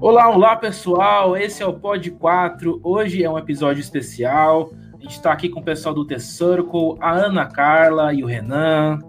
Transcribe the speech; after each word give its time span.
Olá, 0.00 0.28
olá 0.30 0.56
pessoal, 0.56 1.36
esse 1.36 1.62
é 1.62 1.66
o 1.66 1.72
Pod 1.72 2.08
4. 2.12 2.80
Hoje 2.84 3.24
é 3.24 3.30
um 3.30 3.38
episódio 3.38 3.80
especial. 3.80 4.70
A 4.94 5.02
gente 5.02 5.12
está 5.12 5.32
aqui 5.32 5.48
com 5.48 5.60
o 5.60 5.64
pessoal 5.64 5.94
do 5.94 6.06
The 6.06 6.18
Circle, 6.18 6.96
a 7.00 7.10
Ana 7.12 7.46
Carla 7.46 8.12
e 8.14 8.22
o 8.22 8.26
Renan. 8.26 9.00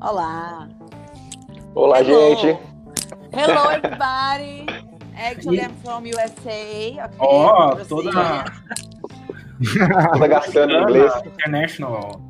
Olá. 0.00 0.68
Olá, 1.74 2.00
Hello. 2.00 2.36
gente. 2.36 2.58
Hello, 3.32 3.70
everybody. 3.72 4.66
Actually, 5.14 5.60
I'm 5.60 5.74
from 5.84 6.04
USA. 6.06 7.04
Okay, 7.04 7.18
Ó, 7.18 7.74
Brazilian. 7.74 7.86
toda 7.88 8.44
Toda 10.12 10.26
gastando 10.26 10.72
inglês. 10.74 11.12
International. 11.26 12.20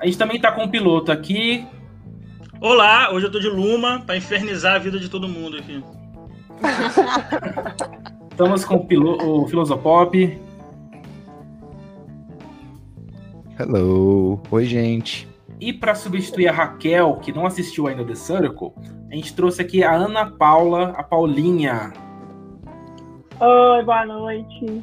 A 0.00 0.06
gente 0.06 0.18
também 0.18 0.36
está 0.36 0.52
com 0.52 0.64
o 0.64 0.70
piloto 0.70 1.10
aqui. 1.10 1.66
Olá, 2.60 3.10
hoje 3.12 3.26
eu 3.26 3.32
tô 3.32 3.40
de 3.40 3.48
Luma 3.48 4.02
pra 4.06 4.16
infernizar 4.16 4.76
a 4.76 4.78
vida 4.78 4.98
de 5.00 5.08
todo 5.08 5.28
mundo 5.28 5.56
aqui. 5.58 5.82
Estamos 8.30 8.64
com 8.64 8.76
o, 8.76 8.86
pilo, 8.86 9.16
o 9.22 9.46
Filosopop. 9.46 10.40
Hello. 13.58 14.40
Oi, 14.50 14.64
gente. 14.64 15.28
E 15.60 15.72
para 15.72 15.94
substituir 15.94 16.48
a 16.48 16.52
Raquel, 16.52 17.16
que 17.22 17.32
não 17.32 17.46
assistiu 17.46 17.86
ainda 17.86 18.04
The 18.04 18.14
Circle, 18.14 18.72
a 19.10 19.14
gente 19.14 19.32
trouxe 19.34 19.62
aqui 19.62 19.84
a 19.84 19.92
Ana 19.94 20.30
Paula, 20.30 20.92
a 20.96 21.02
Paulinha. 21.02 21.92
Oi, 23.40 23.84
boa 23.84 24.04
noite. 24.04 24.82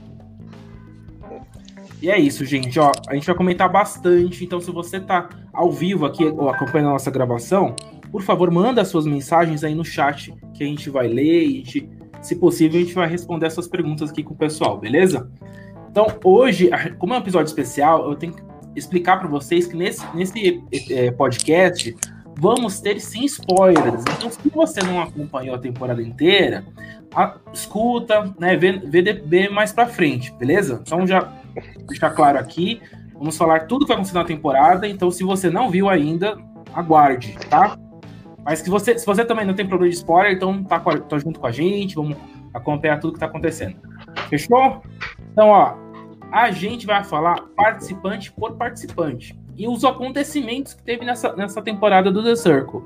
E 2.02 2.10
é 2.10 2.18
isso, 2.18 2.46
gente. 2.46 2.80
Ó, 2.80 2.92
a 3.08 3.14
gente 3.14 3.28
vai 3.28 3.36
comentar 3.36 3.70
bastante. 3.70 4.44
Então, 4.44 4.60
se 4.60 4.72
você 4.72 5.00
tá 5.00 5.30
ao 5.54 5.72
vivo 5.72 6.06
aqui 6.06 6.26
ou 6.26 6.50
acompanhando 6.50 6.90
a 6.90 6.94
nossa 6.94 7.12
gravação, 7.12 7.76
por 8.12 8.22
favor, 8.22 8.52
manda 8.52 8.82
as 8.82 8.88
suas 8.90 9.06
mensagens 9.06 9.64
aí 9.64 9.74
no 9.74 9.86
chat 9.86 10.34
que 10.54 10.64
a 10.64 10.68
gente 10.68 10.90
vai 10.90 11.08
ler 11.08 11.44
e, 11.46 11.54
a 11.54 11.58
gente, 11.66 11.90
se 12.22 12.36
possível, 12.36 12.80
a 12.80 12.84
gente 12.84 12.94
vai 12.94 13.08
responder 13.08 13.46
essas 13.48 13.68
perguntas 13.68 14.10
aqui 14.10 14.24
com 14.24 14.34
o 14.34 14.38
pessoal, 14.38 14.78
beleza? 14.78 15.30
Então, 15.90 16.08
hoje, 16.24 16.70
como 16.98 17.14
é 17.14 17.18
um 17.18 17.22
episódio 17.22 17.48
especial, 17.48 18.10
eu 18.10 18.16
tenho 18.16 18.34
que 18.34 18.42
explicar 18.76 19.18
para 19.20 19.28
vocês 19.28 19.68
que 19.68 19.76
nesse, 19.76 20.06
nesse 20.16 20.64
eh, 20.90 21.12
podcast 21.12 21.96
vamos 22.40 22.80
ter 22.80 23.00
sim 23.02 23.26
spoilers. 23.26 24.04
Então, 24.18 24.30
se 24.30 24.50
você 24.50 24.82
não 24.82 25.02
acompanhou 25.02 25.56
a 25.56 25.60
temporada 25.60 26.02
inteira, 26.02 26.66
a- 27.14 27.36
escuta, 27.54 28.34
né, 28.40 28.56
vê, 28.56 28.72
vê, 28.72 29.02
vê 29.14 29.50
mais 29.50 29.74
pra 29.74 29.86
frente, 29.88 30.34
beleza? 30.36 30.82
Então 30.82 31.06
já 31.06 31.32
deixar 31.88 32.12
claro 32.12 32.40
aqui, 32.40 32.82
vamos 33.14 33.36
falar 33.38 33.68
tudo 33.68 33.82
que 33.82 33.88
vai 33.90 33.96
acontecer 33.96 34.18
na 34.18 34.24
temporada, 34.24 34.88
então 34.88 35.12
se 35.12 35.24
você 35.24 35.50
não 35.50 35.70
viu 35.70 35.90
ainda, 35.90 36.38
aguarde, 36.74 37.36
tá? 37.50 37.78
Mas 38.44 38.60
se 38.60 38.70
você, 38.70 38.98
se 38.98 39.06
você 39.06 39.24
também 39.24 39.46
não 39.46 39.54
tem 39.54 39.68
problema 39.68 39.92
de 39.92 39.98
spoiler, 39.98 40.34
então 40.34 40.64
tá, 40.64 40.78
a- 40.78 41.00
tá 41.00 41.18
junto 41.20 41.40
com 41.40 41.48
a 41.48 41.52
gente, 41.52 41.96
vamos 41.96 42.18
acompanhar 42.54 43.00
tudo 43.00 43.14
que 43.14 43.20
tá 43.20 43.28
acontecendo. 43.28 43.76
Fechou? 44.30 44.82
Então, 45.32 45.50
ó, 45.50 45.76
a 46.32 46.52
gente 46.52 46.86
vai 46.86 47.04
falar 47.04 47.42
participante 47.56 48.32
por 48.32 48.54
participante 48.56 49.38
e 49.58 49.68
os 49.68 49.84
acontecimentos 49.84 50.74
que 50.74 50.82
teve 50.84 51.06
nessa, 51.06 51.36
nessa 51.36 51.62
temporada 51.62 52.12
do 52.12 52.24
The 52.24 52.36
Circle. 52.36 52.82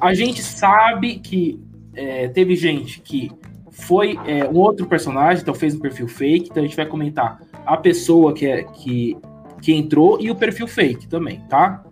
A 0.00 0.14
gente 0.14 0.42
sabe 0.42 1.18
que 1.18 1.60
é, 1.94 2.28
teve 2.28 2.56
gente 2.56 3.00
que 3.00 3.30
foi 3.70 4.18
é, 4.26 4.48
um 4.48 4.56
outro 4.56 4.86
personagem, 4.86 5.42
então 5.42 5.54
fez 5.54 5.74
um 5.74 5.80
perfil 5.80 6.08
fake, 6.08 6.48
então 6.50 6.62
a 6.62 6.66
gente 6.66 6.76
vai 6.76 6.86
comentar 6.86 7.40
a 7.64 7.76
pessoa 7.76 8.32
que, 8.32 8.46
é, 8.46 8.64
que, 8.64 9.16
que 9.60 9.72
entrou 9.74 10.20
e 10.20 10.30
o 10.30 10.34
perfil 10.34 10.66
fake 10.66 11.06
também, 11.08 11.40
tá? 11.48 11.84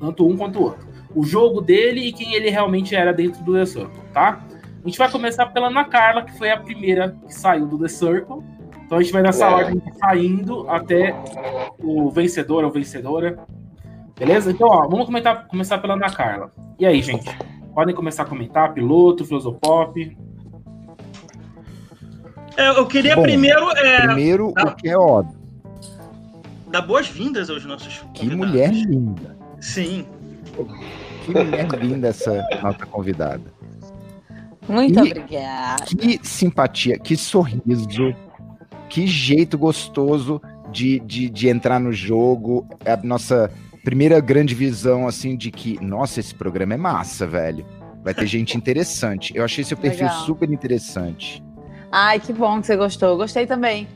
Tanto 0.00 0.26
um 0.26 0.36
quanto 0.36 0.58
o 0.58 0.62
outro. 0.62 0.87
O 1.14 1.24
jogo 1.24 1.60
dele 1.60 2.08
e 2.08 2.12
quem 2.12 2.34
ele 2.34 2.50
realmente 2.50 2.94
era 2.94 3.12
dentro 3.12 3.42
do 3.42 3.54
The 3.54 3.66
Circle, 3.66 4.00
tá? 4.12 4.40
A 4.84 4.86
gente 4.88 4.98
vai 4.98 5.10
começar 5.10 5.46
pela 5.46 5.68
Ana 5.68 5.84
Carla, 5.84 6.22
que 6.22 6.36
foi 6.38 6.50
a 6.50 6.58
primeira 6.60 7.16
que 7.26 7.34
saiu 7.34 7.66
do 7.66 7.78
The 7.78 7.88
Circle. 7.88 8.42
Então 8.84 8.98
a 8.98 9.02
gente 9.02 9.12
vai 9.12 9.22
nessa 9.22 9.46
É. 9.46 9.48
ordem 9.52 9.82
saindo 9.98 10.68
até 10.70 11.14
o 11.82 12.10
vencedor 12.10 12.64
ou 12.64 12.70
vencedora. 12.70 13.38
Beleza? 14.18 14.50
Então, 14.50 14.66
ó, 14.68 14.86
vamos 14.88 15.06
comentar, 15.06 15.46
começar 15.46 15.78
pela 15.78 15.94
Ana 15.94 16.10
Carla. 16.10 16.50
E 16.78 16.86
aí, 16.86 17.00
gente? 17.02 17.28
Podem 17.74 17.94
começar 17.94 18.22
a 18.24 18.26
comentar, 18.26 18.72
piloto, 18.74 19.24
filosopop. 19.24 20.16
É, 22.56 22.68
eu 22.70 22.86
queria 22.86 23.14
Bom, 23.14 23.22
primeiro 23.22 23.70
é, 23.76 24.06
Primeiro, 24.06 24.52
ah. 24.56 24.64
o 24.64 24.74
que 24.74 24.88
é 24.88 24.98
óbvio. 24.98 25.38
dar 26.70 26.82
boas-vindas 26.82 27.48
aos 27.50 27.64
nossos 27.64 27.98
Que 28.14 28.20
convidados. 28.28 28.36
mulher 28.36 28.72
linda. 28.72 29.36
Sim. 29.60 30.06
Que 31.24 31.30
mulher 31.32 31.68
linda 31.80 32.08
essa 32.08 32.46
nossa 32.62 32.86
convidada. 32.86 33.42
Muito 34.68 34.98
E- 34.98 35.12
obrigada. 35.12 35.84
Que 35.84 36.20
simpatia, 36.22 36.98
que 36.98 37.16
sorriso, 37.16 38.14
que 38.88 39.06
jeito 39.06 39.56
gostoso 39.56 40.40
de, 40.70 41.00
de, 41.00 41.28
de 41.30 41.48
entrar 41.48 41.78
no 41.80 41.92
jogo. 41.92 42.66
É 42.84 42.92
a 42.92 42.96
nossa 42.98 43.50
primeira 43.84 44.20
grande 44.20 44.54
visão, 44.54 45.06
assim, 45.08 45.36
de 45.36 45.50
que, 45.50 45.82
nossa, 45.82 46.20
esse 46.20 46.34
programa 46.34 46.74
é 46.74 46.76
massa, 46.76 47.26
velho. 47.26 47.64
Vai 48.04 48.14
ter 48.14 48.26
gente 48.26 48.56
interessante. 48.56 49.34
Eu 49.36 49.44
achei 49.44 49.64
seu 49.64 49.76
perfil 49.76 50.06
Legal. 50.06 50.24
super 50.24 50.50
interessante. 50.50 51.42
Ai, 51.90 52.20
que 52.20 52.32
bom 52.32 52.60
que 52.60 52.66
você 52.66 52.76
gostou. 52.76 53.16
Gostei 53.16 53.46
também. 53.46 53.88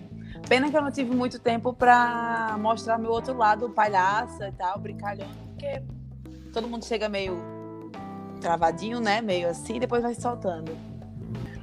Pena 0.49 0.71
que 0.71 0.77
eu 0.77 0.83
não 0.83 0.91
tive 0.91 1.15
muito 1.15 1.39
tempo 1.39 1.73
pra 1.73 2.57
mostrar 2.61 2.99
meu 2.99 3.11
outro 3.11 3.37
lado, 3.37 3.71
palhaça 3.71 4.49
e 4.49 4.53
tal, 4.53 4.79
brincalhão, 4.79 5.29
porque 5.47 5.81
todo 6.53 6.69
mundo 6.69 6.85
chega 6.85 7.09
meio 7.09 7.39
travadinho, 8.41 9.01
né? 9.01 9.21
Meio 9.21 9.49
assim, 9.49 9.79
depois 9.79 10.03
vai 10.03 10.15
soltando. 10.15 10.73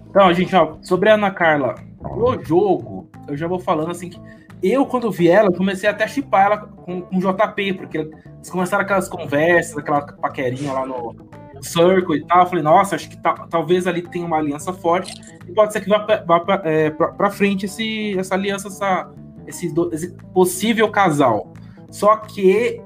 Então, 0.09 0.33
gente, 0.33 0.55
ó, 0.55 0.75
sobre 0.81 1.09
a 1.09 1.13
Ana 1.13 1.29
Carla, 1.31 1.75
no 2.01 2.43
jogo, 2.43 3.09
eu 3.27 3.37
já 3.37 3.47
vou 3.47 3.59
falando 3.59 3.91
assim 3.91 4.09
que 4.09 4.19
eu, 4.61 4.85
quando 4.85 5.11
vi 5.11 5.29
ela, 5.29 5.51
comecei 5.51 5.87
até 5.87 6.03
a 6.03 6.07
chipar 6.07 6.45
ela 6.47 6.57
com, 6.57 6.99
o 7.11 7.19
JP, 7.19 7.73
porque 7.73 7.97
eles 7.99 8.49
começaram 8.49 8.83
aquelas 8.83 9.07
conversas, 9.07 9.77
aquela 9.77 10.01
paquerinha 10.01 10.73
lá 10.73 10.85
no 10.85 11.15
Circle 11.61 12.17
e 12.17 12.25
tal. 12.25 12.41
Eu 12.41 12.47
falei, 12.47 12.63
nossa, 12.63 12.95
acho 12.95 13.09
que 13.09 13.17
ta- 13.17 13.47
talvez 13.49 13.85
ali 13.87 14.01
tenha 14.01 14.25
uma 14.25 14.37
aliança 14.37 14.73
forte 14.73 15.13
e 15.47 15.51
pode 15.53 15.71
ser 15.71 15.81
que 15.81 15.89
vá, 15.89 15.99
pra- 15.99 16.23
vá 16.25 16.39
pra, 16.39 16.61
é, 16.65 16.89
pra, 16.89 17.09
pra 17.09 17.29
frente 17.31 17.65
esse, 17.67 18.17
essa 18.17 18.33
aliança, 18.35 18.67
essa, 18.67 19.09
esse, 19.47 19.73
esse 19.91 20.11
possível 20.33 20.89
casal. 20.89 21.53
Só 21.89 22.17
que 22.17 22.81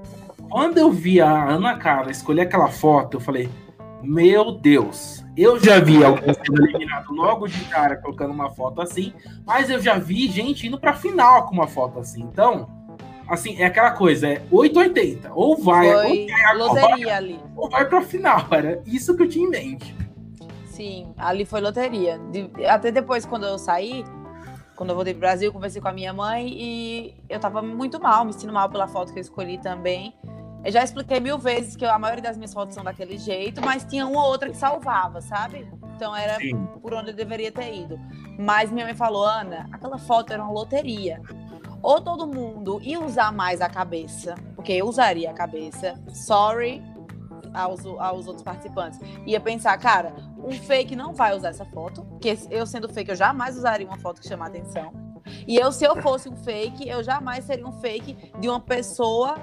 quando 0.53 0.78
eu 0.78 0.91
vi 0.91 1.19
a 1.19 1.50
Ana 1.50 1.75
Carla 1.80 2.12
escolher 2.12 2.41
aquela 2.41 2.68
foto, 2.68 3.18
eu 3.18 3.19
falei, 3.19 3.50
meu 4.03 4.52
Deus, 4.52 5.25
eu 5.36 5.59
já 5.59 5.80
vi 5.80 6.03
alguém 6.03 6.31
sendo 6.31 6.64
eliminado 6.64 7.12
logo 7.12 7.47
de 7.47 7.59
cara 7.66 7.97
colocando 7.97 8.36
uma 8.36 8.52
foto 8.52 8.80
assim, 8.80 9.12
mas 9.47 9.72
eu 9.72 9.81
já 9.81 9.97
vi 9.97 10.28
gente 10.28 10.68
indo 10.68 10.80
pra 10.80 10.94
final 10.94 11.47
com 11.47 11.56
uma 11.56 11.66
foto 11.66 11.97
assim. 11.97 12.22
Então, 12.22 12.69
assim, 13.28 13.59
é 13.59 13.66
aquela 13.66 13.94
coisa, 13.94 14.28
é 14.28 14.44
880. 14.52 15.31
Ou 15.34 15.58
vai, 15.58 15.91
ou, 15.91 16.02
Foi 16.03 16.28
vai 16.70 17.09
ali. 17.09 17.40
ou 17.58 17.68
vai 17.68 17.90
pra 17.90 18.03
final. 18.03 18.46
Era 18.52 18.80
isso 18.85 19.18
que 19.18 19.24
eu 19.24 19.30
tinha 19.30 19.47
em 19.47 19.50
mente. 19.50 19.96
Sim, 20.66 21.12
ali 21.18 21.46
foi 21.46 21.62
loteria. 21.62 22.22
Até 22.70 22.91
depois, 22.91 23.25
quando 23.25 23.47
eu 23.47 23.58
saí, 23.58 24.06
quando 24.75 24.91
eu 24.91 24.96
voltei 24.96 25.16
pro 25.16 25.22
Brasil, 25.22 25.50
eu 25.50 25.53
conversei 25.53 25.81
com 25.81 25.88
a 25.88 25.94
minha 25.94 26.14
mãe 26.14 26.47
e 26.47 27.16
eu 27.28 27.40
tava 27.40 27.64
muito 27.64 28.00
mal, 28.00 28.24
me 28.24 28.31
sentindo 28.34 28.53
mal 28.53 28.70
pela 28.70 28.88
foto 28.88 29.12
que 29.12 29.18
eu 29.18 29.22
escolhi 29.22 29.58
também. 29.58 30.14
Eu 30.63 30.72
já 30.72 30.84
expliquei 30.84 31.19
mil 31.19 31.38
vezes 31.38 31.75
que 31.75 31.85
a 31.85 32.00
maioria 32.00 32.24
das 32.24 32.38
minhas 32.38 32.53
fotos 32.53 32.74
são 32.74 32.84
daquele 32.84 33.18
jeito, 33.18 33.62
mas 33.62 33.84
tinha 33.84 34.07
uma 34.07 34.24
ou 34.24 34.29
outra 34.29 34.50
que 34.50 34.56
salvava, 34.56 35.19
sabe? 35.19 35.68
Então 35.96 36.16
era 36.16 36.35
Sim. 36.35 36.66
por 36.81 36.94
onde 36.94 37.12
eu 37.12 37.16
deveria 37.16 37.51
ter 37.51 37.74
ido. 37.74 38.00
Mas 38.40 38.72
minha 38.72 38.85
mãe 38.85 38.96
falou, 38.96 39.25
Ana, 39.25 39.68
aquela 39.72 39.97
foto 39.97 40.31
era 40.31 40.41
uma 40.41 40.52
loteria. 40.52 41.22
Ou 41.81 42.00
todo 42.00 42.25
mundo 42.25 42.79
ia 42.81 43.00
usar 43.00 43.31
mais 43.34 43.59
a 43.59 43.68
cabeça, 43.68 44.35
porque 44.56 44.72
eu 44.72 44.88
usaria 44.88 45.29
a 45.29 45.34
cabeça. 45.34 46.02
Sorry 46.13 46.81
aos, 47.53 47.85
aos 47.85 48.28
outros 48.28 48.44
participantes. 48.44 48.99
Ia 49.26 49.41
pensar, 49.41 49.78
cara, 49.78 50.14
um 50.37 50.52
fake 50.52 50.96
não 50.96 51.14
vai 51.14 51.35
usar 51.35 51.49
essa 51.49 51.66
foto, 51.66 52.03
porque 52.05 52.37
eu 52.49 52.66
sendo 52.66 52.87
fake, 52.87 53.11
eu 53.11 53.16
jamais 53.17 53.58
usaria 53.58 53.85
uma 53.85 53.97
foto 53.97 54.22
que 54.22 54.28
chama 54.28 54.47
atenção. 54.47 54.93
E 55.47 55.55
eu, 55.55 55.72
se 55.72 55.85
eu 55.85 56.02
fosse 56.02 56.29
um 56.29 56.35
fake, 56.35 56.87
eu 56.87 57.03
jamais 57.03 57.46
seria 57.46 57.67
um 57.67 57.72
fake 57.73 58.32
de 58.40 58.49
uma 58.49 58.59
pessoa 58.59 59.35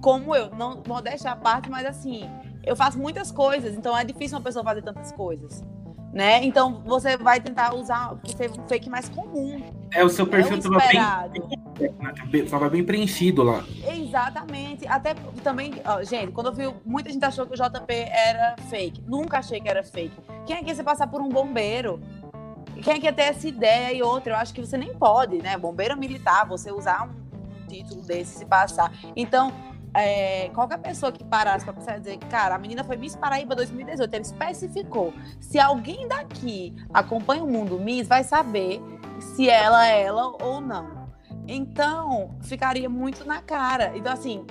como 0.00 0.34
eu. 0.34 0.50
Não 0.50 0.82
modéstia 0.86 1.32
à 1.32 1.36
parte, 1.36 1.70
mas 1.70 1.86
assim, 1.86 2.28
eu 2.64 2.74
faço 2.74 2.98
muitas 2.98 3.30
coisas, 3.30 3.74
então 3.74 3.96
é 3.96 4.04
difícil 4.04 4.36
uma 4.36 4.44
pessoa 4.44 4.64
fazer 4.64 4.82
tantas 4.82 5.12
coisas. 5.12 5.64
Né? 6.12 6.42
Então 6.44 6.82
você 6.82 7.14
vai 7.16 7.38
tentar 7.40 7.74
usar 7.74 8.16
ser 8.36 8.50
um 8.50 8.66
fake 8.66 8.88
mais 8.88 9.06
comum. 9.08 9.62
É, 9.92 10.02
o 10.02 10.08
seu 10.08 10.26
perfil 10.26 10.56
é 10.56 10.58
o 10.58 10.62
tava 10.62 10.78
bem, 10.78 10.86
esperado. 10.86 12.48
tava 12.50 12.70
bem 12.70 12.82
preenchido 12.82 13.42
lá. 13.42 13.62
Exatamente. 13.86 14.88
Até 14.88 15.14
também, 15.44 15.74
ó, 15.84 16.02
gente, 16.02 16.32
quando 16.32 16.46
eu 16.46 16.52
vi, 16.54 16.74
muita 16.86 17.12
gente 17.12 17.22
achou 17.22 17.46
que 17.46 17.52
o 17.52 17.56
JP 17.56 17.92
era 17.92 18.56
fake. 18.70 19.02
Nunca 19.06 19.38
achei 19.38 19.60
que 19.60 19.68
era 19.68 19.84
fake. 19.84 20.16
Quem 20.46 20.56
é 20.56 20.62
que 20.62 20.68
ia 20.68 20.74
se 20.74 20.82
passar 20.82 21.06
por 21.06 21.20
um 21.20 21.28
bombeiro? 21.28 22.00
Quem 22.82 22.94
é 22.94 22.98
que 22.98 23.04
ia 23.04 23.12
ter 23.12 23.24
essa 23.24 23.46
ideia 23.46 23.92
e 23.92 24.02
outra? 24.02 24.32
Eu 24.32 24.36
acho 24.38 24.54
que 24.54 24.60
você 24.64 24.78
nem 24.78 24.94
pode, 24.94 25.36
né? 25.42 25.58
Bombeiro 25.58 25.98
militar, 25.98 26.46
você 26.46 26.72
usar 26.72 27.08
um 27.08 27.68
título 27.68 28.02
desse 28.02 28.38
se 28.38 28.46
passar. 28.46 28.90
Então, 29.14 29.52
é, 29.96 30.50
qualquer 30.50 30.78
pessoa 30.78 31.10
que 31.10 31.24
parasse 31.24 31.64
pra 31.64 31.72
pensar 31.72 31.98
dizer, 31.98 32.18
cara, 32.18 32.54
a 32.54 32.58
menina 32.58 32.84
foi 32.84 32.96
Miss 32.96 33.16
Paraíba 33.16 33.54
2018, 33.54 34.12
ele 34.12 34.22
especificou. 34.22 35.14
Se 35.40 35.58
alguém 35.58 36.06
daqui 36.06 36.74
acompanha 36.92 37.42
o 37.42 37.46
mundo 37.46 37.80
Miss, 37.80 38.06
vai 38.06 38.22
saber 38.22 38.80
se 39.18 39.48
ela 39.48 39.88
é 39.88 40.02
ela 40.02 40.36
ou 40.42 40.60
não. 40.60 41.06
Então, 41.48 42.36
ficaria 42.42 42.88
muito 42.88 43.24
na 43.24 43.40
cara. 43.40 43.96
Então, 43.96 44.12
assim, 44.12 44.44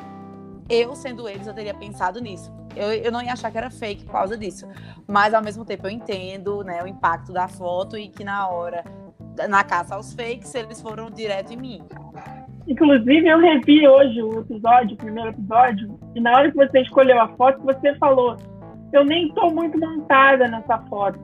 eu 0.68 0.96
sendo 0.96 1.30
eles, 1.30 1.46
eu 1.46 1.54
teria 1.54 1.74
pensado 1.74 2.20
nisso. 2.20 2.52
Eu, 2.76 2.92
eu 2.94 3.12
não 3.12 3.22
ia 3.22 3.34
achar 3.34 3.52
que 3.52 3.58
era 3.58 3.70
fake 3.70 4.06
por 4.06 4.14
causa 4.14 4.38
disso. 4.38 4.68
Mas, 5.08 5.34
ao 5.34 5.44
mesmo 5.44 5.64
tempo, 5.64 5.86
eu 5.86 5.92
entendo 5.92 6.64
né, 6.64 6.82
o 6.82 6.88
impacto 6.88 7.32
da 7.32 7.48
foto 7.48 7.98
e 7.98 8.10
que 8.10 8.24
na 8.24 8.48
hora, 8.48 8.84
na 9.48 9.64
caça 9.64 9.96
aos 9.96 10.14
fakes, 10.14 10.56
eles 10.56 10.82
foram 10.82 11.12
direto 11.12 11.54
em 11.54 11.58
mim. 11.58 11.88
Inclusive, 12.68 13.28
eu 13.28 13.40
revi 13.40 13.88
hoje 13.88 14.22
o 14.22 14.40
episódio, 14.40 14.96
o 14.96 14.98
primeiro 14.98 15.30
episódio, 15.30 16.00
e 16.16 16.20
na 16.20 16.32
hora 16.32 16.50
que 16.50 16.58
você 16.58 16.82
escolheu 16.82 17.20
a 17.22 17.28
foto, 17.30 17.62
você 17.62 17.94
falou: 17.96 18.38
Eu 18.92 19.04
nem 19.04 19.32
tô 19.34 19.50
muito 19.52 19.80
montada 19.80 20.48
nessa 20.48 20.80
foto. 20.90 21.20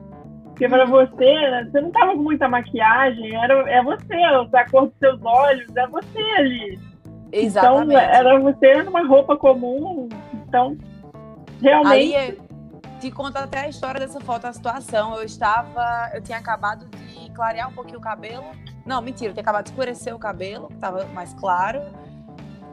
Porque 0.46 0.68
para 0.68 0.84
você, 0.84 1.50
né, 1.50 1.68
você 1.70 1.80
não 1.80 1.90
tava 1.90 2.12
com 2.12 2.22
muita 2.22 2.48
maquiagem, 2.48 3.34
era, 3.34 3.54
é 3.70 3.82
você, 3.82 4.14
a 4.14 4.70
cor 4.70 4.86
dos 4.86 4.98
seus 4.98 5.20
olhos, 5.24 5.74
é 5.74 5.86
você 5.88 6.20
ali. 6.36 6.78
Exatamente. 7.32 7.86
Então, 7.86 7.98
era 7.98 8.38
você 8.38 8.82
numa 8.82 9.04
roupa 9.06 9.36
comum. 9.36 10.08
Então, 10.34 10.76
realmente. 11.60 12.14
Aí, 12.14 12.38
te 13.00 13.10
conto 13.10 13.36
até 13.36 13.60
a 13.60 13.68
história 13.68 13.98
dessa 13.98 14.20
foto, 14.20 14.46
a 14.46 14.52
situação. 14.52 15.16
Eu 15.16 15.24
estava. 15.24 16.10
Eu 16.14 16.22
tinha 16.22 16.38
acabado 16.38 16.86
de 16.86 17.11
clarear 17.32 17.68
um 17.68 17.72
pouquinho 17.72 17.98
o 17.98 18.02
cabelo. 18.02 18.44
Não, 18.86 19.00
mentira, 19.00 19.30
eu 19.30 19.34
tinha 19.34 19.42
acabado 19.42 19.64
de 19.64 19.70
escurecer 19.70 20.14
o 20.14 20.18
cabelo, 20.18 20.68
que 20.68 20.74
estava 20.74 21.04
mais 21.06 21.32
claro. 21.34 21.80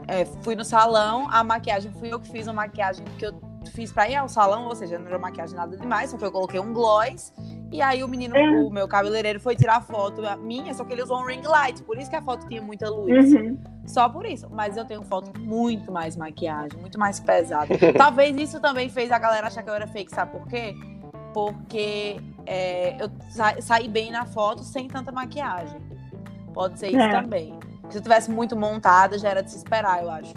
É, 0.07 0.25
fui 0.41 0.55
no 0.55 0.65
salão, 0.65 1.27
a 1.29 1.43
maquiagem 1.43 1.91
fui 1.91 2.11
eu 2.11 2.19
que 2.19 2.29
fiz 2.31 2.47
a 2.47 2.53
maquiagem 2.53 3.05
que 3.17 3.25
eu 3.25 3.39
fiz 3.73 3.91
pra 3.91 4.09
ir 4.09 4.15
ao 4.15 4.27
salão, 4.27 4.65
ou 4.65 4.75
seja, 4.75 4.97
não 4.97 5.05
era 5.07 5.19
maquiagem 5.19 5.55
nada 5.55 5.77
demais, 5.77 6.09
só 6.09 6.17
que 6.17 6.25
eu 6.25 6.31
coloquei 6.31 6.59
um 6.59 6.73
gloss. 6.73 7.31
E 7.71 7.79
aí 7.83 8.03
o 8.03 8.07
menino, 8.07 8.35
É. 8.35 8.49
o 8.63 8.71
meu 8.71 8.87
cabeleireiro, 8.87 9.39
foi 9.39 9.55
tirar 9.55 9.75
a 9.77 9.81
foto 9.81 10.23
minha, 10.39 10.73
só 10.73 10.83
que 10.83 10.93
ele 10.93 11.03
usou 11.03 11.19
um 11.21 11.25
ring 11.25 11.43
light, 11.43 11.83
por 11.83 11.95
isso 11.99 12.09
que 12.09 12.15
a 12.15 12.21
foto 12.23 12.47
tinha 12.47 12.59
muita 12.61 12.89
luz. 12.89 13.31
Uhum. 13.33 13.59
Só 13.85 14.09
por 14.09 14.25
isso. 14.25 14.47
Mas 14.49 14.75
eu 14.75 14.85
tenho 14.85 15.03
foto 15.03 15.39
muito 15.39 15.91
mais 15.91 16.15
maquiagem, 16.15 16.79
muito 16.79 16.99
mais 16.99 17.19
pesada. 17.19 17.67
Talvez 17.95 18.35
isso 18.37 18.59
também 18.59 18.89
fez 18.89 19.11
a 19.11 19.19
galera 19.19 19.45
achar 19.45 19.61
que 19.61 19.69
eu 19.69 19.73
era 19.75 19.85
fake, 19.85 20.09
sabe 20.09 20.31
por 20.31 20.47
quê? 20.47 20.73
Porque 21.33 22.19
é, 22.51 22.95
eu 23.03 23.09
sa- 23.29 23.59
saí 23.61 23.87
bem 23.87 24.11
na 24.11 24.25
foto 24.25 24.63
sem 24.63 24.87
tanta 24.87 25.11
maquiagem. 25.11 25.79
Pode 26.53 26.79
ser 26.79 26.87
isso 26.87 26.97
É. 26.99 27.21
também. 27.21 27.53
Se 27.89 27.97
eu 27.97 28.01
tivesse 28.01 28.31
muito 28.31 28.55
montada, 28.57 29.17
já 29.19 29.29
era 29.29 29.41
de 29.43 29.51
se 29.51 29.57
esperar, 29.57 30.01
eu 30.03 30.09
acho. 30.09 30.33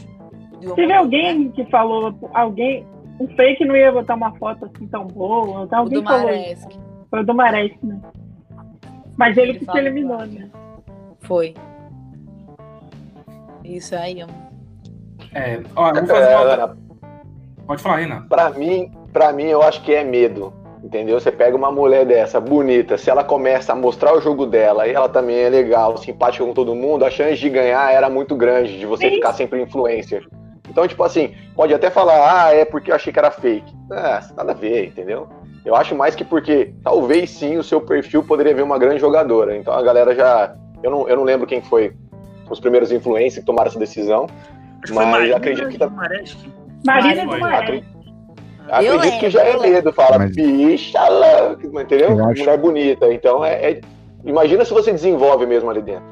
Uma 0.63 0.75
Teve 0.75 0.93
alguém 0.93 1.51
que 1.51 1.65
falou, 1.67 2.15
alguém, 2.35 2.87
um 3.19 3.27
fake 3.37 3.65
não 3.65 3.75
ia 3.77 3.91
botar 3.91 4.15
uma 4.15 4.33
foto 4.37 4.67
assim 4.67 4.87
tão 4.87 5.07
boa. 5.07 5.65
Então 5.65 5.79
O 5.81 5.83
alguém 5.83 6.01
do 6.01 6.05
falou 6.05 6.27
Maresque. 6.27 6.69
isso. 6.73 6.81
Foi 7.11 7.21
o 7.21 7.27
do 7.27 7.35
Maresque, 7.35 7.87
né? 7.87 8.01
Mas 9.17 9.37
ele, 9.37 9.51
Ele 9.53 9.59
que 9.59 9.65
se 9.71 9.77
eliminou, 9.79 10.17
claro. 10.17 10.31
né? 10.33 10.51
Foi. 11.21 11.55
Isso 13.65 13.95
aí, 13.95 14.23
ó. 14.23 14.27
É, 15.35 15.61
ó, 15.77 15.89
eu 15.91 15.95
vou 15.95 16.07
fazer 16.07 16.35
uma... 16.35 16.51
É, 16.51 16.53
Ana, 16.55 16.77
Pode 17.67 17.83
falar, 17.83 17.97
Renan. 17.97 18.23
pra 18.29 18.51
mim, 18.51 18.91
pra 19.13 19.33
mim, 19.33 19.45
eu 19.45 19.63
acho 19.63 19.83
que 19.83 19.93
é 19.95 20.03
medo. 20.05 20.53
Entendeu? 20.83 21.21
Você 21.21 21.31
pega 21.31 21.57
uma 21.57 21.71
mulher 21.71 22.05
dessa, 22.05 22.41
bonita, 22.41 22.99
se 22.99 23.09
ela 23.09 23.23
começa 23.23 23.73
a 23.73 23.77
mostrar 23.77 24.15
o 24.15 24.21
jogo 24.21 24.47
dela 24.47 24.89
e 24.89 24.93
ela 24.93 25.09
também 25.09 25.37
é 25.37 25.49
legal, 25.49 25.97
simpática 25.97 26.45
com 26.45 26.53
todo 26.53 26.75
mundo, 26.75 27.05
a 27.05 27.11
chance 27.11 27.41
de 27.41 27.49
ganhar 27.49 27.93
era 27.93 28.11
muito 28.11 28.35
grande, 28.35 28.79
de 28.79 28.85
você 28.85 29.09
Sim. 29.09 29.15
ficar 29.15 29.33
sempre 29.33 29.63
influencer. 29.63 30.27
Então, 30.69 30.89
tipo 30.89 31.05
assim, 31.05 31.35
pode 31.55 31.73
até 31.73 31.89
falar, 31.89 32.47
ah, 32.47 32.55
é 32.55 32.65
porque 32.65 32.91
eu 32.91 32.97
achei 32.97 33.13
que 33.13 33.19
era 33.19 33.31
fake. 33.31 33.73
Ah, 33.93 34.21
nada 34.37 34.53
a 34.53 34.55
ver, 34.55 34.87
entendeu? 34.87 35.29
Eu 35.65 35.77
acho 35.77 35.95
mais 35.95 36.15
que 36.15 36.25
porque 36.25 36.73
talvez 36.83 37.31
sim 37.31 37.57
o 37.57 37.63
seu 37.63 37.81
perfil 37.81 38.25
poderia 38.25 38.55
ver 38.55 38.63
uma 38.63 38.79
grande 38.79 38.99
jogadora. 38.99 39.57
Então 39.57 39.73
a 39.73 39.83
galera 39.83 40.15
já. 40.15 40.57
Eu 40.83 40.91
não, 40.91 41.09
eu 41.09 41.17
não 41.17 41.23
lembro 41.23 41.47
quem 41.47 41.63
foi 41.63 41.93
os 42.51 42.59
primeiros 42.59 42.91
influencers 42.91 43.41
que 43.41 43.47
tomaram 43.47 43.69
essa 43.69 43.79
decisão. 43.79 44.27
Acho 44.83 44.95
Mas 44.95 45.09
Marina 45.09 45.37
acredito 45.37 45.69
que 45.69 45.79
tá-. 45.79 45.89
Marina 46.85 47.27
do 47.27 47.39
Maresque. 47.39 47.92
Eu 48.69 48.75
Acredito 48.97 49.01
que 49.19 49.27
lembro, 49.27 49.31
já 49.31 49.43
é 49.45 49.59
medo, 49.59 49.93
fala, 49.93 50.19
Mas- 50.19 50.35
bicha 50.35 51.09
louca, 51.09 51.67
entendeu? 51.83 52.11
Eu 52.19 52.25
acho- 52.27 52.41
Mulher 52.41 52.59
bonita. 52.59 53.13
Então 53.13 53.45
é, 53.45 53.73
é- 53.73 53.81
Imagina 54.25 54.65
se 54.65 54.73
você 54.73 54.93
desenvolve 54.93 55.45
mesmo 55.47 55.69
ali 55.69 55.83
dentro. 55.83 56.05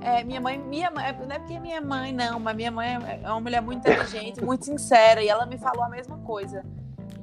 É, 0.00 0.22
minha 0.22 0.40
mãe, 0.40 0.56
minha 0.58 0.88
mãe, 0.92 1.04
não 1.18 1.34
é 1.34 1.38
porque 1.40 1.54
é 1.54 1.58
minha 1.58 1.80
mãe, 1.80 2.12
não, 2.12 2.38
mas 2.38 2.54
minha 2.54 2.70
mãe 2.70 2.94
é- 3.24 3.28
uma 3.28 3.40
mulher 3.40 3.60
muito 3.60 3.78
inteligente, 3.78 4.44
muito 4.44 4.64
sincera, 4.64 5.20
e 5.20 5.28
ela 5.28 5.44
me 5.44 5.58
falou 5.58 5.82
a 5.82 5.88
mesma 5.88 6.16
coisa. 6.18 6.62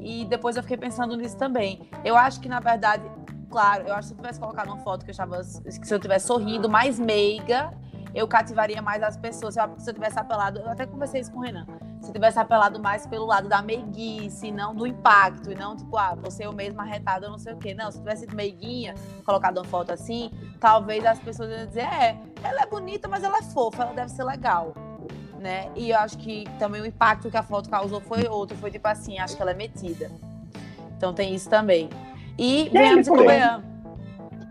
E 0.01 0.25
depois 0.25 0.57
eu 0.57 0.61
fiquei 0.63 0.75
pensando 0.75 1.15
nisso 1.15 1.37
também. 1.37 1.87
Eu 2.03 2.17
acho 2.17 2.41
que, 2.41 2.49
na 2.49 2.59
verdade, 2.59 3.03
claro, 3.49 3.83
eu 3.87 3.93
acho 3.93 4.01
que 4.01 4.07
se 4.07 4.13
eu 4.13 4.17
tivesse 4.17 4.39
colocado 4.41 4.67
uma 4.67 4.79
foto 4.79 5.05
que 5.05 5.11
eu 5.11 5.13
estava. 5.13 5.37
que 5.37 5.87
Se 5.87 5.93
eu 5.93 5.99
tivesse 5.99 6.27
sorrindo, 6.27 6.67
mais 6.67 6.99
meiga, 6.99 7.71
eu 8.13 8.27
cativaria 8.27 8.81
mais 8.81 9.01
as 9.01 9.15
pessoas. 9.15 9.53
Se 9.53 9.61
eu, 9.61 9.69
se 9.77 9.89
eu 9.89 9.93
tivesse 9.93 10.19
apelado, 10.19 10.59
eu 10.59 10.69
até 10.69 10.85
conversei 10.85 11.21
isso 11.21 11.31
com 11.31 11.39
o 11.39 11.41
Renan. 11.41 11.65
Se 12.03 12.11
tivesse 12.11 12.37
apelado 12.37 12.81
mais 12.81 13.07
pelo 13.07 13.25
lado 13.25 13.47
da 13.47 13.61
meiguice, 13.61 14.51
não 14.51 14.75
do 14.75 14.85
impacto, 14.85 15.49
e 15.49 15.55
não 15.55 15.73
tipo, 15.73 15.97
ah, 15.97 16.15
você 16.15 16.45
eu 16.45 16.51
mesma 16.51 16.83
arretada, 16.83 17.29
não 17.29 17.37
sei 17.37 17.53
o 17.53 17.57
quê. 17.57 17.73
Não, 17.73 17.89
se 17.89 17.99
tivesse 17.99 18.21
sido 18.21 18.35
meiguinha, 18.35 18.93
colocado 19.25 19.57
uma 19.57 19.63
foto 19.63 19.91
assim, 19.91 20.29
talvez 20.59 21.05
as 21.05 21.17
pessoas 21.19 21.49
iam 21.49 21.65
dizer, 21.65 21.85
é, 21.85 22.19
ela 22.43 22.63
é 22.63 22.65
bonita, 22.65 23.07
mas 23.07 23.23
ela 23.23 23.37
é 23.37 23.41
fofa, 23.41 23.83
ela 23.83 23.93
deve 23.93 24.11
ser 24.11 24.25
legal. 24.25 24.73
Né? 25.39 25.71
E 25.75 25.91
eu 25.91 25.97
acho 25.97 26.17
que 26.17 26.43
também 26.59 26.81
o 26.81 26.85
impacto 26.85 27.31
que 27.31 27.37
a 27.37 27.43
foto 27.43 27.69
causou 27.69 28.01
foi 28.01 28.27
outro, 28.27 28.57
foi 28.57 28.69
tipo 28.69 28.87
assim, 28.87 29.17
acho 29.17 29.37
que 29.37 29.41
ela 29.41 29.51
é 29.51 29.55
metida. 29.55 30.11
Então 30.97 31.13
tem 31.13 31.33
isso 31.33 31.49
também. 31.49 31.89
E 32.37 32.69
venhamos 32.69 33.07
e. 33.07 33.73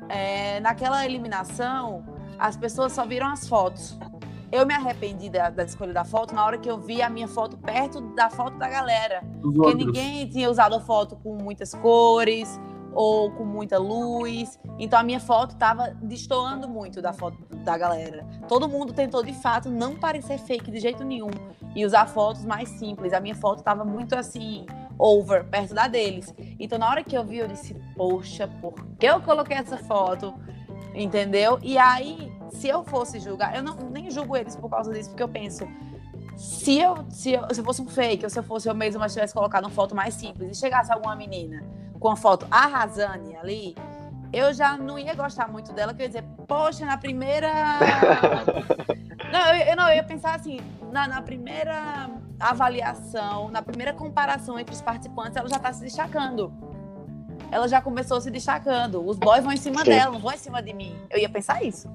É, 0.08 0.58
naquela 0.60 1.04
eliminação, 1.04 2.02
as 2.38 2.56
pessoas 2.56 2.92
só 2.92 3.04
viram 3.04 3.28
as 3.28 3.46
fotos. 3.46 3.98
Eu 4.52 4.66
me 4.66 4.74
arrependi 4.74 5.30
da, 5.30 5.48
da 5.48 5.64
escolha 5.64 5.94
da 5.94 6.04
foto 6.04 6.34
na 6.34 6.44
hora 6.44 6.58
que 6.58 6.70
eu 6.70 6.78
vi 6.78 7.00
a 7.00 7.08
minha 7.08 7.26
foto 7.26 7.56
perto 7.56 8.02
da 8.14 8.28
foto 8.28 8.58
da 8.58 8.68
galera. 8.68 9.24
Os 9.36 9.54
Porque 9.54 9.58
outros. 9.60 9.86
ninguém 9.86 10.28
tinha 10.28 10.50
usado 10.50 10.74
a 10.74 10.80
foto 10.80 11.16
com 11.16 11.34
muitas 11.42 11.74
cores 11.74 12.60
ou 12.92 13.30
com 13.30 13.46
muita 13.46 13.78
luz. 13.78 14.60
Então 14.78 14.98
a 14.98 15.02
minha 15.02 15.20
foto 15.20 15.56
tava 15.56 15.96
destoando 16.02 16.68
muito 16.68 17.00
da 17.00 17.14
foto 17.14 17.38
da 17.64 17.78
galera. 17.78 18.26
Todo 18.46 18.68
mundo 18.68 18.92
tentou 18.92 19.22
de 19.22 19.32
fato 19.32 19.70
não 19.70 19.96
parecer 19.96 20.36
fake 20.36 20.70
de 20.70 20.80
jeito 20.80 21.02
nenhum 21.02 21.30
e 21.74 21.86
usar 21.86 22.06
fotos 22.06 22.44
mais 22.44 22.68
simples. 22.68 23.14
A 23.14 23.20
minha 23.20 23.34
foto 23.34 23.62
tava 23.62 23.86
muito 23.86 24.14
assim 24.14 24.66
over 24.98 25.44
perto 25.44 25.72
da 25.72 25.88
deles. 25.88 26.34
Então 26.60 26.78
na 26.78 26.90
hora 26.90 27.02
que 27.02 27.16
eu 27.16 27.24
vi 27.24 27.38
eu 27.38 27.48
disse, 27.48 27.74
poxa, 27.96 28.46
por 28.60 28.74
que 28.98 29.06
eu 29.06 29.20
coloquei 29.22 29.56
essa 29.56 29.78
foto? 29.78 30.34
Entendeu? 30.94 31.58
E 31.62 31.78
aí, 31.78 32.31
se 32.52 32.68
eu 32.68 32.84
fosse 32.84 33.18
julgar, 33.18 33.56
eu 33.56 33.62
não 33.62 33.74
nem 33.90 34.10
julgo 34.10 34.36
eles 34.36 34.56
por 34.56 34.68
causa 34.68 34.92
disso, 34.92 35.10
porque 35.10 35.22
eu 35.22 35.28
penso, 35.28 35.66
se 36.36 36.78
eu, 36.78 37.04
se 37.10 37.32
eu, 37.32 37.46
se 37.52 37.60
eu 37.60 37.64
fosse 37.64 37.82
um 37.82 37.86
fake, 37.86 38.24
ou 38.24 38.30
se 38.30 38.38
eu 38.38 38.42
fosse 38.42 38.68
eu 38.68 38.74
mesma, 38.74 39.00
mas 39.00 39.12
tivesse 39.12 39.34
colocado 39.34 39.64
uma 39.64 39.70
foto 39.70 39.94
mais 39.94 40.14
simples 40.14 40.56
e 40.56 40.60
chegasse 40.60 40.92
alguma 40.92 41.14
menina 41.14 41.64
com 41.98 42.10
a 42.10 42.16
foto 42.16 42.46
arrasane 42.50 43.36
ali, 43.36 43.76
eu 44.32 44.52
já 44.52 44.76
não 44.76 44.98
ia 44.98 45.14
gostar 45.14 45.48
muito 45.48 45.72
dela, 45.72 45.92
que 45.92 46.02
eu 46.02 46.04
ia 46.04 46.08
dizer, 46.08 46.24
poxa, 46.48 46.86
na 46.86 46.96
primeira. 46.96 47.50
não, 49.30 49.54
eu, 49.54 49.66
eu 49.68 49.76
não, 49.76 49.88
eu 49.88 49.96
ia 49.96 50.02
pensar 50.02 50.34
assim, 50.34 50.58
na, 50.90 51.06
na 51.06 51.22
primeira 51.22 52.08
avaliação, 52.40 53.50
na 53.50 53.62
primeira 53.62 53.92
comparação 53.92 54.58
entre 54.58 54.74
os 54.74 54.80
participantes, 54.80 55.36
ela 55.36 55.48
já 55.48 55.58
tá 55.58 55.72
se 55.72 55.82
destacando. 55.82 56.52
Ela 57.50 57.68
já 57.68 57.82
começou 57.82 58.20
se 58.20 58.30
destacando. 58.30 59.06
Os 59.06 59.18
boys 59.18 59.44
vão 59.44 59.52
em 59.52 59.58
cima 59.58 59.84
Sim. 59.84 59.90
dela, 59.90 60.12
não 60.12 60.20
vão 60.20 60.32
em 60.32 60.38
cima 60.38 60.62
de 60.62 60.72
mim. 60.72 60.98
Eu 61.10 61.18
ia 61.18 61.28
pensar 61.28 61.62
isso. 61.62 61.88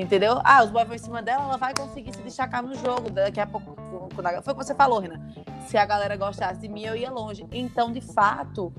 Entendeu? 0.00 0.40
Ah, 0.44 0.62
os 0.64 0.70
boys 0.70 0.86
vão 0.86 0.94
em 0.94 0.98
cima 0.98 1.20
dela, 1.22 1.44
ela 1.44 1.56
vai 1.56 1.72
conseguir 1.74 2.14
se 2.14 2.22
destacar 2.22 2.62
no 2.62 2.74
jogo. 2.74 3.10
Daqui 3.10 3.40
a 3.40 3.46
pouco. 3.46 3.76
quando 4.14 4.26
a- 4.26 4.42
Foi 4.42 4.52
o 4.52 4.56
que 4.56 4.64
você 4.64 4.74
falou, 4.74 5.00
Renan. 5.00 5.20
Se 5.66 5.76
a 5.76 5.84
galera 5.84 6.16
gostasse 6.16 6.60
de 6.60 6.68
mim, 6.68 6.82
eu 6.84 6.96
ia 6.96 7.10
longe. 7.10 7.46
Então, 7.52 7.90
de 7.92 8.00
fato, 8.00 8.72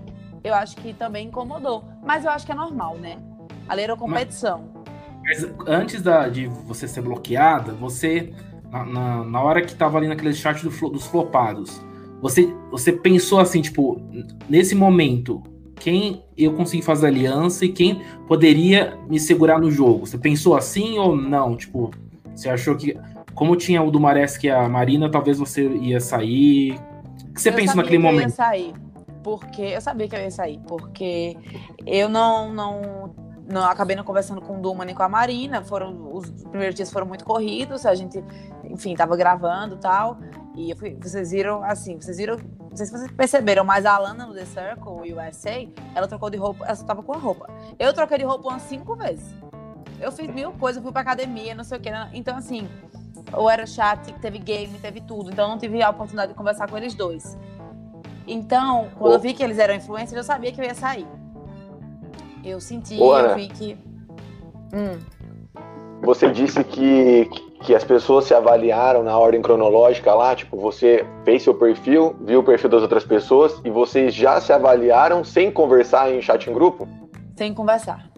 eu 0.43 0.53
acho 0.53 0.75
que 0.77 0.93
também 0.93 1.27
incomodou. 1.27 1.83
Mas 2.03 2.23
eu 2.25 2.31
acho 2.31 2.45
que 2.45 2.51
é 2.51 2.55
normal, 2.55 2.95
né? 2.97 3.17
Ali 3.67 3.81
era 3.83 3.95
competição. 3.95 4.69
Mas 5.23 5.45
antes 5.67 6.01
da- 6.01 6.27
de 6.29 6.47
você 6.47 6.87
ser 6.87 7.01
bloqueada, 7.01 7.73
você, 7.73 8.33
na, 8.71 8.85
na, 8.85 9.23
na 9.23 9.41
hora 9.41 9.61
que 9.61 9.75
tava 9.75 9.97
ali 9.97 10.07
naquele 10.07 10.33
chat 10.33 10.63
do 10.63 10.69
dos 10.89 11.05
flopados, 11.05 11.81
você, 12.21 12.53
você 12.71 12.91
pensou 12.91 13.39
assim, 13.39 13.61
tipo, 13.61 14.01
nesse 14.49 14.73
momento, 14.75 15.43
quem 15.79 16.23
eu 16.37 16.53
consegui 16.53 16.83
fazer 16.83 17.07
aliança 17.07 17.65
e 17.65 17.69
quem 17.69 18.01
poderia 18.27 18.97
me 19.09 19.19
segurar 19.19 19.59
no 19.59 19.71
jogo? 19.71 20.05
Você 20.05 20.17
pensou 20.17 20.55
assim 20.55 20.97
ou 20.99 21.15
não? 21.15 21.55
Tipo, 21.55 21.91
você 22.35 22.49
achou 22.49 22.75
que, 22.75 22.97
como 23.33 23.55
tinha 23.55 23.81
o 23.81 23.89
do 23.89 23.99
Maresque 23.99 24.47
e 24.47 24.49
a 24.49 24.67
Marina, 24.67 25.09
talvez 25.09 25.39
você 25.39 25.67
ia 25.67 25.99
sair? 25.99 26.73
O 27.29 27.33
que 27.33 27.41
você 27.41 27.49
eu 27.49 27.53
pensou 27.53 27.75
naquele 27.77 27.97
que 27.97 28.05
Eu 28.05 28.05
ia 28.07 28.11
momento? 28.11 28.31
sair. 28.31 28.73
Porque. 29.23 29.61
Eu 29.61 29.81
sabia 29.81 30.07
que 30.07 30.15
eu 30.15 30.19
ia 30.19 30.31
sair. 30.31 30.59
Porque 30.67 31.35
eu 31.85 32.09
não. 32.09 32.53
não 32.53 33.28
não 33.51 33.63
acabei 33.63 33.95
não 33.95 34.03
conversando 34.03 34.41
com 34.41 34.57
o 34.57 34.61
Duma 34.61 34.85
nem 34.85 34.95
com 34.95 35.03
a 35.03 35.09
Marina. 35.09 35.63
Foram, 35.63 36.13
os 36.13 36.29
primeiros 36.29 36.75
dias 36.75 36.91
foram 36.91 37.05
muito 37.05 37.25
corridos. 37.25 37.85
A 37.85 37.95
gente 37.95 38.23
enfim, 38.69 38.95
tava 38.95 39.17
gravando 39.17 39.75
e 39.75 39.79
tal. 39.79 40.17
E 40.55 40.71
eu 40.71 40.77
fui, 40.77 40.95
vocês 41.01 41.31
viram, 41.31 41.63
assim, 41.63 41.99
vocês 41.99 42.17
viram, 42.17 42.37
não 42.37 42.75
sei 42.75 42.85
se 42.85 42.91
vocês 42.91 43.11
perceberam, 43.11 43.63
mas 43.63 43.85
a 43.85 43.95
Alana 43.95 44.25
no 44.25 44.33
The 44.33 44.45
Circle 44.45 45.13
USA, 45.13 45.67
ela 45.95 46.07
trocou 46.07 46.29
de 46.29 46.37
roupa, 46.37 46.65
ela 46.65 46.75
só 46.75 46.85
tava 46.85 47.01
com 47.01 47.13
a 47.13 47.17
roupa. 47.17 47.49
Eu 47.77 47.93
troquei 47.93 48.17
de 48.17 48.23
roupa 48.23 48.49
umas 48.49 48.61
cinco 48.63 48.95
vezes. 48.95 49.25
Eu 49.99 50.11
fiz 50.11 50.27
mil 50.29 50.51
coisas, 50.53 50.81
fui 50.81 50.91
pra 50.91 51.01
academia, 51.01 51.53
não 51.55 51.63
sei 51.63 51.77
o 51.77 51.81
que. 51.81 51.89
Então, 52.13 52.37
assim, 52.37 52.69
ou 53.33 53.49
era 53.49 53.65
chat, 53.65 54.13
teve 54.19 54.37
game, 54.39 54.77
teve 54.79 55.01
tudo. 55.01 55.29
Então, 55.31 55.45
eu 55.45 55.49
não 55.49 55.57
tive 55.57 55.81
a 55.81 55.89
oportunidade 55.89 56.31
de 56.31 56.37
conversar 56.37 56.69
com 56.69 56.77
eles 56.77 56.93
dois. 56.93 57.37
Então, 58.25 58.89
quando 58.97 59.13
eu 59.13 59.19
vi 59.19 59.33
que 59.33 59.43
eles 59.43 59.57
eram 59.57 59.73
influencers, 59.73 60.13
eu 60.13 60.23
sabia 60.23 60.51
que 60.51 60.61
eu 60.61 60.65
ia 60.65 60.75
sair. 60.75 61.07
Eu 62.49 62.59
senti, 62.59 62.99
Ô, 62.99 63.17
eu 63.17 63.35
vi 63.35 63.47
que. 63.47 63.77
Hum, 64.73 64.99
Você 66.01 66.29
disse 66.31 66.63
que, 66.63 67.29
que 67.61 67.75
as 67.75 67.83
pessoas 67.83 68.25
se 68.25 68.33
avaliaram 68.33 69.03
na 69.03 69.17
ordem 69.17 69.41
cronológica 69.41 70.13
lá, 70.13 70.35
tipo, 70.35 70.57
você 70.57 71.05
fez 71.25 71.43
seu 71.43 71.53
perfil, 71.53 72.15
viu 72.21 72.39
o 72.39 72.43
perfil 72.43 72.69
das 72.69 72.81
outras 72.81 73.03
pessoas 73.03 73.61
e 73.63 73.69
vocês 73.69 74.13
já 74.13 74.39
se 74.41 74.51
avaliaram 74.53 75.23
sem 75.23 75.51
conversar 75.51 76.11
em 76.11 76.21
chat 76.21 76.49
em 76.49 76.53
grupo? 76.53 76.87
sem 77.37 77.53
conversar. 77.53 78.09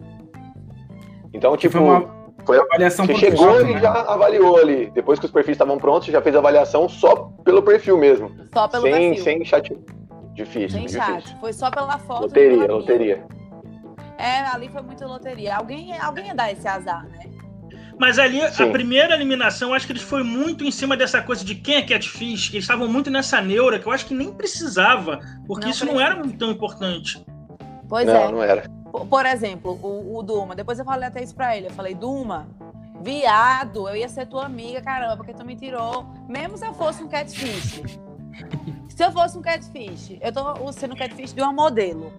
Então, 1.32 1.56
tipo, 1.56 1.72
foi 1.78 1.80
uma 1.80 2.06
foi- 2.44 2.58
avaliação 2.58 3.06
você 3.06 3.14
chegou 3.14 3.60
e 3.60 3.74
né? 3.74 3.80
já 3.80 3.92
avaliou 3.92 4.56
ali. 4.56 4.90
Depois 4.92 5.18
que 5.20 5.26
os 5.26 5.30
perfis 5.30 5.52
estavam 5.52 5.78
prontos, 5.78 6.06
você 6.06 6.12
já 6.12 6.20
fez 6.20 6.34
a 6.34 6.38
avaliação 6.40 6.88
só 6.88 7.30
pelo 7.44 7.62
perfil 7.62 7.96
mesmo. 7.98 8.32
Só 8.52 8.66
pelo 8.66 8.82
sem, 8.82 8.92
perfil. 9.10 9.22
sem 9.24 9.44
chat. 9.44 9.78
Difícil, 10.34 10.70
Sem 10.70 10.86
difícil. 10.86 11.00
chat. 11.02 11.36
Foi 11.40 11.52
só 11.52 11.70
pela 11.70 11.98
foto. 11.98 12.22
Loteria, 12.22 12.66
loteria. 12.66 13.24
É, 14.18 14.40
ali 14.46 14.68
foi 14.68 14.82
muito 14.82 15.04
loteria. 15.04 15.56
Alguém, 15.56 15.98
alguém 15.98 16.26
ia 16.26 16.34
dar 16.34 16.52
esse 16.52 16.66
azar, 16.66 17.04
né? 17.08 17.32
Mas 17.98 18.18
ali, 18.18 18.40
Sim. 18.50 18.64
a 18.64 18.70
primeira 18.70 19.14
eliminação, 19.14 19.68
eu 19.68 19.74
acho 19.74 19.86
que 19.86 19.92
eles 19.92 20.02
foi 20.02 20.22
muito 20.22 20.64
em 20.64 20.70
cima 20.70 20.96
dessa 20.96 21.22
coisa 21.22 21.44
de 21.44 21.54
quem 21.54 21.76
é 21.76 21.82
catfish, 21.82 22.48
que 22.48 22.56
eles 22.56 22.64
estavam 22.64 22.88
muito 22.88 23.10
nessa 23.10 23.40
neura, 23.40 23.78
que 23.78 23.86
eu 23.86 23.92
acho 23.92 24.06
que 24.06 24.14
nem 24.14 24.32
precisava, 24.32 25.20
porque 25.46 25.66
Não 25.66 25.70
isso 25.70 25.86
não 25.86 26.00
era 26.00 26.20
tão 26.36 26.50
importante. 26.50 27.24
Pois 27.88 28.06
não, 28.06 28.14
é. 28.14 28.32
não 28.32 28.42
era. 28.42 28.68
Por, 28.90 29.06
por 29.06 29.26
exemplo, 29.26 29.78
o, 29.82 30.16
o 30.18 30.22
Duma. 30.22 30.54
Depois 30.54 30.78
eu 30.78 30.84
falei 30.84 31.08
até 31.08 31.22
isso 31.22 31.34
pra 31.34 31.56
ele. 31.56 31.66
Eu 31.66 31.72
falei, 31.72 31.94
Duma, 31.94 32.48
viado, 33.02 33.88
eu 33.88 33.96
ia 33.96 34.08
ser 34.08 34.26
tua 34.26 34.46
amiga, 34.46 34.80
caramba, 34.80 35.16
porque 35.16 35.32
tu 35.32 35.44
me 35.44 35.56
tirou. 35.56 36.06
Mesmo 36.28 36.56
se 36.56 36.66
eu 36.66 36.74
fosse 36.74 37.02
um 37.02 37.08
catfish. 37.08 37.82
se 38.88 39.04
eu 39.04 39.12
fosse 39.12 39.36
um 39.36 39.42
catfish, 39.42 40.18
eu 40.20 40.32
tô 40.32 40.72
sendo 40.72 40.96
catfish 40.96 41.32
de 41.32 41.40
uma 41.40 41.52
modelo. 41.52 42.12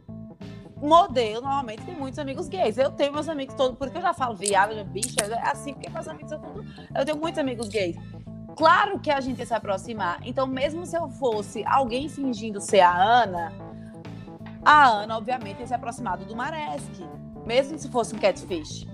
Modelo, 0.83 1.41
normalmente, 1.41 1.83
tem 1.83 1.95
muitos 1.95 2.19
amigos 2.19 2.47
gays. 2.49 2.77
Eu 2.77 2.91
tenho 2.91 3.13
meus 3.13 3.29
amigos 3.29 3.55
todos, 3.55 3.77
porque 3.77 3.97
eu 3.97 4.01
já 4.01 4.13
falo 4.13 4.35
viado, 4.35 4.83
bicha, 4.85 5.15
é 5.21 5.49
assim, 5.49 5.73
porque 5.73 5.89
meus 5.89 6.07
amigos 6.07 6.29
são 6.29 6.39
tudo. 6.39 6.65
Eu 6.95 7.05
tenho 7.05 7.17
muitos 7.17 7.39
amigos 7.39 7.69
gays. 7.69 7.95
Claro 8.57 8.99
que 8.99 9.09
a 9.09 9.19
gente 9.21 9.39
ia 9.39 9.45
se 9.45 9.53
aproximar. 9.53 10.19
Então, 10.23 10.45
mesmo 10.45 10.85
se 10.85 10.95
eu 10.97 11.07
fosse 11.09 11.63
alguém 11.65 12.09
fingindo 12.09 12.59
ser 12.59 12.81
a 12.81 12.95
Ana, 12.95 13.53
a 14.63 14.87
Ana, 14.87 15.17
obviamente, 15.17 15.59
ia 15.59 15.67
se 15.67 15.73
aproximar 15.73 16.17
do 16.17 16.35
Maresk. 16.35 17.01
Mesmo 17.45 17.77
se 17.77 17.89
fosse 17.89 18.15
um 18.15 18.19
catfish. 18.19 18.87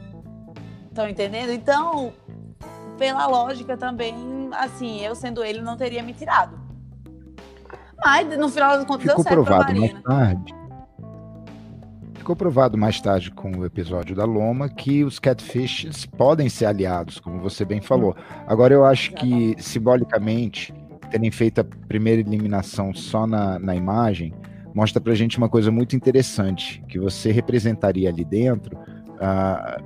Estão 0.87 1.07
entendendo? 1.09 1.51
Então, 1.51 2.13
pela 2.97 3.25
lógica 3.27 3.75
também, 3.75 4.49
assim, 4.53 5.01
eu 5.01 5.15
sendo 5.15 5.43
ele, 5.43 5.61
não 5.61 5.75
teria 5.75 6.01
me 6.03 6.13
tirado. 6.13 6.59
Mas, 7.97 8.37
no 8.37 8.47
final 8.49 8.77
das 8.77 8.85
contas, 8.85 9.03
Ficou 9.03 9.15
deu 9.15 9.23
certo 9.23 9.43
pra 9.43 9.55
provado 9.57 9.79
mais 9.79 9.93
Marina. 9.93 10.01
tarde. 10.03 10.58
Ficou 12.29 12.37
provado 12.37 12.77
mais 12.77 13.01
tarde 13.01 13.31
com 13.31 13.49
o 13.57 13.65
episódio 13.65 14.15
da 14.15 14.23
Loma 14.23 14.69
que 14.69 15.03
os 15.03 15.17
catfishes 15.17 16.05
podem 16.05 16.47
ser 16.47 16.67
aliados, 16.67 17.19
como 17.19 17.39
você 17.39 17.65
bem 17.65 17.81
falou. 17.81 18.15
Agora 18.45 18.71
eu 18.71 18.85
acho 18.85 19.13
que, 19.15 19.55
simbolicamente, 19.57 20.71
terem 21.09 21.31
feito 21.31 21.61
a 21.61 21.63
primeira 21.63 22.21
eliminação 22.21 22.93
só 22.93 23.25
na, 23.25 23.57
na 23.57 23.75
imagem 23.75 24.31
mostra 24.75 25.01
pra 25.01 25.15
gente 25.15 25.39
uma 25.39 25.49
coisa 25.49 25.71
muito 25.71 25.95
interessante, 25.95 26.83
que 26.87 26.99
você 26.99 27.31
representaria 27.31 28.09
ali 28.09 28.23
dentro 28.23 28.77
a 29.19 29.81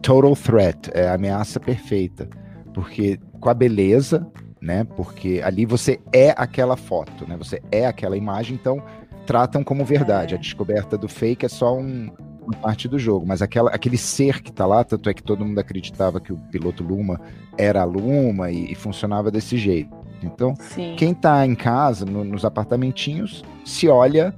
total 0.00 0.36
threat, 0.36 0.88
é 0.94 1.08
a 1.08 1.14
ameaça 1.14 1.58
perfeita. 1.58 2.28
Porque 2.72 3.18
com 3.40 3.50
a 3.50 3.54
beleza, 3.54 4.24
né? 4.60 4.84
Porque 4.84 5.40
ali 5.44 5.66
você 5.66 5.98
é 6.12 6.32
aquela 6.36 6.76
foto, 6.76 7.26
né? 7.26 7.36
Você 7.36 7.60
é 7.72 7.86
aquela 7.86 8.16
imagem, 8.16 8.54
então 8.54 8.80
tratam 9.28 9.62
como 9.62 9.84
verdade. 9.84 10.32
É. 10.34 10.38
A 10.38 10.40
descoberta 10.40 10.96
do 10.96 11.06
fake 11.06 11.44
é 11.44 11.48
só 11.50 11.76
um- 11.76 12.08
uma 12.42 12.56
parte 12.62 12.88
do 12.88 12.98
jogo, 12.98 13.26
mas 13.26 13.42
aquela, 13.42 13.70
aquele 13.70 13.98
ser 13.98 14.40
que 14.42 14.50
tá 14.50 14.64
lá, 14.64 14.82
tanto 14.82 15.10
é 15.10 15.12
que 15.12 15.22
todo 15.22 15.44
mundo 15.44 15.58
acreditava 15.58 16.18
que 16.18 16.32
o 16.32 16.36
piloto 16.50 16.82
Luma 16.82 17.20
era 17.58 17.82
a 17.82 17.84
Luma 17.84 18.50
e, 18.50 18.72
e 18.72 18.74
funcionava 18.74 19.30
desse 19.30 19.58
jeito. 19.58 19.94
Então, 20.22 20.54
Sim. 20.58 20.94
quem 20.96 21.12
tá 21.12 21.44
em 21.46 21.54
casa, 21.54 22.06
no- 22.06 22.24
nos 22.24 22.46
apartamentinhos, 22.46 23.44
se 23.66 23.86
olha 23.86 24.34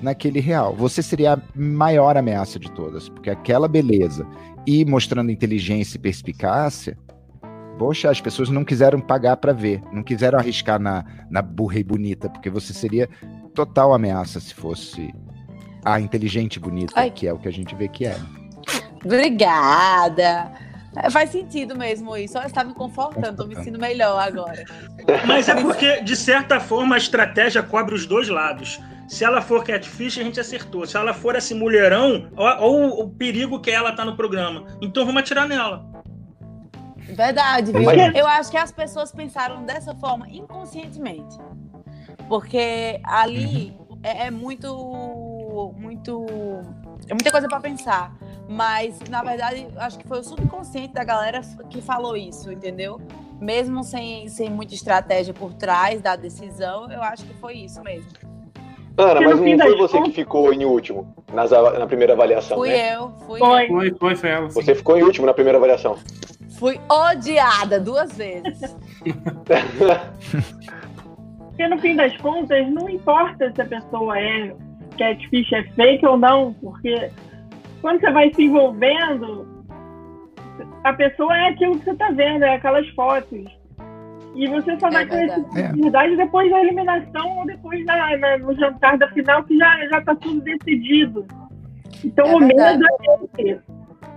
naquele 0.00 0.40
real. 0.40 0.74
Você 0.74 1.02
seria 1.02 1.34
a 1.34 1.38
maior 1.54 2.16
ameaça 2.16 2.58
de 2.58 2.70
todas, 2.72 3.10
porque 3.10 3.28
aquela 3.28 3.68
beleza 3.68 4.26
e 4.66 4.82
mostrando 4.86 5.30
inteligência 5.30 5.98
e 5.98 6.00
perspicácia, 6.00 6.96
poxa, 7.78 8.10
as 8.10 8.20
pessoas 8.22 8.48
não 8.48 8.64
quiseram 8.64 9.00
pagar 9.00 9.36
para 9.36 9.52
ver, 9.52 9.82
não 9.92 10.02
quiseram 10.02 10.38
arriscar 10.38 10.80
na, 10.80 11.04
na 11.30 11.42
burra 11.42 11.78
e 11.78 11.84
bonita, 11.84 12.30
porque 12.30 12.48
você 12.48 12.72
seria 12.72 13.06
total 13.66 13.92
ameaça 13.92 14.40
se 14.40 14.54
fosse 14.54 15.12
a 15.84 16.00
inteligente 16.00 16.56
e 16.56 16.60
bonita, 16.60 16.92
Ai. 16.96 17.10
que 17.10 17.26
é 17.26 17.32
o 17.32 17.38
que 17.38 17.48
a 17.48 17.52
gente 17.52 17.74
vê 17.74 17.88
que 17.88 18.06
é. 18.06 18.16
Obrigada. 19.04 20.50
É, 20.96 21.10
Faz 21.10 21.30
sentido 21.30 21.76
mesmo 21.76 22.16
isso. 22.16 22.38
Olha, 22.38 22.48
você 22.48 22.54
tá 22.54 22.64
me 22.64 22.74
confortando, 22.74 23.36
tô 23.36 23.46
me 23.46 23.54
sentindo 23.54 23.78
melhor 23.78 24.18
agora. 24.18 24.64
Mas 25.26 25.48
é 25.48 25.54
porque, 25.60 26.02
de 26.02 26.16
certa 26.16 26.58
forma, 26.58 26.94
a 26.94 26.98
estratégia 26.98 27.62
cobre 27.62 27.94
os 27.94 28.06
dois 28.06 28.28
lados. 28.28 28.80
Se 29.08 29.24
ela 29.24 29.40
for 29.42 29.62
catfish, 29.64 30.18
a 30.18 30.22
gente 30.22 30.40
acertou. 30.40 30.86
Se 30.86 30.96
ela 30.96 31.12
for 31.12 31.34
esse 31.36 31.54
mulherão, 31.54 32.28
olha 32.36 32.60
o, 32.60 33.00
o 33.02 33.10
perigo 33.10 33.60
que 33.60 33.70
ela 33.70 33.92
tá 33.92 34.04
no 34.04 34.16
programa. 34.16 34.64
Então 34.80 35.04
vamos 35.04 35.20
atirar 35.20 35.46
nela. 35.48 35.84
Verdade, 36.98 37.72
viu? 37.72 37.82
Mas- 37.82 38.14
Eu 38.14 38.26
acho 38.26 38.50
que 38.50 38.56
as 38.56 38.70
pessoas 38.72 39.12
pensaram 39.12 39.64
dessa 39.64 39.94
forma 39.96 40.28
inconscientemente. 40.28 41.36
Porque 42.30 43.00
ali 43.02 43.76
é, 44.04 44.28
é 44.28 44.30
muito. 44.30 45.74
muito. 45.76 46.26
É 47.08 47.12
muita 47.12 47.32
coisa 47.32 47.48
pra 47.48 47.58
pensar. 47.58 48.14
Mas, 48.48 49.00
na 49.08 49.20
verdade, 49.20 49.66
acho 49.76 49.98
que 49.98 50.06
foi 50.06 50.20
o 50.20 50.22
subconsciente 50.22 50.94
da 50.94 51.02
galera 51.02 51.40
que 51.68 51.82
falou 51.82 52.16
isso, 52.16 52.52
entendeu? 52.52 53.00
Mesmo 53.40 53.82
sem, 53.82 54.28
sem 54.28 54.48
muita 54.48 54.74
estratégia 54.74 55.34
por 55.34 55.54
trás 55.54 56.00
da 56.00 56.14
decisão, 56.14 56.88
eu 56.92 57.02
acho 57.02 57.24
que 57.24 57.34
foi 57.34 57.54
isso 57.54 57.82
mesmo. 57.82 58.08
Ana, 58.96 59.20
mas 59.20 59.40
não 59.40 59.58
foi 59.58 59.76
você 59.76 60.00
que 60.02 60.12
ficou 60.12 60.52
em 60.52 60.64
último 60.64 61.12
nas 61.32 61.50
na 61.50 61.86
primeira 61.86 62.12
avaliação, 62.12 62.58
Fui 62.58 62.68
né? 62.68 62.94
eu, 62.94 63.12
fui 63.26 63.38
Foi. 63.40 63.64
eu. 63.64 63.68
Foi, 63.68 63.94
foi, 63.94 64.16
foi 64.16 64.30
ela. 64.30 64.50
sim. 64.50 64.62
Você 64.62 64.74
ficou 64.76 64.96
em 64.96 65.02
último 65.02 65.26
na 65.26 65.34
primeira 65.34 65.58
avaliação. 65.58 65.98
Fui 66.58 66.80
odiada 66.88 67.80
duas 67.80 68.12
vezes. 68.12 68.76
Porque 71.60 71.74
no 71.74 71.78
fim 71.82 71.94
das 71.94 72.16
contas, 72.16 72.66
não 72.70 72.88
importa 72.88 73.52
se 73.54 73.60
a 73.60 73.66
pessoa 73.66 74.18
é 74.18 74.50
catfish, 74.96 75.52
é 75.52 75.62
fake 75.74 76.06
ou 76.06 76.16
não, 76.16 76.54
porque 76.54 77.10
quando 77.82 78.00
você 78.00 78.10
vai 78.12 78.32
se 78.32 78.44
envolvendo, 78.44 79.46
a 80.84 80.92
pessoa 80.94 81.36
é 81.36 81.48
aquilo 81.50 81.78
que 81.78 81.84
você 81.84 81.94
tá 81.96 82.10
vendo, 82.12 82.44
é 82.44 82.54
aquelas 82.54 82.88
fotos. 82.94 83.44
E 84.34 84.46
você 84.48 84.78
só 84.80 84.88
É 84.88 84.90
vai 84.90 85.06
conhecer 85.06 85.42
verdade. 85.52 85.80
a 85.80 85.82
verdade 85.82 86.16
depois 86.16 86.50
da 86.50 86.60
eliminação 86.62 87.38
ou 87.40 87.44
depois 87.44 87.84
da, 87.84 88.16
na- 88.16 88.38
no 88.38 88.54
jantar 88.56 88.96
da 88.96 89.08
final, 89.08 89.44
que 89.44 89.54
já, 89.58 89.86
já 89.88 90.00
tá 90.00 90.14
tudo 90.14 90.40
decidido. 90.40 91.26
Então 92.02 92.26
É 92.26 92.34
o 92.36 92.38
medo 92.40 92.60
é 92.62 93.42
esse. 93.42 93.60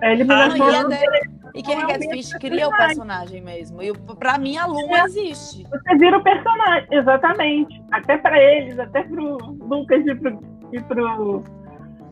A 0.01 0.11
eliminação 0.11 0.67
Ah, 0.67 0.87
e 0.89 0.93
é 0.93 1.59
E 1.59 1.61
quem 1.63 1.75
é 1.75 1.81
é 1.83 1.87
Catfish 1.87 2.33
cria 2.33 2.67
o 2.67 2.75
personagem. 2.75 3.41
mesmo. 3.41 3.81
E 3.81 3.93
pra 4.17 4.37
mim, 4.37 4.57
a 4.57 4.65
Luma 4.65 5.05
existe. 5.05 5.63
você 5.69 5.95
vira 5.97 6.17
o 6.17 6.23
personagem, 6.23 6.87
exatamente. 6.91 7.81
Até 7.91 8.17
pra 8.17 8.41
eles, 8.41 8.77
até 8.79 9.03
pro 9.03 9.37
Lucas 9.37 10.05
e 10.05 10.15
pro, 10.15 10.39
e 10.71 10.79
pro 10.81 11.43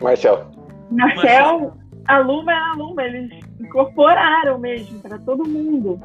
Marcel. 0.01 0.51
Marcel, 0.91 1.73
a 2.07 2.17
Luma 2.19 2.51
é 2.51 2.55
a 2.55 2.73
Luma, 2.75 3.03
eles 3.03 3.31
incorporaram 3.59 4.59
mesmo 4.59 4.99
pra 4.99 5.17
todo 5.19 5.47
mundo. 5.47 5.99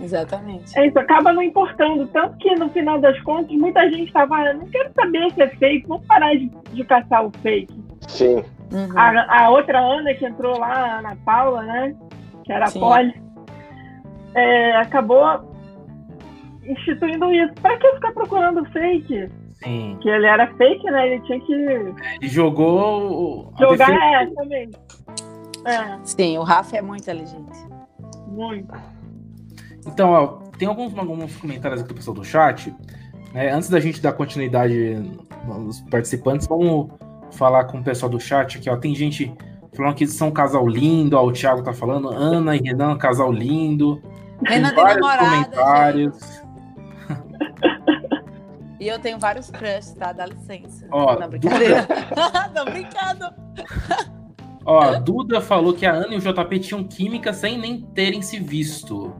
Exatamente. 0.00 0.76
É 0.78 0.86
isso, 0.86 0.98
acaba 0.98 1.32
não 1.32 1.42
importando. 1.42 2.06
Tanto 2.08 2.36
que 2.38 2.54
no 2.56 2.68
final 2.70 3.00
das 3.00 3.18
contas, 3.22 3.56
muita 3.56 3.88
gente 3.90 4.12
tava, 4.12 4.52
não 4.52 4.66
quero 4.66 4.92
saber 4.92 5.30
se 5.32 5.42
é 5.42 5.48
fake, 5.48 5.86
vamos 5.86 6.06
parar 6.06 6.34
de, 6.34 6.48
de 6.72 6.84
caçar 6.84 7.24
o 7.24 7.32
fake. 7.42 7.72
Sim. 8.08 8.44
Uhum. 8.72 8.98
A, 8.98 9.44
a 9.44 9.50
outra 9.50 9.78
Ana 9.78 10.14
que 10.14 10.24
entrou 10.26 10.58
lá, 10.58 10.72
a 10.72 10.98
Ana 10.98 11.16
Paula, 11.24 11.62
né? 11.62 11.94
Que 12.44 12.52
era 12.52 12.66
Sim. 12.66 12.78
a 12.78 12.82
Poli, 12.82 13.22
é, 14.34 14.76
acabou 14.76 15.24
instituindo 16.64 17.32
isso. 17.32 17.52
Pra 17.60 17.76
que 17.78 17.92
ficar 17.94 18.12
procurando 18.12 18.64
fake? 18.72 19.28
Sim. 19.62 19.98
Que 20.02 20.08
ele 20.08 20.26
era 20.26 20.46
fake, 20.56 20.84
né? 20.90 21.08
Ele 21.12 21.20
tinha 21.22 21.40
que 21.40 21.52
Ele 21.52 22.28
jogou. 22.28 23.52
jogar 23.58 23.86
defesa- 23.86 24.04
essa 24.22 24.44
mesmo. 24.44 24.74
É, 25.66 25.98
Sim, 26.04 26.38
o 26.38 26.42
Rafa 26.42 26.76
é 26.76 26.82
muito 26.82 27.02
inteligente. 27.02 27.64
muito. 28.28 28.74
Então, 29.86 30.10
ó, 30.10 30.26
tem 30.58 30.66
alguns, 30.68 30.96
alguns 30.98 31.36
comentários 31.36 31.80
aqui 31.80 31.88
do 31.88 31.94
pessoal 31.94 32.14
do 32.14 32.24
chat. 32.24 32.74
Né? 33.32 33.50
Antes 33.50 33.68
da 33.68 33.78
gente 33.80 34.00
dar 34.02 34.12
continuidade 34.12 34.96
nos 35.46 35.80
participantes, 35.82 36.46
vamos 36.46 36.90
falar 37.34 37.64
com 37.64 37.78
o 37.78 37.84
pessoal 37.84 38.10
do 38.10 38.20
chat 38.20 38.58
aqui, 38.58 38.70
ó. 38.70 38.76
Tem 38.76 38.94
gente 38.94 39.32
falando 39.74 39.94
que 39.94 40.06
são 40.06 40.28
um 40.28 40.32
casal 40.32 40.66
lindo, 40.66 41.16
ó, 41.16 41.24
o 41.24 41.32
Thiago 41.32 41.62
tá 41.62 41.72
falando, 41.72 42.08
Ana 42.08 42.56
e 42.56 42.60
Renan, 42.60 42.96
casal 42.96 43.32
lindo. 43.32 44.00
Renan 44.42 44.68
tem 44.68 44.82
vários 44.82 45.00
namorada, 45.00 45.56
comentários. 45.56 46.44
E 48.80 48.88
eu 48.88 48.98
tenho 48.98 49.18
vários 49.18 49.50
crushes, 49.50 49.94
tá? 49.94 50.12
Dá 50.12 50.26
licença. 50.26 50.86
Ó, 50.90 51.18
Não, 51.18 51.26
brincadeira. 51.26 51.86
Tô 52.54 52.64
brincando. 52.66 53.24
Ó, 54.66 54.98
Duda 55.00 55.40
falou 55.40 55.72
que 55.72 55.86
a 55.86 55.92
Ana 55.92 56.12
e 56.12 56.18
o 56.18 56.20
JP 56.20 56.58
tinham 56.58 56.84
química 56.84 57.32
sem 57.32 57.56
nem 57.56 57.80
terem 57.80 58.20
se 58.20 58.38
visto. 58.38 59.14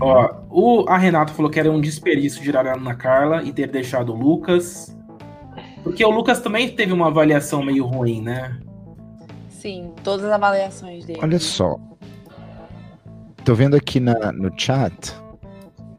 Ó, 0.00 0.34
o, 0.50 0.88
a 0.88 0.98
Renata 0.98 1.32
falou 1.32 1.50
que 1.50 1.60
era 1.60 1.70
um 1.70 1.80
desperdício 1.80 2.42
tirar 2.42 2.66
a 2.66 2.74
Ana 2.74 2.94
Carla 2.94 3.42
e 3.42 3.52
ter 3.52 3.70
deixado 3.70 4.12
o 4.12 4.16
Lucas. 4.16 4.96
Porque 5.82 6.04
o 6.04 6.10
Lucas 6.10 6.40
também 6.40 6.74
teve 6.74 6.92
uma 6.92 7.08
avaliação 7.08 7.62
meio 7.62 7.84
ruim, 7.84 8.22
né? 8.22 8.58
Sim, 9.48 9.92
todas 10.02 10.24
as 10.24 10.32
avaliações 10.32 11.04
dele. 11.04 11.20
Olha 11.22 11.38
só. 11.38 11.76
Tô 13.44 13.54
vendo 13.54 13.76
aqui 13.76 13.98
na, 13.98 14.32
no 14.32 14.52
chat 14.56 15.14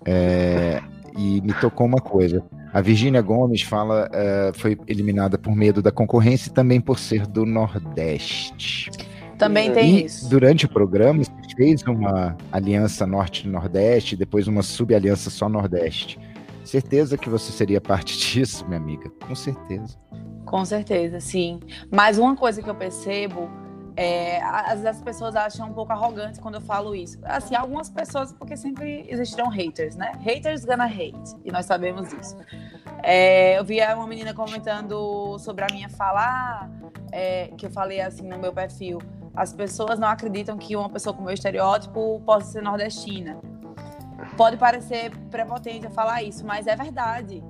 é, 0.05 0.81
e 1.17 1.41
me 1.41 1.53
tocou 1.53 1.85
uma 1.85 1.99
coisa. 1.99 2.43
A 2.73 2.81
Virgínia 2.81 3.21
Gomes 3.21 3.61
fala 3.61 4.09
é, 4.11 4.51
foi 4.55 4.77
eliminada 4.87 5.37
por 5.37 5.55
medo 5.55 5.81
da 5.81 5.91
concorrência 5.91 6.49
e 6.49 6.53
também 6.53 6.81
por 6.81 6.97
ser 6.97 7.27
do 7.27 7.45
Nordeste. 7.45 8.89
Também 9.47 9.71
tem 9.71 9.97
e 9.97 10.05
isso. 10.05 10.29
durante 10.29 10.65
o 10.65 10.69
programa 10.69 11.23
você 11.23 11.55
fez 11.55 11.83
uma 11.83 12.35
aliança 12.51 13.05
Norte-Nordeste, 13.05 14.15
depois 14.15 14.47
uma 14.47 14.61
sub-aliança 14.61 15.29
só 15.29 15.47
Nordeste. 15.47 16.19
Certeza 16.63 17.17
que 17.17 17.29
você 17.29 17.51
seria 17.51 17.81
parte 17.81 18.17
disso, 18.19 18.65
minha 18.65 18.79
amiga? 18.79 19.09
Com 19.27 19.35
certeza. 19.35 19.97
Com 20.45 20.63
certeza, 20.65 21.19
sim. 21.19 21.59
Mas 21.91 22.17
uma 22.17 22.35
coisa 22.35 22.61
que 22.61 22.69
eu 22.69 22.75
percebo 22.75 23.49
é, 23.95 24.41
às 24.41 24.81
vezes 24.81 24.85
as 24.85 25.01
pessoas 25.01 25.35
acham 25.35 25.69
um 25.69 25.73
pouco 25.73 25.91
arrogante 25.91 26.39
quando 26.39 26.55
eu 26.55 26.61
falo 26.61 26.95
isso. 26.95 27.19
Assim, 27.23 27.55
algumas 27.55 27.89
pessoas, 27.89 28.33
porque 28.33 28.57
sempre 28.57 29.05
existirão 29.07 29.49
haters, 29.49 29.95
né? 29.95 30.13
Haters 30.23 30.65
gonna 30.65 30.85
hate, 30.85 31.35
e 31.45 31.51
nós 31.51 31.65
sabemos 31.65 32.11
isso. 32.13 32.35
É, 33.03 33.57
eu 33.59 33.63
vi 33.63 33.79
uma 33.81 34.07
menina 34.07 34.33
comentando 34.33 35.37
sobre 35.39 35.63
a 35.63 35.67
minha 35.71 35.89
fala, 35.89 36.21
ah, 36.21 36.69
é, 37.11 37.47
que 37.57 37.65
eu 37.65 37.71
falei 37.71 38.01
assim 38.01 38.27
no 38.27 38.39
meu 38.39 38.51
perfil. 38.51 38.99
As 39.35 39.51
pessoas 39.51 39.97
não 39.97 40.07
acreditam 40.07 40.57
que 40.57 40.75
uma 40.75 40.89
pessoa 40.89 41.13
com 41.13 41.23
meu 41.23 41.33
estereótipo 41.33 42.21
possa 42.25 42.51
ser 42.51 42.61
nordestina. 42.61 43.39
Pode 44.37 44.57
parecer 44.57 45.11
prepotente 45.31 45.85
eu 45.85 45.91
falar 45.91 46.21
isso, 46.21 46.45
mas 46.45 46.67
é 46.67 46.75
verdade. 46.75 47.43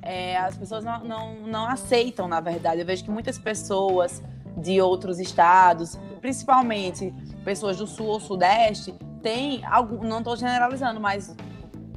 É, 0.00 0.38
as 0.38 0.56
pessoas 0.56 0.84
não, 0.84 1.04
não, 1.04 1.34
não 1.46 1.68
aceitam, 1.68 2.26
na 2.26 2.40
verdade. 2.40 2.80
Eu 2.80 2.86
vejo 2.86 3.04
que 3.04 3.10
muitas 3.10 3.38
pessoas 3.38 4.22
de 4.56 4.80
outros 4.80 5.18
estados, 5.18 5.98
principalmente 6.20 7.14
pessoas 7.44 7.76
do 7.76 7.86
sul 7.86 8.06
ou 8.06 8.20
sudeste, 8.20 8.94
tem 9.22 9.64
algum, 9.66 10.02
não 10.02 10.18
estou 10.18 10.34
generalizando, 10.36 10.98
mas 10.98 11.34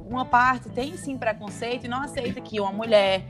uma 0.04 0.26
parte 0.26 0.68
tem 0.68 0.96
sim 0.96 1.16
preconceito 1.16 1.86
e 1.86 1.88
não 1.88 2.02
aceita 2.02 2.40
que 2.40 2.60
uma 2.60 2.72
mulher 2.72 3.24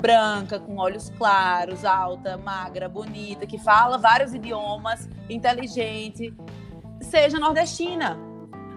branca, 0.00 0.58
com 0.58 0.76
olhos 0.76 1.10
claros, 1.16 1.84
alta, 1.84 2.36
magra, 2.36 2.88
bonita, 2.88 3.46
que 3.46 3.58
fala 3.58 3.98
vários 3.98 4.34
idiomas, 4.34 5.08
inteligente, 5.28 6.34
seja 7.00 7.38
nordestina. 7.38 8.18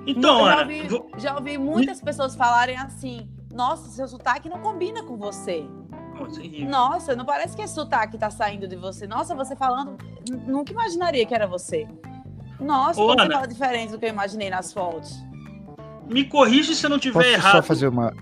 Então, 0.07 0.45
já, 0.45 0.53
Ana, 0.53 0.61
ouvi, 0.61 0.87
vou- 0.87 1.09
já 1.17 1.35
ouvi 1.35 1.57
muitas 1.57 2.01
pessoas 2.01 2.35
falarem 2.35 2.77
assim: 2.77 3.29
nossa, 3.53 3.89
seu 3.89 4.07
sotaque 4.07 4.49
não 4.49 4.59
combina 4.59 5.03
com 5.03 5.17
você. 5.17 5.65
Nossa, 6.67 7.15
não 7.15 7.23
parece 7.25 7.55
que 7.55 7.61
esse 7.61 7.73
sotaque 7.73 8.17
tá 8.17 8.29
saindo 8.29 8.67
de 8.67 8.75
você. 8.75 9.07
Nossa, 9.07 9.33
você 9.33 9.55
falando, 9.55 9.97
nunca 10.45 10.71
imaginaria 10.73 11.25
que 11.25 11.33
era 11.33 11.47
você. 11.47 11.87
Nossa, 12.59 12.99
Ô, 13.01 13.07
você 13.15 13.27
fala 13.31 13.45
diferente 13.47 13.91
do 13.91 13.99
que 13.99 14.05
eu 14.05 14.09
imaginei 14.09 14.49
nas 14.49 14.73
fotos. 14.73 15.17
Me 16.09 16.25
corrige 16.25 16.75
se 16.75 16.85
eu 16.85 16.89
não 16.89 16.99
tiver 16.99 17.19
Posso 17.19 17.29
errado. 17.29 17.51
só 17.53 17.61
fazer 17.63 17.87
uma. 17.87 18.13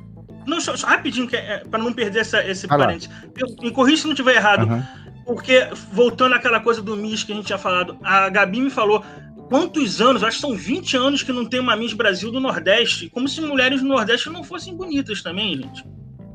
Não, 0.47 0.59
só, 0.61 0.75
só 0.77 0.87
rapidinho, 0.87 1.27
que 1.27 1.35
é, 1.35 1.59
para 1.69 1.83
não 1.83 1.91
perder 1.93 2.19
essa, 2.21 2.43
esse 2.43 2.65
lá. 2.67 2.77
parente. 2.77 3.09
Eu- 3.37 3.47
Me 3.61 3.69
corrija 3.71 4.01
se 4.03 4.07
não 4.07 4.15
tiver 4.15 4.35
errado. 4.35 4.63
Aham. 4.63 4.87
Porque, 5.25 5.67
voltando 5.91 6.33
àquela 6.35 6.59
coisa 6.61 6.81
do 6.81 6.95
Miss 6.95 7.23
que 7.23 7.33
a 7.33 7.35
gente 7.35 7.47
tinha 7.47 7.57
falado, 7.57 7.97
a 8.01 8.29
Gabi 8.29 8.61
me 8.61 8.69
falou 8.69 9.03
quantos 9.49 9.99
anos, 10.01 10.23
acho 10.23 10.37
que 10.37 10.41
são 10.41 10.55
20 10.55 10.95
anos 10.95 11.21
que 11.21 11.33
não 11.33 11.45
tem 11.45 11.59
uma 11.59 11.75
Miss 11.75 11.91
Brasil 11.93 12.31
do 12.31 12.39
Nordeste. 12.39 13.09
Como 13.09 13.27
se 13.27 13.41
mulheres 13.41 13.81
do 13.81 13.87
Nordeste 13.87 14.29
não 14.29 14.41
fossem 14.43 14.73
bonitas 14.75 15.21
também, 15.21 15.57
gente. 15.57 15.85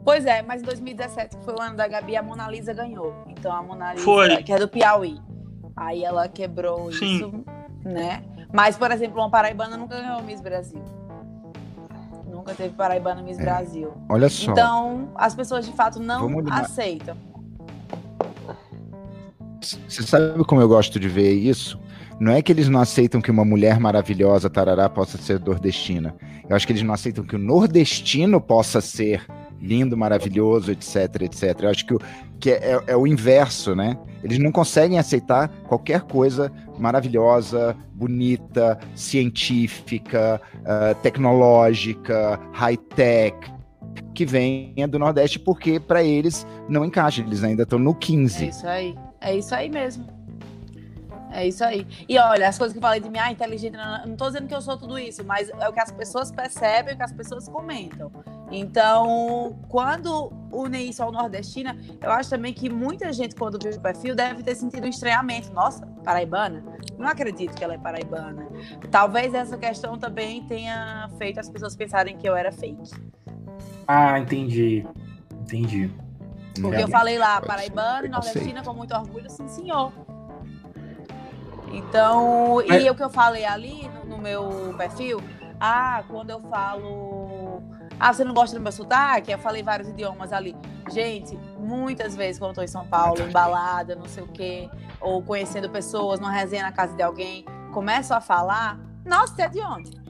Pois 0.05 0.27
é, 0.27 0.42
mas 0.42 0.61
em 0.61 0.64
2017, 0.66 1.37
que 1.38 1.44
foi 1.44 1.55
o 1.55 1.62
ano 1.62 1.77
da 1.77 1.88
Gabi, 1.88 2.16
a 2.16 2.22
Mona 2.22 2.48
Lisa 2.51 2.75
ganhou. 2.75 3.25
Então 3.29 3.51
a 3.51 3.62
Mona 3.62 3.92
Lisa, 3.92 4.05
Foi. 4.05 4.42
que 4.42 4.53
é 4.53 4.59
do 4.59 4.68
Piauí. 4.68 5.16
Aí 5.75 6.05
ela 6.05 6.29
quebrou 6.29 6.92
Sim. 6.92 7.16
isso, 7.16 7.44
né? 7.85 8.22
Mas, 8.53 8.77
por 8.77 8.90
exemplo, 8.90 9.18
uma 9.22 9.31
paraibana 9.31 9.77
nunca 9.79 9.98
ganhou 9.98 10.22
Miss 10.22 10.40
Brasil. 10.42 10.83
Nunca 12.42 12.55
teve 12.57 12.74
paraibana 12.74 13.22
Miss 13.22 13.38
É. 13.38 13.42
Brasil. 13.42 13.92
Olha 14.09 14.28
só. 14.28 14.50
Então, 14.50 15.09
as 15.14 15.33
pessoas 15.33 15.64
de 15.64 15.72
fato 15.72 16.00
não 16.00 16.28
aceitam. 16.50 17.16
Você 19.61 20.02
sabe 20.02 20.44
como 20.44 20.61
eu 20.61 20.66
gosto 20.66 20.98
de 20.98 21.09
ver 21.09 21.33
isso? 21.33 21.78
Não 22.18 22.33
é 22.33 22.42
que 22.42 22.50
eles 22.50 22.68
não 22.68 22.81
aceitam 22.81 23.20
que 23.20 23.31
uma 23.31 23.44
mulher 23.44 23.78
maravilhosa, 23.78 24.50
tarará, 24.50 24.88
possa 24.88 25.16
ser 25.18 25.38
nordestina. 25.38 26.16
Eu 26.48 26.57
acho 26.57 26.66
que 26.66 26.72
eles 26.72 26.83
não 26.83 26.92
aceitam 26.92 27.24
que 27.24 27.37
o 27.37 27.38
nordestino 27.38 28.40
possa 28.40 28.81
ser 28.81 29.24
lindo, 29.62 29.96
maravilhoso, 29.96 30.72
etc, 30.72 31.22
etc. 31.22 31.61
Eu 31.62 31.68
acho 31.70 31.87
que, 31.87 31.94
o, 31.94 32.01
que 32.40 32.51
é, 32.51 32.72
é- 32.72 32.83
é 32.88 32.96
o 32.96 33.07
inverso, 33.07 33.75
né? 33.77 33.96
Eles 34.25 34.38
não 34.38 34.51
conseguem 34.53 34.98
aceitar 34.98 35.48
qualquer 35.68 36.03
coisa 36.03 36.51
maravilhosa, 36.79 37.77
bonita, 37.94 38.79
científica, 38.94 40.40
ah, 40.64 40.94
tecnológica, 41.03 42.38
high-tech, 42.53 43.37
que 44.14 44.25
venha 44.25 44.87
do 44.88 44.98
Nordeste, 44.98 45.38
porque 45.38 45.79
para 45.81 46.03
eles 46.03 46.46
não 46.68 46.85
encaixa. 46.85 47.20
Eles 47.22 47.42
ainda 47.44 47.62
estão 47.62 47.79
no 47.79 47.90
É 47.90 47.94
15. 47.94 48.48
isso 48.48 48.66
aí. 48.66 48.94
É 49.20 49.37
isso 49.37 49.55
aí 49.55 49.68
mesmo. 49.70 50.07
É 51.35 51.47
isso 51.47 51.64
aí. 51.64 51.87
E 52.07 52.18
olha, 52.18 52.47
as 52.47 52.59
coisas 52.59 52.73
que 52.75 52.79
eu 52.79 52.83
falei 52.83 53.01
de 53.01 53.09
mim, 53.09 53.18
ah, 53.18 53.33
inteligente, 53.33 53.75
não, 53.75 54.07
não- 54.07 54.16
tô 54.16 54.27
dizendo 54.27 54.47
que 54.47 54.55
eu 54.55 54.61
sou 54.61 54.77
tudo 54.77 54.99
isso, 54.99 55.25
mas 55.25 55.49
é 55.49 55.66
o 55.68 55.73
que 55.73 55.81
as 55.81 55.90
pessoas 55.90 56.31
percebem, 56.31 56.92
é 56.92 56.95
o 56.95 56.97
que 56.99 57.03
as 57.03 57.12
pessoas 57.12 57.49
comentam. 57.49 58.12
Então, 58.51 59.59
quando 59.68 60.31
une 60.53 60.79
isso 60.79 61.03
ao 61.03 61.11
nordestina, 61.11 61.75
eu 62.03 62.11
acho 62.11 62.29
também 62.29 62.53
que 62.53 62.68
muita 62.68 63.11
gente, 63.12 63.35
quando 63.35 63.59
viu 63.62 63.73
o 63.73 63.81
perfil, 63.81 64.14
deve 64.14 64.42
ter 64.42 64.55
sentido 64.55 64.85
um 64.85 64.90
estranhamento. 64.90 65.51
Nossa, 65.55 65.87
paraibana? 66.05 66.62
Não 66.99 67.09
acredito 67.09 67.55
que 67.57 67.64
ela 67.64 67.75
é 67.75 67.79
paraibana. 67.79 68.47
Talvez 68.90 69.33
essa 69.33 69.57
questão 69.57 69.99
também 69.99 70.42
tenha 70.45 71.09
feito 71.16 71.40
as 71.40 71.49
pessoas 71.49 71.75
pensarem 71.75 72.16
que 72.18 72.29
eu 72.29 72.37
era 72.37 72.53
fake. 72.53 72.90
Ah, 73.88 74.18
entendi. 74.18 74.87
Entendi. 75.40 75.90
Porque 76.61 76.77
É. 76.77 76.83
eu 76.83 76.88
falei 76.88 77.16
lá, 77.18 77.40
paraibana 77.40 78.07
e 78.07 78.11
nordestina 78.11 78.62
com 78.62 78.75
muito 78.75 78.95
orgulho, 78.95 79.31
sim, 79.31 79.49
senhor. 79.49 79.90
Então, 81.72 82.61
e 82.61 82.88
o 82.90 82.94
que 82.94 83.02
eu 83.02 83.11
falei 83.11 83.44
ali 83.44 83.88
no, 83.88 84.16
no 84.16 84.18
meu 84.18 84.74
perfil, 84.76 85.20
ah, 85.58 86.04
quando 86.08 86.30
eu 86.30 86.40
falo. 86.42 87.62
Ah, 87.98 88.12
você 88.12 88.24
não 88.24 88.35
gosta 88.35 88.56
do 88.56 88.62
meu 88.62 88.72
sotaque? 88.72 89.30
Eu 89.30 89.38
falei 89.38 89.62
vários 89.62 89.88
idiomas 89.88 90.32
ali. 90.32 90.56
Gente, 90.90 91.37
muitas 91.56 92.16
vezes 92.16 92.38
quando 92.38 92.50
eu 92.50 92.54
tô 92.56 92.62
em 92.62 92.68
São 92.68 92.87
Paulo, 92.87 93.22
em 93.22 93.30
balada, 93.30 93.94
não 93.94 94.06
sei 94.06 94.24
o 94.24 94.28
quê, 94.28 94.68
ou 95.00 95.22
conhecendo 95.22 95.70
pessoas, 95.70 96.18
numa 96.18 96.32
resenha 96.32 96.64
na 96.64 96.72
casa 96.72 96.96
de 96.96 97.02
alguém, 97.02 97.44
começo 97.72 98.12
a 98.12 98.20
falar, 98.20 98.78
nossa, 99.04 99.35
você 99.35 99.42
é 99.42 99.48
de 99.48 99.61
onde? 99.61 100.02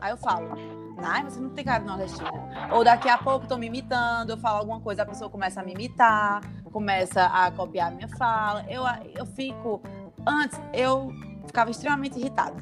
Aí 0.00 0.10
eu 0.10 0.16
falo, 0.16 0.56
ai, 0.98 1.22
você 1.24 1.38
não 1.38 1.50
tem 1.50 1.64
cara 1.64 1.80
de 1.80 1.86
nordestina. 1.86 2.30
Ou 2.72 2.82
daqui 2.82 3.08
a 3.08 3.18
pouco 3.18 3.42
estão 3.42 3.58
me 3.58 3.66
imitando, 3.66 4.30
eu 4.30 4.38
falo 4.38 4.58
alguma 4.58 4.80
coisa, 4.80 5.02
a 5.02 5.06
pessoa 5.06 5.28
começa 5.28 5.60
a 5.60 5.64
me 5.64 5.72
imitar, 5.72 6.40
começa 6.72 7.26
a 7.26 7.50
copiar 7.50 7.88
a 7.88 7.90
minha 7.90 8.08
fala. 8.16 8.64
Eu, 8.68 8.82
eu 9.14 9.26
fico. 9.26 9.80
Antes, 10.26 10.60
eu 10.72 11.12
ficava 11.46 11.70
extremamente 11.70 12.18
irritada. 12.18 12.54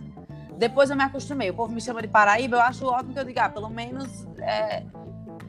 Depois 0.57 0.91
eu 0.91 0.97
me 0.97 1.03
acostumei. 1.03 1.51
O 1.51 1.55
povo 1.55 1.73
me 1.73 1.81
chama 1.81 2.03
de 2.03 2.09
Paraíba, 2.09 2.57
eu 2.57 2.61
acho 2.61 2.87
ótimo 2.87 3.13
que 3.13 3.19
eu 3.19 3.25
diga, 3.25 3.45
ah, 3.45 3.49
pelo 3.49 3.69
menos 3.69 4.27
é, 4.41 4.85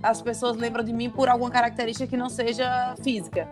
as 0.02 0.22
pessoas 0.22 0.58
lembram 0.58 0.84
de 0.84 0.94
mim 0.94 1.10
por 1.10 1.30
alguma 1.30 1.52
característica 1.52 2.08
que 2.08 2.18
não 2.18 2.30
seja 2.30 2.96
física. 3.04 3.48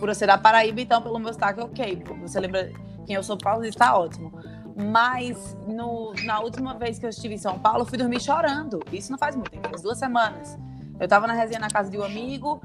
Por 0.00 0.08
eu 0.08 0.14
ser 0.14 0.26
da 0.26 0.36
Paraíba, 0.36 0.80
então, 0.80 1.00
pelo 1.00 1.18
meu 1.18 1.32
sotaque, 1.32 1.60
ok. 1.60 2.02
Você 2.22 2.40
lembra 2.40 2.72
quem 3.06 3.14
eu 3.16 3.22
sou 3.22 3.36
Paulo, 3.38 3.64
está 3.64 3.96
ótimo. 3.96 4.32
Mas 4.76 5.56
no- 5.68 6.12
na 6.24 6.40
última 6.40 6.74
vez 6.74 6.98
que 6.98 7.06
eu 7.06 7.10
estive 7.10 7.34
em 7.34 7.38
São 7.38 7.58
Paulo, 7.58 7.82
eu 7.82 7.86
fui 7.86 7.96
dormir 7.96 8.20
chorando. 8.20 8.80
Isso 8.92 9.12
não 9.12 9.18
faz 9.18 9.36
muito 9.36 9.50
tempo, 9.52 9.68
faz 9.68 9.82
duas 9.82 9.98
semanas. 9.98 10.58
Eu 10.98 11.06
tava 11.06 11.26
na 11.28 11.32
resenha 11.32 11.60
na 11.60 11.68
casa 11.68 11.88
de 11.90 11.96
um 11.98 12.02
amigo 12.02 12.60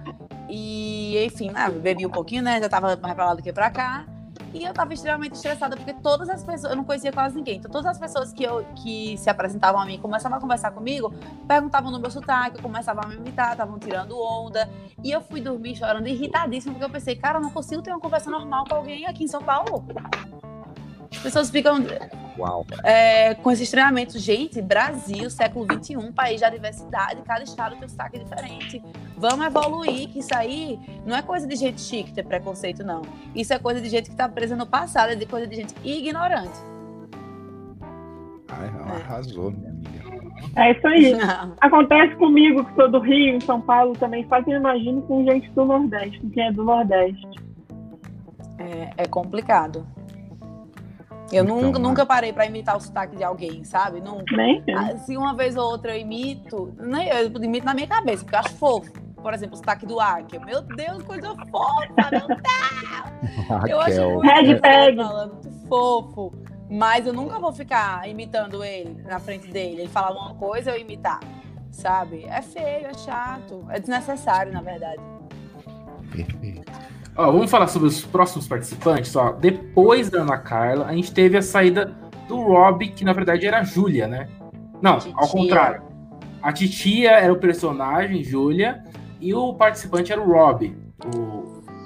e, 0.47 1.23
enfim, 1.23 1.51
né, 1.51 1.69
bebi 1.69 2.05
um 2.05 2.09
pouquinho, 2.09 2.41
né? 2.41 2.59
Já 2.59 2.67
tava 2.67 2.95
mais 2.95 3.13
pra 3.13 3.25
lá 3.25 3.33
do 3.35 3.43
que 3.43 3.53
pra 3.53 3.69
cá. 3.69 4.05
E 4.53 4.63
eu 4.63 4.73
tava 4.73 4.93
extremamente 4.93 5.33
estressada, 5.35 5.75
porque 5.75 5.93
todas 5.93 6.29
as 6.29 6.43
pessoas, 6.43 6.71
eu 6.71 6.75
não 6.75 6.83
conhecia 6.83 7.11
quase 7.11 7.35
ninguém. 7.35 7.57
Então, 7.57 7.69
todas 7.69 7.87
as 7.87 7.99
pessoas 7.99 8.33
que, 8.33 8.43
eu, 8.43 8.65
que 8.75 9.17
se 9.17 9.29
apresentavam 9.29 9.81
a 9.81 9.85
mim, 9.85 9.99
começavam 9.99 10.37
a 10.37 10.41
conversar 10.41 10.71
comigo, 10.71 11.13
perguntavam 11.47 11.91
no 11.91 11.99
meu 11.99 12.09
sotaque, 12.09 12.57
eu 12.57 12.63
começava 12.63 13.01
a 13.03 13.07
me 13.07 13.15
imitar, 13.15 13.51
estavam 13.51 13.77
tirando 13.77 14.19
onda. 14.19 14.69
E 15.03 15.11
eu 15.11 15.21
fui 15.21 15.41
dormir 15.41 15.75
chorando, 15.75 16.07
irritadíssima, 16.07 16.73
porque 16.73 16.85
eu 16.85 16.89
pensei, 16.89 17.15
cara, 17.15 17.37
eu 17.37 17.41
não 17.41 17.51
consigo 17.51 17.81
ter 17.81 17.91
uma 17.91 17.99
conversa 17.99 18.29
normal 18.29 18.65
com 18.67 18.75
alguém 18.75 19.05
aqui 19.05 19.23
em 19.23 19.27
São 19.27 19.41
Paulo. 19.41 19.85
As 21.11 21.17
pessoas 21.17 21.49
ficam 21.49 21.79
Uau. 22.37 22.65
é, 22.83 23.33
com 23.35 23.51
esse 23.51 23.69
treinamento. 23.69 24.17
Gente, 24.19 24.61
Brasil, 24.61 25.29
século 25.29 25.65
XXI, 25.65 26.11
país 26.13 26.41
da 26.41 26.49
diversidade, 26.49 27.21
cada 27.23 27.43
estado 27.43 27.75
tem 27.75 27.85
um 27.85 27.89
sotaque 27.89 28.19
diferente. 28.19 28.81
Vamos 29.17 29.45
evoluir, 29.45 30.09
que 30.09 30.19
isso 30.19 30.35
aí 30.35 30.79
não 31.05 31.15
é 31.15 31.21
coisa 31.21 31.47
de 31.47 31.55
gente 31.55 31.81
chique 31.81 32.13
ter 32.13 32.23
preconceito, 32.23 32.83
não. 32.83 33.01
Isso 33.35 33.53
é 33.53 33.59
coisa 33.59 33.81
de 33.81 33.89
gente 33.89 34.09
que 34.09 34.15
tá 34.15 34.29
presa 34.29 34.55
no 34.55 34.65
passado, 34.65 35.11
é 35.11 35.15
de 35.15 35.25
coisa 35.25 35.47
de 35.47 35.55
gente 35.55 35.73
ignorante. 35.83 36.59
Ai, 38.47 38.67
arrasou, 38.95 39.51
minha 39.51 39.69
amiga. 39.69 40.09
É 40.55 40.71
isso 40.71 40.87
aí. 40.87 41.13
Acontece 41.61 42.15
comigo, 42.15 42.63
que 42.63 42.75
sou 42.75 42.89
do 42.89 42.99
Rio, 42.99 43.35
em 43.35 43.41
São 43.41 43.61
Paulo 43.61 43.93
também. 43.93 44.23
Fazem, 44.27 44.53
imagino, 44.53 45.01
com 45.03 45.23
gente 45.25 45.49
do 45.51 45.65
Nordeste, 45.65 46.19
com 46.19 46.29
quem 46.29 46.47
é 46.47 46.51
do 46.51 46.63
Nordeste. 46.63 47.27
É, 48.57 49.03
é 49.03 49.05
complicado. 49.05 49.85
Eu 51.31 51.43
Então, 51.43 51.61
nunca, 51.61 51.79
né? 51.79 51.87
nunca 51.87 52.05
parei 52.05 52.33
pra 52.33 52.45
imitar 52.45 52.75
o 52.77 52.81
sotaque 52.81 53.15
de 53.15 53.23
alguém, 53.23 53.63
sabe? 53.63 54.01
Nunca. 54.01 54.35
Nem 54.35 54.63
Ah, 54.75 54.97
Se 54.97 55.15
uma 55.17 55.33
vez 55.35 55.55
ou 55.55 55.63
outra 55.69 55.95
eu 55.95 56.01
imito, 56.01 56.73
nem 56.79 57.07
eu 57.07 57.27
imito 57.27 57.65
na 57.65 57.73
minha 57.73 57.87
cabeça, 57.87 58.23
porque 58.23 58.35
eu 58.35 58.39
acho 58.39 58.55
fofo. 58.55 58.91
Por 59.21 59.33
exemplo, 59.33 59.55
o 59.55 59.57
sotaque 59.57 59.85
do 59.85 59.99
Arque. 59.99 60.39
Meu 60.39 60.61
Deus, 60.61 61.03
coisa 61.03 61.35
fofa, 61.51 62.09
meu 62.11 62.27
Deus. 62.27 62.39
Eu 63.69 63.81
acho 63.81 63.95
Raquel. 63.97 64.11
muito 64.13 64.25
Hashtag. 64.31 64.97
falando, 64.97 65.33
muito 65.33 65.67
fofo. 65.67 66.33
Mas 66.71 67.05
eu 67.07 67.13
nunca 67.13 67.39
vou 67.39 67.51
ficar 67.51 68.07
imitando 68.07 68.63
ele 68.63 69.01
na 69.03 69.19
frente 69.19 69.47
dele. 69.51 69.81
Ele 69.81 69.87
falar 69.89 70.11
uma 70.11 70.35
coisa, 70.35 70.71
eu 70.71 70.79
imitar. 70.79 71.19
Sabe? 71.71 72.23
É 72.25 72.41
feio, 72.41 72.87
é 72.87 72.93
chato. 72.93 73.65
É 73.69 73.79
desnecessário, 73.79 74.53
na 74.53 74.61
verdade. 74.61 75.01
Perfeito. 76.11 76.71
Ó, 77.19 77.33
vamos 77.33 77.51
falar 77.51 77.67
sobre 77.67 77.89
os 77.89 78.05
próximos 78.05 78.47
participantes. 78.47 79.13
Ó, 79.13 79.33
depois 79.33 80.09
da 80.09 80.21
Ana 80.21 80.37
Carla, 80.37 80.85
a 80.85 80.93
gente 80.93 81.11
teve 81.13 81.35
a 81.35 81.41
saída 81.41 81.93
do 82.29 82.37
Rob, 82.37 82.87
que 82.87 83.03
na 83.03 83.11
verdade 83.11 83.45
era 83.45 83.59
a 83.59 83.63
Júlia, 83.63 84.07
né? 84.07 84.29
Não, 84.81 84.97
ao 85.15 85.27
contrário. 85.27 85.81
A 86.41 86.53
titia 86.53 87.11
era 87.11 87.33
o 87.33 87.35
personagem, 87.35 88.23
Júlia, 88.23 88.81
e 89.19 89.33
o 89.33 89.53
participante 89.53 90.13
era 90.13 90.21
o 90.21 90.31
Rob. 90.31 90.73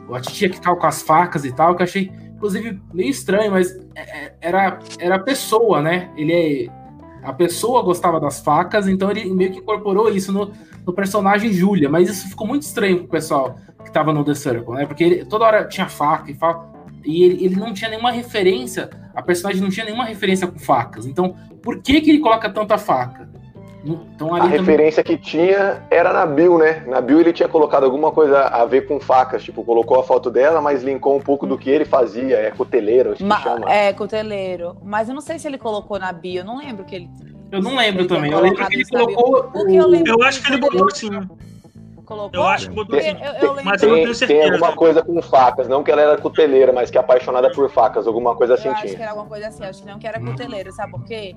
O, 0.07 0.13
a 0.13 0.21
titia 0.21 0.49
que 0.51 0.61
tava 0.61 0.75
com 0.75 0.85
as 0.85 1.01
facas 1.01 1.43
e 1.45 1.51
tal, 1.51 1.75
que 1.75 1.81
eu 1.81 1.85
achei, 1.85 2.11
inclusive, 2.35 2.79
meio 2.93 3.09
estranho, 3.09 3.53
mas 3.53 3.71
é- 3.95 4.25
é- 4.25 4.35
era, 4.39 4.77
era 4.99 5.15
a 5.15 5.19
pessoa, 5.19 5.81
né? 5.81 6.11
Ele 6.15 6.31
é. 6.69 6.83
A 7.23 7.33
pessoa 7.33 7.81
gostava 7.81 8.19
das 8.19 8.39
facas, 8.41 8.87
então 8.87 9.09
ele 9.09 9.33
meio 9.33 9.51
que 9.51 9.57
incorporou 9.59 10.11
isso 10.11 10.31
no, 10.31 10.51
no 10.85 10.93
personagem 10.93 11.51
Júlia, 11.51 11.89
mas 11.89 12.07
isso 12.07 12.29
ficou 12.29 12.45
muito 12.45 12.63
estranho 12.63 12.99
pro 12.99 13.07
pessoal 13.07 13.55
que 13.83 13.91
tava 13.91 14.11
no 14.13 14.23
The 14.23 14.33
Circle, 14.35 14.73
né? 14.75 14.85
Porque 14.85 15.03
ele, 15.03 15.25
toda 15.25 15.45
hora 15.45 15.65
tinha 15.67 15.87
faca 15.87 16.31
e 16.31 16.33
fala. 16.33 16.71
E 17.05 17.23
ele, 17.23 17.45
ele 17.45 17.55
não 17.55 17.73
tinha 17.73 17.89
nenhuma 17.89 18.11
referência, 18.11 18.89
a 19.13 19.21
personagem 19.21 19.61
não 19.61 19.69
tinha 19.69 19.85
nenhuma 19.85 20.05
referência 20.05 20.47
com 20.47 20.57
facas. 20.57 21.05
Então, 21.05 21.35
por 21.61 21.81
que 21.81 21.99
que 22.01 22.09
ele 22.11 22.19
coloca 22.19 22.49
tanta 22.49 22.77
faca? 22.77 23.29
Então 23.85 24.33
A 24.33 24.39
também- 24.39 24.57
referência 24.59 25.03
que 25.03 25.17
tinha 25.17 25.83
era 25.91 26.13
na 26.13 26.25
Bill, 26.25 26.57
né? 26.57 26.85
Na 26.87 27.01
Bill 27.01 27.19
ele 27.19 27.33
tinha 27.33 27.49
colocado 27.49 27.83
alguma 27.83 28.11
coisa 28.13 28.39
a 28.43 28.63
ver 28.63 28.87
com 28.87 28.97
facas, 28.97 29.43
tipo, 29.43 29.61
colocou 29.65 29.99
a 29.99 30.03
foto 30.03 30.31
dela, 30.31 30.61
mas 30.61 30.81
linkou 30.83 31.17
um 31.17 31.19
pouco 31.19 31.45
do 31.45 31.57
que 31.57 31.69
ele 31.69 31.83
fazia, 31.83 32.37
é 32.37 32.49
coteleiro, 32.51 33.09
acho 33.09 33.17
que 33.17 33.25
Ma- 33.25 33.41
chama. 33.41 33.69
é, 33.69 33.91
coteleiro. 33.91 34.77
Mas 34.81 35.09
eu 35.09 35.13
não 35.13 35.21
sei 35.21 35.37
se 35.37 35.45
ele 35.49 35.57
colocou 35.57 35.99
na 35.99 36.13
bio, 36.13 36.39
eu 36.39 36.45
não 36.45 36.57
lembro 36.59 36.85
que 36.85 36.95
ele. 36.95 37.09
Eu 37.51 37.61
não 37.61 37.75
lembro 37.75 38.01
Ele 38.03 38.07
também. 38.07 38.31
Eu 38.31 38.39
lembro 38.39 38.65
que 38.65 38.73
ele 38.73 38.85
colocou. 38.85 39.51
Eu 39.53 39.83
o- 39.83 39.87
lembro 39.87 40.13
Eu 40.13 40.23
acho 40.23 40.41
que 40.41 40.49
ele 40.53 40.61
botou 40.61 40.89
sim. 40.89 41.09
Colocou? 42.13 42.39
Eu 42.39 42.47
acho 42.47 42.69
que 42.69 42.75
botou 42.75 42.97
Porque 42.97 43.11
sim. 43.11 43.17
eu, 43.23 43.33
eu 43.33 43.53
lembro. 43.53 43.65
Mas 43.71 43.83
eu 43.83 43.89
não 43.89 43.95
Tem, 43.95 44.03
tenho 44.03 44.05
tem 44.05 44.27
certeza. 44.27 44.53
alguma 44.53 44.75
coisa 44.75 45.03
com 45.03 45.21
facas, 45.21 45.67
não 45.67 45.83
que 45.83 45.91
ela 45.91 46.01
era 46.01 46.17
coteleira, 46.17 46.71
mas 46.71 46.91
que 46.91 46.97
é 46.97 47.01
apaixonada 47.01 47.51
por 47.51 47.69
facas, 47.69 48.05
alguma 48.07 48.35
coisa 48.35 48.53
assim 48.53 48.67
Eu 48.67 48.73
acho 48.73 48.95
que 48.95 49.01
era 49.01 49.11
alguma 49.11 49.27
coisa 49.27 49.47
assim, 49.47 49.63
acho 49.63 49.81
que 49.81 49.87
não 49.87 49.99
que 49.99 50.07
era 50.07 50.19
cuteleiro, 50.19 50.71
sabe 50.71 50.91
por 50.91 51.03
quê? 51.05 51.35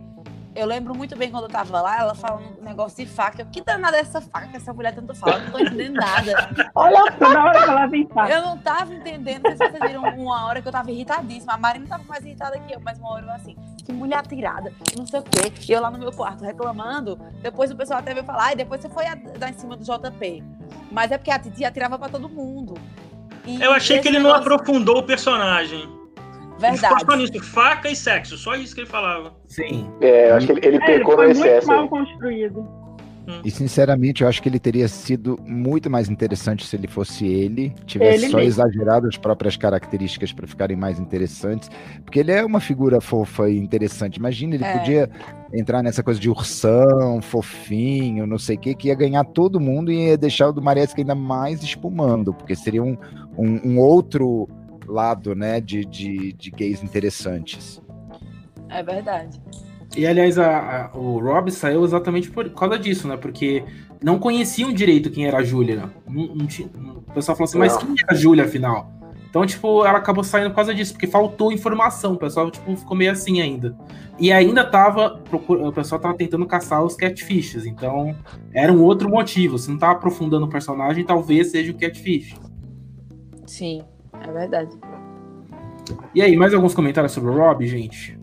Eu 0.56 0.66
lembro 0.66 0.94
muito 0.94 1.14
bem 1.16 1.30
quando 1.30 1.44
eu 1.44 1.50
tava 1.50 1.80
lá, 1.82 1.98
ela 1.98 2.14
falando 2.14 2.58
um 2.60 2.64
negócio 2.64 3.04
de 3.04 3.10
faca. 3.10 3.42
Eu, 3.42 3.46
que 3.46 3.60
danada 3.62 3.96
é 3.96 4.00
essa 4.00 4.20
faca 4.22 4.48
que 4.48 4.56
essa 4.56 4.72
mulher 4.72 4.94
tanto 4.94 5.14
fala? 5.14 5.34
Eu 5.36 5.42
não 5.44 5.50
tô 5.52 5.58
entendendo 5.58 5.94
nada. 5.94 6.50
Olha 6.74 7.12
toda 7.12 7.44
hora 7.44 7.62
que 7.64 7.70
ela 7.70 7.86
vem 7.86 8.06
falar. 8.08 8.30
Eu 8.30 8.40
não 8.42 8.56
tava 8.58 8.94
entendendo. 8.94 9.42
Não 9.44 9.56
sei 9.56 9.66
se 9.66 9.72
vocês 9.78 9.90
viram 9.90 10.02
uma 10.02 10.46
hora 10.46 10.62
que 10.62 10.66
eu 10.68 10.72
tava 10.72 10.90
irritadíssima. 10.90 11.52
A 11.52 11.58
Marina 11.58 11.86
tava 11.86 12.04
mais 12.04 12.24
irritada 12.24 12.58
que 12.58 12.72
eu, 12.74 12.80
mas 12.80 12.98
uma 12.98 13.10
hora 13.12 13.26
eu 13.26 13.30
assim, 13.32 13.54
que 13.84 13.92
mulher 13.92 14.16
atirada, 14.18 14.72
que 14.82 14.96
não 14.96 15.06
sei 15.06 15.20
o 15.20 15.22
quê. 15.22 15.52
E 15.68 15.72
eu 15.72 15.80
lá 15.80 15.90
no 15.90 15.98
meu 15.98 16.10
quarto 16.10 16.42
reclamando. 16.42 17.16
Depois 17.42 17.70
o 17.70 17.76
pessoal 17.76 18.00
até 18.00 18.14
veio 18.14 18.24
falar, 18.24 18.52
e 18.54 18.56
depois 18.56 18.80
você 18.80 18.88
foi 18.88 19.06
a- 19.06 19.14
dar 19.14 19.50
em 19.50 19.54
cima 19.54 19.76
do 19.76 19.84
JP. 19.84 20.42
Mas 20.90 21.10
é 21.12 21.18
porque 21.18 21.30
a 21.30 21.38
Titi 21.38 21.64
atirava 21.66 21.98
pra 21.98 22.08
todo 22.08 22.28
mundo. 22.30 22.74
E 23.44 23.60
Eu 23.62 23.72
achei 23.72 24.00
que 24.00 24.08
ele 24.08 24.18
não 24.18 24.30
negócio- 24.32 24.52
aprofundou 24.54 24.98
o 24.98 25.02
personagem. 25.02 25.86
Verdade. 26.58 27.04
só 27.04 27.16
nisso, 27.16 27.42
faca 27.44 27.90
e 27.90 27.96
sexo, 27.96 28.36
só 28.38 28.54
isso 28.54 28.74
que 28.74 28.80
ele 28.82 28.88
falava. 28.88 29.32
Sim. 29.46 29.88
É, 30.00 30.30
eu 30.30 30.34
acho 30.36 30.46
que 30.46 30.52
ele, 30.52 30.60
ele 30.66 30.76
É, 30.76 30.78
ele 30.90 30.98
pecou 30.98 31.12
no 31.16 31.22
foi 31.22 31.26
muito 31.34 31.46
excesso. 31.46 31.66
mal 31.68 31.88
construído. 31.88 32.66
E 33.44 33.50
sinceramente, 33.50 34.22
eu 34.22 34.28
acho 34.28 34.40
que 34.40 34.48
ele 34.48 34.60
teria 34.60 34.86
sido 34.86 35.36
muito 35.44 35.90
mais 35.90 36.08
interessante 36.08 36.64
se 36.64 36.76
ele 36.76 36.86
fosse 36.86 37.26
ele, 37.26 37.74
tivesse 37.84 38.22
Ele 38.24 38.30
só 38.30 38.36
mesmo. 38.36 38.48
exagerado 38.62 39.08
as 39.08 39.16
próprias 39.16 39.56
características 39.56 40.32
para 40.32 40.46
ficarem 40.46 40.76
mais 40.76 41.00
interessantes, 41.00 41.68
porque 42.04 42.20
ele 42.20 42.30
é 42.30 42.44
uma 42.44 42.60
figura 42.60 43.00
fofa 43.00 43.50
e 43.50 43.58
interessante. 43.58 44.18
Imagina, 44.18 44.54
ele 44.54 44.62
É. 44.64 44.78
podia 44.78 45.10
entrar 45.52 45.82
nessa 45.82 46.04
coisa 46.04 46.20
de 46.20 46.30
ursão, 46.30 47.20
fofinho, 47.20 48.28
não 48.28 48.38
sei 48.38 48.54
o 48.54 48.60
que, 48.60 48.74
que 48.76 48.88
ia 48.88 48.94
ganhar 48.94 49.24
todo 49.24 49.58
mundo 49.58 49.90
e 49.90 50.06
ia 50.06 50.16
deixar 50.16 50.48
o 50.48 50.52
do 50.52 50.62
Maresca 50.62 51.00
ainda 51.00 51.14
mais 51.16 51.64
espumando, 51.64 52.32
porque 52.32 52.54
seria 52.54 52.82
um, 52.84 52.96
um, 53.36 53.72
um 53.72 53.78
outro 53.80 54.48
lado, 54.86 55.34
né, 55.34 55.60
de, 55.60 55.84
de, 55.84 56.32
de 56.32 56.50
gays 56.50 56.82
interessantes. 56.82 57.80
É 58.68 58.82
verdade. 58.82 59.40
E 59.96 60.06
aliás, 60.06 60.38
a- 60.38 60.90
a- 60.92 60.98
o 60.98 61.18
Rob 61.20 61.50
saiu 61.50 61.84
exatamente 61.84 62.30
por 62.30 62.48
causa 62.50 62.78
disso, 62.78 63.06
né? 63.08 63.16
Porque 63.16 63.64
não 64.02 64.18
conheciam 64.18 64.72
direito 64.72 65.10
quem 65.10 65.26
era 65.26 65.38
a 65.38 65.42
Júlia. 65.42 65.76
né? 65.76 65.90
O 66.08 67.12
pessoal 67.14 67.36
falou 67.36 67.48
assim, 67.48 67.58
mas 67.58 67.72
Não. 67.74 67.80
quem 67.80 67.94
era 68.02 68.12
a 68.12 68.14
Júlia, 68.14 68.44
afinal? 68.44 68.92
Então, 69.30 69.44
tipo, 69.46 69.84
ela 69.84 69.98
acabou 69.98 70.24
saindo 70.24 70.50
por 70.50 70.56
causa 70.56 70.74
disso, 70.74 70.92
porque 70.94 71.06
faltou 71.06 71.52
informação. 71.52 72.14
O 72.14 72.16
pessoal, 72.18 72.50
tipo, 72.50 72.74
ficou 72.76 72.96
meio 72.96 73.12
assim 73.12 73.40
ainda. 73.40 73.76
E 74.18 74.32
ainda 74.32 74.64
tava. 74.64 75.18
procur- 75.18 75.60
O 75.62 75.72
pessoal 75.72 76.00
tava 76.00 76.14
tentando 76.16 76.46
caçar 76.46 76.82
os 76.82 76.94
catfishes. 76.96 77.66
Então, 77.66 78.14
era 78.52 78.72
um 78.72 78.82
outro 78.82 79.08
motivo. 79.10 79.58
Se 79.58 79.70
não 79.70 79.76
tava 79.78 79.92
aprofundando 79.92 80.46
o 80.46 80.48
personagem, 80.48 81.04
talvez 81.04 81.50
seja 81.50 81.70
o 81.70 81.74
catfish. 81.78 82.34
Sim, 83.46 83.82
é 84.22 84.32
verdade. 84.32 84.70
E 86.14 86.20
aí, 86.22 86.36
mais 86.36 86.52
alguns 86.54 86.74
comentários 86.74 87.12
sobre 87.12 87.30
o 87.30 87.36
Rob, 87.36 87.66
gente? 87.66 88.18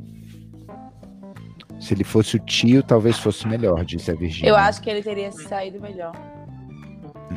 Se 1.79 1.93
ele 1.93 2.03
fosse 2.03 2.35
o 2.37 2.39
tio, 2.39 2.81
talvez 2.81 3.17
fosse 3.19 3.47
melhor, 3.47 3.83
disse 3.83 4.09
a 4.11 4.15
Virgínia. 4.15 4.49
Eu 4.49 4.55
acho 4.55 4.81
que 4.81 4.89
ele 4.89 5.03
teria 5.03 5.31
saído 5.31 5.81
melhor. 5.81 6.13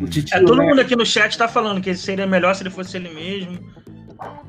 O 0.00 0.06
titio, 0.06 0.36
É, 0.36 0.40
todo 0.44 0.58
né? 0.58 0.66
mundo 0.68 0.80
aqui 0.80 0.94
no 0.94 1.04
chat 1.06 1.36
tá 1.36 1.48
falando 1.48 1.80
que 1.80 1.94
seria 1.94 2.26
melhor 2.26 2.54
se 2.54 2.62
ele 2.62 2.70
fosse 2.70 2.96
ele 2.96 3.12
mesmo. 3.12 3.58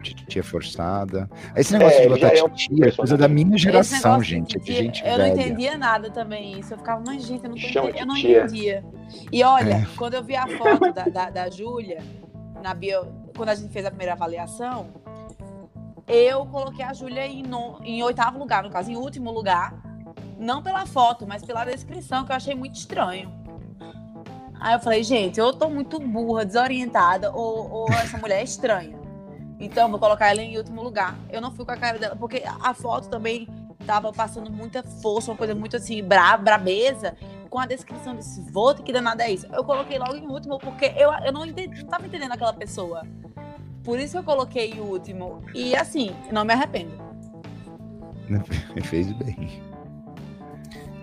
Titia 0.02 0.44
forçada. 0.44 1.30
Esse 1.56 1.74
negócio 1.74 2.00
É, 2.00 2.04
de 2.04 2.10
botar 2.10 2.28
é 2.28 2.50
titia 2.50 2.86
é 2.88 2.92
coisa 2.92 3.18
da 3.18 3.28
minha 3.28 3.58
geração, 3.58 4.22
gente. 4.24 4.58
De 4.60 4.74
gente 4.74 5.04
eu 5.06 5.12
não 5.12 5.18
velha. 5.18 5.42
entendia 5.42 5.78
nada 5.78 6.10
também 6.10 6.60
isso. 6.60 6.74
Eu 6.74 6.78
ficava, 6.78 7.04
mas 7.06 7.24
gente, 7.26 7.44
eu 7.44 7.50
não, 7.50 7.58
tô 7.58 7.68
Chama 7.68 7.90
enten- 7.90 7.94
de 7.96 8.00
eu 8.02 8.06
não 8.08 8.18
entendia. 8.18 8.86
E 9.32 9.44
olha, 9.44 9.74
É. 9.74 9.88
quando 9.98 10.14
eu 10.14 10.24
vi 10.24 10.36
a 10.36 10.48
foto 10.58 10.94
da, 10.94 11.04
da, 11.06 11.30
da 11.30 11.50
Júlia, 11.50 12.00
na 12.64 12.74
bio, 12.74 13.08
quando 13.38 13.50
a 13.50 13.56
gente 13.56 13.72
fez 13.72 13.86
a 13.86 13.90
primeira 13.90 14.14
avaliação, 14.14 14.88
eu 16.08 16.46
coloquei 16.48 16.84
a 16.84 16.94
Júlia 16.94 17.26
em, 17.28 17.44
em 17.84 18.04
oitavo 18.04 18.40
lugar, 18.40 18.64
no 18.64 18.70
caso, 18.70 18.92
em 18.92 18.98
último 18.98 19.32
lugar. 19.32 19.82
Não 20.38 20.62
pela 20.62 20.86
foto, 20.86 21.26
mas 21.26 21.44
pela 21.44 21.64
descrição, 21.64 22.26
que 22.26 22.32
eu 22.32 22.36
achei 22.36 22.56
muito 22.56 22.76
estranho. 22.76 23.32
Aí 24.60 24.74
eu 24.74 24.80
falei, 24.80 25.04
gente, 25.04 25.40
eu 25.40 25.54
tô 25.54 25.70
muito 25.70 26.00
burra, 26.00 26.44
desorientada, 26.44 27.32
ou, 27.32 27.70
ou 27.70 27.90
essa 27.92 28.18
mulher 28.18 28.40
é 28.40 28.44
estranha. 28.44 28.98
Então, 29.60 29.90
vou 29.90 30.00
colocar 30.00 30.30
ela 30.30 30.42
em 30.42 30.58
último 30.58 30.84
lugar. 30.84 31.18
Eu 31.30 31.42
não 31.42 31.52
fui 31.52 31.66
com 31.66 31.72
a 31.72 31.78
cara 31.78 31.98
dela, 31.98 32.16
porque 32.16 32.44
a 32.46 32.74
foto 32.74 33.10
também 33.10 33.48
tava 33.86 34.12
passando 34.12 34.52
muita 34.52 34.84
força, 34.84 35.32
uma 35.32 35.38
coisa 35.38 35.56
muito 35.56 35.78
assim, 35.78 36.04
bra 36.04 36.38
brabeza, 36.38 37.16
com 37.48 37.60
a 37.60 37.66
descrição 37.66 38.16
desse 38.16 38.42
voto, 38.52 38.84
que 38.84 38.92
danada 38.94 39.24
é 39.24 39.32
isso. 39.32 39.48
Eu 39.54 39.64
coloquei 39.64 39.98
logo 39.98 40.16
em 40.16 40.28
último, 40.28 40.58
porque 40.60 40.86
eu, 40.98 41.12
eu 41.26 41.32
não, 41.32 41.46
entendi, 41.46 41.82
não 41.82 41.90
tava 41.90 42.06
entendendo 42.08 42.32
aquela 42.32 42.54
pessoa. 42.54 43.04
Por 43.84 43.98
isso 44.00 44.14
que 44.14 44.18
eu 44.20 44.24
coloquei 44.24 44.72
em 44.72 44.80
último. 44.80 45.42
E 45.54 45.76
assim, 45.76 46.12
não 46.32 46.44
me 46.44 46.54
arrependo. 46.54 46.92
Fez 48.84 49.12
bem. 49.14 49.62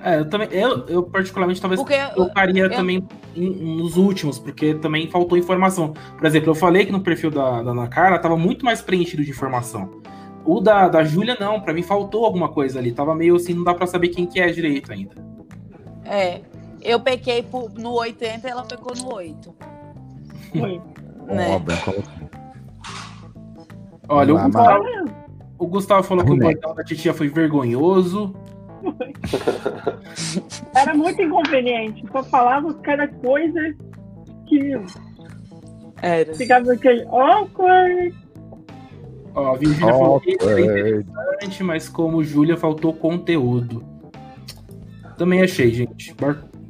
É, 0.03 0.19
eu 0.19 0.29
também. 0.29 0.49
Eu, 0.51 0.87
eu 0.87 1.03
particularmente 1.03 1.61
talvez 1.61 1.81
Porque 1.81 1.95
eu- 1.95 2.11
colocaria 2.11 2.65
eu- 2.65 2.71
também 2.71 3.09
em- 3.35 3.77
nos 3.77 3.97
últimos, 3.97 4.39
porque 4.39 4.75
também 4.75 5.09
faltou 5.11 5.39
informação. 5.39 5.95
Por 6.19 6.27
exemplo, 6.27 6.51
eu 6.51 6.55
falei 6.55 6.85
que 6.85 6.93
no 6.93 7.01
perfil 7.01 7.31
da, 7.31 7.63
da 7.63 7.71
Ana 7.71 7.89
Carla 7.89 8.19
tava 8.19 8.37
muito 8.37 8.65
mais 8.67 8.83
preenchido 8.83 9.25
de 9.25 9.31
informação. 9.31 10.03
O 10.45 10.61
da, 10.61 10.89
da 10.89 11.03
Júlia, 11.05 11.39
não, 11.41 11.59
pra 11.63 11.73
mim 11.73 11.83
faltou 11.83 12.27
alguma 12.27 12.51
coisa 12.51 12.79
ali. 12.79 12.93
Tava 12.93 13.15
meio 13.15 13.35
assim, 13.37 13.55
não 13.55 13.65
dá 13.65 13.73
pra 13.73 13.87
saber 13.87 14.09
quem 14.09 14.27
que 14.27 14.39
é 14.39 14.49
direito 14.51 14.93
ainda. 14.93 15.15
É. 16.05 16.41
Eu 16.83 17.01
pequei 17.01 17.43
por- 17.43 17.73
no 17.73 17.93
80 17.93 18.47
e 18.47 18.51
ela 18.51 18.63
pecou 18.65 18.95
no 18.97 19.15
8. 19.15 19.55
Foi. 20.59 20.81
Né? 21.27 21.63
Olha, 24.09 24.35
o 24.35 24.39
Gustavo, 24.39 24.85
o 25.59 25.67
Gustavo 25.67 26.03
falou 26.03 26.25
que 26.25 26.33
o 26.33 26.37
bordão 26.37 26.75
da 26.75 26.85
titia 26.85 27.15
foi 27.15 27.29
vergonhoso. 27.29 28.35
Era 30.77 30.95
muito 30.95 31.23
inconveniente. 31.23 32.05
Só 32.13 32.23
falava 32.25 32.75
cada 32.75 33.09
coisa 33.09 33.75
que 34.47 34.73
Era. 36.03 36.35
ficava 36.35 36.73
aquele 36.73 37.03
awkward. 37.07 38.15
Ó, 39.35 39.55
a 39.55 39.57
Virgínia 39.57 39.93
falou 39.93 40.21
que 40.21 40.33
Awkward. 40.35 40.63
interessante, 40.63 41.65
mas 41.65 41.89
como 41.89 42.23
Júlia 42.23 42.57
faltou 42.59 42.93
conteúdo. 42.93 43.83
Também 45.17 45.43
achei, 45.43 45.73
gente. 45.73 46.15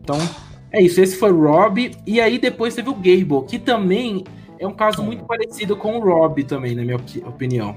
Então, 0.03 0.19
é 0.71 0.83
isso. 0.83 1.01
Esse 1.01 1.17
foi 1.17 1.33
o 1.33 1.43
Rob. 1.43 1.91
E 2.07 2.21
aí 2.21 2.39
depois 2.39 2.75
teve 2.75 2.91
o 2.91 2.95
Gable, 2.95 3.47
que 3.49 3.59
também 3.59 4.25
é 4.59 4.67
um 4.67 4.75
caso 4.75 5.03
muito 5.03 5.25
parecido 5.25 5.77
com 5.77 5.99
o 5.99 6.01
Rob 6.01 6.45
também, 6.45 6.75
na 6.75 6.83
minha 6.83 6.97
opi- 6.97 7.23
opinião. 7.27 7.75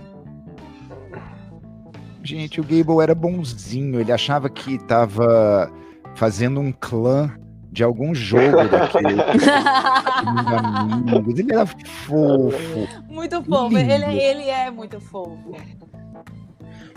Gente, 2.23 2.59
o 2.59 2.63
Gable 2.63 3.01
era 3.01 3.15
bonzinho, 3.15 4.01
ele 4.01 4.11
achava 4.11 4.49
que 4.49 4.77
tava 4.79 5.71
fazendo 6.15 6.59
um 6.59 6.73
clã 6.73 7.31
de 7.71 7.83
algum 7.83 8.13
jogo 8.13 8.57
daquele. 8.69 9.15
Ele 11.39 11.53
era 11.53 11.65
fofo. 11.65 12.87
muito 13.07 13.41
fofo. 13.43 13.77
Ele, 13.77 14.19
ele 14.19 14.49
é 14.49 14.69
muito 14.71 14.99
fofo. 14.99 15.55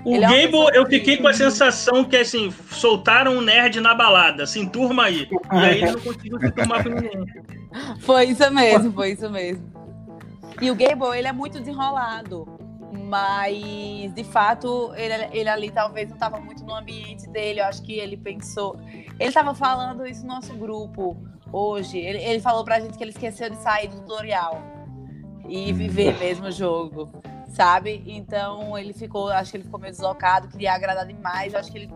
O 0.05 0.15
Ele 0.15 0.25
é 0.25 0.29
Gable, 0.29 0.47
pessoa 0.47 0.71
eu 0.75 0.85
que- 0.87 0.99
fiquei 0.99 1.17
com 1.19 1.29
a 1.29 1.33
sensação 1.35 2.05
que, 2.05 2.17
assim, 2.17 2.51
soltaram 2.71 3.33
um 3.37 3.41
nerd 3.41 3.81
na 3.81 3.95
balada, 3.95 4.45
assim, 4.45 4.67
turma 4.69 5.05
aí. 5.05 5.29
E 5.53 5.57
aí 5.57 5.83
ele 5.83 5.93
não 5.93 6.01
conseguiu 6.01 6.39
se 6.41 6.51
turmar 6.53 6.83
com 6.83 6.89
ninguém. 6.89 7.25
Foi 8.01 8.25
isso 8.27 8.51
mesmo, 8.51 8.93
foi 8.93 9.13
isso 9.13 9.29
mesmo. 9.31 9.71
E 10.61 10.71
o 10.71 10.75
Gable, 10.75 11.17
ele 11.19 11.29
é 11.29 11.33
muito 11.33 11.59
desenrolado. 11.59 12.47
Mas, 12.93 14.13
de 14.15 14.25
fato, 14.25 14.93
ele, 14.97 15.15
ele 15.33 15.49
ali 15.49 15.71
talvez 15.71 16.09
não 16.09 16.15
estava 16.17 16.41
muito 16.41 16.65
no 16.65 16.75
ambiente 16.75 17.29
dele. 17.29 17.61
Eu 17.61 17.65
acho 17.67 17.83
que 17.83 17.93
ele 17.99 18.17
pensou. 18.17 18.77
Ele 19.19 19.29
estava 19.29 19.55
falando 19.55 20.07
isso 20.07 20.23
no 20.27 20.35
nosso 20.35 20.53
grupo 20.55 21.17
hoje. 21.53 21.99
Ele, 21.99 22.19
ele 22.19 22.41
falou 22.41 22.65
pra 22.65 22.81
gente 22.81 22.97
que 22.97 23.05
ele 23.05 23.11
esqueceu 23.11 23.51
de 23.51 23.57
sair 23.57 23.89
do 23.89 23.97
tutorial 24.01 24.63
e 25.49 25.73
viver 25.73 26.19
mesmo 26.19 26.47
o 26.47 26.53
jogo. 26.53 27.11
Sabe? 27.51 28.03
Então 28.07 28.79
ele 28.79 28.93
ficou, 28.93 29.29
acho 29.29 29.51
que 29.51 29.57
ele 29.59 29.65
ficou 29.65 29.79
meio 29.79 29.93
deslocado, 29.93 30.49
queria 30.49 30.73
agradar 30.73 31.07
demais. 31.07 31.55
Acho 31.55 31.71
que 31.71 31.79
ele, 31.79 31.91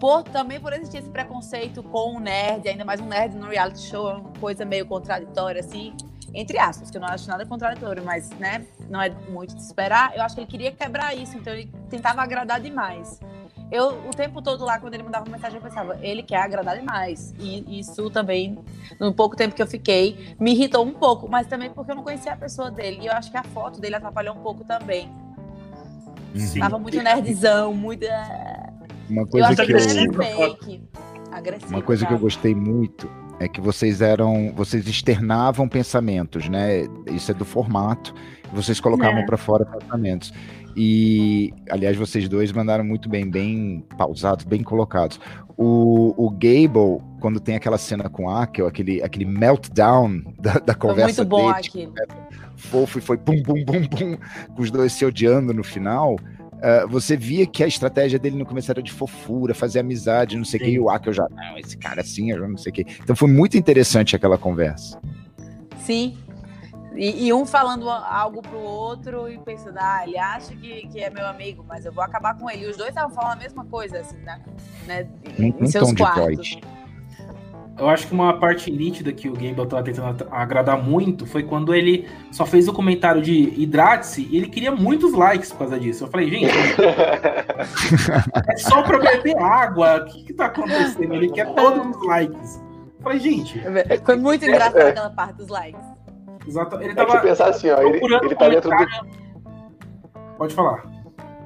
por, 0.00 0.22
também 0.24 0.60
por 0.60 0.72
existir 0.72 0.98
esse 0.98 1.08
preconceito 1.08 1.82
com 1.82 2.16
o 2.16 2.20
nerd, 2.20 2.68
ainda 2.68 2.84
mais 2.84 3.00
um 3.00 3.06
nerd 3.06 3.36
no 3.36 3.46
reality 3.46 3.80
show, 3.80 4.10
é 4.10 4.14
uma 4.14 4.32
coisa 4.40 4.64
meio 4.64 4.84
contraditória, 4.84 5.60
assim, 5.60 5.94
entre 6.34 6.58
aspas, 6.58 6.90
que 6.90 6.96
eu 6.96 7.00
não 7.00 7.08
acho 7.08 7.28
nada 7.28 7.46
contraditório, 7.46 8.04
mas, 8.04 8.28
né, 8.32 8.66
não 8.90 9.00
é 9.00 9.08
muito 9.30 9.54
de 9.54 9.62
esperar. 9.62 10.14
Eu 10.14 10.22
acho 10.22 10.34
que 10.34 10.42
ele 10.42 10.50
queria 10.50 10.72
quebrar 10.72 11.16
isso, 11.16 11.38
então 11.38 11.52
ele 11.52 11.70
tentava 11.88 12.20
agradar 12.20 12.60
demais. 12.60 13.18
Eu, 13.70 13.88
o 14.08 14.10
tempo 14.14 14.40
todo 14.40 14.64
lá, 14.64 14.78
quando 14.78 14.94
ele 14.94 15.02
mandava 15.02 15.28
mensagem, 15.28 15.56
eu 15.56 15.62
pensava, 15.62 15.98
ele 16.00 16.22
quer 16.22 16.36
agradar 16.40 16.78
demais. 16.78 17.34
E 17.38 17.80
isso 17.80 18.08
também, 18.10 18.56
no 19.00 19.12
pouco 19.12 19.34
tempo 19.34 19.54
que 19.56 19.62
eu 19.62 19.66
fiquei, 19.66 20.34
me 20.38 20.52
irritou 20.52 20.84
um 20.84 20.92
pouco, 20.92 21.28
mas 21.28 21.46
também 21.48 21.70
porque 21.70 21.90
eu 21.90 21.96
não 21.96 22.04
conhecia 22.04 22.32
a 22.32 22.36
pessoa 22.36 22.70
dele. 22.70 23.00
E 23.02 23.06
eu 23.06 23.12
acho 23.12 23.30
que 23.30 23.36
a 23.36 23.42
foto 23.42 23.80
dele 23.80 23.96
atrapalhou 23.96 24.36
um 24.36 24.40
pouco 24.40 24.62
também. 24.64 25.10
Sim. 26.36 26.60
Tava 26.60 26.78
muito 26.78 27.02
nerdzão, 27.02 27.74
muito. 27.74 28.04
é, 28.04 28.72
Uma 29.08 29.22
Eu 29.22 29.26
coisa 29.26 29.46
acho 29.48 29.56
que 29.66 29.72
eu, 29.72 30.12
fake. 30.12 30.82
Uma 31.68 31.82
coisa 31.82 32.06
que 32.06 32.12
eu 32.12 32.18
gostei 32.18 32.54
muito 32.54 33.10
é 33.40 33.48
que 33.48 33.60
vocês 33.60 34.00
eram, 34.00 34.52
vocês 34.54 34.86
externavam 34.86 35.68
pensamentos, 35.68 36.48
né? 36.48 36.86
Isso 37.06 37.30
é 37.30 37.34
do 37.34 37.44
formato. 37.44 38.14
Vocês 38.52 38.78
colocavam 38.80 39.20
É. 39.20 39.26
pra 39.26 39.36
fora 39.36 39.64
pensamentos. 39.66 40.32
E, 40.76 41.54
aliás, 41.70 41.96
vocês 41.96 42.28
dois 42.28 42.52
mandaram 42.52 42.84
muito 42.84 43.08
bem, 43.08 43.30
bem 43.30 43.82
pausados, 43.96 44.44
bem 44.44 44.62
colocados. 44.62 45.18
O, 45.56 46.12
o 46.22 46.30
Gable, 46.30 47.00
quando 47.18 47.40
tem 47.40 47.56
aquela 47.56 47.78
cena 47.78 48.10
com 48.10 48.28
Akel, 48.28 48.66
aquele, 48.66 49.02
aquele 49.02 49.24
meltdown 49.24 50.22
da, 50.38 50.52
da 50.54 50.74
Foi 50.74 50.90
conversa 50.90 51.22
muito 51.22 51.30
bom 51.30 51.46
dele, 51.46 51.66
aquilo. 51.66 51.94
fofo 52.56 52.98
e 52.98 53.00
foi 53.00 53.16
pum, 53.16 53.42
pum, 53.42 53.64
pum, 53.64 53.86
pum, 53.86 54.18
com 54.54 54.62
os 54.62 54.70
dois 54.70 54.92
se 54.92 55.06
odiando 55.06 55.54
no 55.54 55.64
final. 55.64 56.16
ah, 56.62 56.86
você 56.86 57.16
via 57.16 57.46
que 57.46 57.64
a 57.64 57.66
estratégia 57.66 58.18
dele 58.18 58.36
no 58.36 58.44
começo 58.44 58.70
era 58.70 58.82
de 58.82 58.92
fofura, 58.92 59.54
fazer 59.54 59.78
amizade, 59.80 60.36
não 60.36 60.44
sei 60.44 60.60
o 60.60 60.62
que, 60.62 60.70
e 60.70 60.80
o 60.80 60.90
Akel 60.90 61.12
já, 61.14 61.26
não, 61.30 61.58
esse 61.58 61.76
cara 61.78 62.02
assim, 62.02 62.30
eu 62.30 62.46
não 62.46 62.58
sei 62.58 62.70
o 62.70 62.74
que. 62.74 62.86
Então 63.02 63.16
foi 63.16 63.28
muito 63.30 63.56
interessante 63.56 64.14
aquela 64.14 64.36
conversa. 64.36 65.00
Sim. 65.78 66.16
E, 66.96 67.26
e 67.26 67.32
um 67.32 67.44
falando 67.44 67.88
algo 67.90 68.40
pro 68.42 68.58
outro 68.58 69.28
e 69.28 69.38
pensando, 69.38 69.76
ah, 69.78 70.02
ele 70.06 70.18
acha 70.18 70.54
que, 70.56 70.86
que 70.88 71.00
é 71.00 71.10
meu 71.10 71.26
amigo, 71.26 71.64
mas 71.68 71.84
eu 71.84 71.92
vou 71.92 72.02
acabar 72.02 72.36
com 72.36 72.50
ele. 72.50 72.64
E 72.64 72.70
os 72.70 72.76
dois 72.76 72.90
estavam 72.90 73.10
falando 73.14 73.34
a 73.34 73.36
mesma 73.36 73.64
coisa, 73.64 73.98
assim, 74.00 74.16
né? 74.18 74.40
né? 74.86 75.06
Um, 75.38 75.42
Em 75.44 75.54
um 75.60 75.66
seus 75.66 75.88
tom 75.88 75.94
de 75.94 76.02
quartos. 76.02 76.58
Eu 77.78 77.90
acho 77.90 78.06
que 78.06 78.14
uma 78.14 78.40
parte 78.40 78.70
nítida 78.70 79.12
que 79.12 79.28
o 79.28 79.34
Gable 79.34 79.66
tava 79.66 79.82
tentando 79.82 80.26
agradar 80.30 80.82
muito 80.82 81.26
foi 81.26 81.42
quando 81.42 81.74
ele 81.74 82.08
só 82.32 82.46
fez 82.46 82.66
o 82.68 82.72
comentário 82.72 83.20
de 83.20 83.50
hidrate-se 83.60 84.26
e 84.30 84.38
ele 84.38 84.48
queria 84.48 84.72
muitos 84.72 85.12
likes 85.12 85.52
por 85.52 85.58
causa 85.58 85.78
disso. 85.78 86.04
Eu 86.04 86.08
falei, 86.08 86.30
gente, 86.30 86.46
é 88.48 88.56
só 88.56 88.82
pra 88.82 88.98
beber 88.98 89.36
água. 89.36 89.98
O 89.98 90.04
que, 90.06 90.24
que 90.24 90.32
tá 90.32 90.46
acontecendo? 90.46 91.14
Ele 91.14 91.28
quer 91.30 91.52
todos 91.54 91.94
os 91.94 92.06
likes. 92.06 92.56
Eu 92.98 93.02
falei, 93.02 93.20
gente, 93.20 93.60
Foi 94.06 94.16
muito 94.16 94.46
engraçado 94.46 94.78
É. 94.78 94.88
aquela 94.88 95.10
parte 95.10 95.36
dos 95.36 95.48
likes. 95.48 95.84
Exato. 96.46 96.76
Ele 96.76 96.84
É 96.86 96.88
que 96.88 96.94
tava 96.94 97.18
pensar 97.20 97.48
assim, 97.48 97.70
ó, 97.70 97.80
ele, 97.80 98.00
ele 98.22 98.34
tá 98.34 98.48
dentro 98.48 98.70
do. 98.70 98.86
Pode 100.38 100.54
falar. 100.54 100.84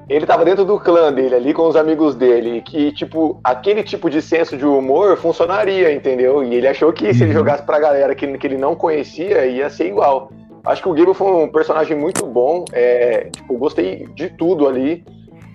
ele 0.09 0.25
tava 0.25 0.43
dentro 0.43 0.65
do 0.65 0.77
clã 0.79 1.11
dele 1.13 1.35
ali 1.35 1.53
com 1.53 1.67
os 1.67 1.75
amigos 1.77 2.15
dele, 2.15 2.61
que, 2.61 2.91
tipo, 2.91 3.39
aquele 3.43 3.81
tipo 3.83 4.09
de 4.09 4.21
senso 4.21 4.57
de 4.57 4.65
humor 4.65 5.15
funcionaria, 5.17 5.93
entendeu? 5.93 6.43
E 6.43 6.53
ele 6.55 6.67
achou 6.67 6.91
que 6.91 7.13
se 7.13 7.23
ele 7.23 7.31
Uhum. 7.31 7.39
jogasse 7.39 7.63
pra 7.63 7.79
galera 7.79 8.13
que, 8.13 8.37
que 8.37 8.47
ele 8.47 8.57
não 8.57 8.75
conhecia, 8.75 9.45
ia 9.45 9.69
ser 9.69 9.87
igual. 9.87 10.31
Acho 10.65 10.81
que 10.83 10.89
o 10.89 10.93
Gable 10.93 11.13
foi 11.13 11.31
um 11.31 11.47
personagem 11.47 11.97
muito 11.97 12.25
bom, 12.25 12.65
é, 12.73 13.29
tipo, 13.31 13.57
gostei 13.57 14.05
de 14.13 14.29
tudo 14.29 14.67
ali. 14.67 15.03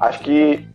Acho 0.00 0.20
que 0.20 0.66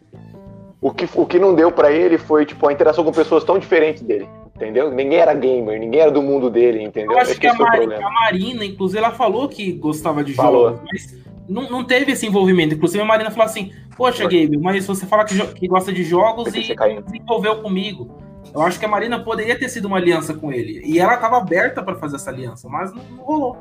o 0.80 0.92
que, 0.92 1.10
o 1.16 1.26
que 1.26 1.38
não 1.40 1.54
deu 1.56 1.72
pra 1.72 1.92
ele 1.92 2.18
foi, 2.18 2.46
tipo, 2.46 2.68
a 2.68 2.72
interação 2.74 3.04
com 3.04 3.12
pessoas 3.12 3.44
tão 3.44 3.58
diferentes 3.60 4.02
dele, 4.04 4.30
entendeu? 4.64 4.92
Ninguém 4.92 5.18
era 5.20 5.34
gamer, 5.34 5.80
ninguém 5.80 6.00
era 6.02 6.12
do 6.12 6.22
mundo 6.22 6.50
dele, 6.50 6.84
entendeu? 6.84 7.14
Eu 7.14 7.20
acho 7.20 7.40
que 7.40 7.48
a, 7.48 7.54
Mari- 7.54 7.78
problema. 7.80 8.08
a 8.08 8.12
Marina, 8.12 8.64
inclusive, 8.66 9.00
ela 9.00 9.12
falou 9.12 9.48
que 9.50 9.72
gostava 9.74 10.24
de 10.24 10.34
Falou. 10.34 10.70
jogos, 10.70 10.82
mas 10.92 11.18
não, 11.50 11.70
não 11.70 11.84
teve 11.84 12.12
esse 12.12 12.26
envolvimento. 12.28 12.76
Inclusive, 12.76 13.02
a 13.04 13.06
Marina 13.06 13.32
falou 13.32 13.46
assim: 13.46 13.72
Poxa, 13.98 14.24
Gabe, 14.24 14.58
mas 14.58 14.86
você 14.86 15.06
fala 15.06 15.26
que, 15.26 15.36
que 15.54 15.68
gosta 15.68 15.92
de 15.92 16.04
jogos 16.04 16.54
e 16.56 16.76
caiu? 16.76 17.02
desenvolveu 17.02 17.62
comigo. 17.62 18.10
Eu 18.54 18.62
acho 18.62 18.80
que 18.80 18.86
a 18.86 18.90
Marina 18.90 19.20
poderia 19.20 19.58
ter 19.58 19.70
sido 19.70 19.86
uma 19.86 19.98
aliança 19.98 20.34
com 20.34 20.52
ele. 20.52 20.82
E 20.86 21.00
ela 21.00 21.14
estava 21.16 21.38
aberta 21.38 21.82
para 21.84 21.96
fazer 21.96 22.16
essa 22.18 22.30
aliança, 22.32 22.68
mas 22.68 22.94
não, 22.94 23.04
não 23.16 23.24
rolou. 23.24 23.58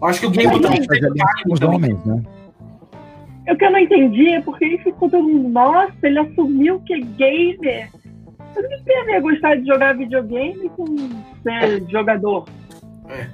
Eu 0.00 0.06
acho 0.06 0.20
que 0.20 0.26
o 0.26 0.30
Gabe 0.30 0.60
também 0.60 0.86
teve 0.86 1.08
também. 1.58 1.74
homens, 1.76 2.04
né? 2.04 2.22
O 3.50 3.56
que 3.56 3.64
eu 3.64 3.70
não 3.70 3.78
entendi 3.78 4.28
é 4.28 4.40
porque 4.42 4.64
ele 4.64 4.78
ficou 4.78 5.08
todo 5.08 5.26
mundo, 5.26 5.48
nossa, 5.48 5.94
ele 6.02 6.18
assumiu 6.18 6.80
que 6.80 6.92
é 6.92 6.98
gamer. 7.00 7.88
Eu 8.56 8.70
não 8.70 8.82
tem 8.84 9.00
a 9.00 9.04
ver 9.04 9.20
gostar 9.20 9.54
de 9.56 9.66
jogar 9.66 9.96
videogame 9.96 10.68
com 10.70 10.86
ser 11.42 11.88
jogador. 11.88 12.46
É. 13.08 13.28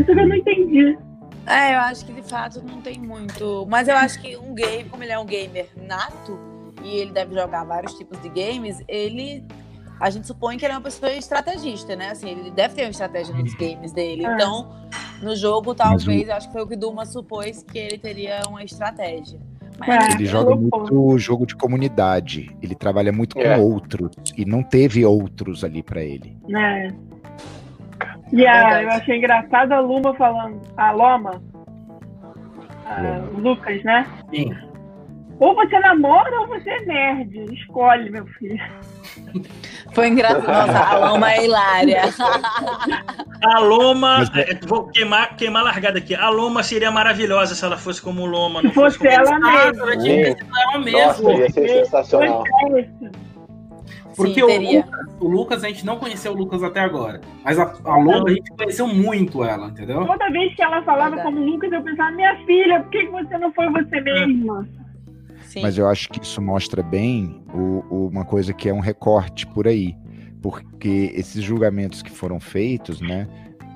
Isso 0.00 0.10
eu 0.10 0.28
não 0.28 0.36
entendi. 0.36 0.98
É, 1.46 1.74
eu 1.74 1.80
acho 1.80 2.04
que 2.04 2.12
de 2.12 2.22
fato 2.22 2.62
não 2.62 2.80
tem 2.80 2.98
muito. 2.98 3.66
Mas 3.68 3.88
eu 3.88 3.96
acho 3.96 4.20
que 4.20 4.36
um 4.36 4.54
game, 4.54 4.88
como 4.88 5.02
ele 5.02 5.12
é 5.12 5.18
um 5.18 5.24
gamer 5.24 5.68
nato 5.76 6.38
e 6.82 6.96
ele 6.96 7.12
deve 7.12 7.34
jogar 7.34 7.64
vários 7.64 7.94
tipos 7.94 8.20
de 8.22 8.28
games, 8.28 8.82
ele. 8.88 9.44
A 9.98 10.08
gente 10.08 10.26
supõe 10.26 10.56
que 10.56 10.64
ele 10.64 10.72
é 10.72 10.76
uma 10.76 10.82
pessoa 10.82 11.12
estrategista, 11.12 11.94
né? 11.94 12.10
Assim, 12.10 12.30
ele 12.30 12.50
deve 12.50 12.74
ter 12.74 12.82
uma 12.84 12.90
estratégia 12.90 13.34
nos 13.34 13.52
games 13.54 13.92
dele. 13.92 14.24
É. 14.24 14.32
Então, 14.32 14.70
no 15.20 15.36
jogo, 15.36 15.74
talvez, 15.74 16.26
eu 16.26 16.34
acho 16.34 16.46
que 16.46 16.52
foi 16.54 16.62
o 16.62 16.66
que 16.66 16.76
Duma 16.76 17.04
supôs 17.04 17.62
que 17.62 17.78
ele 17.78 17.98
teria 17.98 18.40
uma 18.48 18.64
estratégia. 18.64 19.38
É. 19.86 20.14
Ele 20.14 20.24
é 20.24 20.26
joga 20.26 20.54
muito 20.56 21.18
jogo 21.18 21.46
de 21.46 21.56
comunidade. 21.56 22.50
Ele 22.62 22.74
trabalha 22.74 23.12
muito 23.12 23.34
com 23.36 23.40
É. 23.42 23.56
outros. 23.56 24.10
E 24.36 24.44
não 24.44 24.62
teve 24.62 25.04
outros 25.04 25.64
ali 25.64 25.82
pra 25.82 26.02
ele. 26.02 26.36
né? 26.48 26.88
E 28.32 28.46
a, 28.46 28.52
Verdade. 28.62 28.84
eu 28.84 28.90
achei 28.90 29.18
engraçado 29.18 29.72
a 29.72 29.80
Luma 29.80 30.14
falando, 30.14 30.60
a 30.76 30.90
Loma, 30.92 31.42
a- 32.86 33.00
Loma. 33.02 33.28
o 33.34 33.40
Lucas, 33.40 33.82
né? 33.82 34.06
Sim. 34.32 34.54
Ou 35.40 35.54
você 35.54 35.78
namora 35.80 36.40
ou 36.40 36.46
você 36.48 36.68
é 36.68 36.80
nerd. 36.84 37.52
Escolhe, 37.54 38.10
meu 38.10 38.26
filho. 38.26 38.60
Foi 39.94 40.08
engraçado. 40.08 40.42
Nossa, 40.46 40.78
a 40.78 41.08
Loma 41.10 41.32
é 41.32 41.44
hilária. 41.44 42.02
A 43.42 43.58
Loma, 43.60 44.24
é- 44.36 44.52
eh, 44.52 44.58
vou 44.66 44.88
queimar, 44.88 45.34
queimar 45.36 45.62
a 45.62 45.64
largada 45.66 45.98
aqui. 45.98 46.14
A 46.14 46.28
Loma 46.28 46.62
seria 46.62 46.90
maravilhosa 46.90 47.54
se 47.54 47.64
ela 47.64 47.78
fosse 47.78 48.02
como 48.02 48.26
Loma. 48.26 48.60
Se 48.60 48.66
Não 48.66 48.72
fosse 48.74 48.98
fosse 48.98 49.16
como... 49.16 49.28
ela 49.28 49.36
Ah, 49.36 49.66
mesma. 49.66 49.82
ela 49.84 49.96
tinha 49.96 50.34
que 50.34 50.44
ser 50.44 50.46
ela 50.52 50.78
Nossa, 50.78 51.22
mesmo. 51.22 51.30
ia 51.40 51.50
ser 51.50 51.68
sensacional. 51.84 52.44
Porque 54.16 54.34
Sim, 54.34 54.42
o. 54.42 54.76
Lucas, 54.76 55.00
o 55.20 55.28
Lucas, 55.28 55.64
a 55.64 55.68
gente 55.68 55.86
não 55.86 55.96
conheceu 55.98 56.32
o 56.32 56.36
Lucas 56.36 56.62
até 56.62 56.80
agora. 56.80 57.20
Mas 57.42 57.58
a, 57.58 57.72
a 57.84 57.96
Lola, 57.96 58.28
a 58.28 58.32
gente 58.34 58.50
conheceu 58.54 58.86
muito 58.86 59.42
ela, 59.42 59.68
entendeu? 59.68 60.04
Toda 60.04 60.28
vez 60.30 60.54
que 60.54 60.62
ela 60.62 60.82
falava 60.82 61.16
Verdade. 61.16 61.34
como 61.34 61.46
Lucas, 61.50 61.72
eu 61.72 61.82
pensava, 61.82 62.10
minha 62.10 62.36
filha, 62.44 62.80
por 62.80 62.90
que 62.90 63.06
que 63.06 63.10
você 63.10 63.38
não 63.38 63.50
foi 63.54 63.70
você 63.70 64.00
mesma? 64.02 64.68
Sim. 65.50 65.62
Mas 65.62 65.76
eu 65.76 65.88
acho 65.88 66.08
que 66.10 66.22
isso 66.22 66.40
mostra 66.40 66.80
bem 66.82 67.42
o- 67.52 67.82
o- 67.90 68.06
uma 68.08 68.24
coisa 68.24 68.52
que 68.52 68.68
é 68.68 68.72
um 68.72 68.78
recorte 68.80 69.46
por 69.48 69.66
aí. 69.66 69.96
Porque 70.40 71.12
esses 71.14 71.42
julgamentos 71.42 72.02
que 72.02 72.10
foram 72.10 72.38
feitos, 72.38 73.00
né? 73.00 73.26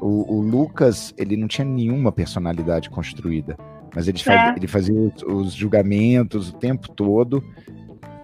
O, 0.01 0.37
o 0.37 0.41
Lucas, 0.41 1.13
ele 1.19 1.37
não 1.37 1.49
tinha 1.49 1.65
nenhuma 1.65 2.13
personalidade 2.13 2.89
construída. 2.89 3.57
Mas 3.95 4.07
ele, 4.09 4.19
faz- 4.19 4.55
É. 4.55 4.57
ele 4.57 4.67
fazia 4.69 4.95
os, 4.95 5.23
os 5.23 5.53
julgamentos 5.53 6.51
o 6.51 6.53
tempo 6.55 6.91
todo 6.93 7.43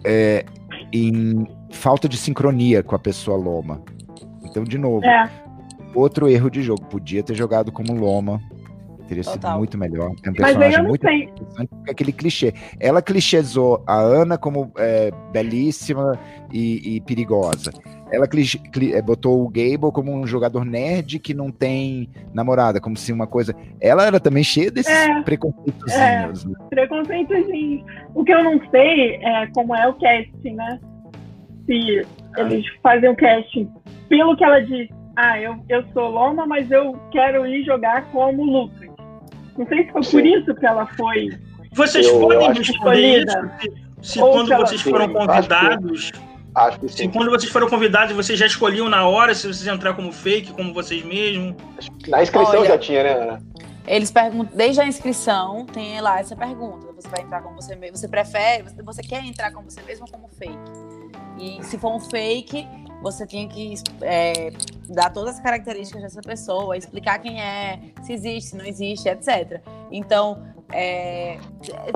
é, 0.04 0.44
em 0.92 1.46
falta 1.70 2.08
de 2.08 2.16
sincronia 2.16 2.82
com 2.82 2.94
a 2.94 2.98
pessoa 2.98 3.36
Loma. 3.36 3.82
Então, 4.44 4.62
de 4.64 4.78
novo, 4.78 5.04
É, 5.04 5.28
outro 5.94 6.28
erro 6.28 6.50
de 6.50 6.62
jogo. 6.62 6.84
Podia 6.86 7.22
ter 7.22 7.34
jogado 7.34 7.70
como 7.72 7.92
Loma. 7.94 8.40
Teria 9.10 9.24
sido 9.24 9.32
Total. 9.40 9.58
muito 9.58 9.76
melhor. 9.76 10.12
É 10.24 10.30
um 10.30 10.32
personagem 10.32 10.76
eu 10.76 10.82
não 10.84 10.88
muito 10.90 11.02
sei. 11.02 11.24
interessante 11.24 11.68
é 11.88 11.90
aquele 11.90 12.12
clichê. 12.12 12.54
Ela 12.78 13.02
clichêzou 13.02 13.82
a 13.84 13.96
Ana 13.98 14.38
como 14.38 14.70
é, 14.78 15.10
belíssima 15.32 16.16
e, 16.52 16.94
e 16.96 17.00
perigosa. 17.00 17.72
Ela 18.12 18.28
clichê- 18.28 18.60
cli- 18.72 18.94
é, 18.94 19.02
botou 19.02 19.44
o 19.44 19.48
Gable 19.48 19.90
como 19.92 20.12
um 20.14 20.24
jogador 20.28 20.64
nerd 20.64 21.18
que 21.18 21.34
não 21.34 21.50
tem 21.50 22.08
namorada, 22.32 22.80
como 22.80 22.96
se 22.96 23.12
uma 23.12 23.26
coisa. 23.26 23.52
Ela 23.80 24.06
era 24.06 24.20
também 24.20 24.44
cheia 24.44 24.70
desses 24.70 24.92
É. 24.92 25.20
preconceitozinhos. 25.22 26.44
né? 26.44 26.54
Preconceitozinho. 26.70 27.84
O 28.14 28.22
que 28.24 28.32
eu 28.32 28.44
não 28.44 28.60
sei 28.70 29.16
é 29.16 29.48
como 29.48 29.74
é 29.74 29.88
o 29.88 29.94
casting, 29.94 30.54
né? 30.54 30.78
Se 31.66 32.06
eles 32.38 32.64
fazem 32.80 33.10
o 33.10 33.16
casting 33.16 33.68
pelo 34.08 34.36
que 34.36 34.44
ela 34.44 34.60
disse. 34.60 34.88
Ah, 35.16 35.38
eu, 35.38 35.56
eu 35.68 35.84
sou 35.92 36.08
Loma, 36.08 36.46
mas 36.46 36.70
eu 36.70 36.92
quero 37.10 37.44
ir 37.44 37.64
jogar 37.64 38.04
como 38.12 38.42
Lucas. 38.44 38.88
Não 39.60 39.66
sei 39.66 39.78
se 39.84 39.92
foi 39.92 40.00
por 40.00 40.04
Sim. 40.04 40.34
isso 40.40 40.54
que 40.54 40.66
ela 40.66 40.86
foi. 40.96 41.38
Vocês 41.72 42.06
Eu 42.06 42.18
podem 42.20 42.48
acho 42.48 42.58
responder 42.62 43.18
isso 43.26 43.50
se, 44.00 44.14
se 44.14 44.18
quando 44.18 44.56
vocês 44.56 44.80
foram 44.80 45.06
Sim, 45.06 45.16
acho 45.16 45.26
que- 45.26 45.26
convidados. 45.34 46.12
Acho 46.52 46.80
que 46.80 46.88
Se 46.88 46.96
sim. 46.96 47.10
quando 47.10 47.30
vocês 47.30 47.52
foram 47.52 47.68
convidados, 47.68 48.16
vocês 48.16 48.36
já 48.38 48.46
escolhiam 48.46 48.88
na 48.88 49.06
hora 49.06 49.34
se 49.34 49.46
vocês 49.46 49.66
entrar 49.68 49.94
como 49.94 50.10
fake, 50.10 50.52
como 50.52 50.72
vocês 50.74 51.04
mesmos. 51.04 51.54
Na 52.08 52.22
inscrição 52.22 52.58
Olha. 52.60 52.68
já 52.70 52.78
tinha, 52.78 53.02
né, 53.04 53.12
Ana? 53.12 53.42
Eles 53.86 54.10
perguntam, 54.10 54.56
desde 54.56 54.80
a 54.80 54.86
inscrição, 54.86 55.64
tem 55.66 56.00
lá 56.00 56.18
essa 56.20 56.34
pergunta. 56.34 56.88
Você 56.96 57.08
vai 57.08 57.22
entrar 57.22 57.40
como 57.42 57.54
você 57.60 57.76
mesmo? 57.76 57.96
Você 57.98 58.08
prefere? 58.08 58.64
Você, 58.64 58.82
você 58.82 59.02
quer 59.02 59.24
entrar 59.24 59.52
como 59.52 59.70
você 59.70 59.80
mesmo 59.82 60.06
ou 60.06 60.10
como 60.12 60.28
fake? 60.28 60.56
E 61.38 61.62
se 61.64 61.78
for 61.78 61.94
um 61.94 62.00
fake, 62.00 62.66
você 63.00 63.26
tinha 63.26 63.48
que 63.48 63.74
é, 64.02 64.50
dar 64.88 65.10
todas 65.10 65.36
as 65.36 65.40
características 65.40 66.02
dessa 66.02 66.20
pessoa, 66.20 66.76
explicar 66.76 67.18
quem 67.18 67.40
é, 67.40 67.80
se 68.02 68.12
existe, 68.12 68.50
se 68.50 68.56
não 68.56 68.64
existe, 68.64 69.08
etc. 69.08 69.60
Então, 69.90 70.42
é, 70.72 71.38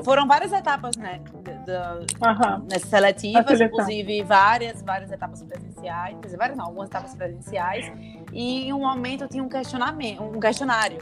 foram 0.02 0.26
várias 0.26 0.52
etapas, 0.52 0.96
né? 0.96 1.20
da- 1.66 2.00
Aham. 2.22 2.64
nessas 2.68 2.88
seletivas, 2.88 3.60
inclusive 3.60 4.22
várias, 4.22 4.82
várias 4.82 5.10
etapas 5.10 5.42
presenciais, 5.42 6.14
quer 6.20 6.26
dizer, 6.26 6.36
várias 6.36 6.56
não, 6.56 6.66
algumas 6.66 6.88
etapas 6.88 7.14
presenciais, 7.14 7.90
e 8.32 8.66
em 8.68 8.72
um 8.72 8.80
momento 8.80 9.26
tinha 9.28 9.42
um 9.42 9.48
questionamento, 9.48 10.22
um 10.22 10.40
questionário. 10.40 10.98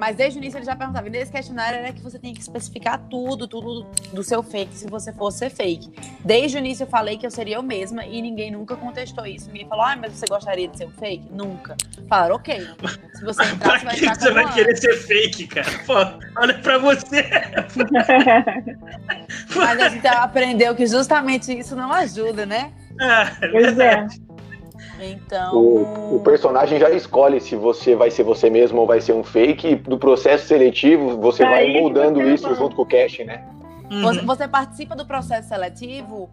Mas 0.00 0.16
desde 0.16 0.38
o 0.38 0.40
início 0.40 0.56
ele 0.56 0.64
já 0.64 0.74
perguntava, 0.74 1.06
e 1.08 1.10
nesse 1.10 1.30
questionário 1.30 1.78
era 1.78 1.92
que 1.92 2.00
você 2.00 2.18
tinha 2.18 2.32
que 2.32 2.40
especificar 2.40 2.98
tudo, 3.10 3.46
tudo 3.46 3.86
do 4.14 4.24
seu 4.24 4.42
fake, 4.42 4.74
se 4.74 4.88
você 4.88 5.12
fosse 5.12 5.40
ser 5.40 5.50
fake. 5.50 5.92
Desde 6.24 6.56
o 6.56 6.58
início 6.58 6.84
eu 6.84 6.86
falei 6.86 7.18
que 7.18 7.26
eu 7.26 7.30
seria 7.30 7.56
eu 7.56 7.62
mesma 7.62 8.06
e 8.06 8.22
ninguém 8.22 8.50
nunca 8.50 8.74
contestou 8.76 9.26
isso. 9.26 9.48
Ninguém 9.48 9.68
falou, 9.68 9.84
ah, 9.84 9.94
mas 9.96 10.14
você 10.14 10.24
gostaria 10.26 10.68
de 10.68 10.78
ser 10.78 10.86
um 10.86 10.90
fake? 10.92 11.28
Nunca. 11.30 11.76
Falaram, 12.08 12.36
ok. 12.36 12.66
Se 13.12 13.22
você 13.22 13.42
entrar, 13.42 13.78
Pra 13.78 13.78
você 13.78 13.84
vai 13.84 13.94
que 13.94 14.04
entrar 14.06 14.20
você 14.20 14.30
vai 14.32 14.54
querer 14.54 14.76
ser 14.78 14.96
fake, 14.96 15.46
cara? 15.48 15.68
Pô, 15.86 15.94
olha 16.40 16.54
pra 16.60 16.78
você. 16.78 17.30
Mas 19.54 19.80
a 19.80 19.88
gente 19.90 20.06
aprendeu 20.06 20.74
que 20.74 20.86
justamente 20.86 21.52
isso 21.52 21.76
não 21.76 21.92
ajuda, 21.92 22.46
né? 22.46 22.72
Ah, 22.98 23.30
pois 23.50 23.78
é. 23.78 24.06
Então. 25.06 25.54
O, 25.54 26.16
o 26.16 26.20
personagem 26.20 26.78
já 26.78 26.90
escolhe 26.90 27.40
se 27.40 27.56
você 27.56 27.94
vai 27.94 28.10
ser 28.10 28.22
você 28.22 28.50
mesmo 28.50 28.80
ou 28.80 28.86
vai 28.86 29.00
ser 29.00 29.12
um 29.12 29.24
fake. 29.24 29.68
E 29.68 29.74
do 29.76 29.98
processo 29.98 30.46
seletivo, 30.46 31.20
você 31.20 31.44
vai 31.44 31.66
Aí 31.66 31.80
moldando 31.80 32.20
você 32.20 32.34
isso 32.34 32.48
vai. 32.48 32.54
junto 32.56 32.76
com 32.76 32.82
o 32.82 32.86
casting, 32.86 33.24
né? 33.24 33.44
uhum. 33.90 34.02
Você, 34.02 34.20
você 34.22 34.48
participa 34.48 34.94
do 34.94 35.04
processo 35.04 35.48
seletivo, 35.48 36.30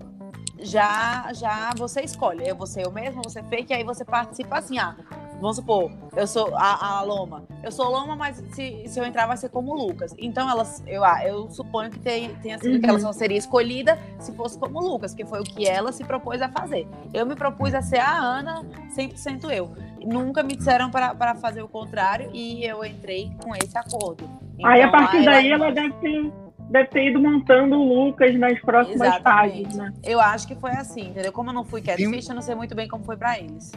já, 0.59 1.29
já 1.33 1.71
você 1.75 2.01
escolhe. 2.01 2.47
Eu 2.47 2.55
vou 2.55 2.67
ser 2.67 2.85
eu 2.85 2.91
mesmo, 2.91 3.21
você 3.23 3.41
fake, 3.43 3.73
aí 3.73 3.83
você 3.83 4.05
participa 4.05 4.59
assim, 4.59 4.77
ah, 4.77 4.95
vamos 5.39 5.55
supor, 5.57 5.91
eu 6.15 6.25
sou 6.27 6.55
a, 6.55 6.97
a 6.99 7.01
Loma. 7.03 7.43
Eu 7.63 7.71
sou 7.71 7.89
Loma, 7.89 8.15
mas 8.15 8.37
se, 8.53 8.83
se 8.87 8.99
eu 8.99 9.05
entrar 9.05 9.25
vai 9.27 9.37
ser 9.37 9.49
como 9.49 9.71
o 9.71 9.75
Lucas. 9.87 10.13
Então 10.17 10.49
elas, 10.49 10.83
eu, 10.87 11.03
ah, 11.03 11.25
eu 11.25 11.49
suponho 11.49 11.89
que 11.91 11.99
tenha, 11.99 12.29
tenha 12.41 12.57
sido 12.57 12.73
Uhum. 12.75 12.79
que 12.81 12.89
ela 12.89 12.99
só 12.99 13.11
seria 13.13 13.37
escolhida 13.37 13.97
se 14.19 14.31
fosse 14.33 14.57
como 14.59 14.79
o 14.79 14.87
Lucas, 14.87 15.13
que 15.13 15.25
foi 15.25 15.39
o 15.39 15.43
que 15.43 15.67
ela 15.67 15.91
se 15.91 16.03
propôs 16.03 16.41
a 16.41 16.49
fazer. 16.49 16.87
Eu 17.13 17.25
me 17.25 17.35
propus 17.35 17.73
a 17.73 17.81
ser 17.81 17.99
a 17.99 18.17
Ana 18.17 18.63
100% 18.95 19.49
eu. 19.51 19.71
Nunca 20.05 20.41
me 20.43 20.55
disseram 20.55 20.89
para 20.89 21.35
fazer 21.35 21.61
o 21.61 21.67
contrário 21.67 22.29
e 22.33 22.63
eu 22.63 22.83
entrei 22.85 23.31
com 23.43 23.53
esse 23.55 23.77
acordo. 23.77 24.29
Aí 24.63 24.81
a 24.81 24.87
Então, 24.87 24.91
partir 24.99 25.25
daí 25.25 25.51
ela- 25.51 25.65
ela 25.65 25.73
deve 25.75 25.93
ter, 25.95 26.31
deve 26.69 26.87
ter 26.89 27.09
ido 27.09 27.19
montando 27.19 27.75
o 27.77 28.05
Lucas 28.05 28.37
nas 28.39 28.59
próximas 28.61 29.01
Exatamente. 29.15 29.63
fases, 29.63 29.77
né? 29.77 29.93
Eu 30.03 30.19
acho 30.21 30.47
que 30.47 30.55
foi 30.55 30.71
assim, 30.71 31.09
entendeu? 31.09 31.31
Como 31.33 31.49
eu 31.49 31.53
não 31.53 31.63
fui 31.65 31.81
catfish, 31.81 32.29
eu 32.29 32.35
não 32.35 32.41
sei 32.41 32.55
muito 32.55 32.73
bem 32.75 32.87
como 32.87 33.03
foi 33.03 33.17
pra 33.17 33.37
eles. 33.37 33.71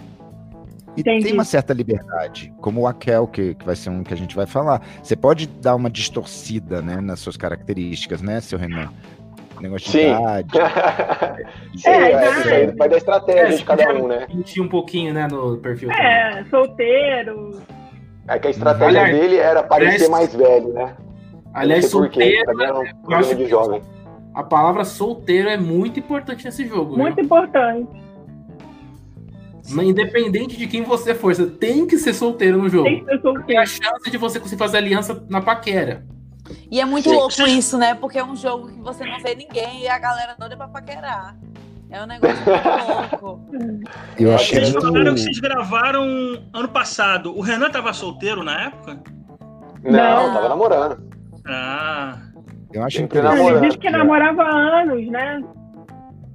E 0.97 1.01
Entendi. 1.03 1.25
tem 1.25 1.33
uma 1.33 1.45
certa 1.45 1.73
liberdade, 1.73 2.53
como 2.61 2.81
o 2.83 2.87
Akel, 2.87 3.27
que, 3.29 3.55
que 3.55 3.65
vai 3.65 3.77
ser 3.77 3.91
um 3.91 4.03
que 4.03 4.13
a 4.13 4.17
gente 4.17 4.35
vai 4.35 4.47
falar. 4.47 4.83
Você 5.03 5.15
pode 5.15 5.47
dar 5.47 5.75
uma 5.77 5.89
distorcida 5.89 6.83
né, 6.83 7.01
nas 7.01 7.21
suas 7.21 7.37
características, 7.37 8.21
né, 8.21 8.41
seu 8.41 8.59
Renan? 8.59 8.89
Negócio 9.61 9.87
de 9.93 9.99
Sim. 9.99 10.11
idade. 10.11 10.49
Sim, 11.77 11.91
É, 11.91 12.13
é, 12.13 12.31
isso 12.31 12.49
aí 12.49 12.67
vai 12.77 12.89
da 12.89 12.97
estratégia 12.97 13.55
É, 13.55 13.57
de 13.59 13.65
cada 13.65 13.93
um, 13.95 14.09
né? 14.09 14.27
Mentir 14.33 14.63
um 14.63 14.69
pouquinho, 14.69 15.13
né, 15.15 15.29
no 15.31 15.59
perfil. 15.59 15.91
também. 15.91 16.05
É, 16.07 16.45
solteiro. 16.51 17.61
É 18.27 18.39
que 18.39 18.49
a 18.49 18.51
estratégia 18.51 19.01
Aliás, 19.03 19.17
dele 19.21 19.37
era 19.37 19.63
parecer 19.63 19.95
aliás- 20.07 20.11
mais 20.11 20.35
velho, 20.35 20.73
né? 20.73 20.97
Aliás, 21.53 21.87
solteiro, 21.91 22.47
também 22.47 22.67
era 22.67 22.75
um 22.79 22.83
eu 22.83 22.87
acho 22.87 22.95
programa 23.03 23.35
de 23.35 23.47
jovem. 23.49 23.83
a 24.35 24.43
palavra 24.43 24.85
solteiro 24.85 25.49
é 25.49 25.57
muito 25.57 25.99
importante 26.01 26.45
nesse 26.45 26.67
jogo. 26.67 26.97
Muito 26.97 27.17
viu? 27.17 27.25
importante. 27.25 27.89
Mas 29.73 29.87
Independente 29.89 30.57
de 30.57 30.67
quem 30.67 30.83
você 30.83 31.15
for, 31.15 31.35
você 31.35 31.47
tem 31.47 31.87
que 31.87 31.99
ser 31.99 32.13
solteiro 32.15 32.59
no 32.59 32.69
jogo. 32.69 32.85
Tem 32.85 33.05
que 33.05 33.11
ser 33.11 33.21
solteiro. 33.21 33.61
a 33.63 33.67
chance 33.67 34.11
de 34.11 34.17
você 34.17 34.39
conseguir 34.41 34.59
fazer 34.59 34.77
aliança 34.79 35.25
na 35.29 35.41
paquera. 35.41 36.05
E 36.71 36.81
é 36.81 36.85
muito 36.85 37.11
louco 37.11 37.43
isso, 37.47 37.79
né? 37.79 37.95
Porque 37.95 38.19
é 38.19 38.25
um 38.25 38.35
jogo 38.35 38.69
que 38.69 38.81
você 38.81 39.05
não 39.05 39.21
vê 39.21 39.35
ninguém 39.35 39.83
e 39.83 39.89
a 39.89 39.99
galera 39.99 40.35
toda 40.39 40.55
é 40.55 40.57
pra 40.57 40.67
paquerar. 40.69 41.37
É 41.91 42.03
um 42.03 42.07
negócio 42.07 42.37
muito 42.37 43.25
louco. 43.25 43.51
Eu 44.19 44.35
achei 44.35 44.61
Vocês 44.61 44.73
muito. 44.73 44.87
falaram 44.93 45.15
que 45.15 45.21
vocês 45.21 45.39
gravaram 45.41 46.05
ano 46.53 46.69
passado. 46.69 47.37
O 47.37 47.41
Renan 47.41 47.71
tava 47.71 47.93
solteiro 47.93 48.43
na 48.45 48.67
época? 48.67 49.01
Não, 49.83 50.27
Não. 50.29 50.35
tava 50.35 50.49
namorando. 50.49 51.03
Ah. 51.47 52.17
Eu 52.73 52.85
acho 52.85 53.03
interessante. 53.03 53.37
namorando. 53.37 53.59
Ele 53.59 53.67
disse 53.69 53.79
que 53.79 53.91
namorava 53.91 54.43
há 54.43 54.81
anos, 54.83 55.07
né? 55.09 55.43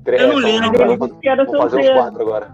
Três, 0.03 0.21
Eu 0.21 0.27
não 0.33 0.35
lembro. 0.35 0.97
vou 0.97 1.07
disse 1.07 1.19
que 1.21 1.29
era 1.29 1.45
vou 1.45 1.57
fazer 1.57 1.79
uns 1.79 1.89
quatro 1.89 2.21
agora. 2.21 2.53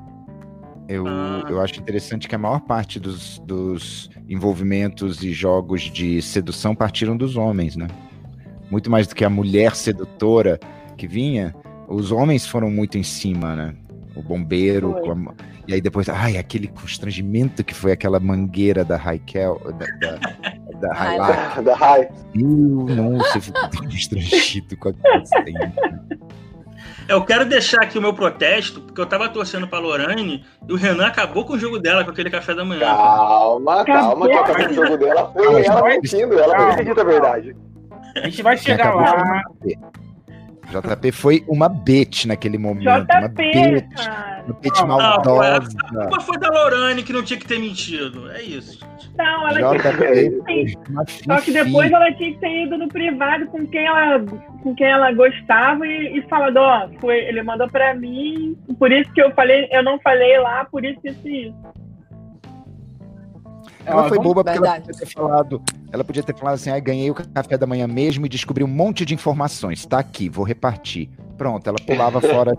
Eu, 0.87 1.07
Ah. 1.07 1.43
eu 1.49 1.61
acho 1.61 1.79
interessante 1.79 2.27
que 2.27 2.35
a 2.35 2.37
maior 2.37 2.59
parte 2.61 2.99
dos, 2.99 3.39
dos 3.39 4.09
envolvimentos 4.27 5.23
e 5.23 5.31
jogos 5.31 5.83
de 5.83 6.21
sedução 6.21 6.75
partiram 6.75 7.15
dos 7.15 7.35
homens, 7.37 7.75
né? 7.75 7.87
Muito 8.69 8.89
mais 8.89 9.07
do 9.07 9.15
que 9.15 9.23
a 9.23 9.29
mulher 9.29 9.75
sedutora 9.75 10.59
que 10.97 11.07
vinha, 11.07 11.55
os 11.87 12.11
homens 12.11 12.45
foram 12.45 12.69
muito 12.69 12.97
em 12.97 13.03
cima, 13.03 13.55
né? 13.55 13.73
O 14.15 14.21
bombeiro, 14.21 14.95
a- 15.09 15.33
e 15.67 15.73
aí 15.73 15.81
depois, 15.81 16.09
ai, 16.09 16.37
aquele 16.37 16.67
constrangimento 16.67 17.63
que 17.63 17.73
foi 17.73 17.91
aquela 17.93 18.19
mangueira 18.19 18.83
da 18.83 18.97
Raquel, 18.97 19.61
da, 19.77 19.85
da, 19.85 20.15
da 20.79 20.91
Highlight. 20.93 21.55
Da, 21.55 21.61
da 21.61 21.75
Rai. 21.75 22.09
Eu, 22.35 22.47
nossa, 22.49 23.37
eu 23.37 23.41
fico 23.41 23.69
tão 23.69 23.83
constrangido 23.85 24.75
com 24.77 24.89
aquilo. 24.89 25.05
Eu 27.07 27.23
quero 27.25 27.45
deixar 27.45 27.81
aqui 27.83 27.97
o 27.97 28.01
meu 28.01 28.13
protesto, 28.13 28.81
porque 28.81 28.99
eu 29.01 29.05
tava 29.05 29.27
torcendo 29.29 29.67
pra 29.67 29.79
Lorraine 29.79 30.45
e 30.67 30.73
o 30.73 30.75
Renan 30.75 31.07
acabou 31.07 31.45
com 31.45 31.53
o 31.53 31.59
jogo 31.59 31.79
dela, 31.79 32.03
com 32.03 32.11
aquele 32.11 32.29
café 32.29 32.53
da 32.53 32.63
manhã. 32.63 32.81
Calma, 32.81 33.85
calma, 33.85 34.27
que 34.27 34.33
acabou 34.33 34.67
o 34.67 34.73
jogo 34.73 34.97
dela. 34.97 35.31
Foi 35.33 35.65
ela 35.65 35.83
mentindo, 35.83 36.39
ela 36.39 36.57
não 36.57 36.69
acredita 36.69 37.01
a 37.01 37.05
verdade. 37.05 37.55
A 38.15 38.19
gente 38.21 38.41
vai 38.41 38.57
chegar 38.57 38.89
acabou 38.89 39.01
lá. 39.01 39.43
Uma. 40.69 40.95
JP 40.95 41.11
foi 41.11 41.43
uma 41.47 41.69
bet 41.69 42.27
naquele 42.27 42.57
momento. 42.57 42.87
uma 42.87 42.99
JP, 43.01 43.35
bet. 43.35 43.95
cara. 43.95 44.43
No 44.47 44.55
pet 44.55 44.79
Não, 44.79 44.87
maldosa. 44.87 45.77
A 45.85 45.91
culpa 45.91 46.19
foi 46.21 46.37
da 46.39 46.49
Lorane 46.49 47.03
que 47.03 47.13
não 47.13 47.23
tinha 47.23 47.39
que 47.39 47.47
ter 47.47 47.59
mentido. 47.59 48.29
É 48.31 48.41
isso, 48.41 48.79
gente. 48.79 49.11
Não, 49.17 49.47
ela 49.47 49.79
tinha 49.79 49.93
JP, 49.93 50.77
uma 50.89 51.05
Só 51.05 51.41
que 51.41 51.51
depois 51.51 51.91
ela 51.91 52.11
tinha 52.13 52.33
que 52.33 52.39
ter 52.39 52.63
ido 52.63 52.77
no 52.77 52.87
privado 52.87 53.45
com 53.47 53.65
quem 53.67 53.85
ela, 53.85 54.19
com 54.63 54.75
quem 54.75 54.87
ela 54.87 55.11
gostava 55.11 55.85
e, 55.85 56.17
e 56.17 56.21
falado, 56.23 56.57
ó, 56.57 56.89
foi, 56.99 57.19
ele 57.19 57.43
mandou 57.43 57.69
pra 57.69 57.93
mim, 57.93 58.57
por 58.79 58.91
isso 58.91 59.11
que 59.13 59.21
eu 59.21 59.31
falei, 59.31 59.67
eu 59.71 59.83
não 59.83 59.99
falei 59.99 60.39
lá, 60.39 60.65
por 60.65 60.83
isso 60.85 60.99
isso 61.03 61.27
e 61.27 61.47
isso. 61.47 61.80
Ela 63.91 64.03
Ó, 64.05 64.07
foi 64.07 64.17
boba 64.19 64.43
porque 64.43 64.57
ela 64.57 64.79
podia 64.79 64.93
ter 64.93 65.05
falado. 65.05 65.61
Ela 65.91 66.03
podia 66.03 66.23
ter 66.23 66.35
falado 66.35 66.55
assim: 66.55 66.69
ah, 66.69 66.79
ganhei 66.79 67.11
o 67.11 67.13
café 67.13 67.57
da 67.57 67.67
manhã 67.67 67.87
mesmo 67.87 68.25
e 68.25 68.29
descobri 68.29 68.63
um 68.63 68.67
monte 68.67 69.05
de 69.05 69.13
informações. 69.13 69.85
Tá 69.85 69.99
aqui, 69.99 70.29
vou 70.29 70.45
repartir. 70.45 71.09
Pronto, 71.37 71.67
ela 71.67 71.77
pulava 71.85 72.19
fora. 72.21 72.57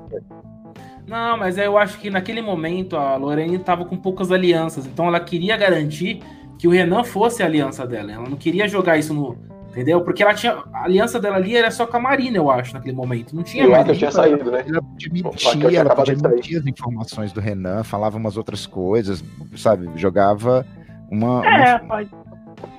Não, 1.06 1.36
mas 1.36 1.58
eu 1.58 1.76
acho 1.76 1.98
que 1.98 2.10
naquele 2.10 2.40
momento 2.40 2.96
a 2.96 3.16
Lorene 3.16 3.56
estava 3.56 3.84
com 3.84 3.96
poucas 3.96 4.30
alianças, 4.30 4.86
então 4.86 5.06
ela 5.06 5.20
queria 5.20 5.56
garantir 5.56 6.20
que 6.58 6.68
o 6.68 6.70
Renan 6.70 7.02
fosse 7.02 7.42
a 7.42 7.46
aliança 7.46 7.86
dela. 7.86 8.12
Ela 8.12 8.28
não 8.28 8.36
queria 8.36 8.68
jogar 8.68 8.98
isso 8.98 9.12
no. 9.12 9.36
Entendeu? 9.70 10.02
Porque 10.02 10.22
ela 10.22 10.34
tinha. 10.34 10.62
A 10.70 10.84
aliança 10.84 11.18
dela 11.18 11.36
ali 11.36 11.56
era 11.56 11.70
só 11.70 11.86
com 11.86 11.96
a 11.96 12.00
Marina, 12.00 12.36
eu 12.36 12.50
acho, 12.50 12.74
naquele 12.74 12.94
momento. 12.94 13.34
Não 13.34 13.42
tinha 13.42 13.64
Eu 13.64 13.70
mais. 13.70 13.88
acho 13.88 13.98
que 13.98 14.04
eu 14.04 14.10
tinha 14.10 14.10
saído, 14.10 14.50
né? 14.50 14.64
Ela 14.68 14.82
podia 14.82 15.08
Raquel 15.08 15.30
mentir, 15.30 15.50
tinha 15.50 15.80
ela 15.80 15.94
podia 15.94 16.16
mentir 16.28 16.58
as 16.58 16.66
informações 16.66 17.32
do 17.32 17.40
Renan, 17.40 17.82
falava 17.82 18.18
umas 18.18 18.36
outras 18.36 18.66
coisas, 18.66 19.24
sabe? 19.56 19.88
Jogava 19.96 20.66
uma. 21.12 21.40
uma- 21.40 21.46
É, 21.46 21.78
pode. 21.78 22.10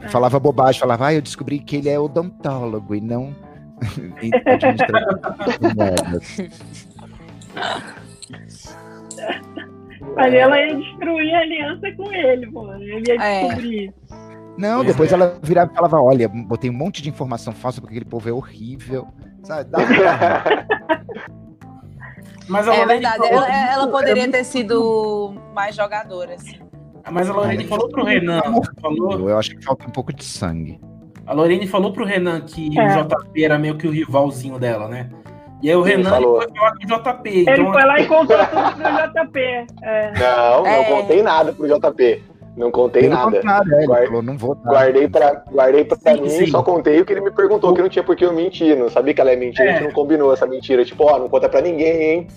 falava 0.10 0.40
bobagem, 0.40 0.80
falava, 0.80 1.08
ah, 1.08 1.14
eu 1.14 1.22
descobri 1.22 1.60
que 1.60 1.76
ele 1.78 1.90
é 1.90 2.00
odontólogo 2.00 2.96
e 2.96 3.02
não. 3.02 3.36
Mas 10.16 10.34
ela 10.34 10.60
ia 10.60 10.76
destruir 10.76 11.34
a 11.34 11.40
aliança 11.40 11.92
com 11.96 12.12
ele, 12.14 12.52
pô. 12.52 12.74
Ele 12.76 13.04
ia 13.08 13.16
É. 13.22 13.42
descobrir. 13.44 13.94
Não, 14.58 14.76
Pois 14.78 14.88
depois 14.88 15.12
é. 15.12 15.16
ela 15.16 15.38
virava 15.42 15.72
e 15.72 15.76
falava: 15.76 16.02
olha, 16.02 16.28
botei 16.30 16.70
um 16.70 16.74
monte 16.74 17.02
de 17.02 17.10
informação 17.10 17.54
falsa 17.54 17.82
porque 17.82 17.96
aquele 17.96 18.10
povo 18.10 18.30
é 18.30 18.32
horrível. 18.32 19.08
Sabe? 19.44 19.70
Pra- 19.70 19.80
Mas 22.48 22.68
É 22.68 22.86
verdade, 22.86 23.26
ela, 23.26 23.72
ela 23.72 23.88
poderia 23.88 24.30
ter 24.30 24.44
sido 24.44 25.34
mais 25.56 25.76
jogadora, 25.76 26.36
assim. 26.36 26.60
Mas 27.12 27.30
a 27.30 27.34
Lorene 27.34 27.66
falou 27.66 27.90
pro 27.90 28.04
Renan. 28.04 28.42
Falou, 28.82 29.30
Eu 29.30 29.38
acho 29.38 29.56
que 29.56 29.64
falta 29.64 29.86
um 29.88 29.92
pouco 29.92 30.14
de 30.14 30.24
sangue. 30.24 30.80
a 31.28 31.34
Lorene 31.34 31.68
falou 31.68 31.92
pro 31.94 32.06
Renan 32.06 32.42
que 32.42 32.78
É. 32.80 33.02
o 33.02 33.04
JP 33.08 33.44
era 33.44 33.58
meio 33.60 33.76
que 33.78 33.88
o 33.88 33.92
rivalzinho 33.92 34.58
dela, 34.60 34.88
né? 34.88 35.10
E 35.62 35.70
aí 35.70 35.76
o 35.76 35.82
Renan 35.82 36.10
falou. 36.10 36.42
foi 36.42 36.52
falar 36.56 36.72
com 36.72 36.84
o 36.84 36.88
JP. 37.14 37.30
Ele 37.30 37.42
Então, 37.52 37.72
foi 37.72 37.86
lá 37.86 38.00
e 38.00 38.06
contou 38.08 38.38
tudo 38.38 38.72
pro 38.76 39.24
JP. 39.24 39.40
É. 39.82 40.12
Não, 40.20 40.64
não 40.64 40.68
É. 40.68 40.84
contei 40.84 41.22
nada 41.22 41.54
pro 41.54 41.68
JP. 41.68 42.24
Não 42.56 42.70
contei 42.70 43.04
Pelo 43.04 43.16
nada. 43.16 43.38
é, 43.38 43.84
ele 43.84 44.08
falou: 44.08 44.22
não 44.22 44.38
vou 44.38 44.54
dar. 44.56 44.70
Guardei 44.72 45.08
pra, 45.08 45.44
guardei 45.52 45.86
pra 45.86 45.98
Sim, 45.98 46.22
mim, 46.22 46.30
sim. 46.30 46.48
só 46.48 46.62
contei 46.62 47.02
o 47.02 47.06
que 47.06 47.12
ele 47.14 47.22
me 47.22 47.32
perguntou, 47.32 47.74
que 47.74 47.82
não 47.82 47.90
tinha 47.90 48.04
por 48.04 48.16
que 48.16 48.24
eu 48.26 48.32
mentir. 48.34 48.78
Não 48.78 48.90
sabia 48.90 49.12
que 49.14 49.20
ela 49.22 49.32
é 49.32 49.36
mentira, 49.36 49.64
a 49.70 49.72
É. 49.72 49.74
gente 49.76 49.84
não 49.86 49.92
combinou 49.92 50.32
essa 50.32 50.46
mentira. 50.46 50.86
Tipo, 50.86 51.06
ó, 51.06 51.18
não 51.18 51.28
conta 51.30 51.50
pra 51.50 51.62
ninguém, 51.62 52.02
hein? 52.04 52.28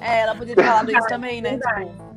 É, 0.00 0.20
ela 0.20 0.34
podia 0.34 0.54
ter 0.56 0.64
falado 0.64 0.90
isso 0.90 1.06
também, 1.08 1.42
né? 1.42 1.58
Tipo. 1.58 2.07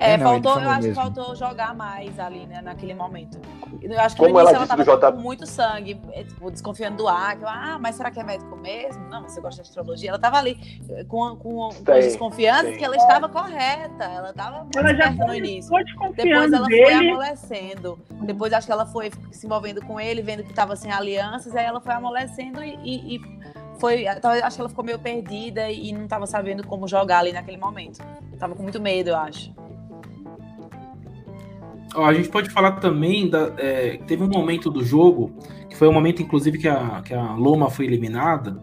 É, 0.00 0.12
É, 0.12 0.16
não, 0.16 0.30
faltou, 0.30 0.60
eu 0.62 0.70
acho 0.70 0.88
que 0.88 0.94
faltou 0.94 1.34
jogar 1.34 1.74
mais 1.74 2.18
ali, 2.20 2.46
né, 2.46 2.60
naquele 2.62 2.94
momento. 2.94 3.36
Eu 3.82 4.00
acho 4.00 4.14
que 4.14 4.22
Como 4.22 4.32
no 4.34 4.40
início 4.40 4.40
ela 4.40 4.50
ela, 4.50 4.58
disse 4.58 4.68
tava 4.68 4.84
do 4.84 5.00
J- 5.00 5.12
com 5.12 5.20
muito 5.20 5.46
sangue, 5.46 6.00
é, 6.12 6.22
tipo, 6.24 6.50
desconfiando 6.50 6.96
do 6.98 7.08
ar, 7.08 7.36
que, 7.36 7.44
ah, 7.44 7.78
mas 7.80 7.96
será 7.96 8.10
que 8.10 8.20
é 8.20 8.22
médico 8.22 8.56
mesmo? 8.56 9.02
Não, 9.08 9.22
você 9.22 9.40
gosta 9.40 9.60
de 9.62 9.68
astrologia. 9.68 10.10
Ela 10.10 10.18
tava 10.18 10.36
ali 10.38 10.56
eh, 10.90 11.04
com, 11.04 11.34
com, 11.36 11.68
com 11.84 11.92
as 11.92 12.04
desconfianças 12.04 12.76
que 12.76 12.84
ela 12.84 12.96
estava 12.96 13.28
correta, 13.28 14.04
ela 14.04 14.30
estava 14.30 14.58
muito 14.62 14.78
Ela 14.78 14.94
já 14.94 15.10
no 15.10 15.16
foi, 15.26 15.38
início. 15.38 15.68
foi 15.68 15.84
Depois 16.12 16.52
ela 16.52 16.64
foi 16.66 16.68
dele. 16.76 17.10
amolecendo. 17.10 17.98
Depois 18.22 18.52
acho 18.52 18.66
que 18.66 18.72
ela 18.72 18.86
foi 18.86 19.10
se 19.32 19.46
envolvendo 19.46 19.84
com 19.84 19.98
ele, 20.00 20.22
vendo 20.22 20.44
que 20.44 20.54
tava 20.54 20.76
sem 20.76 20.92
alianças, 20.92 21.54
aí 21.56 21.64
ela 21.64 21.80
foi 21.80 21.94
amolecendo 21.94 22.62
e, 22.62 22.74
e- 22.84 23.16
e 23.16 23.20
foi. 23.80 24.04
talvez- 24.20 24.44
Acho 24.44 24.56
que 24.56 24.60
ela 24.62 24.68
ficou 24.68 24.84
meio 24.84 24.98
perdida 25.00 25.68
e 25.70 25.92
não 25.92 26.06
tava 26.06 26.26
sabendo 26.26 26.64
como 26.66 26.86
jogar 26.86 27.18
ali 27.18 27.32
naquele 27.32 27.56
momento. 27.56 27.98
Tava 28.38 28.54
com 28.54 28.62
muito 28.62 28.80
medo, 28.80 29.10
eu 29.10 29.16
acho. 29.16 29.52
Ó, 31.94 32.06
a 32.06 32.14
gente 32.14 32.28
pode 32.28 32.50
falar 32.50 32.72
também 32.72 33.28
da. 33.28 33.52
é, 33.58 33.98
teve 34.06 34.22
um 34.22 34.28
momento 34.28 34.70
do 34.70 34.84
jogo, 34.84 35.32
que 35.68 35.76
foi 35.76 35.88
o 35.88 35.92
momento, 35.92 36.22
inclusive, 36.22 36.58
que 36.58 36.68
a, 36.68 37.02
que 37.04 37.14
a 37.14 37.34
Loma 37.34 37.70
foi 37.70 37.86
eliminada, 37.86 38.60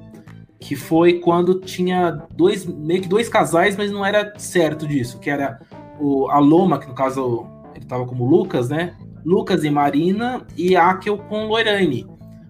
que 0.60 0.76
foi 0.76 1.20
quando 1.20 1.60
tinha 1.60 2.12
dois, 2.36 2.66
meio 2.66 3.02
que 3.02 3.08
dois 3.08 3.30
casais, 3.30 3.76
mas 3.76 3.92
não 3.92 4.06
era 4.06 4.34
certo 4.38 4.88
disso, 4.88 5.20
que 5.20 5.30
era 5.30 5.60
o, 6.00 6.30
a 6.30 6.40
Loma, 6.40 6.80
que 6.80 6.88
no 6.88 6.96
caso 6.96 7.46
ele 7.76 7.86
tava 7.86 8.06
como 8.06 8.26
Lucas, 8.26 8.70
né? 8.70 8.96
Lucas 9.24 9.64
e 9.64 9.70
Marina, 9.70 10.46
e 10.56 10.76
Akel 10.76 11.18
com 11.18 11.48
Loirane. 11.48 12.06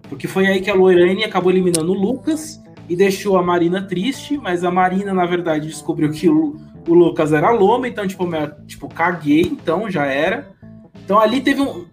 Porque 0.08 0.28
foi 0.28 0.46
aí 0.46 0.60
que 0.60 0.70
a 0.70 0.74
Loirane 0.74 1.24
acabou 1.24 1.50
eliminando 1.50 1.92
o 1.92 1.94
Lucas 1.94 2.62
e 2.88 2.94
deixou 2.94 3.36
a 3.36 3.42
Marina 3.42 3.82
triste, 3.82 4.38
mas 4.38 4.62
a 4.62 4.70
Marina, 4.70 5.12
na 5.12 5.26
verdade, 5.26 5.66
descobriu 5.66 6.10
que 6.10 6.28
o, 6.28 6.56
o 6.86 6.94
Lucas 6.94 7.32
era 7.32 7.50
Loma, 7.50 7.88
então, 7.88 8.06
tipo, 8.06 8.24
tipo, 8.66 8.88
caguei, 8.88 9.42
então 9.42 9.90
já 9.90 10.06
era. 10.06 10.48
Então 11.04 11.18
ali 11.18 11.40
teve 11.40 11.60
um. 11.60 11.86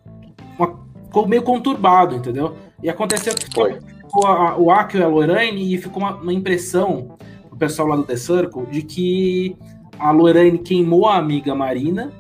Uma, 0.58 0.80
ficou 1.06 1.28
meio 1.28 1.44
conturbado, 1.44 2.16
entendeu? 2.16 2.56
E 2.82 2.90
aconteceu 2.90 3.34
que 3.36 3.54
Foi. 3.54 3.80
ficou 3.82 4.26
a- 4.28 4.58
o 4.58 4.72
Akio 4.72 5.00
e 5.00 5.04
a 5.04 5.08
Lorraine 5.08 5.74
e 5.74 5.78
ficou 5.78 6.02
uma, 6.04 6.16
uma 6.16 6.34
impressão 6.34 7.16
pro 7.50 7.58
pessoal 7.58 7.88
lá 7.90 7.96
do 7.96 8.04
The 8.04 8.16
Circle 8.18 8.66
de 8.68 8.82
que 8.82 9.56
a 10.00 10.12
Lorraine 10.12 10.58
queimou 10.58 11.08
a 11.08 11.18
amiga 11.18 11.54
Marina 11.56 12.12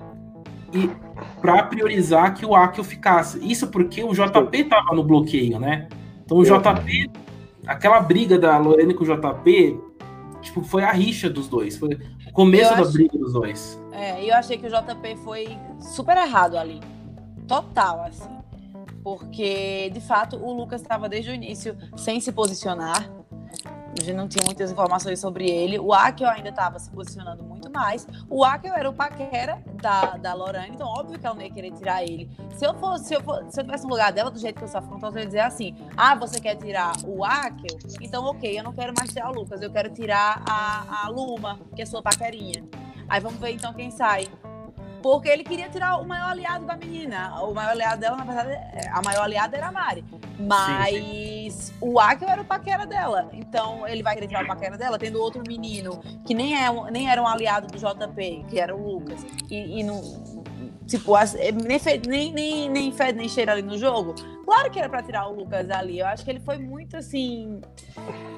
e 0.73 0.89
para 1.41 1.63
priorizar 1.63 2.33
que 2.33 2.45
o 2.45 2.55
Akio 2.55 2.83
ficasse. 2.83 3.39
Isso 3.45 3.67
porque 3.67 4.03
o 4.03 4.13
JP 4.13 4.63
tava 4.65 4.95
no 4.95 5.03
bloqueio, 5.03 5.59
né? 5.59 5.87
Então 6.25 6.37
o. 6.37 6.43
JP, 6.43 7.09
aquela 7.67 7.99
briga 7.99 8.37
da 8.39 8.57
Lorraine 8.57 8.93
com 8.93 9.03
o 9.03 9.07
JP, 9.07 9.77
tipo, 10.41 10.63
foi 10.63 10.83
a 10.83 10.91
rixa 10.91 11.29
dos 11.29 11.47
dois. 11.47 11.77
Foi 11.77 11.89
o 12.27 12.31
começo 12.31 12.71
Eu 12.71 12.75
da 12.77 12.81
acho- 12.83 12.93
briga 12.93 13.17
dos 13.17 13.33
dois. 13.33 13.82
É, 13.93 14.23
eu 14.23 14.33
achei 14.35 14.57
que 14.57 14.65
o 14.65 14.69
JP 14.69 15.17
foi 15.23 15.57
super 15.79 16.17
errado 16.17 16.57
ali. 16.57 16.81
Total, 17.47 18.03
assim. 18.05 18.29
Porque, 19.03 19.89
de 19.93 20.01
fato, 20.01 20.37
o 20.37 20.53
Lucas 20.53 20.81
estava 20.81 21.07
desde 21.07 21.29
o 21.29 21.33
início 21.33 21.77
sem 21.95 22.19
se 22.19 22.31
posicionar. 22.31 23.09
A 23.67 24.03
gente 24.03 24.13
não 24.13 24.27
tinha 24.27 24.43
muitas 24.43 24.71
informações 24.71 25.19
sobre 25.19 25.47
ele. 25.47 25.77
O 25.77 25.93
Akel 25.93 26.27
ainda 26.27 26.49
estava 26.49 26.79
se 26.79 26.89
posicionando 26.89 27.43
muito 27.43 27.71
mais. 27.71 28.07
O 28.27 28.43
Akel 28.43 28.73
era 28.73 28.89
o 28.89 28.93
paquera 28.93 29.61
da, 29.79 30.17
da 30.17 30.33
Lorane, 30.33 30.71
então 30.73 30.87
óbvio 30.87 31.19
que 31.19 31.25
ela 31.25 31.35
não 31.35 31.43
ia 31.43 31.51
querer 31.51 31.71
tirar 31.71 32.01
ele. 32.01 32.27
Se 32.55 32.65
eu 32.65 32.73
fosse, 32.73 33.05
se 33.05 33.13
eu, 33.13 33.21
fosse, 33.21 33.51
se 33.51 33.59
eu 33.59 33.63
tivesse 33.63 33.83
no 33.83 33.91
lugar 33.91 34.11
dela, 34.11 34.31
do 34.31 34.39
jeito 34.39 34.57
que 34.57 34.63
eu 34.63 34.67
sou 34.67 34.79
afrontosa, 34.79 35.19
eu 35.19 35.21
ia 35.21 35.27
dizer 35.27 35.41
assim: 35.41 35.75
ah, 35.95 36.15
você 36.15 36.39
quer 36.39 36.55
tirar 36.55 36.93
o 37.05 37.23
Akel? 37.23 37.77
Então, 38.01 38.25
ok, 38.25 38.57
eu 38.57 38.63
não 38.63 38.73
quero 38.73 38.93
mais 38.97 39.11
tirar 39.11 39.29
o 39.29 39.33
Lucas, 39.33 39.61
eu 39.61 39.71
quero 39.71 39.91
tirar 39.91 40.41
a, 40.49 41.05
a 41.05 41.09
Luma, 41.09 41.59
que 41.75 41.81
é 41.81 41.85
sua 41.85 42.01
paquerinha. 42.01 42.63
Aí 43.13 43.19
vamos 43.21 43.39
ver 43.39 43.51
então 43.51 43.71
quem 43.75 43.91
sai. 43.91 44.25
Porque 45.03 45.29
ele 45.29 45.43
queria 45.43 45.69
tirar 45.69 45.97
o 46.01 46.05
maior 46.07 46.31
aliado 46.31 46.65
da 46.65 46.75
menina. 46.75 47.39
O 47.43 47.53
maior 47.53 47.69
aliado 47.69 48.01
dela, 48.01 48.17
na 48.17 48.23
verdade, 48.23 48.49
é- 48.53 48.89
a 48.91 49.03
maior 49.03 49.21
aliada 49.25 49.55
era 49.55 49.67
a 49.67 49.71
Mari. 49.71 50.03
Mas 50.39 51.71
o 51.79 51.99
Akel 51.99 52.27
era 52.27 52.41
o 52.41 52.45
paquera 52.45 52.87
dela. 52.87 53.29
Então 53.33 53.87
ele 53.87 54.01
vai 54.01 54.15
querer 54.15 54.27
tirar 54.27 54.43
o 54.43 54.47
paquera 54.47 54.77
dela, 54.79 54.97
tendo 54.97 55.21
outro 55.21 55.43
menino 55.47 55.99
que 56.25 56.33
nem, 56.33 56.55
é, 56.55 56.71
nem 56.89 57.07
era 57.07 57.21
um 57.21 57.27
aliado 57.27 57.67
do 57.67 57.77
JP, 57.77 58.45
que 58.49 58.59
era 58.59 58.75
o 58.75 58.93
Lucas. 58.93 59.23
E, 59.47 59.79
e 59.79 59.83
não. 59.83 60.01
Tipo, 60.87 61.13
nem, 61.67 61.77
fe- 61.77 62.01
nem, 62.07 62.33
nem, 62.33 62.67
nem 62.69 62.91
fede 62.91 63.19
nem 63.19 63.29
cheira 63.29 63.51
ali 63.51 63.61
no 63.61 63.77
jogo. 63.77 64.15
Claro 64.43 64.71
que 64.71 64.79
era 64.79 64.89
pra 64.89 65.03
tirar 65.03 65.27
o 65.27 65.35
Lucas 65.35 65.69
ali. 65.69 65.99
Eu 65.99 66.07
acho 66.07 66.25
que 66.25 66.31
ele 66.31 66.39
foi 66.39 66.57
muito 66.57 66.97
assim. 66.97 67.61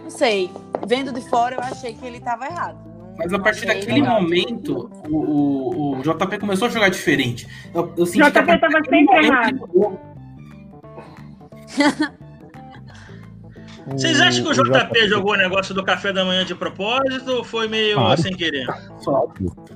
Não 0.03 0.09
sei. 0.09 0.51
Vendo 0.85 1.13
de 1.13 1.21
fora, 1.29 1.55
eu 1.55 1.61
achei 1.61 1.93
que 1.93 2.05
ele 2.05 2.19
tava 2.19 2.45
errado. 2.45 2.94
Mas 3.17 3.33
a 3.33 3.39
partir 3.39 3.65
daquele 3.65 4.01
legal. 4.01 4.21
momento, 4.21 4.89
o, 5.09 5.17
o, 5.17 5.99
o 5.99 6.01
JP 6.01 6.37
começou 6.39 6.67
a 6.67 6.71
jogar 6.71 6.89
diferente. 6.89 7.47
Eu, 7.73 7.93
eu 7.97 8.05
senti 8.05 8.23
JP 8.29 8.43
que 8.43 8.51
a 8.51 8.59
tava 8.59 8.79
sempre 8.89 9.25
errado. 9.25 9.99
Vocês 13.87 14.19
acham 14.19 14.43
que 14.43 14.49
o 14.49 14.53
JP 14.63 14.71
JP 14.79 15.07
jogou 15.09 15.33
o 15.33 15.37
negócio 15.37 15.73
do 15.73 15.83
café 15.83 16.11
da 16.11 16.25
manhã 16.25 16.43
de 16.43 16.55
propósito 16.55 17.31
ou 17.31 17.43
foi 17.43 17.67
meio 17.67 17.95
Claro. 17.97 18.19
sem 18.21 18.35
querer? 18.35 18.65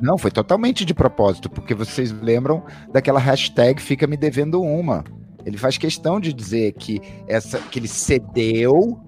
Não, 0.01 0.17
foi 0.17 0.31
totalmente 0.31 0.83
de 0.83 0.95
propósito, 0.95 1.47
porque 1.49 1.75
vocês 1.75 2.11
lembram 2.11 2.65
daquela 2.91 3.19
hashtag 3.19 3.79
fica 3.79 4.07
me 4.07 4.17
devendo 4.17 4.61
uma. 4.61 5.03
Ele 5.45 5.57
faz 5.57 5.77
questão 5.77 6.19
de 6.19 6.33
dizer 6.33 6.73
que 6.73 6.99
essa 7.27 7.59
que 7.59 7.77
ele 7.79 7.87
cedeu, 7.87 8.99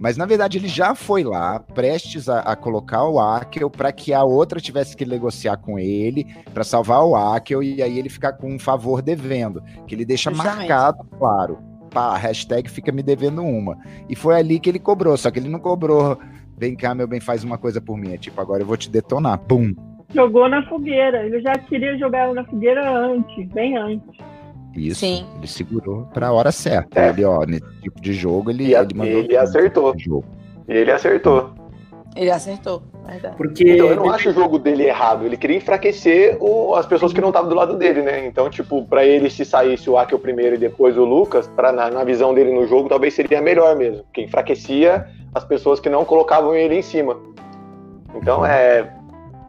mas 0.00 0.16
na 0.16 0.26
verdade 0.26 0.58
ele 0.58 0.66
já 0.66 0.94
foi 0.94 1.22
lá, 1.22 1.60
prestes 1.60 2.28
a, 2.28 2.40
a 2.40 2.56
colocar 2.56 3.04
o 3.04 3.20
Akel 3.20 3.70
para 3.70 3.92
que 3.92 4.12
a 4.12 4.24
outra 4.24 4.58
tivesse 4.58 4.96
que 4.96 5.04
negociar 5.04 5.58
com 5.58 5.78
ele 5.78 6.26
para 6.52 6.64
salvar 6.64 7.04
o 7.04 7.14
Akel 7.14 7.62
e 7.62 7.82
aí 7.82 7.98
ele 7.98 8.08
ficar 8.08 8.32
com 8.32 8.52
um 8.52 8.58
favor 8.58 9.02
devendo, 9.02 9.62
que 9.86 9.94
ele 9.94 10.04
deixa 10.04 10.30
Justamente. 10.30 10.56
marcado, 10.56 11.04
claro. 11.18 11.58
Pá, 11.90 12.16
hashtag 12.16 12.70
fica 12.70 12.90
me 12.90 13.02
devendo 13.02 13.42
uma. 13.42 13.76
E 14.08 14.16
foi 14.16 14.36
ali 14.36 14.58
que 14.58 14.70
ele 14.70 14.78
cobrou, 14.78 15.16
só 15.16 15.30
que 15.30 15.38
ele 15.38 15.48
não 15.48 15.58
cobrou 15.58 16.16
vem 16.60 16.76
cá, 16.76 16.94
meu 16.94 17.08
bem, 17.08 17.20
faz 17.20 17.42
uma 17.42 17.56
coisa 17.56 17.80
por 17.80 17.96
mim. 17.96 18.12
É 18.12 18.18
tipo, 18.18 18.38
agora 18.38 18.62
eu 18.62 18.66
vou 18.66 18.76
te 18.76 18.90
detonar. 18.90 19.38
Pum. 19.38 19.74
Jogou 20.14 20.46
na 20.46 20.62
fogueira. 20.68 21.24
Ele 21.24 21.40
já 21.40 21.52
queria 21.52 21.96
jogar 21.96 22.18
ela 22.18 22.34
na 22.34 22.44
fogueira 22.44 22.86
antes, 22.90 23.48
bem 23.48 23.78
antes. 23.78 24.18
Isso. 24.76 25.00
Sim. 25.00 25.26
Ele 25.36 25.46
segurou 25.46 26.02
pra 26.14 26.32
hora 26.32 26.52
certa. 26.52 26.98
É. 27.00 27.08
Ele, 27.10 27.24
ó, 27.24 27.44
nesse 27.44 27.64
tipo 27.82 28.00
de 28.00 28.12
jogo, 28.12 28.50
ele, 28.50 28.68
E 28.68 28.76
a- 28.76 28.82
ele 28.82 28.94
mandou. 28.94 29.12
ele 29.18 29.36
acertou. 29.36 29.94
E 30.68 30.72
ele 30.72 30.90
acertou. 30.92 31.50
Ele 32.16 32.30
acertou, 32.30 32.82
verdade. 33.06 33.36
Porque 33.36 33.62
Então 33.72 33.86
eu 33.86 33.94
não 33.96 34.10
acho 34.10 34.30
o 34.30 34.32
jogo 34.32 34.58
dele 34.58 34.82
errado. 34.84 35.24
Ele 35.24 35.36
queria 35.36 35.56
enfraquecer 35.56 36.36
o- 36.40 36.74
as 36.74 36.84
pessoas 36.84 37.12
que 37.12 37.20
não 37.20 37.28
estavam 37.28 37.48
do 37.48 37.54
lado 37.54 37.76
dele, 37.76 38.02
né? 38.02 38.26
Então, 38.26 38.50
tipo, 38.50 38.84
pra 38.84 39.04
ele 39.04 39.30
se 39.30 39.44
saísse 39.44 39.88
o 39.88 39.96
Akel 39.96 40.18
primeiro 40.18 40.56
e 40.56 40.58
depois 40.58 40.96
o 40.98 41.04
Lucas, 41.04 41.46
pra, 41.54 41.70
na, 41.70 41.88
na 41.88 42.02
visão 42.02 42.34
dele 42.34 42.52
no 42.52 42.66
jogo, 42.66 42.88
talvez 42.88 43.14
seria 43.14 43.40
melhor 43.40 43.76
mesmo. 43.76 44.02
Porque 44.04 44.22
enfraquecia 44.22 45.06
as 45.32 45.44
pessoas 45.44 45.78
que 45.78 45.88
não 45.88 46.04
colocavam 46.04 46.52
ele 46.54 46.74
em 46.76 46.82
cima. 46.82 47.16
Então 48.14 48.44
é 48.44 48.92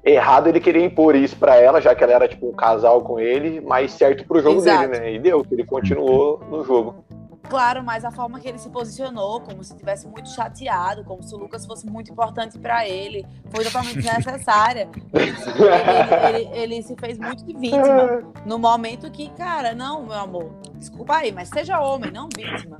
errado 0.03 0.47
ele 0.47 0.59
querer 0.59 0.83
impor 0.83 1.15
isso 1.15 1.35
pra 1.35 1.55
ela, 1.55 1.79
já 1.81 1.93
que 1.95 2.03
ela 2.03 2.13
era 2.13 2.27
tipo 2.27 2.49
um 2.49 2.53
casal 2.53 3.01
com 3.01 3.19
ele, 3.19 3.61
mas 3.61 3.91
certo 3.91 4.25
pro 4.25 4.41
jogo 4.41 4.57
Exato. 4.59 4.89
dele, 4.89 4.99
né? 4.99 5.13
E 5.13 5.19
deu, 5.19 5.43
que 5.43 5.53
ele 5.53 5.63
continuou 5.65 6.39
no 6.49 6.63
jogo. 6.63 7.03
Claro, 7.49 7.83
mas 7.83 8.05
a 8.05 8.11
forma 8.11 8.39
que 8.39 8.47
ele 8.47 8.57
se 8.57 8.69
posicionou, 8.69 9.41
como 9.41 9.61
se 9.61 9.73
estivesse 9.73 10.07
muito 10.07 10.29
chateado, 10.29 11.03
como 11.03 11.21
se 11.21 11.35
o 11.35 11.37
Lucas 11.37 11.65
fosse 11.65 11.85
muito 11.85 12.09
importante 12.09 12.57
pra 12.57 12.87
ele, 12.87 13.25
foi 13.53 13.65
totalmente 13.65 13.95
desnecessária. 13.99 14.87
Ele, 15.11 15.33
ele- 15.35 16.45
ele- 16.47 16.57
ele 16.75 16.81
se 16.83 16.95
fez 16.95 17.17
muito 17.17 17.43
de 17.43 17.53
vítima. 17.53 18.23
No 18.45 18.57
momento 18.57 19.11
que, 19.11 19.29
cara, 19.31 19.75
não, 19.75 20.03
meu 20.03 20.13
amor, 20.17 20.51
desculpa 20.75 21.17
aí, 21.17 21.33
mas 21.33 21.49
seja 21.49 21.79
homem, 21.81 22.09
não 22.09 22.29
vítima. 22.33 22.79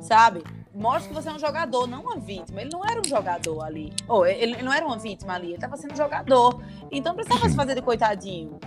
Sabe? 0.00 0.42
Mostre 0.76 1.08
que 1.08 1.14
você 1.14 1.28
é 1.30 1.32
um 1.32 1.38
jogador, 1.38 1.86
não 1.86 2.02
uma 2.02 2.16
vítima. 2.16 2.60
Ele 2.60 2.70
não 2.70 2.84
era 2.84 3.00
um 3.00 3.04
jogador 3.04 3.62
ali. 3.64 3.92
Ou 4.06 4.26
ele, 4.26 4.52
ele 4.54 4.62
não 4.62 4.72
era 4.72 4.84
uma 4.84 4.98
vítima 4.98 5.34
ali, 5.34 5.48
ele 5.52 5.58
tava 5.58 5.76
sendo 5.76 5.96
jogador. 5.96 6.60
Então 6.92 7.14
precisava 7.14 7.48
se 7.48 7.56
fazer 7.56 7.74
de 7.74 7.82
coitadinho. 7.82 8.58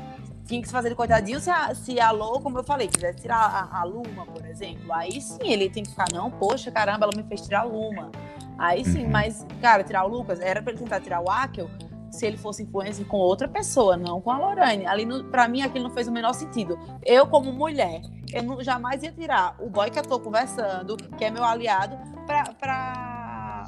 Tinha 0.46 0.60
que 0.60 0.68
se 0.68 0.74
fazer 0.74 0.90
de 0.90 0.96
coitadinho 0.96 1.40
se 1.40 1.52
a, 1.52 1.76
se 1.76 2.00
a 2.00 2.10
Lô, 2.10 2.40
como 2.40 2.58
eu 2.58 2.64
falei, 2.64 2.88
quisesse 2.88 3.20
tirar 3.22 3.38
a, 3.72 3.82
a 3.82 3.84
Luma, 3.84 4.26
por 4.26 4.44
exemplo. 4.48 4.92
Aí 4.92 5.22
sim 5.22 5.38
ele 5.44 5.70
tem 5.70 5.84
que 5.84 5.92
ficar, 5.92 6.06
não, 6.12 6.32
poxa, 6.32 6.72
caramba, 6.72 7.06
ela 7.06 7.14
me 7.16 7.22
fez 7.28 7.42
tirar 7.42 7.60
a 7.60 7.64
Luma. 7.66 8.10
Aí 8.58 8.84
sim, 8.84 9.04
Uhum. 9.06 9.12
mas, 9.12 9.46
cara, 9.62 9.84
tirar 9.84 10.04
o 10.04 10.08
Lucas, 10.08 10.40
era 10.40 10.62
pra 10.64 10.72
ele 10.74 10.82
tentar 10.82 11.00
tirar 11.02 11.22
o 11.22 11.30
Akel 11.30 11.70
se 12.12 12.26
ele 12.26 12.38
fosse 12.38 12.64
influencer 12.64 13.06
com 13.06 13.18
outra 13.18 13.48
pessoa, 13.48 13.96
não 13.98 14.20
com 14.22 14.32
a 14.32 14.38
Lorane. 14.38 14.86
Ali, 14.86 15.06
pra 15.26 15.48
mim, 15.48 15.62
aquilo 15.62 15.86
não 15.88 15.94
fez 15.94 16.08
o 16.08 16.12
menor 16.12 16.34
sentido. 16.34 16.78
Eu, 17.06 17.28
como 17.28 17.52
mulher, 17.52 18.02
eu 18.34 18.44
não- 18.44 18.64
jamais 18.64 19.04
ia 19.04 19.12
tirar 19.12 19.56
o 19.60 19.70
boy 19.70 19.90
que 19.90 20.00
eu 20.00 20.04
tô 20.04 20.20
conversando, 20.20 20.98
que 21.18 21.24
é 21.26 21.30
meu 21.32 21.44
aliado, 21.44 21.98
pra. 22.26 22.44
pra... 22.60 23.66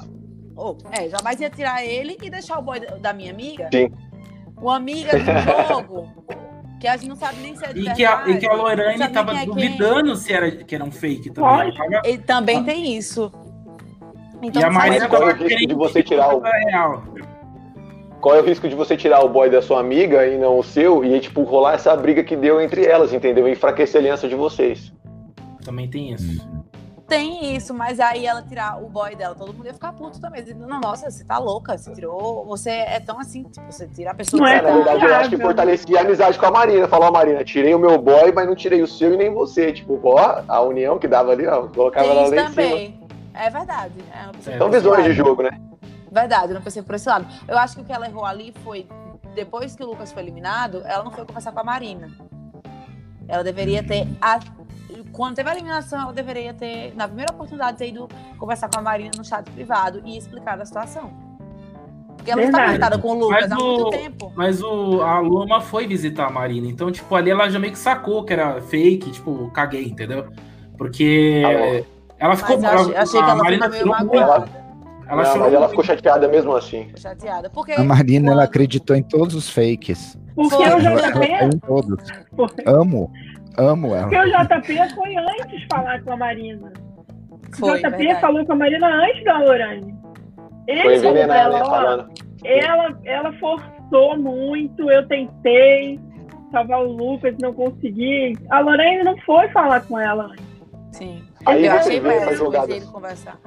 Oh, 0.56 0.76
é, 0.90 1.08
jamais 1.08 1.40
ia 1.40 1.48
tirar 1.48 1.84
ele 1.84 2.16
e 2.22 2.28
deixar 2.28 2.58
o 2.58 2.62
boy 2.62 2.78
da, 2.80 3.12
minha 3.12 3.32
amiga. 3.32 3.68
Sim. 3.72 3.90
Uma 4.60 4.76
amiga 4.76 5.10
um 5.16 5.66
jogo. 5.68 6.08
Que 6.78 6.86
a 6.88 6.96
gente 6.96 7.08
não 7.08 7.16
sabe 7.16 7.40
nem 7.40 7.56
se 7.56 7.64
é 7.64 7.72
de 7.72 7.80
E 7.88 7.94
que 7.94 8.04
a, 8.04 8.28
e 8.28 8.38
que 8.38 8.46
a 8.46 8.54
verdade, 8.54 8.56
não 8.56 8.56
Lorane 8.56 9.08
tava 9.12 9.30
quem 9.32 9.40
é 9.40 9.46
duvidando 9.46 10.16
se 10.16 10.32
era, 10.32 10.50
que 10.50 10.74
era 10.74 10.84
um 10.84 10.90
fake 10.90 11.30
também. 11.30 11.50
Lógico. 11.50 11.82
Ela 11.84 11.90
tava- 11.92 12.02
quem. 12.02 12.14
E 12.14 12.18
também 12.18 12.64
tem 12.64 12.96
isso. 12.96 13.32
Então, 14.42 14.60
e 14.60 14.64
a 14.64 14.68
é 14.68 15.06
o 15.06 15.08
tava 15.08 15.34
querendo 15.34 15.68
de 15.68 15.74
você 15.74 16.02
tirar 16.02 16.34
o- 16.34 16.40
real. 16.40 17.04
Qual 18.22 18.36
é 18.36 18.40
o 18.40 18.44
risco 18.44 18.68
de 18.68 18.76
você 18.76 18.96
tirar 18.96 19.24
o 19.24 19.28
boy 19.28 19.50
da 19.50 19.60
sua 19.60 19.80
amiga 19.80 20.24
e 20.24 20.38
não 20.38 20.56
o 20.56 20.62
seu, 20.62 21.04
e 21.04 21.18
tipo, 21.18 21.42
rolar 21.42 21.74
essa 21.74 21.96
briga 21.96 22.22
que 22.22 22.36
deu 22.36 22.60
entre 22.60 22.86
elas, 22.86 23.12
entendeu? 23.12 23.48
E 23.48 23.50
enfraquecer 23.50 24.00
a 24.00 24.00
aliança 24.00 24.28
de 24.28 24.36
vocês. 24.36 24.92
Também 25.64 25.90
tem 25.90 26.12
isso. 26.12 26.48
Tem 27.08 27.56
isso, 27.56 27.74
mas 27.74 27.98
aí 27.98 28.24
ela 28.24 28.40
tirar 28.40 28.80
o 28.80 28.88
boy 28.88 29.16
dela, 29.16 29.34
todo 29.34 29.52
mundo 29.52 29.66
ia 29.66 29.74
ficar 29.74 29.92
puto 29.92 30.20
também. 30.20 30.40
Dizendo, 30.40 30.68
nossa, 30.68 31.10
você 31.10 31.24
tá 31.24 31.36
louca, 31.36 31.76
você 31.76 31.92
tirou. 31.92 32.46
Você 32.46 32.70
é 32.70 33.00
tão 33.00 33.18
assim, 33.18 33.42
tipo, 33.42 33.70
você 33.70 33.88
tira 33.88 34.12
a 34.12 34.14
pessoa 34.14 34.40
Não 34.40 34.48
é 34.48 34.62
na 34.62 34.70
verdade, 34.70 35.04
eu 35.04 35.14
acho 35.16 35.30
que 35.30 35.36
fortalecia 35.36 35.98
a 35.98 36.02
amizade 36.02 36.38
com 36.38 36.46
a 36.46 36.50
Marina. 36.52 36.86
Falou, 36.86 37.08
ó, 37.08 37.12
Marina, 37.12 37.42
tirei 37.42 37.74
o 37.74 37.78
meu 37.78 37.98
boy, 37.98 38.30
mas 38.32 38.46
não 38.46 38.54
tirei 38.54 38.82
o 38.82 38.86
seu 38.86 39.12
e 39.12 39.16
nem 39.16 39.34
você. 39.34 39.72
Tipo, 39.72 40.00
ó, 40.04 40.42
a 40.46 40.60
união 40.62 40.96
que 40.96 41.08
dava 41.08 41.32
ali, 41.32 41.44
ó, 41.44 41.66
colocava 41.66 42.06
Tem 42.06 42.16
ela 42.16 42.22
isso 42.26 42.34
lá 42.34 42.42
em 42.42 42.46
cima. 42.46 42.54
também. 42.54 43.00
É 43.34 43.50
verdade. 43.50 43.94
É, 44.14 44.50
É, 44.52 44.56
esse 44.56 44.68
visões 44.70 45.04
de 45.04 45.12
jogo, 45.12 45.42
né? 45.42 45.50
Verdade, 46.12 46.48
eu 46.48 46.54
não 46.54 46.62
pensei 46.62 46.82
por 46.82 46.94
esse 46.94 47.08
lado. 47.08 47.26
Eu 47.48 47.56
acho 47.58 47.74
que 47.74 47.80
o 47.80 47.84
que 47.84 47.92
ela 47.92 48.06
errou 48.06 48.24
ali 48.24 48.52
foi, 48.62 48.86
depois 49.34 49.74
que 49.74 49.82
o 49.82 49.86
Lucas 49.86 50.12
foi 50.12 50.22
eliminado, 50.22 50.82
ela 50.84 51.02
não 51.02 51.10
foi 51.10 51.24
conversar 51.24 51.52
com 51.52 51.60
a 51.60 51.64
Marina. 51.64 52.10
Ela 53.26 53.42
deveria 53.42 53.82
ter. 53.82 54.06
a- 54.20 54.38
Quando 55.10 55.36
teve 55.36 55.48
a 55.48 55.52
eliminação, 55.54 56.00
ela 56.02 56.12
deveria 56.12 56.52
ter, 56.54 56.94
na 56.94 57.06
primeira 57.06 57.32
oportunidade, 57.32 57.76
ter 57.78 57.88
ido 57.88 58.08
conversar 58.38 58.68
com 58.70 58.78
a 58.78 58.82
Marina 58.82 59.10
no 59.16 59.24
chat 59.24 59.50
privado 59.50 60.02
e 60.04 60.16
explicado 60.18 60.60
a 60.62 60.66
situação. 60.66 61.10
Porque 62.16 62.30
ela 62.30 62.40
estava 62.42 62.66
Verdade. 62.66 62.70
irritada 62.72 62.98
com 62.98 63.08
o 63.08 63.14
Lucas 63.18 63.40
Mas 63.42 63.52
há 63.52 63.54
muito 63.56 63.82
o- 63.86 63.90
tempo. 63.90 64.32
Mas 64.36 64.62
o, 64.62 65.00
a 65.02 65.18
Luma 65.18 65.60
foi 65.60 65.86
visitar 65.86 66.26
a 66.26 66.30
Marina, 66.30 66.66
então, 66.66 66.90
tipo, 66.92 67.14
ali 67.14 67.30
ela 67.30 67.48
já 67.50 67.58
meio 67.58 67.72
que 67.72 67.78
sacou 67.78 68.22
que 68.24 68.32
era 68.34 68.60
fake, 68.60 69.10
tipo, 69.12 69.50
caguei, 69.50 69.84
entendeu? 69.86 70.28
Porque 70.78 71.42
Tá 71.42 72.24
ela 72.26 72.36
ficou. 72.36 72.60
Mas 72.60 72.72
eu 72.72 72.78
achei, 72.80 72.96
achei 72.96 73.20
que 73.22 73.30
ela 73.30 73.34
Marina 73.42 73.70
ficou 73.70 73.86
meio 73.96 74.06
magoada, 74.14 74.61
Ela 75.12 75.22
Não, 75.24 75.38
mas 75.40 75.52
ela 75.52 75.68
ficou 75.68 75.84
chateada 75.84 76.26
mesmo 76.28 76.56
assim. 76.56 76.90
chateada. 76.96 77.50
Porque 77.50 77.72
A 77.72 77.84
Marina, 77.84 78.28
ela 78.28 78.36
quando- 78.42 78.48
acreditou 78.48 78.96
em 78.96 79.02
todos 79.02 79.34
os 79.34 79.50
fakes. 79.50 80.18
Porque 80.34 80.54
Foi. 80.56 80.64
o 80.64 80.68
Ela, 80.68 80.82
ela 80.90 81.10
JP, 81.10 81.44
em 81.54 81.58
todos. 81.58 82.10
porque 82.34 82.62
Amo. 82.66 83.12
Amo 83.58 83.94
ela. 83.94 84.08
porque 84.08 84.16
o 84.18 84.24
JP 84.24 84.94
foi 84.94 85.16
antes 85.16 85.66
falar 85.70 86.02
com 86.02 86.12
a 86.12 86.16
Marina. 86.16 86.72
Foi, 87.58 87.72
o 87.72 87.76
JP 87.76 87.90
verdade. 87.98 88.20
falou 88.22 88.46
com 88.46 88.52
a 88.52 88.56
Marina 88.56 88.86
antes 88.88 89.22
da 89.24 89.38
Lorane. 89.38 89.94
Ele 90.66 90.82
Foi 90.82 90.96
envenenada, 90.96 91.26
né? 91.50 91.58
ela, 91.58 91.60
ó, 91.62 91.70
Falando. 91.70 92.10
ela, 92.44 92.98
ela 93.04 93.32
forçou 93.34 94.16
muito, 94.18 94.90
eu 94.90 95.06
tentei 95.08 96.00
salvar 96.50 96.80
o 96.82 96.90
Lucas, 96.92 97.34
não 97.38 97.52
consegui. 97.52 98.32
A 98.48 98.60
Lorraine 98.60 99.02
não 99.04 99.16
foi 99.18 99.48
falar 99.48 99.80
com 99.82 99.98
ela 99.98 100.24
antes. 100.32 100.46
Sim. 100.92 101.22
Aí 101.44 101.66
eu 101.66 101.72
achei 101.72 102.00
jogadas. 102.36 102.76
ele 102.76 102.86
conversar. 102.86 103.38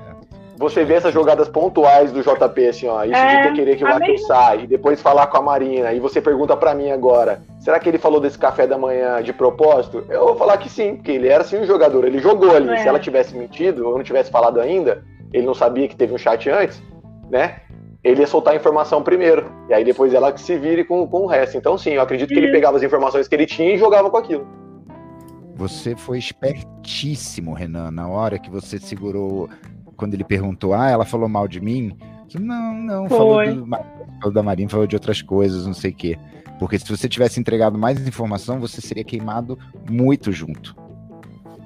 Você 0.58 0.86
vê 0.86 0.94
essas 0.94 1.14
jogadas 1.14 1.50
pontuais 1.50 2.12
do 2.14 2.22
JP, 2.22 2.68
assim, 2.68 2.88
ó. 2.88 3.04
Isso 3.04 3.14
É, 3.16 3.38
de 3.42 3.48
ter 3.50 3.54
querer 3.56 3.76
que 3.76 3.84
o 3.84 3.88
a 3.88 3.98
Akel 3.98 4.08
mesma- 4.14 4.28
sai 4.28 4.62
e 4.64 4.68
depois 4.68 5.02
falar 5.02 5.28
com 5.28 5.38
a 5.38 5.42
Marina. 5.42 5.92
E 5.92 6.00
você 6.00 6.22
pergunta 6.22 6.56
pra 6.56 6.74
mim 6.74 6.90
agora: 6.92 7.42
será 7.60 7.78
que 7.80 7.90
ele 7.90 7.98
falou 7.98 8.22
desse 8.22 8.38
café 8.40 8.66
da 8.66 8.78
manhã 8.78 9.22
de 9.22 9.34
propósito? 9.34 10.06
Eu 10.10 10.28
vou 10.28 10.36
falar 10.38 10.58
que 10.58 10.70
sim, 10.70 10.96
porque 10.96 11.12
ele 11.12 11.28
era 11.28 11.44
sim 11.44 11.60
um 11.60 11.66
jogador. 11.66 12.06
Ele 12.06 12.20
jogou 12.20 12.56
ali. 12.56 12.70
É. 12.70 12.78
Se 12.78 12.88
ela 12.88 13.00
tivesse 13.00 13.36
mentido 13.36 13.86
ou 13.88 13.98
não 13.98 14.04
tivesse 14.04 14.32
falado 14.32 14.62
ainda, 14.62 15.04
ele 15.34 15.46
não 15.46 15.54
sabia 15.54 15.88
que 15.90 15.96
teve 15.96 16.14
um 16.14 16.18
chat 16.18 16.50
antes, 16.50 16.82
né? 17.30 17.58
Ele 18.02 18.22
ia 18.22 18.28
soltar 18.28 18.54
a 18.54 18.58
informação 18.58 19.02
primeiro. 19.04 19.52
E 19.68 19.74
aí 19.74 19.84
depois 19.84 20.14
ela 20.14 20.32
que 20.32 20.40
se 20.40 20.56
vire 20.58 20.86
com, 20.86 21.06
com 21.08 21.22
o 21.24 21.26
resto. 21.28 21.58
Então, 21.58 21.78
sim, 21.78 21.92
eu 21.92 22.02
acredito 22.02 22.30
que 22.30 22.36
ele 22.40 22.52
pegava 22.52 22.78
as 22.78 22.84
informações 22.84 23.28
que 23.28 23.36
ele 23.36 23.46
tinha 23.48 23.74
e 23.74 23.78
jogava 23.78 24.10
com 24.10 24.18
aquilo. 24.18 24.48
Você 25.56 25.96
foi 25.96 26.18
espertíssimo, 26.20 27.54
Renan, 27.54 27.90
na 27.92 28.08
hora 28.08 28.38
que 28.38 28.50
você 28.50 28.78
segurou. 28.80 29.50
Quando 29.96 30.14
ele 30.14 30.24
perguntou, 30.24 30.74
ah, 30.74 30.90
ela 30.90 31.06
falou 31.06 31.30
mal 31.30 31.48
de 31.48 31.62
mim. 31.62 31.98
Não, 32.40 32.74
não, 32.74 33.10
falou, 33.10 33.36
Foi. 33.36 33.54
do, 33.54 33.68
falou 34.20 34.34
da 34.34 34.44
Marina, 34.44 34.70
falou 34.70 34.88
de 34.88 34.96
outras 34.96 35.22
coisas, 35.22 35.66
não 35.66 35.74
sei 35.74 35.92
o 35.92 35.96
quê. 35.96 36.18
Porque 36.60 36.80
se 36.80 36.90
você 36.90 37.08
tivesse 37.08 37.40
entregado 37.40 37.78
mais 37.78 38.06
informação, 38.08 38.60
você 38.60 38.82
seria 38.82 39.04
queimado 39.04 39.58
muito 39.90 40.32
junto. 40.32 40.76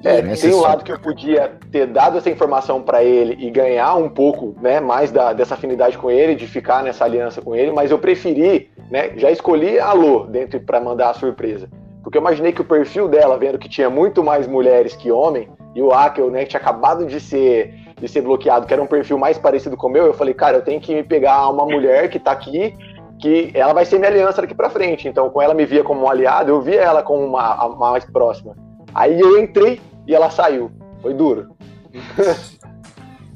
É, 0.04 0.22
Nessa 0.22 0.48
tem 0.48 0.56
um 0.56 0.62
lado 0.62 0.84
que 0.84 0.92
eu 0.92 1.00
podia 1.00 1.58
ter 1.72 1.86
dado 1.86 2.18
essa 2.18 2.30
informação 2.30 2.82
pra 2.82 3.04
ele 3.04 3.36
e 3.46 3.52
ganhar 3.52 3.96
um 3.96 4.08
pouco, 4.08 4.56
né, 4.62 4.80
mais 4.80 5.12
da, 5.12 5.34
dessa 5.34 5.56
afinidade 5.56 5.98
com 5.98 6.10
ele, 6.10 6.36
de 6.36 6.48
ficar 6.48 6.84
nessa 6.84 7.04
aliança 7.04 7.42
com 7.42 7.54
ele, 7.54 7.72
mas 7.72 7.92
eu 7.92 8.00
preferi, 8.00 8.72
né, 8.90 9.12
já 9.18 9.30
escolhi 9.30 9.78
a 9.78 9.92
Lô 9.92 10.26
dentro 10.26 10.60
para 10.62 10.80
mandar 10.80 11.10
a 11.10 11.14
surpresa. 11.14 11.70
Porque 12.02 12.18
eu 12.18 12.22
imaginei 12.22 12.54
que 12.54 12.62
o 12.62 12.66
perfil 12.66 13.10
dela, 13.10 13.38
vendo 13.38 13.60
que 13.60 13.68
tinha 13.68 13.90
muito 13.90 14.24
mais 14.24 14.48
mulheres 14.48 14.96
que 14.96 15.12
homem, 15.12 15.50
e 15.76 15.82
o 15.82 15.92
Akel, 15.92 16.32
né, 16.32 16.44
que 16.44 16.52
tinha 16.52 16.62
acabado 16.62 17.06
de 17.06 17.20
ser, 17.20 17.74
de 18.00 18.08
ser 18.08 18.22
bloqueado, 18.22 18.66
que 18.66 18.74
era 18.74 18.82
um 18.82 18.88
perfil 18.88 19.18
mais 19.18 19.38
parecido 19.38 19.76
com 19.78 19.88
o 19.88 19.92
meu, 19.92 20.06
eu 20.06 20.14
falei, 20.14 20.34
cara, 20.34 20.58
eu 20.58 20.62
tenho 20.62 20.80
que 20.80 20.94
me 20.96 21.04
pegar 21.04 21.50
uma 21.50 21.66
mulher 21.66 22.10
que 22.10 22.20
tá 22.20 22.32
aqui, 22.32 22.74
que 23.20 23.52
ela 23.54 23.74
vai 23.74 23.86
ser 23.86 23.98
minha 24.00 24.10
aliança 24.10 24.42
daqui 24.42 24.56
pra 24.56 24.70
frente. 24.70 25.08
Então, 25.08 25.30
com 25.30 25.42
ela 25.42 25.54
me 25.54 25.66
via 25.66 25.84
como 25.84 26.02
um 26.04 26.10
aliado, 26.10 26.50
eu 26.52 26.62
via 26.62 26.82
ela 26.82 27.04
como 27.04 27.26
uma, 27.26 27.54
a 27.56 27.68
mais 27.70 28.06
próxima. 28.06 28.56
Aí 28.96 29.20
eu 29.20 29.38
entrei 29.40 29.82
e 30.08 30.16
ela 30.16 30.30
saiu. 30.30 30.72
Foi 31.02 31.14
duro. 31.14 31.50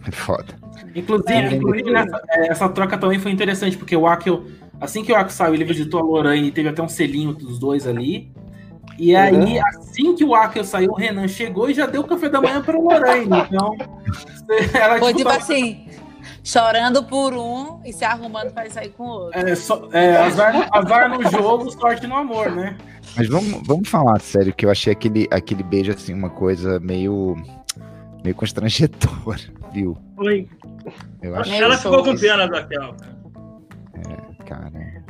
É 0.05 0.11
foda. 0.11 0.53
Inclusive, 0.93 1.34
É. 1.34 1.53
inclusive 1.53 1.89
nessa- 1.91 2.22
é, 2.30 2.47
essa 2.49 2.68
troca 2.68 2.97
também 2.97 3.20
foi 3.20 3.32
interessante, 3.32 3.78
porque 3.78 3.95
o 3.95 4.05
Akel, 4.05 4.43
assim 4.82 5.01
que 5.03 5.11
o 5.14 5.16
Akel 5.16 5.30
saiu, 5.30 5.53
ele 5.53 5.64
visitou 5.64 5.99
a 6.01 6.03
Lorraine, 6.03 6.51
teve 6.51 6.68
até 6.68 6.82
um 6.82 6.89
selinho 6.89 7.34
dos 7.34 7.57
dois 7.57 7.88
ali. 7.88 8.30
E 8.98 9.16
aí, 9.16 9.60
assim 9.60 10.16
que 10.16 10.24
o 10.24 10.36
Akel 10.36 10.64
saiu, 10.64 10.91
o 10.91 10.96
Renan 10.96 11.28
chegou 11.28 11.70
e 11.70 11.74
já 11.74 11.86
deu 11.86 12.02
o 12.02 12.08
café 12.08 12.30
da 12.30 12.41
manhã 12.41 12.62
para 12.62 12.78
o 12.78 12.84
Lorraine. 12.84 13.26
Então, 13.26 13.76
ela 14.80 15.00
Foi 15.00 15.14
tipo, 15.14 15.18
tipo 15.18 15.30
assim, 15.30 15.88
chorando 16.44 17.04
por 17.04 17.34
um 17.34 17.80
e 17.84 17.91
se 17.91 18.06
arrumando 18.06 18.52
pra 18.54 18.70
sair 18.70 18.89
com 18.89 19.04
o 19.04 19.08
outro. 19.10 19.39
é, 19.39 19.56
só- 19.56 19.88
é, 19.91 20.18
azar, 20.18 20.70
azar 20.72 21.10
no 21.10 21.30
jogo, 21.32 21.72
sorte 21.72 22.06
no 22.06 22.16
amor, 22.16 22.52
né? 22.52 22.78
Mas 23.16 23.28
vamos, 23.28 23.62
vamos 23.66 23.89
falar 23.89 24.20
sério, 24.22 24.54
que 24.54 24.66
eu 24.66 24.70
achei 24.72 24.94
aquele, 24.94 25.28
aquele 25.32 25.64
beijo 25.64 25.91
assim, 25.91 26.14
uma 26.14 26.30
coisa 26.30 26.80
meio. 26.80 27.36
meio 28.24 28.36
constrangedor, 28.36 29.38
viu? 29.74 29.98
Foi. 30.16 30.48
Eu 31.22 31.36
acho 31.36 31.52
Ela 31.54 31.78
ficou 31.78 32.04
com 32.04 32.16
pena 32.18 32.46
do 32.46 32.54
cara. 32.54 32.96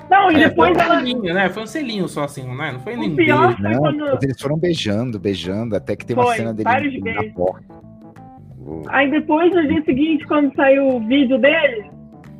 Não, 0.10 0.32
e 0.32 0.36
É, 0.44 0.50
foi 0.50 0.50
depois 0.50 0.78
um 0.78 0.82
ela. 0.82 0.96
selinho, 1.00 1.34
né? 1.34 1.50
Foi 1.50 1.64
um 1.64 1.68
selinho 1.68 2.08
só 2.08 2.24
assim, 2.24 2.44
né? 2.56 2.72
Não 2.74 2.80
foi 2.80 2.96
nem 2.96 3.12
O 3.12 3.16
pior 3.16 3.48
beijo. 3.48 3.62
foi 3.62 3.72
Não, 3.72 3.80
quando. 3.80 4.24
eles 4.24 4.42
foram 4.42 4.58
beijando, 4.58 5.20
beijando, 5.20 5.76
até 5.76 5.96
que 5.96 6.06
tem 6.06 6.16
uma 6.16 6.26
Foi, 6.26 6.36
cena 6.38 6.54
dele 6.54 6.70
na 6.70 6.80
beijos. 6.80 7.34
porta. 7.34 7.66
Aí 8.90 9.10
depois, 9.12 9.54
no 9.54 9.68
dia 9.68 9.84
seguinte, 9.84 10.26
quando 10.28 10.54
saiu 10.56 10.88
o 10.88 11.00
vídeo 11.02 11.38
dele, 11.38 11.86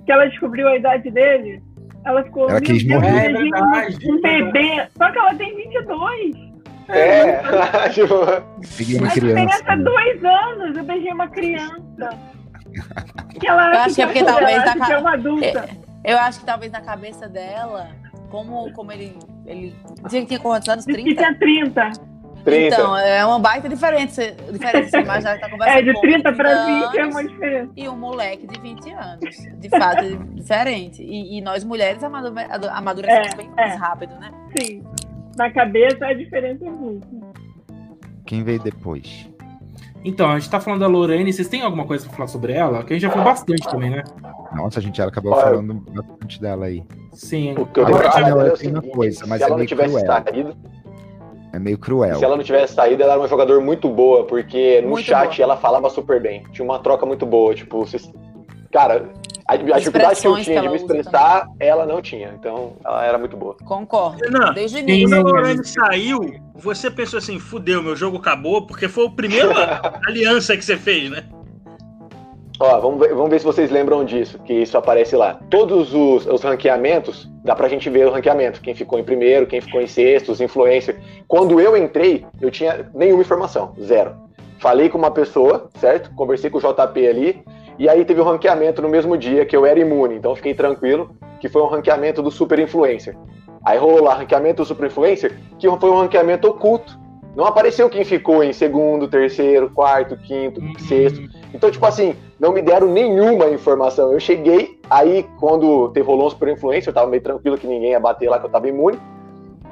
que 0.06 0.12
ela 0.12 0.26
descobriu 0.28 0.68
a 0.68 0.76
idade 0.78 1.10
dele, 1.12 1.62
ela 2.06 2.24
ficou. 2.24 2.44
Ela 2.44 2.54
"Meu 2.54 2.62
quis 2.62 2.84
Deus, 2.84 3.02
morrer. 3.02 3.18
É 3.18 3.30
beijei 3.34 3.50
verdade, 3.52 3.98
um 4.10 4.16
é 4.18 4.22
bebê. 4.22 4.88
Só 4.98 5.12
que 5.12 5.18
ela 5.20 5.36
tem 5.36 5.56
22. 5.56 6.54
É, 6.90 7.90
tipo, 7.90 8.14
Peguei 8.78 8.98
uma 9.00 9.10
criança. 9.10 9.14
diferença 9.14 9.64
é 9.72 9.78
dois 9.78 10.24
anos. 10.26 10.78
Eu 10.78 10.84
beijei 10.84 11.12
uma 11.12 11.28
criança. 11.28 12.10
Que 13.40 13.48
ela 13.48 13.74
Eu 13.74 13.80
acho 13.82 13.96
que 13.96 14.02
é 14.02 14.06
porque 14.06 14.24
talvez 14.24 14.64
é 14.90 14.98
uma 15.00 15.14
adulta. 15.14 15.70
Eu 16.04 16.18
acho 16.18 16.40
que 16.40 16.46
talvez 16.46 16.72
na 16.72 16.82
cabeça 16.82 17.28
dela, 17.30 17.90
como, 18.30 18.72
como 18.74 18.92
ele, 18.92 19.18
ele. 19.46 19.76
Dizia 20.04 20.22
que 20.22 20.28
tinha 20.28 20.40
quantos 20.40 20.68
anos? 20.68 20.86
Disse 20.86 20.98
que 21.04 21.16
30? 21.16 21.22
tinha 21.22 21.40
30. 21.40 21.92
30. 22.44 22.76
Então, 22.76 22.98
é 22.98 23.26
uma 23.26 23.40
baita 23.40 23.70
diferença. 23.70 24.22
diferença 24.52 25.02
você 25.02 25.38
tá 25.40 25.50
conversando 25.50 25.78
É, 25.80 25.82
de 25.82 25.94
com 25.94 26.00
um 26.00 26.02
30 26.02 26.34
para 26.34 26.66
30 26.66 26.88
20 26.90 26.98
é 26.98 27.06
uma 27.06 27.24
diferença. 27.24 27.72
E 27.78 27.88
um 27.90 27.96
moleque 27.98 28.46
de 28.48 28.60
20 28.60 28.92
anos. 28.92 29.36
De 29.60 29.70
fato, 29.70 30.00
é 30.04 30.10
diferente. 30.36 31.02
E, 31.02 31.38
e 31.38 31.42
nós 31.42 31.64
mulheres 31.64 32.04
amadure- 32.04 32.46
amadurecemos 32.70 33.32
É, 33.34 33.36
bem 33.38 33.50
mais 33.52 33.72
é. 33.72 33.76
rápido, 33.76 34.14
né? 34.20 34.30
Sim. 34.60 34.84
Na 35.38 35.50
cabeça 35.52 36.06
a 36.06 36.14
diferença 36.14 36.66
é 36.66 36.70
muito. 36.70 37.08
Quem 38.26 38.44
veio 38.44 38.60
depois? 38.60 39.30
Então, 40.06 40.30
a 40.30 40.38
gente 40.40 40.50
tá 40.50 40.60
falando 40.60 40.82
da 40.82 40.88
Lorraine. 40.88 41.32
Vocês 41.32 41.48
têm 41.48 41.62
alguma 41.62 41.86
coisa 41.86 42.06
pra 42.06 42.14
falar 42.16 42.28
sobre 42.28 42.54
ela? 42.54 42.84
Que 42.84 42.94
a 42.94 42.96
gente 42.96 43.04
já 43.04 43.10
falou 43.10 43.24
bastante 43.26 43.68
também, 43.70 43.90
né? 43.90 44.04
Nossa, 44.54 44.80
a 44.80 44.82
gente 44.82 44.98
já 44.98 45.06
acabou 45.08 45.32
Olha, 45.34 45.44
falando 45.44 45.74
bastante 45.76 46.42
dela 46.42 46.66
aí. 46.66 46.84
Sim. 47.14 47.54
O 47.58 47.66
que 47.66 47.80
eu 47.80 47.88
Agora, 47.88 48.10
não, 48.20 48.26
dela 48.26 48.44
é 48.44 48.50
uma 48.50 48.56
seguinte, 48.58 48.90
coisa, 48.90 49.26
mas 49.26 49.38
se 49.38 49.44
é 49.44 49.46
ela 49.46 49.50
não 49.52 49.58
meio 49.58 49.68
tivesse 49.68 49.94
cruel. 49.96 50.24
saído, 50.26 50.58
É 51.54 51.60
meio 51.60 51.78
cruel. 51.78 52.16
se 52.18 52.26
ela 52.26 52.36
não 52.36 52.44
tivesse 52.44 52.74
saído, 52.74 53.02
ela 53.02 53.14
era 53.14 53.22
uma 53.22 53.28
jogadora 53.28 53.60
muito 53.62 53.88
boa, 53.90 54.26
porque 54.26 54.82
no 54.82 54.90
Muito 54.90 55.06
chat 55.06 55.38
boa. 55.38 55.44
ela 55.44 55.58
falava 55.58 55.90
super 55.90 56.22
bem. 56.22 56.44
Tinha 56.52 56.66
uma 56.66 56.80
troca 56.80 57.06
muito 57.06 57.26
boa, 57.26 57.54
tipo, 57.56 57.80
vocês... 57.86 58.12
cara, 58.72 59.10
a, 59.46 59.54
a 59.54 59.80
dificuldade 59.80 60.22
que 60.22 60.28
eu 60.28 60.36
tinha 60.38 60.62
que 60.62 60.68
de 60.68 60.70
me 60.70 60.76
expressar, 60.76 61.48
ela 61.60 61.86
não 61.86 62.02
tinha. 62.02 62.34
Então, 62.40 62.74
ela 62.84 63.06
era 63.06 63.18
muito 63.18 63.36
boa. 63.36 63.56
Concordo. 63.66 64.24
Renan, 64.24 64.54
Desde 64.54 64.78
o 64.78 64.80
início. 64.80 65.10
quando 65.10 65.28
a 65.28 65.32
Lorraine 65.32 65.66
saiu, 65.66 66.36
você 66.56 66.90
pensou 66.90 67.20
assim, 67.20 67.40
fudeu, 67.40 67.84
meu 67.84 67.96
jogo 67.96 68.18
acabou, 68.18 68.66
porque 68.66 68.88
foi 68.88 69.06
o 69.06 69.12
primeiro 69.12 69.52
aliança 70.08 70.56
que 70.56 70.64
você 70.64 70.78
fez, 70.78 71.10
né? 71.10 71.24
Ó, 72.60 72.80
vamos 72.80 73.00
ver, 73.00 73.14
vamos 73.14 73.30
ver 73.30 73.40
se 73.40 73.46
vocês 73.46 73.72
lembram 73.72 74.06
disso, 74.06 74.40
que 74.40 74.54
isso 74.54 74.78
aparece 74.78 75.16
lá. 75.16 75.40
Todos 75.50 75.94
os, 75.94 76.26
os 76.26 76.42
ranqueamentos, 76.44 77.30
dá 77.44 77.56
pra 77.56 77.68
gente 77.68 77.90
ver 77.90 78.08
o 78.08 78.12
ranqueamento. 78.12 78.62
Quem 78.62 78.76
ficou 78.76 79.00
em 79.00 79.04
primeiro, 79.04 79.48
quem 79.48 79.60
ficou 79.60 79.82
em 79.82 79.88
sexto, 79.88 80.32
os 80.32 80.40
influencers. 80.40 80.98
Quando 81.28 81.60
eu 81.60 81.76
entrei, 81.76 82.26
eu 82.40 82.52
tinha 82.52 82.90
nenhuma 82.94 83.22
informação, 83.22 83.74
zero. 83.82 84.16
Falei 84.60 84.88
com 84.88 84.98
uma 84.98 85.12
pessoa, 85.12 85.68
certo? 85.76 86.14
Conversei 86.16 86.50
com 86.50 86.58
o 86.58 86.62
JP 86.62 87.06
ali, 87.06 87.44
e 87.78 87.90
aí 87.90 88.06
teve 88.06 88.22
o 88.22 88.24
ranqueamento 88.24 88.82
no 88.82 88.90
mesmo 88.90 89.18
dia, 89.18 89.46
que 89.46 89.56
eu 89.56 89.66
era 89.66 89.80
imune, 89.80 90.16
então 90.16 90.36
fiquei 90.36 90.54
tranquilo, 90.54 91.12
que 91.40 91.50
foi 91.50 91.62
um 91.62 91.68
ranqueamento 91.68 92.22
do 92.22 92.32
super 92.32 92.60
influencer. 92.60 93.16
Aí 93.66 93.78
rolou 93.78 94.04
lá, 94.04 94.16
ranqueamento 94.16 94.62
do 94.62 94.66
super 94.66 94.88
influencer, 94.88 95.38
que 95.58 95.70
foi 95.78 95.90
um 95.90 96.00
ranqueamento 96.00 96.48
oculto. 96.48 97.00
Não 97.36 97.46
apareceu 97.46 97.90
quem 97.90 98.04
ficou 98.06 98.44
em 98.44 98.54
segundo, 98.54 99.08
terceiro, 99.08 99.70
quarto, 99.72 100.16
quinto, 100.18 100.62
sexto. 100.82 101.22
Então, 101.54 101.72
tipo 101.72 101.86
assim, 101.86 102.16
não 102.40 102.52
me 102.52 102.62
deram 102.62 102.88
nenhuma 102.88 103.48
informação. 103.48 104.12
Eu 104.12 104.20
cheguei, 104.20 104.80
aí 104.90 105.26
quando 105.40 105.90
teve 105.90 106.06
rolou 106.06 106.28
um 106.28 106.30
super 106.30 106.50
influencer, 106.50 106.90
eu 106.90 106.94
tava 106.94 107.10
meio 107.10 107.24
tranquilo 107.24 107.58
que 107.58 107.66
ninguém 107.66 107.92
ia 107.92 108.00
bater 108.00 108.30
lá, 108.30 108.40
que 108.40 108.46
eu 108.46 108.52
tava 108.52 108.68
imune. 108.68 109.00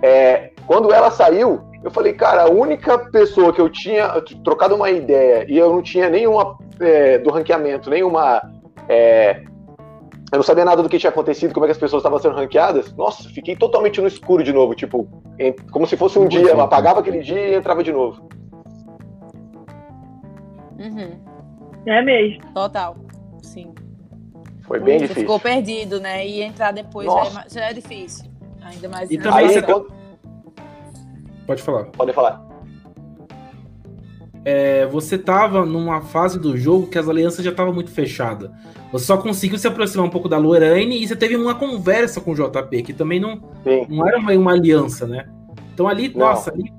É, 0.01 0.51
quando 0.65 0.91
ela 0.91 1.11
saiu, 1.11 1.61
eu 1.83 1.89
falei, 1.91 2.13
cara, 2.13 2.43
a 2.43 2.49
única 2.49 2.97
pessoa 2.97 3.51
que 3.53 3.59
eu 3.61 3.69
tinha 3.69 4.07
trocado 4.43 4.75
uma 4.75 4.89
ideia 4.89 5.45
e 5.49 5.57
eu 5.57 5.71
não 5.73 5.81
tinha 5.81 6.09
nenhuma 6.09 6.57
é, 6.79 7.17
do 7.19 7.29
ranqueamento, 7.31 7.89
nenhuma. 7.89 8.41
é, 8.87 9.43
eu 10.31 10.37
não 10.37 10.43
sabia 10.43 10.63
nada 10.63 10.81
do 10.81 10.87
que 10.87 10.97
tinha 10.97 11.09
acontecido, 11.09 11.53
como 11.53 11.65
é 11.65 11.67
que 11.67 11.73
as 11.73 11.77
pessoas 11.77 11.99
estavam 12.01 12.17
sendo 12.17 12.35
ranqueadas. 12.35 12.93
Nossa, 12.95 13.27
fiquei 13.29 13.53
totalmente 13.55 13.99
no 13.99 14.07
escuro 14.07 14.43
de 14.43 14.53
novo, 14.53 14.73
tipo, 14.73 15.05
em- 15.37 15.53
como 15.71 15.85
se 15.85 15.97
fosse 15.97 16.17
um 16.17 16.21
Muito 16.21 16.31
dia, 16.31 16.49
eu 16.51 16.55
bom. 16.55 16.61
apagava 16.61 17.01
aquele 17.01 17.19
dia 17.19 17.49
e 17.49 17.55
entrava 17.55 17.83
de 17.83 17.91
novo. 17.91 18.29
Uhum. 20.79 21.19
É 21.85 22.01
mesmo. 22.01 22.41
Total. 22.53 22.95
Sim. 23.41 23.73
Foi 24.61 24.79
bem 24.79 24.99
Você 24.99 25.07
difícil. 25.07 25.21
ficou 25.23 25.39
perdido, 25.39 25.99
né? 25.99 26.25
E 26.25 26.41
entrar 26.41 26.71
depois 26.71 27.07
já 27.11 27.41
é, 27.41 27.49
já 27.49 27.65
é 27.69 27.73
difícil. 27.73 28.31
Ainda 28.63 28.87
mais 28.89 29.11
E 29.11 29.17
também 29.17 29.39
Aí, 29.47 29.47
você- 29.53 29.61
quando... 29.61 29.91
Pode 31.45 31.61
falar. 31.61 31.85
Podem 31.85 32.13
falar. 32.13 32.41
É, 34.43 34.87
você 34.87 35.17
tava 35.17 35.65
numa 35.65 36.01
fase 36.01 36.39
do 36.39 36.57
jogo 36.57 36.87
que 36.87 36.97
as 36.97 37.07
alianças 37.07 37.45
já 37.45 37.51
estavam 37.51 37.73
muito 37.73 37.91
fechadas. 37.91 38.49
Você 38.91 39.05
só 39.05 39.17
conseguiu 39.17 39.57
se 39.57 39.67
aproximar 39.67 40.05
um 40.05 40.09
pouco 40.09 40.27
da 40.27 40.37
Lorraine 40.37 41.01
e 41.01 41.07
você 41.07 41.15
teve 41.15 41.35
uma 41.35 41.53
conversa 41.55 42.19
com 42.19 42.31
o 42.31 42.35
JP, 42.35 42.81
que 42.83 42.93
também 42.93 43.19
não, 43.19 43.35
Sim. 43.63 43.85
não 43.89 44.07
era 44.07 44.17
uma, 44.17 44.31
uma 44.33 44.51
aliança, 44.51 45.05
né? 45.05 45.29
Então 45.73 45.87
ali, 45.87 46.09
Não. 46.09 46.25
nossa, 46.25 46.51
ali 46.51 46.73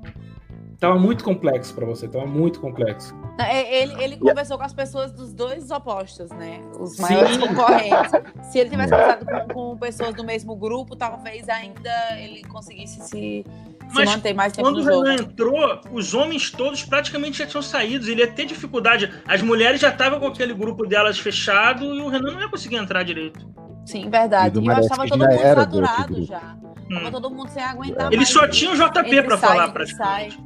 tava 0.77 0.99
muito 0.99 1.23
complexo 1.23 1.73
pra 1.73 1.85
você, 1.85 2.09
tava 2.09 2.25
muito 2.25 2.59
complexo. 2.59 3.15
É- 3.39 3.81
Ele, 3.81 4.03
ele 4.03 4.17
conversou 4.17 4.57
com 4.57 4.65
as 4.65 4.73
pessoas 4.73 5.13
dos 5.13 5.33
dois 5.33 5.71
opostos, 5.71 6.29
né? 6.31 6.59
Os 6.77 6.97
Sim. 6.97 7.01
maiores 7.03 7.37
concorrentes. 7.37 8.11
Se 8.51 8.59
ele 8.59 8.69
tivesse 8.69 8.91
conversado 8.91 9.25
com, 9.25 9.53
com 9.71 9.77
pessoas 9.77 10.13
do 10.13 10.23
mesmo 10.25 10.53
grupo, 10.57 10.95
talvez 10.97 11.47
ainda 11.47 11.89
ele 12.19 12.43
conseguisse 12.43 12.99
se, 13.07 13.45
se 13.93 13.99
Mas 13.99 14.09
manter 14.15 14.33
mais 14.33 14.53
tempo 14.53 14.67
Quando 14.67 14.77
no 14.77 14.81
o 14.81 14.85
jogo. 14.93 15.03
Renan 15.07 15.21
entrou, 15.23 15.81
os 15.91 16.13
homens 16.13 16.51
todos 16.51 16.83
praticamente 16.83 17.37
já 17.39 17.45
tinham 17.47 17.61
saído. 17.61 18.09
Ele 18.09 18.21
ia 18.21 18.27
ter 18.31 18.45
dificuldade. 18.45 19.11
As 19.27 19.41
mulheres 19.41 19.79
já 19.79 19.89
estavam 19.89 20.19
com 20.19 20.27
aquele 20.27 20.53
grupo 20.53 20.85
delas 20.85 21.17
fechado 21.19 21.83
e 21.83 22.01
o 22.01 22.07
Renan 22.09 22.31
não 22.33 22.41
ia 22.41 22.49
conseguir 22.49 22.75
entrar 22.77 23.03
direito. 23.03 23.47
Sim, 23.85 24.09
verdade. 24.09 24.59
E 24.59 24.65
eu 24.65 24.71
acho 24.71 24.81
que 24.81 24.89
Maresca 24.89 24.95
tava 24.95 25.07
todo 25.09 25.19
mundo 25.19 25.31
era 25.41 25.61
saturado 25.61 26.23
já. 26.25 26.55
Hum. 26.91 26.95
Tava 26.95 27.11
todo 27.11 27.29
mundo 27.31 27.49
sem 27.49 27.63
aguentar 27.63 28.07
Ele 28.07 28.17
mais. 28.17 28.29
só 28.29 28.47
tinha 28.47 28.71
o 28.71 28.75
JP 28.75 29.09
sai, 29.09 29.37
falar, 29.37 29.63
entre 29.67 29.73
praticamente. 29.73 30.39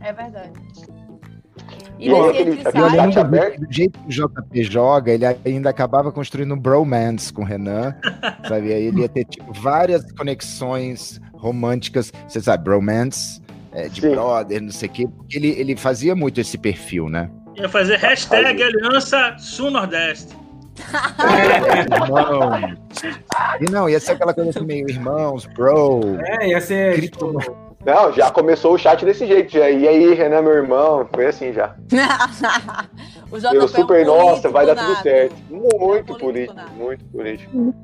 É 0.00 0.12
verdade. 0.12 0.52
E 1.98 2.08
E 2.10 2.14
aquele- 2.14 2.60
aquele 2.60 2.62
chat 2.62 2.92
lembro 2.96 3.20
aberto? 3.20 3.60
do 3.60 3.72
jeito 3.72 3.98
que 3.98 4.06
o 4.06 4.10
JP 4.10 4.62
joga, 4.64 5.10
ele 5.12 5.24
ainda 5.44 5.70
acabava 5.70 6.12
construindo 6.12 6.54
um 6.54 6.58
bromance 6.58 7.32
com 7.32 7.42
o 7.42 7.44
Renan, 7.44 7.94
sabe? 8.46 8.72
Aí 8.72 8.84
ele 8.84 9.00
ia 9.00 9.08
ter 9.08 9.24
tipo, 9.24 9.50
várias 9.54 10.10
conexões 10.12 11.18
românticas, 11.36 12.12
você 12.28 12.40
sabe, 12.40 12.64
bromance, 12.64 13.40
é, 13.72 13.88
de 13.88 14.00
Sim. 14.00 14.10
brother, 14.10 14.62
não 14.62 14.70
sei 14.72 14.88
o 14.88 14.92
quê, 14.92 15.08
porque 15.14 15.36
ele, 15.36 15.48
ele 15.58 15.76
fazia 15.76 16.14
muito 16.14 16.40
esse 16.40 16.56
perfil, 16.58 17.08
né? 17.08 17.30
Ia 17.56 17.68
fazer 17.68 17.96
hashtag 17.96 18.62
Aliança 18.62 19.36
Sul 19.38 19.70
Nordeste. 19.70 20.34
Irmão. 21.94 22.76
E 23.60 23.70
não, 23.70 23.88
ia 23.88 23.98
ser 24.00 24.12
aquela 24.12 24.34
coisa 24.34 24.50
assim, 24.50 24.64
meio 24.64 24.88
irmãos, 24.88 25.46
bro. 25.46 26.00
É, 26.40 26.48
ia 26.48 26.60
ser. 26.60 26.94
Cripto- 26.96 27.38
tipo, 27.38 27.56
Não, 27.84 28.12
já 28.12 28.30
começou 28.30 28.74
o 28.74 28.78
chat 28.78 29.04
desse 29.04 29.26
jeito. 29.26 29.52
Já. 29.52 29.70
E 29.70 29.86
aí, 29.88 30.14
Renan, 30.14 30.42
meu 30.42 30.52
irmão? 30.52 31.08
Foi 31.14 31.26
assim 31.26 31.52
já. 31.52 31.74
o 33.30 33.38
JP 33.38 33.54
Eu 33.54 33.60
é 33.62 33.64
um 33.64 33.68
super, 33.68 34.04
nossa, 34.06 34.24
político 34.26 34.52
vai 34.52 34.66
dar 34.66 34.76
tudo 34.76 34.88
nato. 34.90 35.02
certo. 35.02 35.34
Muito 35.48 35.74
político 35.78 36.18
político, 36.18 36.54
nato. 36.54 36.72
muito 36.72 37.04
político. 37.06 37.74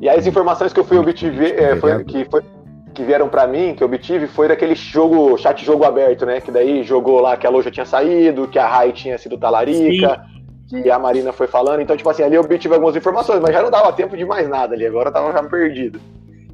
E 0.00 0.08
as 0.08 0.26
informações 0.26 0.72
que 0.72 0.80
eu 0.80 0.84
fui 0.84 0.98
obtive, 0.98 1.52
é, 1.52 1.76
foi- 1.76 2.04
que, 2.04 2.24
foi- 2.30 2.42
que 2.94 3.02
vieram 3.04 3.28
pra 3.28 3.46
mim, 3.46 3.74
que 3.74 3.82
eu 3.82 3.86
obtive, 3.86 4.26
foi 4.26 4.48
daquele 4.48 4.74
jogo, 4.74 5.36
chat 5.38 5.64
jogo 5.64 5.84
aberto, 5.84 6.26
né? 6.26 6.40
Que 6.40 6.50
daí 6.50 6.82
jogou 6.82 7.20
lá 7.20 7.36
que 7.36 7.46
a 7.46 7.50
loja 7.50 7.70
tinha 7.70 7.86
saído, 7.86 8.48
que 8.48 8.58
a 8.58 8.66
Rai 8.66 8.92
tinha 8.92 9.16
sido 9.16 9.38
talarica, 9.38 10.24
que 10.82 10.90
a 10.90 10.98
Marina 10.98 11.32
foi 11.32 11.46
falando. 11.46 11.80
Então, 11.80 11.96
tipo 11.96 12.08
assim, 12.10 12.22
ali 12.22 12.34
eu 12.34 12.40
obtive 12.42 12.74
algumas 12.74 12.96
informações, 12.96 13.40
mas 13.40 13.52
já 13.52 13.62
não 13.62 13.70
dava 13.70 13.92
tempo 13.92 14.16
de 14.16 14.24
mais 14.24 14.48
nada 14.48 14.74
ali, 14.74 14.86
agora 14.86 15.08
eu 15.08 15.12
tava 15.12 15.32
já 15.32 15.42
perdido. 15.42 16.00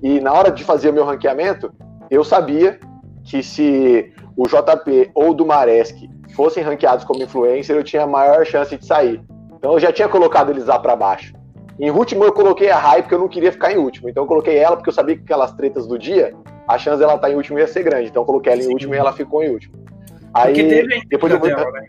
E 0.02 0.20
na 0.20 0.32
hora 0.32 0.50
de 0.50 0.62
fazer 0.64 0.90
o 0.90 0.92
meu 0.92 1.04
ranqueamento, 1.04 1.72
eu 2.10 2.22
sabia 2.22 2.78
que 3.24 3.42
se 3.42 4.12
o 4.36 4.44
JP 4.46 5.10
ou 5.14 5.30
o 5.30 5.34
do 5.34 5.44
Maresk 5.46 5.96
fossem 6.36 6.62
ranqueados 6.62 7.04
como 7.04 7.22
influencer, 7.22 7.74
eu 7.76 7.82
tinha 7.82 8.06
maior 8.06 8.44
chance 8.46 8.76
de 8.76 8.84
sair. 8.86 9.20
Então 9.56 9.72
eu 9.72 9.80
já 9.80 9.90
tinha 9.92 10.08
colocado 10.08 10.50
eles 10.50 10.66
lá 10.66 10.78
pra 10.78 10.94
baixo. 10.94 11.32
Em 11.78 11.90
último 11.90 12.24
eu 12.24 12.32
coloquei 12.32 12.70
a 12.70 12.78
Rai 12.78 13.02
porque 13.02 13.14
eu 13.14 13.20
não 13.20 13.28
queria 13.28 13.52
ficar 13.52 13.72
em 13.72 13.78
último. 13.78 14.08
Então 14.08 14.24
eu 14.24 14.26
coloquei 14.26 14.56
ela 14.56 14.76
porque 14.76 14.88
eu 14.90 14.94
sabia 14.94 15.16
que 15.16 15.22
aquelas 15.22 15.52
tretas 15.52 15.86
do 15.86 15.98
dia, 15.98 16.34
a 16.66 16.76
chance 16.76 16.98
dela 16.98 17.14
estar 17.14 17.30
em 17.30 17.36
último 17.36 17.58
ia 17.58 17.66
ser 17.68 17.84
grande. 17.84 18.08
Então 18.08 18.22
eu 18.22 18.26
coloquei 18.26 18.52
ela 18.52 18.60
em 18.62 18.64
Sim. 18.64 18.72
último 18.72 18.94
e 18.94 18.98
ela 18.98 19.12
ficou 19.12 19.42
em 19.42 19.50
último. 19.50 19.74
Aí 20.34 20.52
Porque 20.52 20.64
teve 20.64 21.06
depois 21.06 21.32
eu 21.32 21.38
fui, 21.38 21.54
dela, 21.54 21.70
né? 21.70 21.86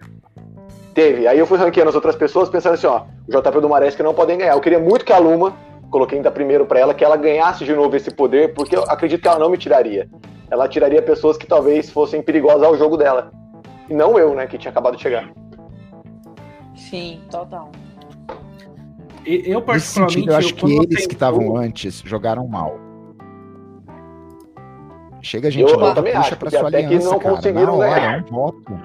teve. 0.94 1.28
Aí 1.28 1.40
eu 1.40 1.48
fui 1.48 1.58
ranqueando 1.58 1.90
as 1.90 1.96
outras 1.96 2.16
pessoas 2.16 2.50
pensando 2.50 2.74
assim, 2.74 2.88
ó, 2.88 3.04
o 3.28 3.32
JP 3.32 3.62
do 3.62 3.70
Maresk 3.70 4.00
não 4.02 4.14
podem 4.14 4.38
ganhar. 4.38 4.54
Eu 4.54 4.62
queria 4.62 4.80
muito 4.80 5.04
que 5.04 5.12
a 5.12 5.18
Luma, 5.18 5.56
coloquei 5.90 6.18
ainda 6.18 6.30
primeiro 6.30 6.66
pra 6.66 6.80
ela, 6.80 6.94
que 6.94 7.04
ela 7.04 7.18
ganhasse 7.18 7.66
de 7.66 7.74
novo 7.74 7.96
esse 7.96 8.12
poder, 8.12 8.54
porque 8.54 8.76
eu 8.76 8.84
acredito 8.84 9.22
que 9.22 9.28
ela 9.28 9.40
não 9.40 9.50
me 9.50 9.58
tiraria. 9.58 10.08
Ela 10.52 10.68
tiraria 10.68 11.02
pessoas 11.02 11.38
que 11.38 11.48
talvez 11.48 11.90
fossem 11.90 12.22
perigosas 12.22 12.64
ao 12.64 12.78
jogo 12.78 12.96
dela. 12.96 13.32
E 13.90 13.94
não 13.94 14.20
eu, 14.20 14.36
né, 14.36 14.46
que 14.46 14.58
tinha 14.58 14.72
acabado 14.72 14.96
de 14.96 15.02
chegar. 15.02 15.30
Sim, 16.76 17.22
total. 17.30 17.72
Eu, 19.26 19.60
Nesse 19.60 19.62
particularmente, 19.62 20.14
sentido, 20.14 20.32
eu 20.32 20.36
acho 20.38 20.54
que 20.56 20.62
quando 20.62 20.76
você 20.78 20.84
eles 20.94 21.08
que 21.08 21.14
estavam 21.14 21.58
antes 21.58 22.02
jogaram 22.06 22.48
mal. 22.48 22.80
Chega 25.22 25.50
a 25.50 25.52
gente 25.52 25.70
Eu- 25.70 25.78
lá, 25.80 25.90
eu 25.90 25.96
também 25.96 26.14
puxa 26.14 26.22
acho, 26.28 26.30
pra 26.38 26.38
porque 26.50 26.58
sua 26.58 26.68
até 26.70 26.80
que 26.80 26.86
aliança, 26.88 27.10
não 27.12 27.20
cara. 27.20 27.36
conseguiram 27.36 27.66
Na 27.78 27.86
hora, 27.86 28.00
ganhar. 28.00 28.24
um 28.24 28.26
voto. 28.28 28.80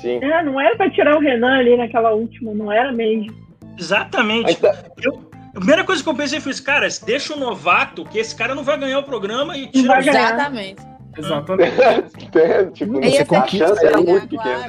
Sim. 0.00 0.16
É, 0.22 0.42
não 0.42 0.60
era 0.60 0.76
pra 0.76 0.90
tirar 0.90 1.16
o 1.16 1.20
Renan 1.20 1.58
ali 1.58 1.76
naquela 1.76 2.12
última, 2.12 2.52
não 2.54 2.72
era 2.72 2.90
mesmo. 2.92 3.34
Exatamente. 3.78 4.56
Tá- 4.56 4.74
Eu- 5.02 5.20
a 5.54 5.58
primeira 5.58 5.84
coisa 5.84 6.02
que 6.02 6.08
eu 6.08 6.14
pensei 6.14 6.40
foi 6.40 6.52
isso, 6.52 6.64
cara, 6.64 6.88
deixa 7.04 7.34
o 7.34 7.38
novato, 7.38 8.04
que 8.06 8.18
esse 8.18 8.34
cara 8.34 8.54
não 8.54 8.64
vai 8.64 8.78
ganhar 8.78 8.98
o 8.98 9.02
programa 9.04 9.56
e 9.56 9.66
tira 9.66 9.88
vai 9.88 10.02
o. 10.02 10.08
Exatamente. 10.08 10.82
Exatamente. 11.16 11.72
É, 12.34 12.64
tipo, 12.64 12.94
Você 13.00 13.24
conquista, 13.24 13.68
chance 13.68 13.86
era 13.86 13.98
muito 14.00 14.26
pequena. 14.26 14.66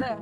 claro. 0.00 0.18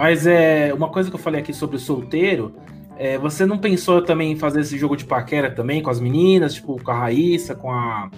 Mas 0.00 0.26
é 0.26 0.72
uma 0.72 0.88
coisa 0.88 1.10
que 1.10 1.16
eu 1.16 1.20
falei 1.20 1.42
aqui 1.42 1.52
sobre 1.52 1.76
o 1.76 1.78
solteiro. 1.78 2.54
é, 2.96 3.18
você 3.18 3.44
não 3.44 3.58
pensou 3.58 4.00
também 4.00 4.32
em 4.32 4.36
fazer 4.36 4.60
esse 4.60 4.78
jogo 4.78 4.96
de 4.96 5.04
paquera 5.04 5.50
também 5.50 5.82
com 5.82 5.90
as 5.90 6.00
meninas, 6.00 6.54
tipo 6.54 6.82
com 6.82 6.90
a 6.90 6.94
Raíssa, 6.94 7.54
com 7.54 7.70
a 7.70 8.10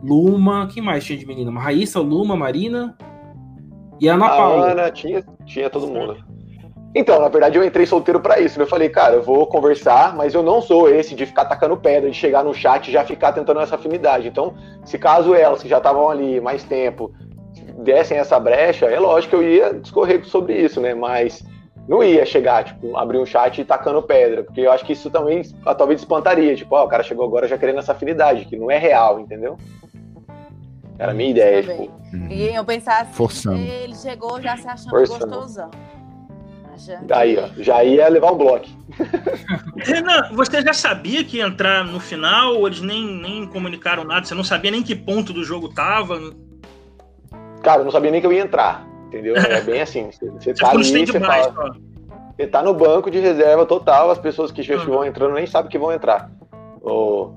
Luma. 0.00 0.68
Quem 0.72 0.80
mais 0.80 1.04
tinha 1.04 1.18
de 1.18 1.26
menina? 1.26 1.50
Uma 1.50 1.60
Raíssa, 1.60 1.98
Luma, 1.98 2.36
Marina 2.36 2.96
e 4.00 4.08
a 4.08 4.14
Ana 4.14 4.26
A 4.26 4.28
Paula. 4.28 4.70
Ana 4.70 4.90
tinha, 4.92 5.24
tinha 5.44 5.68
todo 5.68 5.88
mundo. 5.88 6.16
Então, 6.94 7.20
na 7.20 7.28
verdade, 7.28 7.58
eu 7.58 7.64
entrei 7.64 7.84
solteiro 7.84 8.20
pra 8.20 8.38
isso. 8.38 8.56
né? 8.56 8.64
Eu 8.64 8.68
falei, 8.68 8.88
cara, 8.88 9.16
eu 9.16 9.22
vou 9.22 9.48
conversar, 9.48 10.14
mas 10.14 10.32
eu 10.32 10.44
não 10.44 10.62
sou 10.62 10.88
esse 10.88 11.12
de 11.12 11.26
ficar 11.26 11.46
tacando 11.46 11.76
pedra, 11.76 12.08
de 12.08 12.16
chegar 12.16 12.44
no 12.44 12.54
chat 12.54 12.86
e 12.86 12.92
já 12.92 13.04
ficar 13.04 13.32
tentando 13.32 13.58
essa 13.58 13.74
afinidade. 13.74 14.28
Então, 14.28 14.54
se 14.84 14.96
caso 14.96 15.34
elas, 15.34 15.60
que 15.60 15.68
já 15.68 15.78
estavam 15.78 16.08
ali 16.08 16.40
mais 16.40 16.62
tempo, 16.62 17.12
dessem 17.78 18.18
essa 18.18 18.38
brecha, 18.40 18.86
é 18.86 18.98
lógico 18.98 19.30
que 19.38 19.42
eu 19.44 19.48
ia 19.50 19.74
discorrer 19.74 20.24
sobre 20.26 20.54
isso, 20.60 20.80
né? 20.80 20.94
Mas 20.94 21.44
não 21.88 22.02
ia 22.02 22.26
chegar, 22.26 22.64
tipo, 22.64 22.96
abrir 22.96 23.18
um 23.18 23.24
chat 23.26 23.60
e 23.60 23.64
tacando 23.64 24.02
pedra, 24.02 24.42
porque 24.44 24.60
eu 24.60 24.72
acho 24.72 24.84
que 24.84 24.92
isso 24.92 25.08
também 25.10 25.42
ah, 25.64 25.74
talvez 25.74 26.00
espantaria. 26.00 26.54
Tipo, 26.54 26.74
ó, 26.74 26.84
o 26.84 26.88
cara 26.88 27.02
chegou 27.02 27.24
agora 27.24 27.46
já 27.48 27.56
querendo 27.56 27.78
essa 27.78 27.92
afinidade, 27.92 28.44
que 28.44 28.56
não 28.56 28.70
é 28.70 28.78
real, 28.78 29.20
entendeu? 29.20 29.56
Era 30.98 31.12
a 31.12 31.14
minha 31.14 31.30
ideia, 31.30 31.62
Também. 31.62 31.82
tipo. 31.82 31.98
Uhum. 32.16 32.28
E 32.30 32.54
eu 32.54 32.64
pensar 32.64 33.02
assim, 33.02 33.12
Forçando. 33.12 33.58
ele 33.58 33.94
chegou 33.94 34.40
já 34.40 34.56
se 34.56 34.66
achando 34.66 34.90
Forçando. 34.90 35.26
gostosão. 35.26 35.70
Achando 36.74 37.12
Aí, 37.12 37.34
que- 37.36 37.40
ó, 37.40 37.48
já 37.58 37.84
ia 37.84 38.08
levar 38.08 38.32
um 38.32 38.36
bloco. 38.38 38.66
Renan, 39.76 40.30
você 40.32 40.62
já 40.62 40.72
sabia 40.72 41.22
que 41.24 41.36
ia 41.38 41.46
entrar 41.46 41.84
no 41.84 42.00
final, 42.00 42.56
ou 42.56 42.66
eles 42.66 42.80
nem, 42.80 43.06
nem 43.06 43.46
comunicaram 43.46 44.04
nada? 44.04 44.24
Você 44.26 44.34
não 44.34 44.42
sabia 44.44 44.70
nem 44.70 44.82
que 44.82 44.94
ponto 44.94 45.32
do 45.32 45.44
jogo 45.44 45.68
tava? 45.68 46.18
Cara, 47.68 47.82
eu 47.82 47.84
não 47.84 47.92
sabia 47.92 48.10
nem 48.10 48.18
que 48.18 48.26
eu 48.26 48.32
ia 48.32 48.40
entrar. 48.40 48.88
Entendeu? 49.08 49.36
É 49.36 49.60
bem 49.60 49.82
assim. 49.82 50.08
Você, 50.10 50.54
tá 50.54 50.70
ali, 50.70 51.06
você, 51.06 51.20
fala, 51.20 51.52
só. 51.52 51.72
você 52.34 52.46
tá 52.46 52.62
no 52.62 52.72
banco 52.72 53.10
de 53.10 53.18
reserva 53.18 53.66
total, 53.66 54.10
as 54.10 54.18
pessoas 54.18 54.50
que 54.50 54.62
já 54.62 54.76
Uhum. 54.76 54.86
vão 54.86 55.04
entrando 55.04 55.34
nem 55.34 55.46
sabem 55.46 55.70
que 55.70 55.78
vão 55.78 55.92
entrar. 55.92 56.30
O 56.80 57.32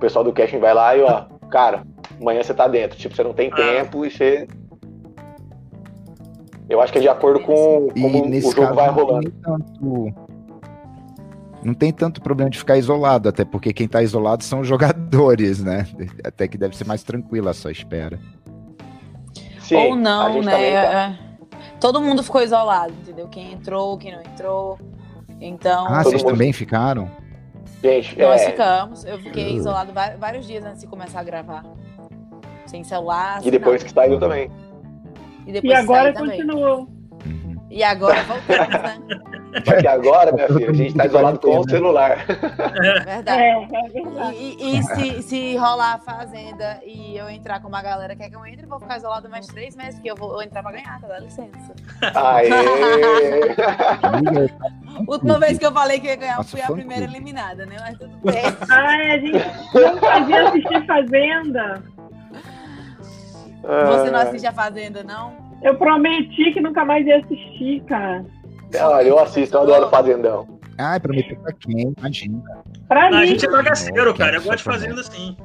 pessoal 0.00 0.24
do 0.24 0.32
casting 0.32 0.58
vai 0.58 0.72
lá 0.72 0.96
e, 0.96 1.02
ó, 1.02 1.24
cara, 1.50 1.82
amanhã 2.18 2.42
você 2.42 2.54
tá 2.54 2.66
dentro. 2.66 2.96
Tipo, 2.96 3.14
você 3.14 3.22
não 3.22 3.34
tem 3.34 3.50
Ah. 3.52 3.56
tempo 3.56 4.06
e 4.06 4.10
você. 4.10 4.48
Eu 6.66 6.80
acho 6.80 6.90
que 6.90 6.98
é 6.98 7.02
de 7.02 7.08
acordo 7.10 7.40
com 7.40 7.88
E 7.94 8.00
como 8.00 8.24
o 8.26 8.40
jogo 8.40 8.54
caso 8.54 8.74
vai 8.74 8.86
não 8.86 8.94
rolando. 8.94 9.30
tem 9.30 9.40
tanto. 9.42 10.14
Não 11.62 11.74
tem 11.74 11.92
tanto 11.92 12.22
problema 12.22 12.48
de 12.50 12.56
ficar 12.58 12.78
isolado, 12.78 13.28
até 13.28 13.44
porque 13.44 13.70
quem 13.74 13.86
tá 13.86 14.02
isolado 14.02 14.42
são 14.44 14.60
os 14.60 14.66
jogadores, 14.66 15.62
né? 15.62 15.86
Até 16.24 16.48
que 16.48 16.56
deve 16.58 16.74
ser 16.74 16.86
mais 16.86 17.02
tranquila 17.02 17.50
a 17.50 17.54
sua 17.54 17.70
espera. 17.72 18.18
Sim, 19.64 19.76
Ou 19.76 19.96
não, 19.96 20.42
né? 20.42 20.52
também 20.52 20.72
tá. 20.72 20.78
É. 20.78 21.18
Todo 21.80 22.00
mundo 22.00 22.22
ficou 22.22 22.42
isolado, 22.42 22.92
entendeu? 22.92 23.28
Quem 23.28 23.52
entrou, 23.52 23.96
quem 23.98 24.12
não 24.12 24.20
entrou. 24.20 24.78
Então, 25.40 25.86
Ah, 25.88 26.02
vocês 26.02 26.22
mundo- 26.22 26.32
também 26.32 26.52
ficaram? 26.52 27.10
Gente, 27.82 28.18
nós 28.18 28.40
é, 28.42 28.46
ficamos. 28.50 29.04
Eu 29.04 29.18
fiquei 29.18 29.52
Uh. 29.54 29.56
isolado 29.56 29.92
vários 30.18 30.46
dias 30.46 30.64
antes 30.64 30.80
de 30.82 30.86
começar 30.86 31.20
a 31.20 31.24
gravar. 31.24 31.64
Sem 32.66 32.82
celular. 32.84 33.40
e 33.40 33.42
sem 33.42 33.50
depois 33.52 33.82
nada. 33.82 33.84
que 33.84 33.92
saiu 33.92 34.18
também. 34.18 34.50
E 35.46 35.52
depois 35.52 35.72
E 35.72 35.74
agora 35.76 36.12
também. 36.12 36.40
continuou. 36.40 36.78
Uhum. 37.26 37.56
E 37.70 37.82
agora 37.82 38.22
voltamos, 38.24 38.68
né? 38.68 38.98
Só 39.64 39.76
que 39.76 39.86
agora, 39.86 40.32
minha 40.32 40.48
filha, 40.52 40.70
a 40.70 40.72
gente 40.72 40.94
tá 40.94 41.06
isolado 41.06 41.38
com 41.38 41.58
o 41.58 41.68
celular. 41.68 42.24
Verdade. 42.26 43.30
É, 43.30 43.62
é 43.62 43.88
verdade. 43.88 44.36
E, 44.36 44.78
e- 44.78 44.82
se, 44.82 45.22
se 45.22 45.56
rolar 45.56 45.94
a 45.94 45.98
fazenda 45.98 46.80
e 46.84 47.16
eu 47.16 47.28
entrar 47.30 47.60
como 47.60 47.76
a 47.76 47.82
galera 47.82 48.16
quer 48.16 48.30
que 48.30 48.36
eu 48.36 48.44
entre, 48.46 48.64
eu 48.64 48.68
vou 48.68 48.80
ficar 48.80 48.96
isolado 48.96 49.28
mais 49.28 49.46
três 49.46 49.76
meses, 49.76 49.94
porque 49.94 50.10
eu 50.10 50.16
vou 50.16 50.42
entrar 50.42 50.62
pra 50.62 50.72
ganhar, 50.72 51.00
tá? 51.00 51.06
Dá 51.06 51.18
licença. 51.18 51.74
Aê! 52.14 52.48
Última 55.06 55.38
vez 55.38 55.58
que 55.58 55.66
eu 55.66 55.72
falei 55.72 56.00
que 56.00 56.06
ia 56.06 56.16
ganhar, 56.16 56.32
eu 56.34 56.38
Nossa, 56.38 56.50
fui 56.50 56.62
a 56.62 56.72
primeira 56.72 57.04
eliminada, 57.04 57.66
né? 57.66 57.76
Mas 57.80 57.98
tudo 57.98 58.16
bem. 58.24 58.42
Ai, 58.70 59.10
a 59.12 59.18
gente 59.18 59.44
não 59.74 59.96
fazia 59.98 60.48
assistir 60.48 60.86
Fazenda. 60.86 61.82
Você 63.62 64.10
não 64.10 64.18
Ah, 64.18 64.22
assiste 64.22 64.46
a 64.46 64.52
Fazenda, 64.52 65.02
não? 65.02 65.32
Eu 65.62 65.76
prometi 65.76 66.52
que 66.52 66.60
nunca 66.60 66.84
mais 66.84 67.06
ia 67.06 67.18
assistir, 67.18 67.82
cara. 67.84 68.24
Olha, 68.80 69.08
eu 69.08 69.18
assisto, 69.18 69.56
eu 69.56 69.62
adoro 69.62 69.88
Fazendão. 69.90 70.46
Ai, 70.78 70.98
prometeu 70.98 71.36
pra 71.38 71.52
quem? 71.52 71.94
Imagina. 71.98 72.42
Pra 72.88 73.10
Não, 73.10 73.18
a 73.18 73.20
mim, 73.20 73.26
gente 73.28 73.46
é 73.46 73.50
bagaceiro, 73.50 74.14
cara. 74.14 74.36
Eu 74.36 74.42
gosto 74.42 74.58
de 74.58 74.64
pra 74.64 74.72
fazenda 74.72 75.00
assim. 75.00 75.36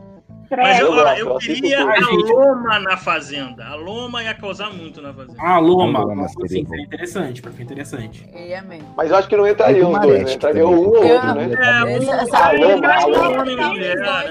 pra 0.50 0.64
Mas 0.64 0.80
eu, 0.80 0.88
eu 0.96 1.08
eu 1.08 1.28
eu 1.30 1.38
queria 1.38 1.82
a. 1.84 2.00
Loma 2.10 2.80
na 2.80 2.98
fazenda. 2.98 3.64
A 3.68 3.76
Loma 3.76 4.24
ia 4.24 4.34
causar 4.34 4.74
muito 4.74 5.00
na 5.02 5.14
fazenda. 5.14 5.38
Ah, 5.40 5.60
Loma. 5.60 6.00
Loma 6.00 6.16
Nossa, 6.24 6.34
seria 6.34 6.48
sim, 6.50 6.66
seria 6.68 6.84
interessante, 6.84 7.42
porque 7.44 7.62
é 7.62 7.66
interessante. 7.66 8.28
E 8.36 8.52
é 8.54 8.62
mesmo. 8.64 8.88
Mas 8.98 9.12
eu 9.12 9.18
acho 9.18 9.28
que 9.30 9.38
não 9.38 9.48
entraria 9.48 9.88
os 9.88 9.94
do 9.94 10.02
dois, 10.08 10.24
né? 10.24 10.34
Entraria 10.34 10.68
um 10.68 10.76
ou 10.76 10.86
outro, 10.96 11.34
né? 11.36 11.44
É, 11.44 11.46
um- 11.46 12.80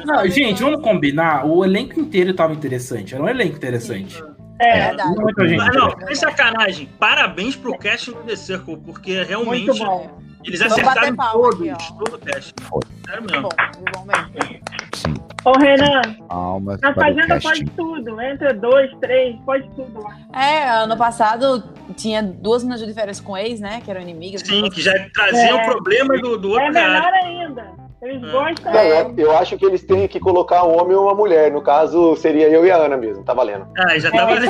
pra 0.05 0.23
mim, 0.25 0.31
gente, 0.31 0.63
vamos 0.63 0.83
combinar. 0.83 1.47
O 1.47 1.65
elenco 1.65 2.01
inteiro 2.01 2.35
tava 2.35 2.53
interessante. 2.53 3.15
Era 3.15 3.23
um 3.23 3.29
elenco 3.29 3.57
interessante. 3.57 4.21
É, 4.59 4.89
Verdade. 4.89 5.15
Não 5.15 5.23
muita 5.23 5.49
gente. 5.49 5.59
Mas 5.59 5.77
não, 5.77 6.07
sem 6.07 6.15
sacanagem. 6.17 6.89
Parabéns 6.99 7.57
pro 7.57 7.77
casting 7.79 8.13
do 8.13 8.23
The 8.25 8.37
Circle, 8.37 8.77
porque 8.79 9.23
realmente 9.23 9.67
muito 9.67 9.85
bom. 9.85 10.28
Eles 10.49 10.61
acertaram 10.63 11.17
todos, 11.33 11.69
aqui, 11.69 11.99
todo 11.99 12.19
o. 12.19 12.55
Foi. 12.63 12.81
Sério 13.07 13.23
Muito 13.23 13.33
mesmo. 13.33 13.49
bom, 13.49 13.57
muito 13.79 13.93
bom 13.99 14.05
mesmo. 14.07 14.63
Sim. 14.95 15.15
Ô, 15.45 15.53
Renan, 15.53 16.03
Alma 16.29 16.77
na 16.83 16.93
Fazenda 16.95 17.41
pode 17.41 17.65
tudo. 17.71 18.21
Entra 18.21 18.53
dois, 18.53 18.91
três, 19.01 19.37
pode 19.47 19.69
tudo 19.71 20.03
lá. 20.03 20.17
É, 20.39 20.69
ano 20.69 20.97
passado 20.97 21.63
tinha 21.97 22.23
duas 22.23 22.63
meninas 22.63 22.81
de 22.81 22.87
diferença 22.87 23.23
com 23.23 23.37
ex, 23.37 23.61
né? 23.61 23.81
Que 23.83 23.91
eram 23.91 24.01
inimigas. 24.01 24.43
Sim, 24.43 24.69
que 24.69 24.83
já 24.83 24.93
traziam 25.15 25.59
É. 25.61 25.65
problemas 25.65 26.21
do, 26.21 26.37
do 26.37 26.59
É 26.59 26.65
outro 26.65 26.75
cara. 26.75 26.89
melhor 26.93 27.13
ainda. 27.25 27.71
Eles 28.03 28.23
É. 28.23 28.31
gostam. 28.31 28.73
Não, 28.73 28.81
eu, 28.81 29.15
eu 29.17 29.39
acho 29.39 29.57
que 29.57 29.65
eles 29.65 29.83
têm 29.85 30.07
que 30.09 30.21
colocar 30.21 30.65
um 30.65 30.77
homem 30.79 30.97
ou 30.97 31.05
uma 31.05 31.15
mulher. 31.15 31.51
No 31.53 31.63
caso, 31.63 32.15
seria 32.17 32.49
eu 32.49 32.67
e 32.67 32.71
a 32.71 32.77
Ana 32.77 32.97
mesmo, 32.97 33.25
tá 33.25 33.33
valendo. 33.33 33.67
Ah, 33.79 33.99
já 33.99 34.11
tava 34.11 34.33
ali. 34.33 34.49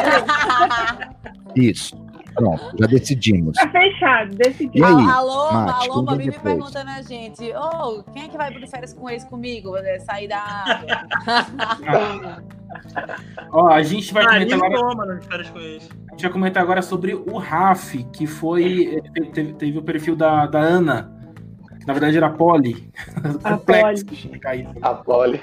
Isso. 1.54 1.96
Pronto, 2.38 2.76
já 2.78 2.86
decidimos. 2.86 3.56
Tá 3.56 3.68
fechado, 3.70 4.34
decidido. 4.36 4.84
aí, 4.84 4.92
A 4.92 5.20
Loma, 5.20 5.60
a 5.60 5.66
Mate, 5.66 5.88
Loma 5.88 6.08
quem 6.08 6.16
vem 6.18 6.26
vive 6.30 6.36
depois? 6.38 6.54
perguntando 6.54 6.90
a 6.90 7.02
gente: 7.02 7.52
Ô, 7.54 8.02
quem 8.12 8.24
é 8.24 8.28
que 8.28 8.36
vai 8.36 8.50
pro 8.50 8.60
de 8.60 8.66
férias 8.70 8.92
com 8.92 9.08
ex 9.10 9.24
comigo? 9.24 9.76
É, 9.76 9.98
Sair 10.00 10.28
da 10.28 10.38
água. 10.38 12.38
Ó, 13.52 13.68
a 13.68 13.82
gente 13.82 14.12
vai 14.12 14.24
Ah, 14.24 14.28
comentar 14.34 14.58
agora, 14.58 14.74
toma 14.76 15.20
férias 15.22 15.50
com 15.50 15.58
eles. 15.58 15.88
a 16.08 16.10
gente 16.12 16.22
vai 16.22 16.32
comentar 16.32 16.62
agora 16.62 16.82
sobre 16.82 17.14
o 17.14 17.38
Raf, 17.38 17.94
que 18.12 18.26
foi. 18.26 18.96
eh, 18.96 19.20
Teve, 19.32 19.52
teve 19.54 19.78
o 19.78 19.82
perfil 19.82 20.16
da, 20.16 20.46
da 20.46 20.60
Ana. 20.60 21.12
Que 21.80 21.86
na 21.86 21.92
verdade 21.92 22.16
era 22.16 22.30
Polly. 22.30 22.90
A 23.44 23.52
Complexo 23.56 24.04
isso. 24.12 24.28
A 24.82 24.94
Polly. 24.94 25.40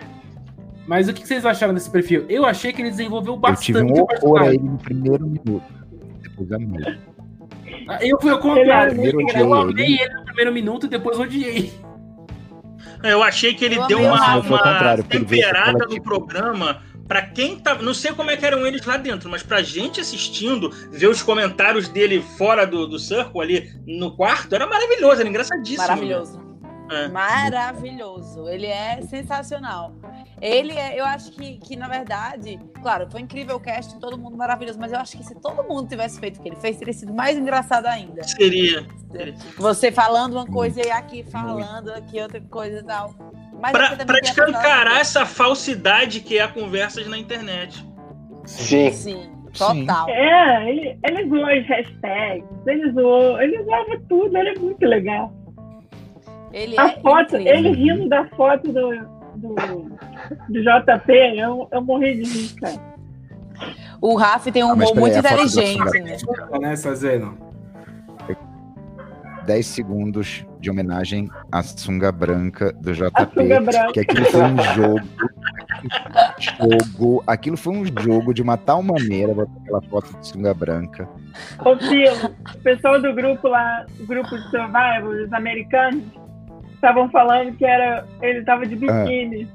Mas 0.87 1.09
o 1.09 1.13
que 1.13 1.25
vocês 1.27 1.45
acharam 1.45 1.73
desse 1.73 1.89
perfil? 1.89 2.25
Eu 2.29 2.45
achei 2.45 2.71
que 2.71 2.81
ele 2.81 2.91
desenvolveu 2.91 3.33
eu 3.33 3.39
bastante 3.39 3.65
tive 3.65 3.81
um 3.81 3.91
o 3.91 4.07
horror 4.23 4.41
a 4.43 4.47
ele 4.49 4.59
no 4.59 4.77
primeiro 4.77 5.25
minuto. 5.25 5.63
Depois 6.37 6.51
amei. 6.51 6.97
Eu 8.01 8.19
fui 8.19 8.31
ao 8.31 8.39
contrário. 8.39 9.03
Eu 9.03 9.21
engraçado. 9.21 9.53
amei 9.53 9.99
ele 9.99 10.13
no 10.15 10.25
primeiro 10.25 10.53
minuto 10.53 10.85
e 10.85 10.89
depois 10.89 11.19
odiei. 11.19 11.71
Eu 13.03 13.21
achei 13.21 13.53
que 13.53 13.63
ele 13.63 13.75
Eu 13.77 13.87
deu 13.87 13.99
uma, 13.99 14.37
uma 14.37 15.03
temperada 15.03 15.83
no 15.85 15.89
tipo- 15.89 16.03
programa 16.03 16.81
pra 17.07 17.21
quem 17.21 17.57
tava. 17.59 17.83
Não 17.83 17.93
sei 17.93 18.11
como 18.13 18.31
é 18.31 18.37
que 18.37 18.45
eram 18.45 18.65
eles 18.65 18.85
lá 18.85 18.97
dentro, 18.97 19.29
mas 19.29 19.43
pra 19.43 19.61
gente 19.61 20.01
assistindo, 20.01 20.69
ver 20.91 21.07
os 21.07 21.21
comentários 21.21 21.87
dele 21.87 22.21
fora 22.37 22.65
do, 22.65 22.87
do 22.87 22.97
circo 22.97 23.39
ali 23.41 23.69
no 23.85 24.15
quarto, 24.15 24.55
era 24.55 24.65
maravilhoso, 24.65 25.19
era 25.19 25.29
engraçadíssimo. 25.29 25.87
Maravilhoso. 25.87 26.44
É. 26.89 27.07
Maravilhoso. 27.07 28.47
Ele 28.47 28.67
é 28.67 29.01
sensacional. 29.01 29.93
Ele 30.41 30.73
é, 30.73 30.99
eu 30.99 31.05
acho 31.05 31.31
que, 31.31 31.57
que, 31.57 31.75
na 31.75 31.87
verdade, 31.87 32.59
claro, 32.81 33.09
foi 33.09 33.21
incrível 33.21 33.55
o 33.55 33.59
casting, 33.59 33.99
todo 33.99 34.17
mundo 34.17 34.37
maravilhoso, 34.37 34.79
mas 34.79 34.91
eu 34.91 34.99
acho 34.99 35.17
que 35.17 35.23
se 35.23 35.33
todo 35.35 35.63
mundo 35.63 35.87
tivesse 35.87 36.19
feito 36.19 36.37
o 36.37 36.41
que 36.41 36.49
ele 36.49 36.57
fez, 36.57 36.77
teria 36.77 36.93
sido 36.93 37.13
mais 37.13 37.37
engraçado 37.37 37.85
ainda. 37.87 38.21
Seria. 38.23 38.85
Você 39.57 39.91
falando 39.91 40.33
uma 40.33 40.45
coisa 40.45 40.85
e 40.85 40.91
aqui 40.91 41.23
falando 41.23 41.89
aqui 41.89 42.21
outra 42.21 42.41
coisa 42.41 42.79
e 42.79 42.83
tal. 42.83 43.15
Mas 43.61 43.71
Pra, 43.71 44.05
pra 44.05 44.19
escancarar 44.19 44.99
essa 44.99 45.25
falsidade 45.25 46.19
que 46.19 46.37
é 46.37 46.43
a 46.43 46.47
conversas 46.47 47.07
na 47.07 47.17
internet. 47.17 47.83
Sim. 48.45 48.91
Sim, 48.91 49.31
total. 49.57 50.09
É, 50.09 50.69
ele, 50.69 50.99
ele 51.03 51.29
zoou 51.29 51.45
as 51.45 51.65
hashtags, 51.65 52.45
ele 52.67 52.91
zoou, 52.91 53.41
ele 53.41 53.63
zoava 53.63 53.99
tudo, 54.07 54.37
ele 54.37 54.49
é 54.49 54.59
muito 54.59 54.85
legal. 54.85 55.33
Ele 56.55 56.79
A 56.79 56.87
é 56.87 56.99
foto, 57.01 57.35
incrível. 57.35 57.53
ele 57.53 57.71
rindo 57.71 58.07
da 58.09 58.25
foto 58.29 58.71
do, 58.71 58.89
do, 59.35 59.55
do 60.47 60.61
JP, 60.61 61.11
eu, 61.37 61.67
eu 61.69 61.81
morri 61.81 62.15
de 62.15 62.23
rir, 62.23 62.55
cara. 62.55 62.95
O 64.01 64.15
Raf 64.15 64.47
tem 64.51 64.63
um 64.63 64.69
Ah, 64.69 64.73
humor 64.73 64.95
muito 64.95 65.21
peraí, 65.21 65.33
a 65.33 65.37
foto 65.37 65.55
da 65.55 65.63
inteligente, 65.63 65.99
né? 66.01 66.59
né, 66.59 66.75
Sazeno? 66.77 67.37
10 69.45 69.65
segundos 69.67 70.43
de 70.59 70.71
homenagem 70.71 71.29
à 71.51 71.61
sunga 71.61 72.11
branca 72.11 72.71
do 72.73 72.89
A 72.89 72.93
JP. 72.93 73.33
sunga 73.33 73.61
branca. 73.61 73.91
Que 73.93 73.99
aquilo 73.99 74.25
foi 74.25 74.41
um 74.43 74.57
jogo. 74.73 75.07
jogo. 76.39 77.23
Aquilo 77.27 77.57
foi 77.57 77.73
um 77.75 77.85
jogo 78.01 78.33
de 78.33 78.41
uma 78.41 78.57
tal 78.57 78.81
maneira, 78.81 79.33
botar 79.35 79.51
aquela 79.61 79.81
foto 79.83 80.17
de 80.19 80.27
sunga 80.27 80.53
branca. 80.53 81.07
Ô, 81.63 81.77
Filo, 81.77 82.33
o 82.55 82.57
pessoal 82.59 82.99
do 82.99 83.13
grupo 83.13 83.47
lá, 83.47 83.85
o 83.99 84.05
grupo 84.07 84.29
de 84.35 84.43
Survivor, 84.49 85.23
os 85.25 85.31
americanos, 85.33 86.03
estavam 86.75 87.09
falando 87.09 87.55
que 87.57 87.65
era, 87.65 88.05
ele 88.21 88.43
tava 88.43 88.65
de 88.65 88.75
biquíni. 88.75 89.47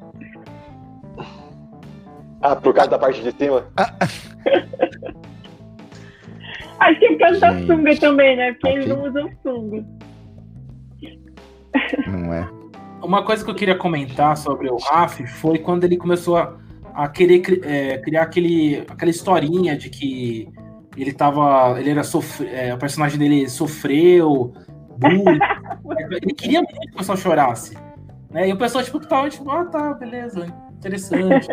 Ah, 2.42 2.56
por 2.56 2.74
causa 2.74 2.90
da 2.90 2.98
parte 2.98 3.22
de 3.22 3.32
cima? 3.32 3.66
Acho 6.80 6.98
que 6.98 7.04
é 7.04 7.08
por 7.10 7.18
causa 7.18 7.40
da 7.40 7.52
Gente. 7.52 7.66
sunga 7.66 7.96
também, 7.98 8.36
né? 8.36 8.52
Porque 8.52 8.68
eles 8.68 8.90
Ok. 8.90 8.96
não 8.96 9.08
usam 9.08 9.30
sunga. 9.42 9.84
Não 12.08 12.32
é? 12.34 12.48
Uma 13.02 13.22
coisa 13.24 13.44
que 13.44 13.50
eu 13.50 13.54
queria 13.54 13.76
comentar 13.76 14.36
sobre 14.36 14.70
o 14.70 14.76
Raf 14.76 15.20
foi 15.26 15.58
quando 15.58 15.84
ele 15.84 15.96
começou 15.96 16.36
a, 16.38 16.56
a 16.94 17.08
querer 17.08 17.40
cri- 17.40 17.60
é, 17.64 17.98
criar 17.98 18.22
aquele, 18.22 18.84
aquela 18.88 19.10
historinha 19.10 19.76
de 19.76 19.90
que 19.90 20.48
ele 20.96 21.12
tava. 21.12 21.78
Ele 21.78 21.90
era 21.90 22.02
sofre, 22.02 22.48
é, 22.48 22.74
o 22.74 22.78
personagem 22.78 23.18
dele 23.18 23.48
sofreu, 23.48 24.52
bullying. 24.98 25.38
ele 26.10 26.32
queria 26.34 26.60
muito 26.62 26.78
que 26.80 26.94
o 26.94 26.96
pessoal 26.98 27.18
chorasse. 27.18 27.76
Né? 28.30 28.48
E 28.48 28.52
o 28.52 28.56
pessoal, 28.58 28.84
tipo, 28.84 29.00
tava, 29.00 29.28
tipo, 29.28 29.50
ah, 29.50 29.64
tá, 29.64 29.92
beleza, 29.94 30.46
interessante. 30.78 31.48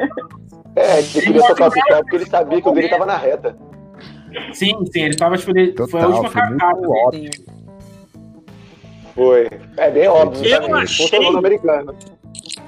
É, 0.76 1.00
ele 1.00 1.08
queria 1.08 1.48
tocar 1.48 1.70
o 1.70 1.74
papel 1.74 1.98
porque 2.02 2.16
ele 2.18 2.26
sabia 2.28 2.62
que 2.62 2.70
o 2.70 2.72
dele 2.72 2.90
tava 2.90 3.06
na 3.06 3.18
reta. 3.18 3.58
sim, 4.54 4.74
sim, 4.94 5.02
ele 5.02 5.16
tava, 5.16 5.38
tipo, 5.38 5.52
ele, 5.58 5.74
foi 5.88 6.00
a 6.02 6.04
Total, 6.06 6.10
última 6.10 6.30
foi 6.32 6.42
cartada. 6.42 6.82
dele. 6.82 6.94
óbvio. 7.06 7.32
Foi. 9.16 9.50
É 9.78 9.90
bem 9.90 10.08
óbvio. 10.08 10.46
Eu 10.46 10.62
também. 10.62 10.82
achei- 10.84 11.28
americano. 11.36 11.96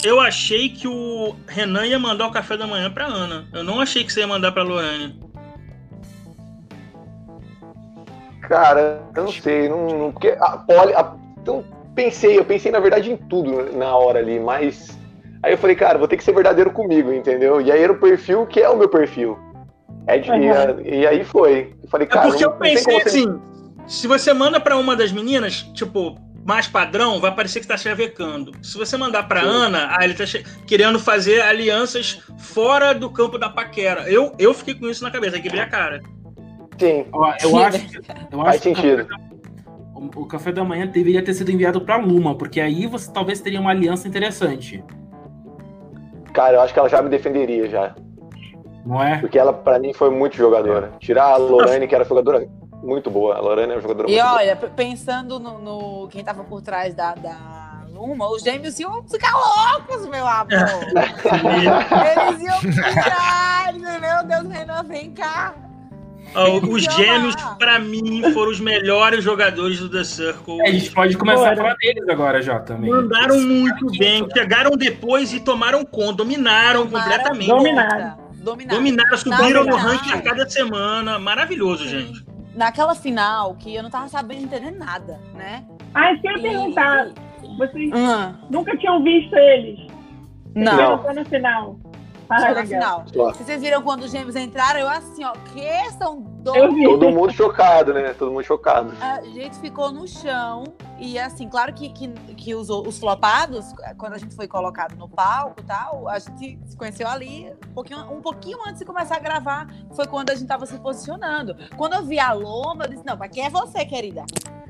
Eu 0.04 0.20
achei 0.20 0.70
que 0.70 0.88
o 0.88 1.36
Renan 1.48 1.86
ia 1.86 2.00
mandar 2.00 2.26
o 2.28 2.32
café 2.32 2.58
da 2.58 2.66
manhã 2.66 2.90
pra 2.90 3.06
Ana. 3.06 3.46
Eu 3.54 3.64
não 3.64 3.80
achei 3.80 4.04
que 4.04 4.12
você 4.12 4.22
ia 4.22 4.28
mandar 4.28 4.52
pra 4.52 4.64
Lorane. 4.64 5.20
Cara, 8.42 9.04
eu 9.16 9.24
não 9.26 9.32
sei, 9.32 9.70
não, 9.70 9.88
não- 9.88 10.12
porque 10.12 10.30
a 10.40 10.58
Polly, 10.58 10.94
a- 10.96 11.14
então 11.42 11.64
pensei, 11.96 12.38
eu 12.38 12.46
pensei 12.46 12.72
na 12.72 12.80
verdade 12.80 13.12
em 13.12 13.18
tudo 13.18 13.76
na 13.78 13.96
hora 13.96 14.20
ali, 14.20 14.40
mas 14.40 14.98
aí 15.44 15.52
eu 15.54 15.58
falei, 15.58 15.76
cara, 15.76 15.98
vou 15.98 16.08
ter 16.08 16.18
que 16.18 16.24
ser 16.24 16.34
verdadeiro 16.34 16.72
comigo, 16.72 17.12
entendeu? 17.12 17.60
E 17.62 17.72
aí 17.72 17.82
era 17.82 17.92
o 17.92 18.00
perfil 18.00 18.46
que 18.46 18.60
é 18.62 18.70
o 18.70 18.78
meu 18.78 18.90
perfil. 18.90 19.38
É 20.08 20.18
de- 20.18 20.30
e, 20.30 20.50
a- 20.50 20.76
e 20.84 21.06
aí 21.08 21.24
foi. 21.24 21.76
Eu 21.84 21.90
falei, 21.90 22.08
É 22.08 22.10
cara, 22.10 22.28
porque 22.28 22.44
não, 22.44 22.52
eu 22.54 22.58
pensei 22.58 23.00
você- 23.02 23.10
assim: 23.10 23.40
se 23.86 24.08
você 24.08 24.34
manda 24.34 24.60
pra 24.60 24.76
uma 24.78 24.96
das 24.96 25.12
meninas, 25.12 25.64
tipo, 25.74 26.16
mais 26.46 26.68
padrão, 26.68 27.20
vai 27.20 27.36
parecer 27.36 27.60
que 27.60 27.68
tá 27.68 27.78
chavecando. 27.78 28.52
Se 28.64 28.76
você 28.78 28.98
mandar 28.98 29.28
pra 29.28 29.42
Sim. 29.42 29.48
Ana, 29.48 29.90
ah, 29.92 30.04
ele 30.04 30.16
tá 30.16 30.26
che- 30.26 30.44
querendo 30.66 30.98
fazer 31.00 31.42
alianças 31.42 32.24
fora 32.40 32.94
do 32.94 33.10
campo 33.12 33.38
da 33.38 33.50
paquera. 33.50 34.10
Eu, 34.10 34.32
eu 34.40 34.52
fiquei 34.54 34.74
com 34.74 34.88
isso 34.88 35.04
na 35.04 35.12
cabeça, 35.12 35.40
quebrei 35.40 35.62
a 35.62 35.68
cara. 35.70 36.02
Sim, 36.80 37.06
Eu, 37.14 37.50
eu 37.50 37.58
acho, 37.60 37.78
eu 38.32 38.40
faz 38.40 38.56
acho 38.56 38.62
que 38.62 39.08
o 40.16 40.26
café 40.26 40.52
da 40.52 40.64
manhã 40.64 40.86
deveria 40.88 41.24
ter 41.24 41.34
sido 41.34 41.52
enviado 41.52 41.82
pra 41.82 41.98
Luma, 41.98 42.36
porque 42.36 42.60
aí 42.62 42.86
você 42.88 43.12
talvez 43.12 43.40
teria 43.42 43.60
uma 43.60 43.72
aliança 43.72 44.08
interessante, 44.08 44.84
Cara, 46.34 46.58
eu 46.58 46.62
acho 46.62 46.72
que 46.74 46.80
ela 46.80 46.88
já 46.88 47.02
me 47.02 47.10
defenderia 47.10 47.68
já. 47.68 47.96
não 48.86 49.04
é? 49.04 49.18
Porque 49.18 49.38
ela, 49.38 49.52
pra 49.52 49.80
mim, 49.80 49.94
foi 49.94 50.10
muito 50.12 50.36
jogadora. 50.38 50.94
Tirar 51.00 51.26
a 51.26 51.38
Lorane, 51.38 51.88
que 51.88 51.96
era 51.96 52.04
jogadora 52.06 52.48
muito 52.84 53.10
boa. 53.10 53.36
A 53.36 53.40
Lorane 53.42 53.72
era 53.74 53.82
jogadora 53.82 54.08
E 54.08 54.12
muito 54.14 54.24
boa. 54.24 54.36
olha, 54.38 54.56
p- 54.56 54.68
pensando 54.70 55.40
no, 55.40 55.58
no- 55.58 56.08
quem 56.08 56.24
tava 56.24 56.44
por 56.44 56.62
trás 56.62 56.94
da, 56.94 57.14
da 57.16 57.36
Luma, 57.92 58.30
os 58.30 58.44
gêmeos 58.44 58.80
iam 58.80 59.04
ficar 59.10 59.32
loucos, 59.34 60.08
meu 60.08 60.26
amor. 60.26 60.48
Eles 62.30 62.42
iam 62.42 62.60
ficar, 62.60 63.74
meu 63.74 64.24
Deus, 64.28 64.54
Renan, 64.56 64.84
vem 64.84 65.12
cá. 65.12 65.54
Ó, 66.36 66.58
os 66.68 66.84
gêmeos, 66.84 67.36
pra 67.58 67.80
mim, 67.80 68.22
foram 68.34 68.52
os 68.52 68.60
melhores 68.60 69.24
jogadores 69.24 69.80
do 69.80 69.90
The 69.90 70.04
Circle. 70.04 70.62
É, 70.62 70.70
a 70.70 70.72
gente 70.72 70.92
pode 70.92 71.18
começar 71.18 71.54
a 71.54 71.56
falar 71.56 71.76
deles 71.76 72.08
agora 72.08 72.42
já 72.42 72.60
também. 72.60 72.90
Mandaram 72.90 73.40
muito 73.42 73.88
bem, 73.98 74.28
chegaram 74.32 74.72
depois 74.78 75.34
e 75.34 75.40
tomaram 75.40 75.84
conta, 75.86 76.14
dominaram 76.18 76.88
completamente. 76.88 77.48
Dominaram. 77.48 78.18
Dominaram. 78.42 78.78
Dominaram, 78.78 79.18
subiram 79.18 79.64
no 79.66 79.76
ranking 79.76 80.14
a 80.14 80.22
cada 80.22 80.50
semana. 80.50 81.20
Maravilhoso, 81.20 81.88
gente. 81.88 82.24
Naquela 82.56 82.96
final, 82.96 83.56
que 83.56 83.74
eu 83.76 83.84
não 83.84 83.90
tava 83.90 84.08
sabendo 84.08 84.44
entender 84.44 84.72
nada, 84.72 85.20
né? 85.36 85.64
Ah, 85.94 86.12
eu 86.14 86.20
queria 86.22 86.38
E- 86.38 86.42
perguntar, 86.42 87.08
vocês 87.58 87.90
Hum, 87.94 88.34
nunca 88.50 88.76
tinham 88.78 89.04
visto 89.04 89.36
eles? 89.36 89.80
não, 90.56 90.98
Não. 91.04 91.14
No 91.14 91.26
final. 91.26 91.80
Ah, 92.30 92.54
na 92.54 92.66
final. 92.66 93.06
Vocês 93.12 93.60
viram 93.60 93.82
quando 93.82 94.04
os 94.04 94.12
gêmeos 94.12 94.36
entraram? 94.36 94.80
Eu 94.80 94.88
assim, 94.88 95.24
ó, 95.24 95.32
que 95.32 95.92
são 95.98 96.22
dois. 96.22 96.84
Todo 96.84 97.10
mundo 97.10 97.34
chocado, 97.34 97.92
né? 97.92 98.14
Todo 98.14 98.32
mundo 98.32 98.44
chocado. 98.44 98.94
A 99.02 99.22
gente 99.22 99.58
ficou 99.60 99.92
no 99.92 100.08
chão 100.08 100.64
e 101.00 101.18
assim, 101.18 101.50
claro 101.50 101.74
que, 101.74 101.90
que, 101.90 102.08
que 102.36 102.54
os, 102.54 102.70
os 102.70 103.00
flopados, 103.00 103.74
quando 103.98 104.14
a 104.14 104.18
gente 104.20 104.36
foi 104.36 104.48
colocado 104.48 104.96
no 104.96 105.10
palco 105.10 105.60
e 105.60 105.64
tal, 105.64 106.08
a 106.08 106.20
gente 106.20 106.60
se 106.68 106.78
conheceu 106.78 107.08
ali 107.08 107.52
um 107.68 107.74
pouquinho, 107.74 108.00
um 108.14 108.22
pouquinho 108.22 108.60
antes 108.68 108.80
de 108.80 108.86
começar 108.86 109.16
a 109.16 109.20
gravar, 109.20 109.68
foi 109.96 110.06
quando 110.06 110.30
a 110.30 110.36
gente 110.36 110.48
tava 110.48 110.68
se 110.68 110.78
posicionando. 110.78 111.56
Quando 111.76 111.94
eu 111.94 112.04
vi 112.04 112.20
a 112.20 112.32
Loma, 112.32 112.86
eu 112.86 112.90
disse, 112.90 113.06
não, 113.06 113.18
mas 113.18 113.32
quem 113.32 113.46
é 113.46 113.50
você, 113.50 113.84
querida? 113.86 114.24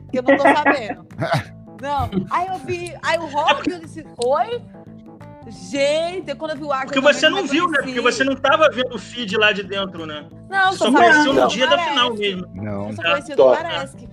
Que 0.09 0.19
eu 0.19 0.23
não 0.23 0.37
tô 0.37 0.43
sabendo. 0.43 1.05
não. 1.81 2.09
Aí 2.29 2.47
eu 2.47 2.57
vi, 2.59 2.95
aí 3.03 3.17
o 3.17 3.27
Rock, 3.27 3.69
eu 3.69 3.79
disse, 3.79 4.05
oi? 4.23 4.61
Gente, 5.49 6.35
quando 6.35 6.51
eu 6.51 6.57
vi 6.57 6.63
o 6.63 6.71
Acre, 6.71 6.87
Porque 6.87 7.01
você 7.01 7.29
não 7.29 7.45
viu, 7.45 7.67
né? 7.69 7.79
Porque 7.81 8.01
você 8.01 8.23
não 8.23 8.35
tava 8.35 8.69
vendo 8.69 8.95
o 8.95 8.99
feed 8.99 9.35
lá 9.37 9.51
de 9.51 9.63
dentro, 9.63 10.05
né? 10.05 10.27
Não, 10.49 10.71
Você 10.71 10.77
só 10.77 10.91
conheceu 10.91 11.33
no 11.33 11.47
dia 11.47 11.65
da 11.67 11.71
parece. 11.77 11.89
final 11.89 12.13
mesmo. 12.13 12.47
Não. 12.55 12.87
Eu 12.89 12.93
só 12.95 13.01
Tá. 13.01 13.09
conhecia 13.11 13.35
do 13.35 13.43
Tô. 13.43 13.51
Paresc. 13.55 14.09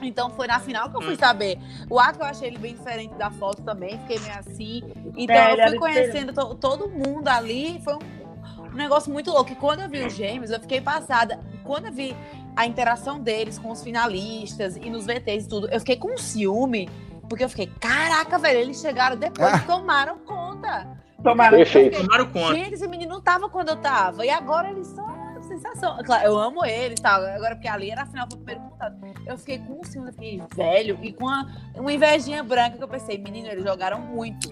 Então 0.00 0.30
foi 0.30 0.46
na 0.46 0.60
final 0.60 0.90
que 0.90 0.96
eu 0.96 1.02
fui 1.02 1.14
Hum. 1.14 1.18
saber. 1.18 1.58
O 1.90 1.98
Acre 1.98 2.22
eu 2.22 2.26
achei 2.26 2.48
ele 2.48 2.58
bem 2.58 2.74
diferente 2.74 3.14
da 3.14 3.30
foto 3.30 3.62
também, 3.62 3.98
fiquei 4.00 4.18
meio 4.20 4.38
assim. 4.38 4.82
Então 5.16 5.34
É, 5.36 5.64
eu 5.64 5.68
fui 5.70 5.78
conhecendo 5.78 6.32
to- 6.32 6.54
todo 6.54 6.88
mundo 6.88 7.26
ali. 7.28 7.80
Foi 7.82 7.94
um, 7.94 8.68
um 8.72 8.76
negócio 8.76 9.12
muito 9.12 9.30
louco. 9.32 9.50
E 9.52 9.56
quando 9.56 9.80
eu 9.80 9.88
vi 9.88 10.04
os 10.06 10.12
gêmeos, 10.14 10.50
eu 10.50 10.60
fiquei 10.60 10.80
passada. 10.80 11.40
Quando 11.64 11.86
eu 11.86 11.92
vi 11.92 12.14
a 12.54 12.64
interação 12.64 13.18
deles 13.18 13.58
com 13.58 13.70
os 13.72 13.82
finalistas 13.82 14.76
e 14.76 14.88
nos 14.88 15.04
VTs 15.04 15.44
e 15.46 15.48
tudo, 15.48 15.68
eu 15.68 15.80
fiquei 15.80 15.96
com 15.96 16.16
ciúme. 16.16 16.88
Porque 17.28 17.44
eu 17.44 17.48
fiquei, 17.48 17.66
caraca, 17.80 18.38
velho, 18.38 18.60
eles 18.60 18.80
chegaram 18.80 19.16
depois 19.16 19.52
Ah. 19.52 19.56
e 19.58 19.60
tomaram 19.66 20.18
conta. 20.18 20.86
Tomaram. 21.22 21.56
Perfeito. 21.58 22.00
Tomaram 22.00 22.26
conta. 22.26 22.54
Gente, 22.54 22.74
esse 22.74 22.86
menino 22.88 23.12
não 23.14 23.20
tava 23.20 23.48
quando 23.48 23.70
eu 23.70 23.76
tava. 23.76 24.24
E 24.24 24.30
agora 24.30 24.70
eles 24.70 24.86
são 24.86 25.04
uma 25.04 25.42
sensação. 25.42 25.98
Claro, 26.04 26.24
eu 26.24 26.38
amo 26.38 26.64
eles 26.64 26.98
e 26.98 27.02
tal. 27.02 27.20
Agora, 27.24 27.54
porque 27.56 27.68
ali 27.68 27.90
era 27.90 28.02
a 28.02 28.06
final, 28.06 28.26
foi 28.30 28.38
o 28.40 28.44
primeiro 28.44 28.70
contato. 28.70 28.96
Eu 29.26 29.36
fiquei 29.36 29.58
com 29.58 29.80
um 29.80 29.84
ciúme, 29.84 30.08
eu 30.08 30.12
fiquei 30.12 30.42
velho 30.54 30.98
e 31.02 31.12
com 31.12 31.24
uma, 31.24 31.46
uma 31.74 31.92
invejinha 31.92 32.42
branca 32.42 32.76
que 32.76 32.82
eu 32.84 32.88
pensei, 32.88 33.18
menino, 33.18 33.48
eles 33.48 33.64
jogaram 33.64 34.00
muito. 34.00 34.48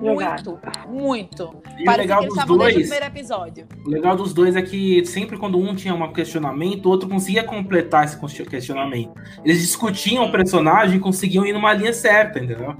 Muito, 0.00 0.60
muito. 0.88 1.42
E 1.76 1.82
o 1.82 1.84
Parecia 1.84 1.96
legal 2.02 2.18
que 2.20 2.24
eles 2.24 2.34
dos 2.34 2.38
estavam 2.38 2.58
desde 2.58 2.74
o 2.74 2.78
dois, 2.78 2.88
primeiro 2.88 3.04
episódio. 3.06 3.66
o 3.84 3.90
legal 3.90 4.16
dos 4.16 4.32
dois 4.34 4.56
é 4.56 4.62
que 4.62 5.04
sempre 5.04 5.36
quando 5.36 5.58
um 5.58 5.74
tinha 5.74 5.94
um 5.94 6.12
questionamento, 6.12 6.86
o 6.86 6.90
outro 6.90 7.08
conseguia 7.08 7.42
completar 7.42 8.04
esse 8.04 8.16
questionamento. 8.46 9.12
Eles 9.44 9.60
discutiam 9.60 10.24
o 10.24 10.32
personagem 10.32 10.96
e 10.96 11.00
conseguiam 11.00 11.44
ir 11.44 11.52
numa 11.52 11.72
linha 11.72 11.92
certa, 11.92 12.38
entendeu? 12.38 12.74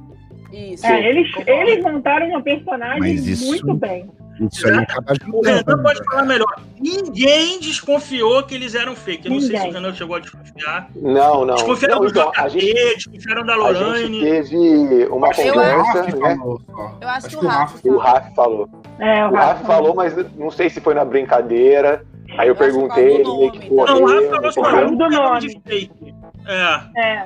Isso. 0.52 0.86
É, 0.86 1.08
eles, 1.08 1.30
eles 1.46 1.82
montaram 1.84 2.28
uma 2.28 2.42
personagem 2.42 3.14
isso- 3.14 3.46
muito 3.46 3.74
bem. 3.74 4.08
Isso 4.40 4.66
aí 4.68 4.74
acaba 4.78 5.12
O 5.32 5.40
Renan 5.42 5.56
ajudando. 5.56 5.82
pode 5.82 6.04
falar 6.04 6.22
melhor. 6.24 6.60
Ninguém 6.80 7.58
desconfiou 7.60 8.42
que 8.44 8.54
eles 8.54 8.74
eram 8.74 8.94
fake. 8.94 9.26
Eu 9.26 9.32
não 9.32 9.40
sei 9.40 9.48
se 9.48 9.54
Ninguém. 9.54 9.70
o 9.70 9.74
Renan 9.74 9.94
chegou 9.94 10.16
a 10.16 10.20
desconfiar. 10.20 10.88
Não, 10.94 11.44
não. 11.44 11.54
Desconfiaram 11.56 11.94
não 11.96 12.02
do 12.02 12.08
então, 12.10 12.30
JP, 12.32 12.50
gente, 12.50 12.94
desconfiaram 13.10 13.44
da 13.46 13.54
a 13.54 13.72
gente 13.74 13.82
Lorane. 13.84 14.20
teve 14.20 15.06
uma 15.06 15.28
Acho 15.28 15.40
o 15.40 15.52
conversa, 15.52 16.02
né? 16.02 16.36
Eu 16.38 17.08
acho, 17.08 17.26
Acho 17.26 17.28
que 17.28 17.36
o 17.36 17.38
o 17.40 17.46
Rafa. 17.48 17.60
Rafa- 17.74 17.88
o 17.88 17.98
Raf 17.98 18.34
falou. 18.34 18.68
É, 19.00 19.26
O 19.26 19.34
Raf 19.34 19.64
falou, 19.66 19.94
mas 19.94 20.14
não 20.36 20.50
sei 20.50 20.70
se 20.70 20.80
foi 20.80 20.94
na 20.94 21.04
brincadeira. 21.04 22.04
Aí 22.36 22.46
eu 22.48 22.52
Eu 22.52 22.56
perguntei, 22.56 23.04
ele 23.20 23.24
meio 23.24 23.50
que 23.52 23.70
nome, 23.74 23.90
Não, 23.90 24.02
o 24.02 24.06
Rafa 24.06 24.20
correu, 24.20 24.30
falou 24.30 24.52
só 24.52 24.60
um 24.86 24.96
nome 24.96 25.40
de 25.40 25.60
fake. 25.66 26.14
É. 26.46 26.80
É, 27.02 27.24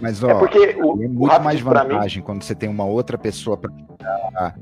Mas, 0.00 0.22
ó, 0.22 0.30
É 0.30 0.34
porque 0.34 0.58
o, 0.58 0.62
é 0.62 0.76
o 0.84 0.96
muito 0.96 1.40
mais 1.42 1.60
pra 1.62 1.82
mim, 1.84 1.90
vantagem 1.94 2.22
quando 2.22 2.42
você 2.42 2.54
tem 2.54 2.68
uma 2.68 2.84
outra 2.84 3.18
pessoa 3.18 3.58
e 3.62 4.52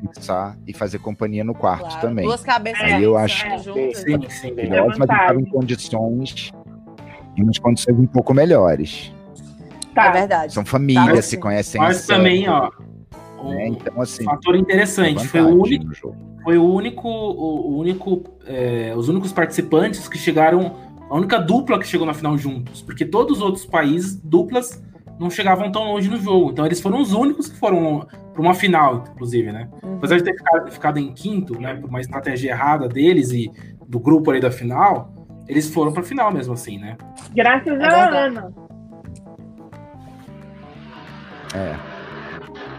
conversar 0.00 0.56
e 0.66 0.72
fazer 0.72 0.98
companhia 0.98 1.44
no 1.44 1.54
quarto 1.54 1.82
Claro, 1.86 2.00
também. 2.00 2.24
Duas 2.24 2.42
cabeças 2.42 2.80
Aí 2.82 3.02
eu 3.02 3.16
acho- 3.16 3.46
juntas. 3.62 3.98
Sim, 3.98 4.28
sim. 4.30 4.52
Melhores, 4.54 4.98
mas 4.98 5.10
estavam 5.10 5.40
em 5.40 5.44
condições, 5.44 6.50
em 7.36 7.42
umas 7.42 7.58
condições 7.58 7.98
um 7.98 8.06
pouco 8.06 8.32
melhores. 8.34 9.12
É 9.90 9.94
Tá. 9.94 10.10
verdade. 10.10 10.52
São 10.52 10.64
famílias, 10.64 11.06
Tá, 11.16 11.22
se 11.22 11.30
sim. 11.30 11.40
conhecem. 11.40 11.80
Mas 11.80 12.08
há 12.08 12.14
também, 12.14 12.44
séculos, 12.44 12.70
ó, 13.38 13.42
um 13.44 13.50
né? 13.54 13.68
Então, 13.68 14.00
assim, 14.00 14.24
fator 14.24 14.56
interessante, 14.56 15.26
foi 15.28 15.40
o 15.42 15.48
único, 15.62 15.86
foi 16.42 16.58
o 16.58 16.64
único, 16.64 17.08
o, 17.08 17.72
o 17.72 17.78
único, 17.78 18.22
é, 18.46 18.94
os 18.96 19.08
únicos 19.08 19.32
participantes 19.32 20.08
que 20.08 20.16
chegaram, 20.16 20.76
a 21.10 21.14
única 21.16 21.38
dupla 21.38 21.78
que 21.78 21.86
chegou 21.86 22.06
na 22.06 22.14
final 22.14 22.38
juntos, 22.38 22.82
porque 22.82 23.04
todos 23.04 23.38
os 23.38 23.42
outros 23.42 23.66
países, 23.66 24.16
duplas, 24.16 24.82
não 25.20 25.28
chegavam 25.28 25.70
tão 25.70 25.84
longe 25.84 26.08
no 26.08 26.16
jogo. 26.16 26.50
Então 26.50 26.64
eles 26.64 26.80
foram 26.80 26.98
os 26.98 27.12
únicos 27.12 27.46
que 27.46 27.58
foram 27.58 28.06
para 28.32 28.40
uma 28.40 28.54
final, 28.54 29.04
inclusive, 29.12 29.52
né? 29.52 29.68
Uhum. 29.82 29.96
Apesar 29.96 30.16
de 30.16 30.24
ter 30.24 30.34
ficado, 30.34 30.72
ficado 30.72 30.98
em 30.98 31.12
quinto, 31.12 31.60
né, 31.60 31.74
por 31.74 31.90
uma 31.90 32.00
estratégia 32.00 32.52
errada 32.52 32.88
deles 32.88 33.30
e 33.30 33.52
do 33.86 34.00
grupo 34.00 34.30
ali 34.30 34.40
da 34.40 34.50
final, 34.50 35.12
eles 35.46 35.72
foram 35.72 35.92
para 35.92 36.02
final 36.02 36.32
mesmo 36.32 36.54
assim, 36.54 36.78
né? 36.78 36.96
Graças 37.34 37.78
É 37.78 37.84
a. 37.84 38.08
Ana. 38.08 38.54
É. 41.54 41.76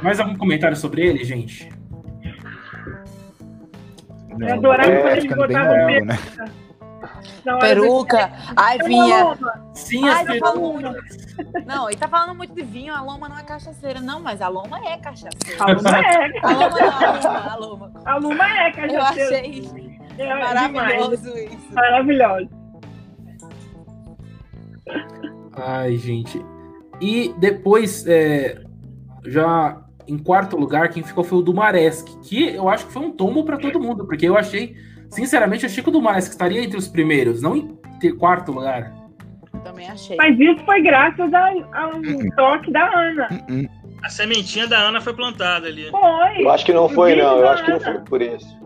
Mais 0.01 0.19
algum 0.19 0.35
comentário 0.35 0.75
sobre 0.75 1.05
ele, 1.05 1.23
gente? 1.23 1.69
Não, 4.35 4.47
Eu 4.47 4.55
adorava 4.55 4.89
tá 4.89 5.01
quando 5.01 5.11
eles 5.11 5.25
bem 5.25 5.35
botavam 5.35 6.05
né? 6.05 6.19
Peruca. 7.59 8.31
Ai, 8.55 8.77
do- 8.77 8.85
vinha. 8.85 9.37
Sim, 9.73 10.07
as 10.07 10.23
tá 10.25 10.31
perucas. 10.33 10.95
Não, 11.65 11.89
ele 11.89 11.97
tá 11.97 12.07
falando 12.07 12.35
muito 12.37 12.53
de 12.53 12.61
vinho. 12.61 12.93
A 12.93 13.01
Loma 13.01 13.27
não 13.29 13.37
é 13.37 13.43
cachaceira. 13.43 13.99
Não, 13.99 14.19
mas 14.19 14.41
a 14.41 14.47
Loma 14.47 14.79
é 14.87 14.97
cachaceira. 14.97 15.57
A 15.63 15.71
Luma 15.71 15.97
é. 15.99 16.39
A 16.43 16.51
Loma 16.51 16.79
não, 16.79 17.51
a 17.51 17.55
Loma. 17.55 17.91
A 18.05 18.15
Loma. 18.17 18.45
É, 18.45 18.69
Eu 18.69 18.73
cachaceira. 18.73 19.39
achei 19.39 19.69
É 20.17 20.23
demais. 20.25 20.71
maravilhoso 20.71 21.37
isso. 21.37 21.73
Maravilhoso. 21.73 22.49
Ai, 25.53 25.95
gente. 25.97 26.43
E 26.99 27.33
depois, 27.37 28.05
é, 28.07 28.61
já 29.25 29.81
em 30.07 30.17
quarto 30.17 30.57
lugar, 30.57 30.89
quem 30.89 31.03
ficou 31.03 31.23
foi 31.23 31.39
o 31.39 31.41
Dumaresk, 31.41 32.07
que 32.21 32.49
eu 32.55 32.67
acho 32.69 32.85
que 32.87 32.93
foi 32.93 33.01
um 33.03 33.11
tombo 33.11 33.43
pra 33.45 33.57
todo 33.57 33.79
mundo, 33.79 34.05
porque 34.05 34.27
eu 34.27 34.37
achei, 34.37 34.75
sinceramente, 35.11 35.63
eu 35.63 35.69
achei 35.69 35.83
que 35.83 35.89
o 35.89 35.91
Dumaresk 35.91 36.31
estaria 36.31 36.63
entre 36.63 36.77
os 36.77 36.87
primeiros, 36.87 37.41
não 37.41 37.55
em 37.55 37.77
ter 37.99 38.13
quarto 38.13 38.51
lugar. 38.51 38.91
Também 39.63 39.87
achei. 39.87 40.17
Mas 40.17 40.39
isso 40.39 40.63
foi 40.65 40.81
graças 40.81 41.31
ao, 41.33 41.53
ao 41.73 41.91
toque 42.35 42.71
da 42.71 42.89
Ana. 42.97 43.27
Hum, 43.31 43.61
hum. 43.61 43.67
A 44.03 44.09
sementinha 44.09 44.67
da 44.67 44.79
Ana 44.79 44.99
foi 44.99 45.13
plantada 45.13 45.67
ali. 45.67 45.89
Foi. 45.91 46.43
Eu 46.43 46.49
acho 46.49 46.65
que 46.65 46.73
não 46.73 46.89
foi, 46.89 47.15
não. 47.15 47.37
Eu 47.37 47.49
acho 47.49 47.63
que 47.63 47.71
não 47.71 47.79
foi 47.79 47.99
por 47.99 48.21
isso. 48.21 48.59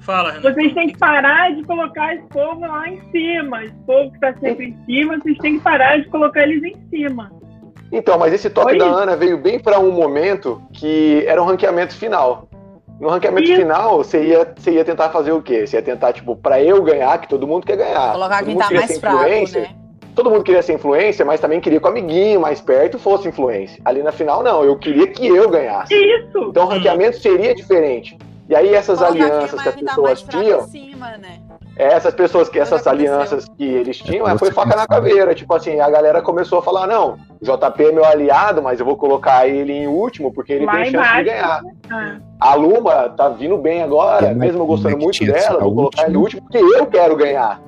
Fala, 0.00 0.32
Renan. 0.32 0.52
Vocês 0.52 0.74
têm 0.74 0.88
que 0.88 0.98
parar 0.98 1.54
de 1.54 1.62
colocar 1.62 2.14
esse 2.14 2.26
povo 2.28 2.60
lá 2.60 2.86
em 2.86 3.00
cima. 3.10 3.64
Esse 3.64 3.74
povo 3.86 4.12
que 4.12 4.20
tá 4.20 4.34
sempre 4.34 4.66
em 4.66 4.84
cima, 4.84 5.18
vocês 5.18 5.38
têm 5.38 5.56
que 5.56 5.64
parar 5.64 5.98
de 5.98 6.08
colocar 6.10 6.42
eles 6.42 6.62
em 6.62 6.76
cima. 6.90 7.32
Então, 7.90 8.18
mas 8.18 8.34
esse 8.34 8.50
toque 8.50 8.70
Foi 8.70 8.78
da 8.78 8.86
isso. 8.86 8.94
Ana 8.94 9.16
veio 9.16 9.38
bem 9.38 9.58
para 9.58 9.78
um 9.78 9.90
momento 9.92 10.60
que 10.72 11.24
era 11.26 11.42
um 11.42 11.46
ranqueamento 11.46 11.94
final. 11.96 12.48
No 13.04 13.10
ranqueamento 13.10 13.46
Isso. 13.50 13.60
final, 13.60 13.98
você 13.98 14.24
ia, 14.24 14.54
você 14.56 14.70
ia 14.70 14.82
tentar 14.82 15.10
fazer 15.10 15.30
o 15.30 15.42
quê? 15.42 15.66
Você 15.66 15.76
ia 15.76 15.82
tentar, 15.82 16.14
tipo, 16.14 16.34
pra 16.34 16.58
eu 16.62 16.82
ganhar, 16.82 17.18
que 17.18 17.28
todo 17.28 17.46
mundo 17.46 17.66
quer 17.66 17.76
ganhar. 17.76 18.12
Colocar 18.12 18.38
todo 18.38 18.46
quem 18.46 18.54
mundo 18.54 18.64
tá 18.66 18.74
mais 18.74 18.98
fraco, 18.98 19.58
né? 19.58 19.68
Todo 20.14 20.30
mundo 20.30 20.42
queria 20.42 20.62
ser 20.62 20.72
influência, 20.72 21.22
mas 21.22 21.38
também 21.38 21.60
queria 21.60 21.78
que 21.78 21.84
o 21.86 21.90
amiguinho 21.90 22.40
mais 22.40 22.62
perto 22.62 22.98
fosse 22.98 23.28
influência. 23.28 23.78
Ali 23.84 24.02
na 24.02 24.10
final, 24.10 24.42
não. 24.42 24.64
Eu 24.64 24.78
queria 24.78 25.06
que 25.06 25.26
eu 25.26 25.50
ganhasse. 25.50 25.92
Isso. 25.94 26.46
Então 26.48 26.64
o 26.64 26.68
ranqueamento 26.68 27.18
seria 27.18 27.54
diferente. 27.54 28.16
E 28.48 28.54
aí 28.54 28.74
essas 28.74 28.98
Colocar 29.00 29.18
é 29.18 29.22
alianças 29.26 29.62
que 29.62 29.68
as 29.68 29.74
tá 29.74 29.80
pessoas 29.80 30.22
tinham, 30.22 30.60
em 30.60 30.68
cima, 30.68 31.16
né? 31.18 31.40
essas 31.76 32.14
pessoas 32.14 32.48
que 32.48 32.58
essas 32.58 32.86
alianças 32.86 33.46
que 33.56 33.64
eles 33.64 33.98
tinham, 33.98 34.28
É, 34.28 34.32
é, 34.34 34.38
foi 34.38 34.50
faca 34.50 34.68
na 34.76 34.86
pensar. 34.86 34.88
caveira. 34.88 35.34
Tipo 35.34 35.54
assim, 35.54 35.80
a 35.80 35.88
galera 35.90 36.20
começou 36.22 36.58
a 36.58 36.62
falar: 36.62 36.86
não, 36.86 37.16
JP 37.40 37.82
é 37.84 37.92
meu 37.92 38.04
aliado, 38.04 38.62
mas 38.62 38.78
eu 38.80 38.86
vou 38.86 38.96
colocar 38.96 39.48
ele 39.48 39.72
em 39.72 39.86
último 39.86 40.32
porque 40.32 40.52
ele 40.52 40.66
Lá 40.66 40.72
tem 40.74 40.90
chance 40.90 40.92
de 40.92 40.98
embaixo. 40.98 41.24
ganhar. 41.24 41.62
Ah, 41.90 42.16
A 42.44 42.54
Luma 42.56 43.08
tá 43.08 43.30
vindo 43.30 43.56
bem 43.56 43.82
agora, 43.82 44.26
é- 44.26 44.34
mesmo 44.34 44.58
eu 44.64 44.66
gostando 44.66 44.90
é 44.96 44.98
que 44.98 45.02
muito 45.02 45.16
tinha 45.16 45.32
que 45.32 45.40
dela, 45.40 45.60
vou 45.60 45.74
colocar 45.74 46.06
ele 46.06 46.16
última? 46.18 46.42
último 46.42 46.42
porque 46.42 46.58
eu 46.78 46.86
quero 46.86 47.16
ganhar. 47.16 47.58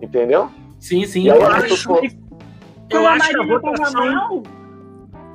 Entendeu? 0.00 0.48
Sim, 0.78 1.04
sim. 1.04 1.26
Eu 1.26 1.44
acho 1.44 1.62
pessoas- 1.62 2.16
Eu 2.90 3.06
a 3.08 3.12
acho 3.14 3.28
que 3.30 3.36
a 3.40 3.44
votação. 3.44 4.06
mal, 4.06 4.42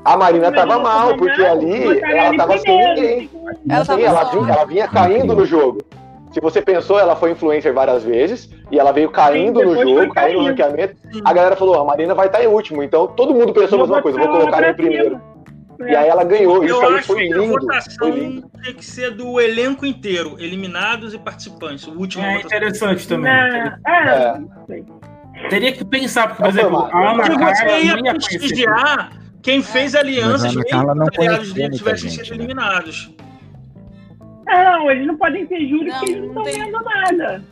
a 0.05 0.15
Marina 0.15 0.49
tava 0.53 0.79
mal, 0.79 1.13
porque 1.17 1.41
ali 1.41 1.83
ela 2.01 2.27
ele 2.29 2.37
tava 2.37 2.57
sem 2.57 2.77
ninguém. 2.77 3.29
Ela 3.69 3.81
Sim, 3.83 3.87
tava 3.87 4.01
ela, 4.01 4.23
vinha, 4.23 4.53
ela 4.53 4.65
vinha 4.65 4.87
caindo 4.87 5.35
no 5.35 5.45
jogo. 5.45 5.79
Se 6.31 6.39
você 6.39 6.61
pensou, 6.61 6.97
ela 6.97 7.17
foi 7.17 7.31
influencer 7.31 7.73
várias 7.73 8.03
vezes 8.03 8.49
e 8.71 8.79
ela 8.79 8.93
veio 8.93 9.09
caindo 9.09 9.59
Sim, 9.59 9.65
no 9.65 9.73
jogo, 9.75 10.13
caindo 10.13 10.39
no 10.39 10.45
ranqueamento. 10.47 10.95
Sim. 11.11 11.19
A 11.25 11.33
galera 11.33 11.57
falou: 11.57 11.81
a 11.81 11.83
Marina 11.83 12.13
vai 12.15 12.27
estar 12.27 12.41
em 12.41 12.47
último. 12.47 12.81
Então 12.81 13.07
todo 13.07 13.33
mundo 13.33 13.51
pensou 13.51 13.77
a 13.79 13.81
mesma 13.81 14.01
coisa, 14.01 14.17
vou 14.19 14.29
colocar 14.29 14.57
ela 14.59 14.69
em 14.71 14.75
primeiro. 14.75 15.19
E 15.79 15.95
aí 15.95 16.07
ela 16.09 16.23
ganhou. 16.25 16.63
Isso 16.63 16.73
Eu 16.75 16.87
aí 16.89 16.95
acho 16.95 17.07
foi 17.07 17.27
que 17.27 17.33
a 17.33 17.37
lindo. 17.37 17.47
votação 17.53 18.09
lindo. 18.09 18.49
tem 18.63 18.73
que 18.73 18.85
ser 18.85 19.11
do 19.11 19.39
elenco 19.39 19.85
inteiro, 19.85 20.35
eliminados 20.39 21.13
e 21.13 21.17
participantes. 21.17 21.87
O 21.87 21.91
último 21.97 22.23
É 22.25 22.33
votação. 22.37 22.47
interessante 22.47 23.07
também. 23.07 23.31
Não, 23.31 23.93
é, 23.93 24.41
É. 24.69 25.47
Teria 25.49 25.71
que 25.71 25.85
pensar, 25.85 26.27
porque, 26.27 26.43
por 26.43 26.49
exemplo, 26.49 26.77
a 26.91 27.11
Ana 27.11 27.23
Carla 27.23 27.71
ia 27.79 27.95
ia 27.97 28.13
prestigiar 28.13 29.11
quem 29.41 29.61
fez 29.63 29.95
alianças, 29.95 30.53
mesmo 30.53 30.63
que 30.65 30.75
os 30.75 31.17
aliados 31.17 31.53
tivessem 31.77 32.09
sido 32.09 32.29
né? 32.29 32.35
eliminados. 32.35 33.15
Não, 34.45 34.91
eles 34.91 35.07
não 35.07 35.15
podem 35.15 35.47
ser 35.47 35.59
júri 35.67 35.85
Não, 35.85 35.99
porque 35.99 36.11
eles 36.11 36.25
não 36.27 36.33
não 36.33 36.43
estão 36.43 36.43
tem- 36.43 36.71
vendo 36.71 36.83
nada. 36.83 37.43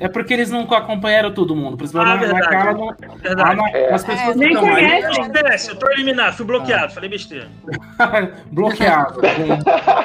É 0.00 0.08
porque 0.08 0.34
eles 0.34 0.50
não 0.50 0.62
acompanharam 0.62 1.32
todo 1.32 1.54
mundo. 1.54 1.82
Exemplo, 1.82 2.00
Ah, 2.06 2.10
a 2.10 2.14
Ana 2.14 2.20
verdade. 2.26 2.48
Carla 2.48 2.72
não. 2.72 3.16
Verdade. 3.18 3.50
Ana- 3.52 3.70
É. 3.70 3.94
As 3.94 4.04
pessoas 4.04 4.20
É, 4.20 4.26
não 4.30 4.34
nem 4.36 4.52
estão 4.52 4.66
aí. 4.66 4.74
conhece. 4.74 5.20
Acontece, 5.20 5.70
eu 5.70 5.76
tô 5.76 5.90
eliminado, 5.92 6.32
fui 6.34 6.46
bloqueado, 6.46 6.92
falei 6.92 7.08
besteira. 7.10 7.48
bloqueado. 8.50 9.20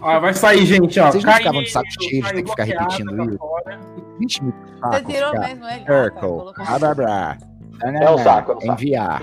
Ó, 0.00 0.18
vai 0.20 0.34
sair, 0.34 0.66
gente, 0.66 0.98
ó. 0.98 1.10
Vocês 1.10 1.22
não 1.24 1.32
ficavam 1.32 1.62
de 1.62 1.70
saco 1.70 1.86
cheio 2.02 2.22
de 2.24 2.32
ter 2.34 2.42
que 2.42 2.50
ficar 2.50 2.64
bloqueado, 2.66 2.90
repetindo 2.90 3.16
tá 3.16 3.24
isso? 3.24 3.38
fora. 3.38 3.80
Vixe, 4.18 4.44
me 4.44 4.52
Você 4.82 5.04
tirou 5.04 5.32
mesmo 5.40 5.68
ele. 5.68 5.82
Ah, 5.82 5.86
tá, 5.86 6.02
Circle, 6.02 6.52
blá, 6.56 6.78
blá, 6.78 6.94
blá. 6.94 7.38
É 7.84 8.10
um 8.10 8.18
saco, 8.18 8.52
é 8.52 8.54
saco. 8.54 8.66
Enviar. 8.66 9.22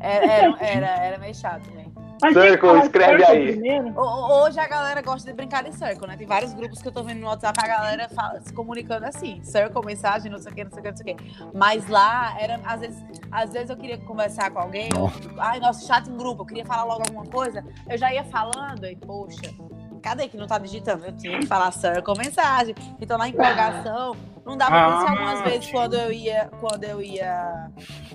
Era, 0.00 0.26
era, 0.26 0.56
era, 0.60 0.86
era 1.04 1.18
meio 1.18 1.34
chato, 1.34 1.68
né? 1.74 1.84
Mas 2.22 2.34
Circle, 2.34 2.78
escreve 2.78 3.24
aí. 3.24 3.52
primeiro. 3.52 3.92
Hoje 3.98 4.60
a 4.60 4.68
galera 4.68 5.02
gosta 5.02 5.28
de 5.28 5.36
brincar 5.36 5.64
de 5.64 5.74
circle, 5.76 6.06
né? 6.06 6.16
Tem 6.16 6.26
vários 6.26 6.54
grupos 6.54 6.80
que 6.80 6.86
eu 6.86 6.92
tô 6.92 7.02
vendo 7.02 7.18
no 7.20 7.26
WhatsApp, 7.26 7.58
a 7.60 7.66
galera 7.66 8.08
fala- 8.08 8.40
se 8.40 8.52
comunicando 8.52 9.04
assim, 9.06 9.42
circle, 9.42 9.84
mensagem, 9.84 10.30
não 10.30 10.38
sei 10.38 10.52
o 10.52 10.54
que, 10.54 10.64
não 10.64 10.70
sei 10.70 10.78
o 10.80 10.82
que, 10.84 10.90
não 10.90 10.96
sei 10.96 11.12
o 11.14 11.16
que. 11.16 11.58
Mas 11.58 11.88
lá, 11.88 12.34
era, 12.38 12.60
às 12.64 12.80
vezes, 12.80 13.04
às 13.30 13.52
vezes 13.52 13.70
eu 13.70 13.76
queria 13.76 13.98
conversar 13.98 14.50
com 14.52 14.60
alguém, 14.60 14.88
eu, 14.94 15.10
ai, 15.38 15.58
nosso 15.58 15.84
chat 15.86 16.08
em 16.08 16.16
grupo, 16.16 16.42
eu 16.42 16.46
queria 16.46 16.64
falar 16.64 16.84
logo 16.84 17.02
alguma 17.08 17.26
coisa, 17.26 17.64
eu 17.90 17.98
já 17.98 18.12
ia 18.14 18.22
falando 18.24 18.86
e, 18.86 18.94
poxa, 18.94 19.52
cadê 20.02 20.28
que 20.28 20.36
não 20.36 20.46
tá 20.46 20.58
digitando? 20.58 21.06
Eu 21.06 21.12
tinha 21.16 21.38
que 21.38 21.46
falar 21.46 21.72
circle, 21.72 22.14
mensagem. 22.18 22.74
Então 23.00 23.16
na 23.16 23.28
empolgação, 23.28 24.16
não 24.44 24.56
dava 24.56 24.70
pra 24.70 24.86
Ah, 24.86 24.98
pensar 24.98 25.10
algumas 25.12 25.40
vezes 25.42 25.70
quando 25.70 25.94
eu 25.94 26.12
ia, 26.12 26.50
quando 26.60 26.84
eu 26.84 27.00
ia 27.00 27.70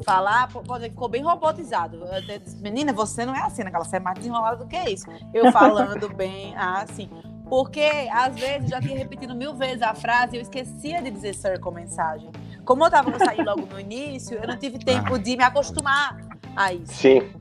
falar, 0.05 0.49
pô, 0.49 0.61
ficou 0.79 1.07
bem 1.07 1.23
robotizado. 1.23 1.97
Eu 1.97 2.13
até 2.17 2.37
disse, 2.37 2.57
Menina, 2.57 2.91
você 2.93 3.25
não 3.25 3.33
é 3.33 3.41
assim, 3.41 3.63
né? 3.63 3.71
Você 3.71 3.95
é 3.97 3.99
mais 3.99 4.17
desenrolada 4.17 4.57
do 4.57 4.67
que 4.67 4.77
isso. 4.89 5.05
Eu 5.33 5.51
falando 5.53 6.09
bem 6.09 6.55
assim. 6.57 7.09
Porque, 7.49 7.89
às 8.11 8.35
vezes, 8.35 8.63
eu 8.63 8.67
já 8.71 8.81
tinha 8.81 8.97
repetido 8.97 9.33
mil 9.33 9.55
vezes 9.55 9.81
a 9.81 9.95
frase 9.95 10.35
e 10.35 10.37
eu 10.37 10.41
esquecia 10.41 11.01
de 11.01 11.09
dizer 11.09 11.33
circle 11.33 11.71
mensagem. 11.71 12.29
Como 12.65 12.83
eu 12.85 12.91
tava 12.91 13.09
no 13.09 13.17
sair 13.17 13.41
logo 13.41 13.65
no 13.65 13.79
início, 13.79 14.37
eu 14.37 14.45
não 14.45 14.57
tive 14.57 14.77
tempo 14.79 15.17
de 15.17 15.37
me 15.37 15.43
acostumar 15.45 16.17
a 16.57 16.73
isso. 16.73 16.93
Sim. 16.93 17.31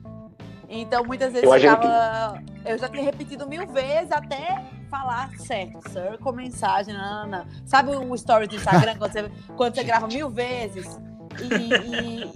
Então, 0.69 1.03
muitas 1.05 1.31
vezes 1.31 1.43
Eu 1.43 1.49
imagino 1.49 1.77
tava... 1.77 2.43
eu 2.65 2.77
já 2.77 2.89
tinha 2.89 3.03
repetido 3.03 3.47
mil 3.47 3.65
vezes 3.67 4.11
até 4.11 4.63
falar 4.89 5.29
certo. 5.37 5.79
Circle, 5.89 6.33
mensagem, 6.33 6.93
Ana. 6.95 7.45
Sabe 7.65 7.91
o 7.95 8.15
story 8.15 8.47
do 8.47 8.55
Instagram, 8.55 8.95
quando 8.97 9.11
você, 9.13 9.31
quando 9.55 9.75
você 9.75 9.83
grava 9.83 10.07
mil 10.07 10.29
vezes? 10.29 10.99
E, 11.39 11.53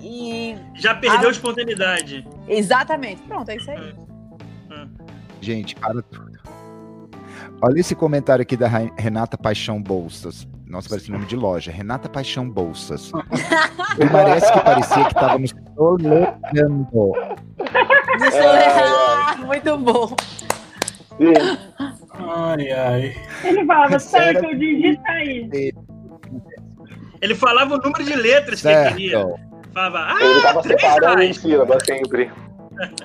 e- 0.08 0.52
e- 0.54 0.58
Já 0.80 0.96
perdeu 0.96 1.30
a 1.30 1.32
espontaneidade. 1.32 2.28
Exatamente. 2.48 3.22
Pronto, 3.24 3.50
é 3.50 3.56
isso 3.58 3.70
aí. 3.72 3.96
Gente, 5.42 5.76
para 5.76 6.02
tudo. 6.04 6.40
Olha 7.62 7.80
esse 7.80 7.96
comentário 7.96 8.42
aqui 8.44 8.56
da 8.56 8.68
Renata 8.68 9.38
Paixão 9.38 9.82
Bolsas. 9.82 10.48
Nossa, 10.72 10.88
parece 10.88 11.12
nome 11.12 11.26
de 11.26 11.36
loja. 11.36 11.70
Renata 11.70 12.08
Paixão 12.08 12.50
Bolsas. 12.50 13.12
Parece 14.10 14.54
que 14.54 14.60
parecia 14.62 15.04
que. 15.04 15.14
Não 15.78 15.98
sou 18.32 18.56
errado. 18.56 19.48
Muito 19.48 19.78
bom. 19.78 20.16
Sim. 21.18 21.34
Ai, 22.14 22.72
ai. 22.72 23.14
Ele 23.44 23.66
falava? 23.66 24.00
Circle, 24.00 24.58
digita 24.58 25.12
aí. 25.12 25.74
Ele 27.22 27.36
falava 27.36 27.76
o 27.76 27.78
número 27.78 28.06
de 28.06 28.16
letras 28.16 28.62
que 28.62 28.70
ele 28.70 28.92
queria. 28.92 29.26
Certo. 29.26 29.42
Falava, 29.74 30.00
ah, 30.00 30.24
Ele 30.24 30.42
tava 30.42 30.64
separando 30.64 31.22
em 31.22 31.34
sílaba 31.34 31.78
sempre. 31.84 32.32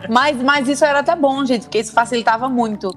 Mas, 0.08 0.40
mas 0.40 0.68
isso 0.68 0.84
era 0.84 1.00
até 1.00 1.16
bom, 1.16 1.44
gente, 1.44 1.62
porque 1.62 1.80
isso 1.80 1.92
facilitava 1.92 2.48
muito, 2.48 2.90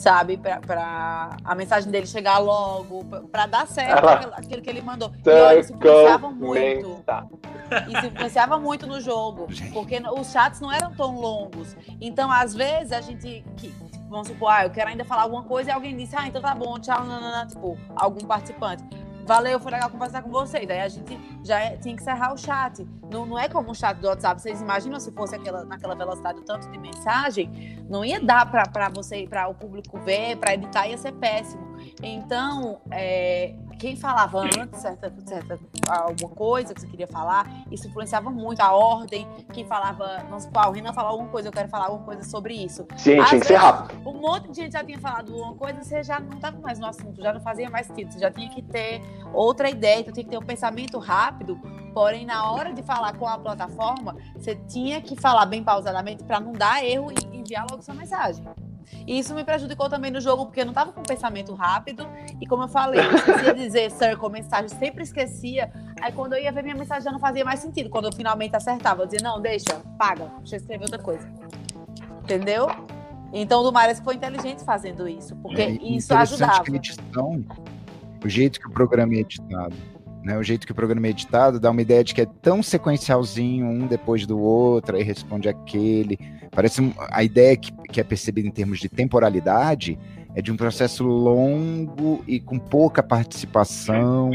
sabe? 0.00 0.36
Pra, 0.38 0.60
pra 0.60 1.36
a 1.44 1.54
mensagem 1.54 1.90
dele 1.90 2.06
chegar 2.06 2.38
logo, 2.38 3.04
pra, 3.04 3.20
pra 3.20 3.46
dar 3.46 3.66
certo 3.66 4.04
Ah. 4.06 4.12
aquilo, 4.14 4.32
aquilo 4.34 4.62
que 4.62 4.70
ele 4.70 4.80
mandou. 4.82 5.12
E 5.24 5.28
olha, 5.30 5.60
isso 5.60 5.72
influenciava 5.74 6.30
muito. 6.30 7.04
Isso 7.88 8.06
influenciava 8.06 8.58
muito 8.58 8.86
no 8.86 9.00
jogo, 9.00 9.46
porque 9.72 10.02
os 10.18 10.32
chats 10.32 10.60
não 10.60 10.72
eram 10.72 10.92
tão 10.94 11.14
longos. 11.14 11.76
Então, 12.00 12.30
às 12.30 12.54
vezes, 12.54 12.92
a 12.92 13.00
gente. 13.00 13.44
que- 13.56 13.72
vamos 14.08 14.26
supor, 14.26 14.50
ah, 14.50 14.64
eu 14.64 14.70
quero 14.70 14.90
ainda 14.90 15.04
falar 15.04 15.22
alguma 15.22 15.44
coisa 15.44 15.70
e 15.70 15.72
alguém 15.72 15.96
disse, 15.96 16.16
ah, 16.16 16.26
então 16.26 16.42
tá 16.42 16.52
bom, 16.52 16.76
tchau, 16.80 17.04
nanana, 17.04 17.46
tipo, 17.46 17.78
algum 17.94 18.26
participante. 18.26 18.82
Valeu, 19.26 19.60
foi 19.60 19.72
legal 19.72 19.90
conversar 19.90 20.22
com 20.22 20.30
vocês. 20.30 20.66
Daí 20.66 20.80
a 20.80 20.88
gente 20.88 21.18
já 21.44 21.60
é- 21.60 21.76
tinha 21.76 21.94
que 21.94 22.02
encerrar 22.02 22.32
o 22.32 22.36
chat. 22.38 22.86
Não, 23.10 23.24
não 23.26 23.38
é 23.38 23.48
como 23.48 23.70
um 23.70 23.74
chat 23.74 23.96
do 23.98 24.08
WhatsApp. 24.08 24.40
Vocês 24.40 24.60
imaginam 24.60 24.98
se 24.98 25.12
fosse 25.12 25.34
aquela, 25.34 25.64
naquela 25.64 25.94
velocidade 25.94 26.40
o 26.40 26.42
tanto 26.42 26.68
de 26.70 26.78
mensagem? 26.78 27.84
Não 27.88 28.04
ia 28.04 28.20
dar 28.20 28.50
pra 28.50 28.88
você, 28.88 29.26
para 29.28 29.48
o 29.48 29.54
público 29.54 29.98
ver, 29.98 30.36
pra 30.36 30.54
editar, 30.54 30.88
ia 30.88 30.98
ser 30.98 31.12
péssimo. 31.12 31.76
Então, 32.02 32.80
é, 32.90 33.54
quem 33.80 33.96
falava 33.96 34.40
antes, 34.40 34.78
certa, 34.78 35.10
certa, 35.24 35.58
alguma 35.88 36.34
coisa 36.34 36.74
que 36.74 36.82
você 36.82 36.86
queria 36.86 37.06
falar, 37.06 37.50
isso 37.70 37.88
influenciava 37.88 38.30
muito 38.30 38.60
a 38.60 38.72
ordem. 38.72 39.26
Quem 39.54 39.64
falava, 39.64 40.22
vamos 40.28 40.44
supor, 40.44 40.64
ah, 40.64 40.68
o 40.68 40.72
Renan 40.72 40.92
falou 40.92 41.12
alguma 41.12 41.30
coisa, 41.30 41.48
eu 41.48 41.52
quero 41.52 41.68
falar 41.70 41.86
alguma 41.86 42.04
coisa 42.04 42.22
sobre 42.22 42.54
isso. 42.54 42.86
Sim, 42.98 43.18
Às 43.18 43.30
tinha 43.30 43.40
que 43.40 43.46
ser 43.46 43.56
rápido. 43.56 44.06
Um 44.06 44.20
monte 44.20 44.50
de 44.50 44.56
gente 44.56 44.72
já 44.72 44.84
tinha 44.84 44.98
falado 44.98 45.34
uma 45.34 45.54
coisa, 45.54 45.82
você 45.82 46.02
já 46.02 46.20
não 46.20 46.36
estava 46.36 46.60
mais 46.60 46.78
no 46.78 46.86
assunto, 46.86 47.22
já 47.22 47.32
não 47.32 47.40
fazia 47.40 47.70
mais 47.70 47.86
sentido, 47.86 48.12
você 48.12 48.18
já 48.18 48.30
tinha 48.30 48.50
que 48.50 48.60
ter 48.60 49.00
outra 49.32 49.70
ideia, 49.70 50.00
então 50.00 50.12
tinha 50.12 50.24
que 50.24 50.30
ter 50.30 50.38
um 50.38 50.42
pensamento 50.42 50.98
rápido. 50.98 51.58
Porém, 51.94 52.26
na 52.26 52.52
hora 52.52 52.74
de 52.74 52.82
falar 52.82 53.16
com 53.16 53.26
a 53.26 53.38
plataforma, 53.38 54.14
você 54.36 54.54
tinha 54.54 55.00
que 55.00 55.16
falar 55.16 55.46
bem 55.46 55.64
pausadamente 55.64 56.22
para 56.22 56.38
não 56.38 56.52
dar 56.52 56.84
erro 56.84 57.10
e 57.10 57.38
enviar 57.38 57.66
logo 57.68 57.82
sua 57.82 57.94
mensagem. 57.94 58.44
E 59.06 59.18
isso 59.18 59.34
me 59.34 59.44
prejudicou 59.44 59.88
também 59.88 60.10
no 60.10 60.20
jogo, 60.20 60.46
porque 60.46 60.60
eu 60.60 60.64
não 60.64 60.72
estava 60.72 60.92
com 60.92 61.00
um 61.00 61.04
pensamento 61.04 61.54
rápido. 61.54 62.06
E 62.40 62.46
como 62.46 62.64
eu 62.64 62.68
falei, 62.68 63.00
eu 63.00 63.14
esquecia 63.14 63.54
de 63.54 63.60
dizer 63.60 63.90
circle 63.90 64.28
mensagem, 64.30 64.68
sempre 64.68 65.02
esquecia. 65.02 65.72
Aí 66.00 66.12
quando 66.12 66.34
eu 66.34 66.42
ia 66.42 66.52
ver 66.52 66.62
minha 66.62 66.74
mensagem 66.74 67.02
já 67.04 67.12
não 67.12 67.18
fazia 67.18 67.44
mais 67.44 67.60
sentido. 67.60 67.88
Quando 67.90 68.06
eu 68.06 68.12
finalmente 68.12 68.54
acertava, 68.56 69.02
eu 69.02 69.06
dizia, 69.06 69.20
não, 69.22 69.40
deixa, 69.40 69.80
paga, 69.98 70.30
deixa 70.38 70.56
eu 70.56 70.60
escrever 70.60 70.84
outra 70.84 70.98
coisa. 70.98 71.28
Entendeu? 72.22 72.68
Então 73.32 73.60
o 73.60 73.62
Dumares 73.64 74.00
foi 74.00 74.14
inteligente 74.16 74.64
fazendo 74.64 75.08
isso, 75.08 75.36
porque 75.36 75.62
É 75.62 75.70
isso 75.70 76.12
ajudava. 76.14 76.64
que 76.64 76.72
a 76.72 76.76
edição, 76.76 77.44
o 78.24 78.28
jeito 78.28 78.58
que 78.60 78.66
o 78.66 78.70
programa 78.70 79.14
é 79.14 79.18
editado, 79.18 79.74
né? 80.22 80.36
O 80.38 80.42
jeito 80.42 80.66
que 80.66 80.72
o 80.72 80.74
programa 80.74 81.06
é 81.06 81.10
editado 81.10 81.58
dá 81.60 81.70
uma 81.70 81.80
ideia 81.82 82.02
de 82.04 82.14
que 82.14 82.20
é 82.22 82.26
tão 82.42 82.62
sequencialzinho, 82.62 83.66
um 83.66 83.86
depois 83.86 84.26
do 84.26 84.38
outro, 84.38 84.96
aí 84.96 85.02
responde 85.02 85.48
aquele. 85.48 86.18
Parece 86.50 86.80
um- 86.82 86.92
a 87.10 87.22
ideia 87.22 87.56
que, 87.56 87.72
que 87.90 88.00
é 88.00 88.04
percebida 88.04 88.46
em 88.46 88.50
termos 88.50 88.78
de 88.80 88.88
temporalidade 88.88 89.98
é 90.34 90.42
de 90.42 90.52
um 90.52 90.56
processo 90.56 91.04
longo 91.04 92.22
e 92.26 92.38
com 92.40 92.58
pouca 92.58 93.02
participação. 93.02 94.30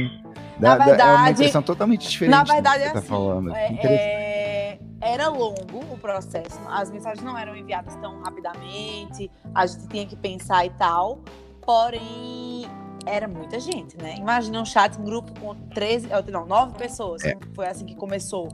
Dá- 0.59 0.77
dá- 0.77 0.83
é 0.83 0.85
uma 0.85 0.85
verdade- 0.85 1.31
impressão 1.33 1.61
totalmente 1.61 2.09
diferente 2.09 2.31
Na 2.31 2.43
do 2.43 2.47
que 2.47 2.53
verdade, 2.53 2.83
você 2.83 2.89
é 2.89 2.93
tá 2.93 2.99
assim. 2.99 3.07
falando. 3.07 3.55
é- 3.55 3.75
é- 3.83 4.79
era 5.01 5.27
longo 5.29 5.79
o 5.91 5.97
processo. 5.97 6.59
As 6.69 6.89
mensagens 6.89 7.23
não 7.23 7.37
eram 7.37 7.55
enviadas 7.55 7.95
tão 7.97 8.21
rapidamente. 8.21 9.29
A 9.53 9.65
gente 9.65 9.87
tinha 9.89 10.05
que 10.05 10.15
pensar 10.15 10.65
e 10.65 10.69
tal. 10.71 11.19
Porém, 11.65 12.65
era 13.05 13.27
muita 13.27 13.59
gente, 13.59 13.97
né? 13.97 14.15
Imagina 14.17 14.61
um 14.61 14.65
chat, 14.65 14.99
um 14.99 15.03
grupo 15.03 15.31
com 15.39 15.55
13, 15.69 16.07
eh, 16.11 16.31
não, 16.31 16.45
9 16.45 16.77
pessoas. 16.77 17.23
É. 17.23 17.37
Foi 17.53 17.67
assim 17.67 17.85
que 17.85 17.95
começou. 17.95 18.49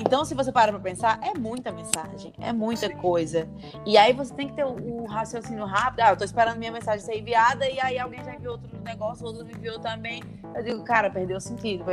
Então, 0.00 0.24
se 0.24 0.32
você 0.34 0.52
para 0.52 0.72
pra 0.72 0.80
pensar, 0.80 1.18
é 1.22 1.36
muita 1.36 1.72
mensagem, 1.72 2.32
é 2.38 2.52
muita 2.52 2.88
coisa. 2.88 3.48
E 3.84 3.96
aí 3.98 4.12
você 4.12 4.32
tem 4.32 4.46
que 4.48 4.54
ter 4.54 4.64
o, 4.64 5.02
o 5.02 5.06
raciocínio 5.06 5.64
rápido. 5.64 6.00
Ah, 6.00 6.10
eu 6.10 6.16
tô 6.16 6.24
esperando 6.24 6.56
minha 6.56 6.70
mensagem 6.70 7.04
ser 7.04 7.18
enviada 7.18 7.68
e 7.68 7.80
aí 7.80 7.98
alguém 7.98 8.22
já 8.24 8.34
enviou 8.34 8.54
outro 8.54 8.70
negócio, 8.82 9.26
outro 9.26 9.44
me 9.44 9.52
enviou 9.52 9.78
também. 9.80 10.22
Eu 10.54 10.62
digo, 10.62 10.84
cara, 10.84 11.10
perdeu 11.10 11.36
o 11.36 11.40
sentido, 11.40 11.84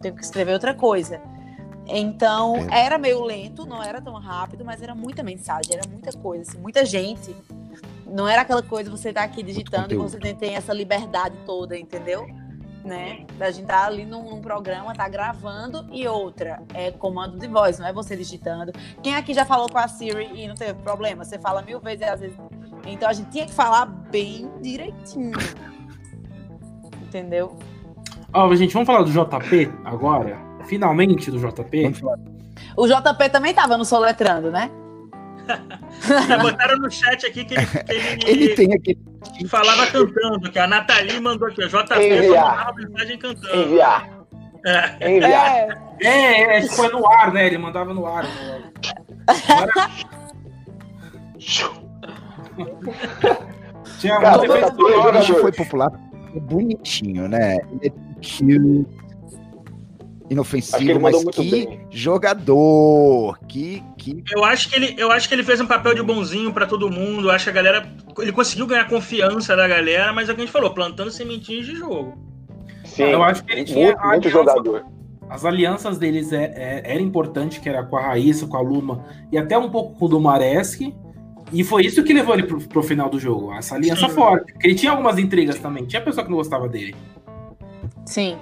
tenho 0.00 0.14
que 0.14 0.22
escrever 0.22 0.52
outra 0.52 0.74
coisa. 0.74 1.20
Então, 1.86 2.56
É. 2.70 2.84
era 2.86 2.98
meio 2.98 3.22
lento, 3.24 3.64
não 3.64 3.82
era 3.82 4.00
tão 4.00 4.14
rápido, 4.14 4.64
mas 4.64 4.82
era 4.82 4.94
muita 4.94 5.22
mensagem, 5.22 5.74
era 5.74 5.88
muita 5.88 6.12
coisa, 6.18 6.42
assim, 6.42 6.58
muita 6.58 6.84
gente. 6.84 7.34
Não 8.08 8.26
era 8.26 8.42
aquela 8.42 8.62
coisa 8.62 8.90
você 8.90 9.12
tá 9.12 9.22
aqui 9.22 9.42
digitando 9.42 9.92
e 9.92 9.96
você 9.96 10.18
tem, 10.18 10.34
tem 10.34 10.56
essa 10.56 10.72
liberdade 10.72 11.36
toda, 11.44 11.76
entendeu? 11.76 12.26
Né? 12.84 13.26
Da 13.36 13.50
gente 13.50 13.66
tá 13.66 13.84
ali 13.84 14.06
num, 14.06 14.30
num 14.30 14.40
programa, 14.40 14.94
tá 14.94 15.08
gravando 15.08 15.86
e 15.92 16.06
outra 16.08 16.62
é 16.72 16.90
comando 16.90 17.38
de 17.38 17.46
voz, 17.46 17.78
não 17.78 17.86
é 17.86 17.92
você 17.92 18.16
digitando. 18.16 18.72
Quem 19.02 19.14
aqui 19.14 19.34
já 19.34 19.44
falou 19.44 19.68
com 19.68 19.78
a 19.78 19.86
Siri 19.86 20.30
e 20.34 20.48
não 20.48 20.54
teve 20.54 20.74
problema? 20.82 21.24
Você 21.24 21.38
fala 21.38 21.60
mil 21.60 21.80
vezes 21.80 22.00
e 22.00 22.04
às 22.04 22.20
vezes. 22.20 22.36
Então 22.86 23.08
a 23.08 23.12
gente 23.12 23.30
tinha 23.30 23.44
que 23.44 23.52
falar 23.52 23.86
bem 23.86 24.50
direitinho. 24.62 25.36
Entendeu? 27.02 27.56
Ó, 28.32 28.54
gente, 28.54 28.72
vamos 28.72 28.86
falar 28.86 29.02
do 29.02 29.10
JP 29.10 29.70
agora? 29.84 30.38
Finalmente 30.66 31.30
do 31.30 31.38
JP? 31.38 31.82
Vamos 31.82 31.98
falar 31.98 32.18
O 32.76 32.86
JP 32.86 33.28
também 33.30 33.54
tava 33.54 33.76
no 33.76 33.84
Soletrando, 33.84 34.50
né? 34.50 34.70
Já 36.28 36.38
botaram 36.38 36.76
no 36.78 36.90
chat 36.90 37.24
aqui 37.26 37.44
que 37.44 37.54
ele, 37.54 37.66
que 37.66 37.92
ele- 37.92 38.20
Ele 38.26 38.54
tem 38.54 38.72
aquele. 38.74 38.98
falava 39.48 39.86
cantando, 39.86 40.50
que 40.50 40.58
a 40.58 40.66
Nathalie 40.66 41.20
mandou 41.20 41.48
aqui, 41.48 41.64
o 41.64 41.68
JP 41.68 41.94
Enviar. 41.94 42.56
mandava 42.56 42.74
mensagem 42.76 43.18
cantando. 43.18 43.56
Enviar. 43.56 44.08
É. 44.66 45.10
Enviar. 45.16 45.46
É, 45.48 45.78
É, 46.02 46.08
é, 46.08 46.58
é 46.58 46.88
no 46.90 47.08
ar, 47.08 47.32
né? 47.32 47.46
Ele 47.46 47.58
mandava 47.58 47.92
no 47.94 48.06
ar. 48.06 48.24
Tinha 53.98 54.20
Cara, 54.20 54.38
muito 54.38 54.52
eu 54.52 54.56
efeito 54.56 54.70
tatuei 54.70 54.92
sonoro. 54.94 55.02
jogador. 55.02 55.18
Hoje 55.20 55.40
foi 55.40 55.52
popular, 55.52 55.92
é 56.34 56.40
bonitinho, 56.40 57.28
né? 57.28 57.56
Ele 57.80 57.80
é 57.86 57.90
cute, 57.90 58.86
inofensivo, 60.30 61.00
mas 61.00 61.24
que 61.24 61.50
bem. 61.50 61.80
jogador, 61.90 63.38
que, 63.48 63.82
que 63.96 64.22
Eu 64.30 64.44
acho 64.44 64.68
que 64.68 64.76
ele, 64.76 64.94
eu 64.98 65.10
acho 65.10 65.28
que 65.28 65.34
ele 65.34 65.42
fez 65.42 65.60
um 65.60 65.66
papel 65.66 65.94
de 65.94 66.02
bonzinho 66.02 66.52
pra 66.52 66.66
todo 66.66 66.90
mundo. 66.90 67.28
Eu 67.28 67.30
acho 67.32 67.44
que 67.44 67.50
a 67.50 67.52
galera, 67.52 67.90
ele 68.18 68.32
conseguiu 68.32 68.66
ganhar 68.66 68.86
confiança 68.88 69.56
da 69.56 69.66
galera, 69.66 70.12
mas 70.12 70.28
é 70.28 70.32
o 70.32 70.34
que 70.34 70.42
a 70.42 70.44
gente 70.44 70.52
falou, 70.52 70.70
plantando 70.70 71.10
sementinhas 71.10 71.66
de 71.66 71.76
jogo. 71.76 72.16
Sim. 72.84 73.04
Eu 73.04 73.22
acho 73.22 73.44
que 73.44 73.52
ele 73.52 73.64
tinha 73.64 73.88
muito, 73.92 74.06
muito 74.06 74.28
jogador. 74.28 74.84
As 75.30 75.44
alianças 75.44 75.98
deles 75.98 76.32
é, 76.32 76.44
é- 76.56 76.92
era 76.92 77.00
importante, 77.02 77.60
que 77.60 77.68
era 77.68 77.84
com 77.84 77.96
a 77.96 78.00
Raíssa, 78.00 78.46
com 78.46 78.56
a 78.56 78.60
Luma 78.60 79.04
e 79.30 79.36
até 79.36 79.58
um 79.58 79.70
pouco 79.70 79.98
com 79.98 80.04
o 80.06 80.08
do 80.08 80.20
Mareski. 80.20 80.94
E 81.52 81.64
foi 81.64 81.84
isso 81.86 82.02
que 82.04 82.12
levou 82.12 82.34
ele 82.34 82.42
pro, 82.44 82.60
pro 82.60 82.82
final 82.82 83.08
do 83.08 83.18
jogo, 83.18 83.52
essa 83.54 83.74
aliança 83.74 84.08
Sim. 84.08 84.14
forte. 84.14 84.52
Porque 84.52 84.66
ele 84.66 84.74
tinha 84.74 84.92
algumas 84.92 85.18
intrigas 85.18 85.58
também, 85.58 85.86
tinha 85.86 86.00
pessoa 86.02 86.24
que 86.24 86.30
não 86.30 86.36
gostava 86.36 86.68
dele. 86.68 86.94
sim. 88.04 88.36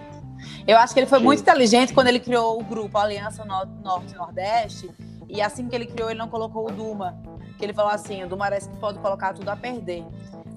Eu 0.67 0.77
acho 0.79 0.93
que 0.95 1.01
ele 1.01 1.07
foi 1.07 1.19
Sim. 1.19 1.25
muito 1.25 1.41
inteligente 1.43 1.93
quando 1.95 2.09
ele 2.09 2.21
criou 2.21 2.59
o 2.61 2.65
grupo 2.65 2.97
Aliança 2.99 3.45
Nor- 3.45 3.69
Norte 3.83 4.13
e 4.15 4.17
Nordeste. 4.17 4.91
E 5.29 5.41
assim 5.43 5.69
que 5.69 5.75
ele 5.75 5.87
criou, 5.87 6.11
ele 6.11 6.19
não 6.19 6.29
colocou 6.29 6.67
o 6.69 6.71
Duma. 6.73 7.17
Que 7.59 7.65
ele 7.65 7.73
falou 7.73 7.91
assim: 7.91 8.23
o 8.25 8.29
Duma 8.29 8.45
parece 8.45 8.69
que 8.69 8.77
pode 8.77 8.99
colocar 8.99 9.33
tudo 9.35 9.49
a 9.49 9.57
perder. 9.57 10.05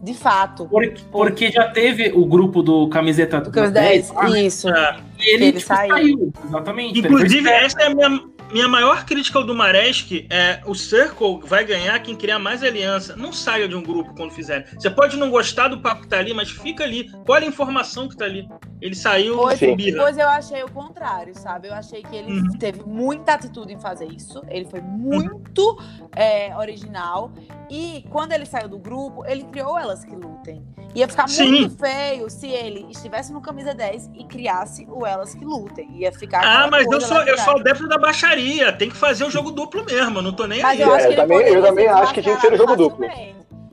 De 0.02 0.14
fato. 0.14 0.66
Porque, 0.66 1.02
porque 1.12 1.52
já 1.52 1.70
teve 1.72 2.10
o 2.16 2.26
grupo 2.26 2.62
do 2.64 2.88
Camiseta 2.88 3.42
Do 3.42 3.50
os 3.50 3.72
10, 3.72 3.74
10. 3.74 4.12
lá, 4.14 4.30
né? 4.30 4.42
Isso. 4.44 4.70
E 4.70 5.34
ele, 5.34 5.46
ele 5.46 5.52
tipo, 5.60 5.68
saiu. 5.68 5.90
saiu. 5.90 6.34
Exatamente. 6.46 7.00
Inclusive, 7.00 7.50
essa 7.50 7.82
é 7.82 7.88
a 7.88 7.94
minha, 7.96 8.24
minha 8.52 8.68
maior 8.68 9.06
crítica 9.06 9.38
ao 9.38 9.44
Dumaresque. 9.46 10.28
É, 10.30 10.62
o 10.66 10.74
Circle 10.74 11.42
vai 11.46 11.64
ganhar 11.64 11.98
quem 12.00 12.16
criar 12.16 12.40
mais 12.40 12.64
aliança. 12.64 13.16
Não 13.16 13.32
saia 13.32 13.68
de 13.68 13.76
um 13.76 13.82
grupo 13.84 14.14
quando 14.16 14.32
fizer. 14.32 14.68
Você 14.74 14.90
pode 14.90 15.18
não 15.18 15.30
gostar 15.30 15.68
do 15.68 15.80
papo 15.80 16.02
que 16.02 16.08
tá 16.08 16.18
ali, 16.20 16.34
mas 16.34 16.50
fica 16.50 16.84
ali. 16.84 17.12
Olha 17.28 17.46
a 17.46 17.48
informação 17.48 18.08
que 18.10 18.18
tá 18.18 18.26
ali. 18.26 18.48
Ele 18.82 18.96
saiu 18.96 19.36
Pois, 19.36 19.60
com 19.60 19.76
birra. 19.76 19.98
pois 20.04 20.18
eu 20.18 20.28
achei 20.30 20.64
o 20.64 20.72
contrário, 20.72 21.38
sabe? 21.38 21.68
Eu 21.68 21.74
achei 21.74 22.02
que 22.02 22.16
ele 22.16 22.32
Uhum. 22.40 22.58
teve 22.58 22.82
muita 22.86 23.34
atitude 23.34 23.74
em 23.74 23.80
fazer 23.80 24.06
isso. 24.06 24.42
Ele 24.48 24.66
foi 24.66 24.82
muito 24.82 25.78
é, 26.16 26.56
original. 26.58 27.32
E 27.70 28.06
quando 28.10 28.32
ele 28.32 28.46
saiu 28.46 28.68
do 28.70 28.80
grupo, 28.80 29.26
ele 29.26 29.44
criou 29.44 29.78
elas 29.78 30.04
que 30.06 30.16
lutem. 30.16 30.64
Ia 30.96 31.08
ficar 31.08 31.28
Sim. 31.30 31.52
muito 31.52 31.78
feio 31.78 32.28
se 32.32 32.48
ele 32.48 32.88
estivesse 32.90 33.32
no 33.32 33.42
camisa 33.42 33.76
10 33.76 34.10
e 34.16 34.24
criasse 34.26 34.88
o 34.90 35.06
elas 35.06 35.36
que 35.36 35.46
lutem. 35.46 35.88
Ia 36.00 36.12
ficar. 36.12 36.42
Ah, 36.44 36.68
mas 36.68 36.88
eu 36.90 37.00
sou, 37.02 37.18
eu 37.24 37.38
sou 37.38 37.58
adepto 37.60 37.88
da 37.88 37.98
baixaria. 38.00 38.39
Tem 38.72 38.90
que 38.90 38.98
fazer 38.98 39.24
um 39.26 39.30
jogo 39.32 39.52
duplo 39.52 39.84
mesmo. 39.86 40.20
Eu 40.20 40.22
não 40.22 40.32
tô 40.34 40.46
nem 40.48 40.62
Mas 40.62 40.80
aí. 40.80 40.82
eu 40.88 40.94
acho 40.94 41.06
É, 41.06 41.08
que 41.08 41.14
ele 41.14 41.22
também- 41.22 41.48
eu 41.48 41.62
também 41.64 41.88
acho 41.88 42.14
que 42.14 42.22
tinha 42.22 42.36
que 42.36 42.42
ser 42.42 42.48
desmascarado 42.52 42.58
jogo 42.58 42.76
duplo. 42.76 43.06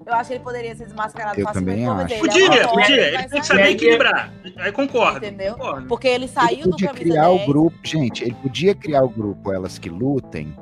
Eu 0.06 0.14
acho 0.14 0.28
que 0.28 0.34
ele 0.34 0.44
poderia 0.44 0.76
ser 0.76 0.84
desmascarado 0.84 1.40
Eu 1.40 1.44
facilmente. 1.46 1.84
também 1.84 1.98
acho. 1.98 2.06
dele. 2.08 2.20
Podia, 2.20 2.60
É 2.62 2.66
podia. 2.68 3.08
Ele 3.08 3.18
tem 3.18 3.28
que 3.28 3.36
aí- 3.38 3.42
saber 3.44 3.70
equilibrar. 3.70 4.32
Aí 4.58 4.70
concordo. 4.72 5.16
Entendeu? 5.18 5.54
concordo. 5.54 5.88
Porque 5.88 6.06
ele 6.06 6.28
saiu 6.28 6.50
ele 6.58 6.62
do 6.62 6.70
podia 6.70 6.88
camisa 6.88 7.04
criar 7.10 7.28
10. 7.28 7.42
o 7.42 7.46
grupo, 7.46 7.76
gente, 7.82 8.22
ele 8.22 8.34
podia 8.34 8.74
criar 8.74 9.02
o 9.02 9.08
grupo 9.08 9.52
Elas 9.52 9.78
que 9.78 9.88
Lutem 9.88 10.54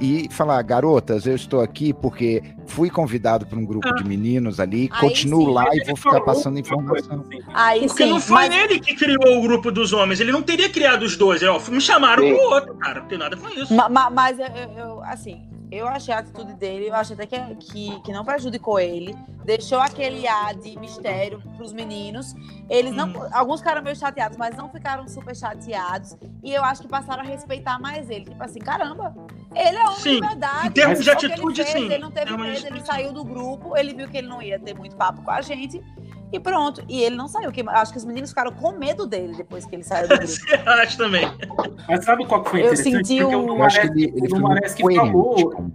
e 0.00 0.28
falar, 0.30 0.60
garotas, 0.62 1.26
eu 1.26 1.34
estou 1.34 1.60
aqui 1.60 1.92
porque 1.92 2.42
fui 2.66 2.88
convidado 2.90 3.46
por 3.46 3.58
um 3.58 3.64
grupo 3.64 3.92
de 3.94 4.04
meninos 4.04 4.58
ali, 4.60 4.88
Aí 4.92 5.00
continuo 5.00 5.46
sim, 5.46 5.52
lá 5.52 5.66
e 5.74 5.84
vou 5.84 5.96
ficar 5.96 6.20
passando 6.22 6.58
informação. 6.58 7.20
coisa, 7.20 7.38
assim. 7.42 7.50
Aí 7.52 7.86
Porque 7.86 8.04
sim, 8.04 8.10
não 8.10 8.20
foi 8.20 8.34
mas 8.48 8.54
ele 8.54 8.80
que 8.80 8.94
criou 8.96 9.38
o 9.38 9.42
grupo 9.42 9.70
dos 9.70 9.92
homens. 9.92 10.20
Ele 10.20 10.32
não 10.32 10.42
teria 10.42 10.68
criado 10.70 11.02
os 11.02 11.16
dois. 11.16 11.42
É, 11.42 11.48
ó, 11.50 11.58
me 11.68 11.80
chamaram 11.80 12.22
Sim. 12.22 12.34
pro 12.34 12.42
outro, 12.50 12.74
cara. 12.76 13.00
Não 13.00 13.08
tem 13.08 13.18
nada 13.18 13.36
com 13.36 13.48
isso. 13.48 13.74
Ma- 13.74 13.88
ma- 13.88 14.10
Mas 14.10 14.38
eu, 14.38 14.46
eu- 14.76 15.02
assim, 15.04 15.42
eu 15.70 15.86
achei 15.86 16.12
a 16.14 16.18
atitude 16.18 16.54
dele, 16.54 16.88
eu 16.88 16.94
achei 16.94 17.14
até 17.14 17.26
que, 17.26 17.38
que, 17.56 18.00
que 18.02 18.12
não 18.12 18.24
prejudicou 18.24 18.78
ele. 18.80 19.14
Deixou 19.44 19.78
aquele 19.80 20.26
ar 20.28 20.54
de 20.54 20.78
mistério 20.78 21.42
pros 21.56 21.72
meninos. 21.72 22.34
Eles 22.68 22.92
não. 22.94 23.08
Uhum. 23.08 23.28
Alguns 23.32 23.60
ficaram 23.60 23.82
meio 23.82 23.96
chateados, 23.96 24.36
mas 24.36 24.54
não 24.56 24.68
ficaram 24.70 25.08
super 25.08 25.34
chateados. 25.34 26.16
E 26.44 26.52
eu 26.52 26.62
acho 26.64 26.82
que 26.82 26.88
passaram 26.88 27.22
a 27.22 27.26
respeitar 27.26 27.78
mais 27.80 28.08
ele. 28.10 28.26
Tipo 28.26 28.42
assim, 28.42 28.58
caramba, 28.60 29.14
ele 29.54 29.76
é 29.76 29.82
homem 29.84 29.96
Sim, 29.96 30.14
de 30.20 30.26
verdade. 30.26 30.68
em 30.68 30.70
termos 30.70 30.98
de 31.04 31.16
que 31.16 31.24
ele 31.26 31.32
atitude, 31.34 31.62
fez, 31.64 31.68
sim. 31.76 31.84
Ele 31.86 31.98
não 31.98 32.10
teve 32.10 32.30
medo, 32.36 32.44
ele 32.44 32.56
atitude. 32.58 32.86
saiu 32.86 33.12
do 33.12 33.24
grupo, 33.24 33.76
ele 33.76 33.94
viu 33.94 34.08
que 34.08 34.16
ele 34.18 34.28
não 34.28 34.40
ia 34.42 34.58
ter 34.58 34.74
muito 34.76 34.94
papo 34.96 35.22
com 35.22 35.30
a 35.30 35.40
gente. 35.40 35.80
E 36.32 36.38
pronto. 36.38 36.80
E 36.88 37.02
ele 37.02 37.16
não 37.16 37.26
saiu. 37.26 37.50
Que, 37.50 37.60
acho 37.68 37.90
que 37.90 37.98
os 37.98 38.04
meninos 38.04 38.30
ficaram 38.30 38.52
com 38.52 38.70
medo 38.70 39.04
dele 39.04 39.34
depois 39.36 39.66
que 39.66 39.74
ele 39.74 39.82
saiu 39.82 40.06
do 40.06 40.14
grupo. 40.16 40.26
Você 40.32 40.54
acha 40.54 40.96
também. 40.96 41.28
Mas 41.88 42.04
sabe 42.04 42.24
qual 42.24 42.44
que 42.44 42.50
foi 42.50 42.62
Eu 42.64 42.76
senti 42.76 43.18
Porque 43.20 43.34
um- 43.34 43.46
o 43.52 43.56
Eu 43.56 43.62
acho 43.64 43.80
que 43.80 43.86
ele, 43.88 44.04
ele 44.04 44.26
o 44.28 44.74
que 44.76 44.94
falou, 44.94 45.70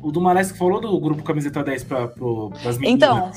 o 0.00 0.12
Dumares 0.12 0.52
que 0.52 0.58
falou 0.58 0.80
do 0.80 0.96
grupo 1.00 1.24
Camiseta 1.24 1.64
10 1.64 1.82
para 1.84 2.04
as 2.04 2.78
meninas. 2.78 2.82
Então, 2.84 3.32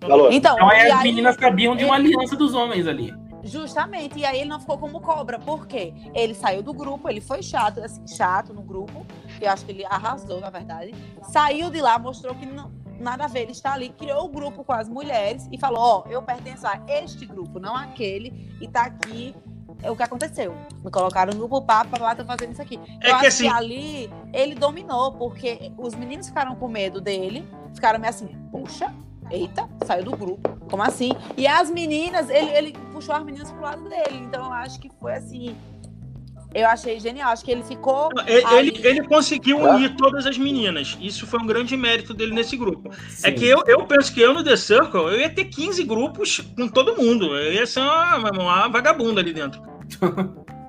Falou. 0.00 0.30
então, 0.32 0.54
Então 0.54 0.68
aí 0.70 0.90
as 0.90 1.02
meninas 1.02 1.34
sabiam 1.36 1.74
de 1.76 1.84
uma 1.84 1.98
ele- 1.98 2.14
aliança 2.14 2.36
dos 2.36 2.54
homens 2.54 2.86
ali. 2.86 3.12
Justamente, 3.42 4.18
e 4.18 4.24
aí 4.24 4.40
ele 4.40 4.50
não 4.50 4.60
ficou 4.60 4.78
como 4.78 5.00
cobra, 5.00 5.38
por 5.38 5.66
quê? 5.66 5.94
Ele 6.14 6.34
saiu 6.34 6.62
do 6.62 6.72
grupo, 6.72 7.08
ele 7.08 7.20
foi 7.20 7.42
chato, 7.42 7.80
assim, 7.80 8.06
chato 8.06 8.52
no 8.52 8.62
grupo, 8.62 9.06
eu 9.40 9.50
acho 9.50 9.64
que 9.64 9.72
ele 9.72 9.84
arrasou, 9.84 10.40
na 10.40 10.50
verdade. 10.50 10.94
Saiu 11.22 11.70
de 11.70 11.80
lá, 11.80 11.98
mostrou 11.98 12.34
que 12.34 12.44
não, 12.46 12.70
nada 12.98 13.24
a 13.24 13.28
ver, 13.28 13.40
ele 13.42 13.52
está 13.52 13.72
ali, 13.72 13.88
criou 13.90 14.24
o 14.24 14.28
grupo 14.28 14.62
com 14.62 14.72
as 14.72 14.88
mulheres 14.88 15.48
e 15.50 15.58
falou: 15.58 15.80
Ó, 15.80 16.04
eu 16.10 16.22
pertenço 16.22 16.66
a 16.66 16.80
este 16.86 17.24
grupo, 17.26 17.58
não 17.58 17.74
aquele, 17.74 18.54
e 18.60 18.68
tá 18.68 18.82
aqui 18.82 19.34
é 19.82 19.90
o 19.90 19.96
que 19.96 20.02
aconteceu. 20.02 20.54
Me 20.84 20.90
colocaram 20.90 21.32
no 21.32 21.38
grupo 21.38 21.62
papo, 21.62 21.98
lá 21.98 22.14
tô 22.14 22.22
fazendo 22.24 22.52
isso 22.52 22.60
aqui. 22.60 22.76
É 22.76 22.78
eu 22.94 22.98
que 23.00 23.10
acho 23.12 23.26
assim- 23.26 23.44
que 23.44 23.48
ali 23.48 24.10
ele 24.32 24.54
dominou, 24.54 25.12
porque 25.12 25.72
os 25.78 25.94
meninos 25.94 26.28
ficaram 26.28 26.54
com 26.54 26.68
medo 26.68 27.00
dele, 27.00 27.48
ficaram 27.74 27.98
meio 27.98 28.10
assim, 28.10 28.28
puxa, 28.52 28.92
eita, 29.30 29.68
saiu 29.84 30.04
do 30.04 30.16
grupo. 30.16 30.56
Como 30.70 30.82
assim? 30.82 31.12
E 31.36 31.46
as 31.46 31.70
meninas, 31.70 32.28
ele, 32.30 32.50
ele 32.50 32.72
puxou 32.92 33.14
as 33.14 33.24
meninas 33.24 33.50
pro 33.50 33.62
lado 33.62 33.88
dele. 33.88 34.18
Então 34.26 34.44
eu 34.44 34.52
acho 34.52 34.80
que 34.80 34.90
foi 35.00 35.12
assim. 35.14 35.56
Eu 36.52 36.66
achei 36.66 36.98
genial. 36.98 37.30
Acho 37.30 37.44
que 37.44 37.50
ele 37.52 37.62
ficou. 37.62 38.10
Ele, 38.26 38.44
ali. 38.44 38.68
ele, 38.68 38.86
ele 38.86 39.06
conseguiu 39.06 39.64
Ah. 39.64 39.76
unir 39.76 39.94
todas 39.96 40.26
as 40.26 40.36
meninas. 40.36 40.98
Isso 41.00 41.26
foi 41.26 41.38
um 41.40 41.46
grande 41.46 41.76
mérito 41.76 42.12
dele 42.12 42.34
nesse 42.34 42.56
grupo. 42.56 42.90
É 42.92 43.30
Sim. 43.30 43.34
que 43.34 43.46
eu, 43.46 43.62
eu 43.66 43.86
penso 43.86 44.12
que 44.12 44.20
eu 44.20 44.34
no 44.34 44.42
The 44.42 44.56
Circle, 44.56 45.00
eu 45.00 45.20
ia 45.20 45.30
ter 45.30 45.44
15 45.44 45.84
grupos 45.84 46.40
com 46.56 46.66
todo 46.68 46.96
mundo. 46.96 47.36
Eu 47.36 47.52
ia 47.52 47.66
ser 47.66 47.80
uma, 47.80 48.30
uma 48.32 48.68
vagabunda 48.68 49.20
ali 49.20 49.32
dentro. 49.32 49.62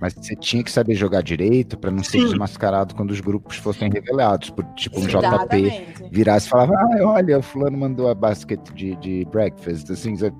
Mas 0.00 0.12
você 0.14 0.36
tinha 0.36 0.62
que 0.62 0.70
saber 0.70 0.94
jogar 0.94 1.22
direito 1.22 1.78
pra 1.78 1.90
não 1.90 2.02
ser 2.04 2.18
Sim. 2.20 2.24
desmascarado 2.26 2.94
quando 2.94 3.10
os 3.12 3.20
grupos 3.20 3.56
fossem 3.56 3.90
revelados. 3.90 4.50
Por, 4.50 4.64
tipo, 4.74 5.00
um 5.00 5.06
JP 5.06 5.86
virasse 6.10 6.46
e 6.46 6.50
falava: 6.50 6.74
ah, 6.74 6.98
olha, 7.06 7.38
o 7.38 7.42
fulano 7.42 7.78
mandou 7.78 8.08
a 8.10 8.14
basket 8.14 8.60
de, 8.74 8.94
de 8.96 9.24
breakfast, 9.32 9.90
assim, 9.90 10.14
você. 10.14 10.30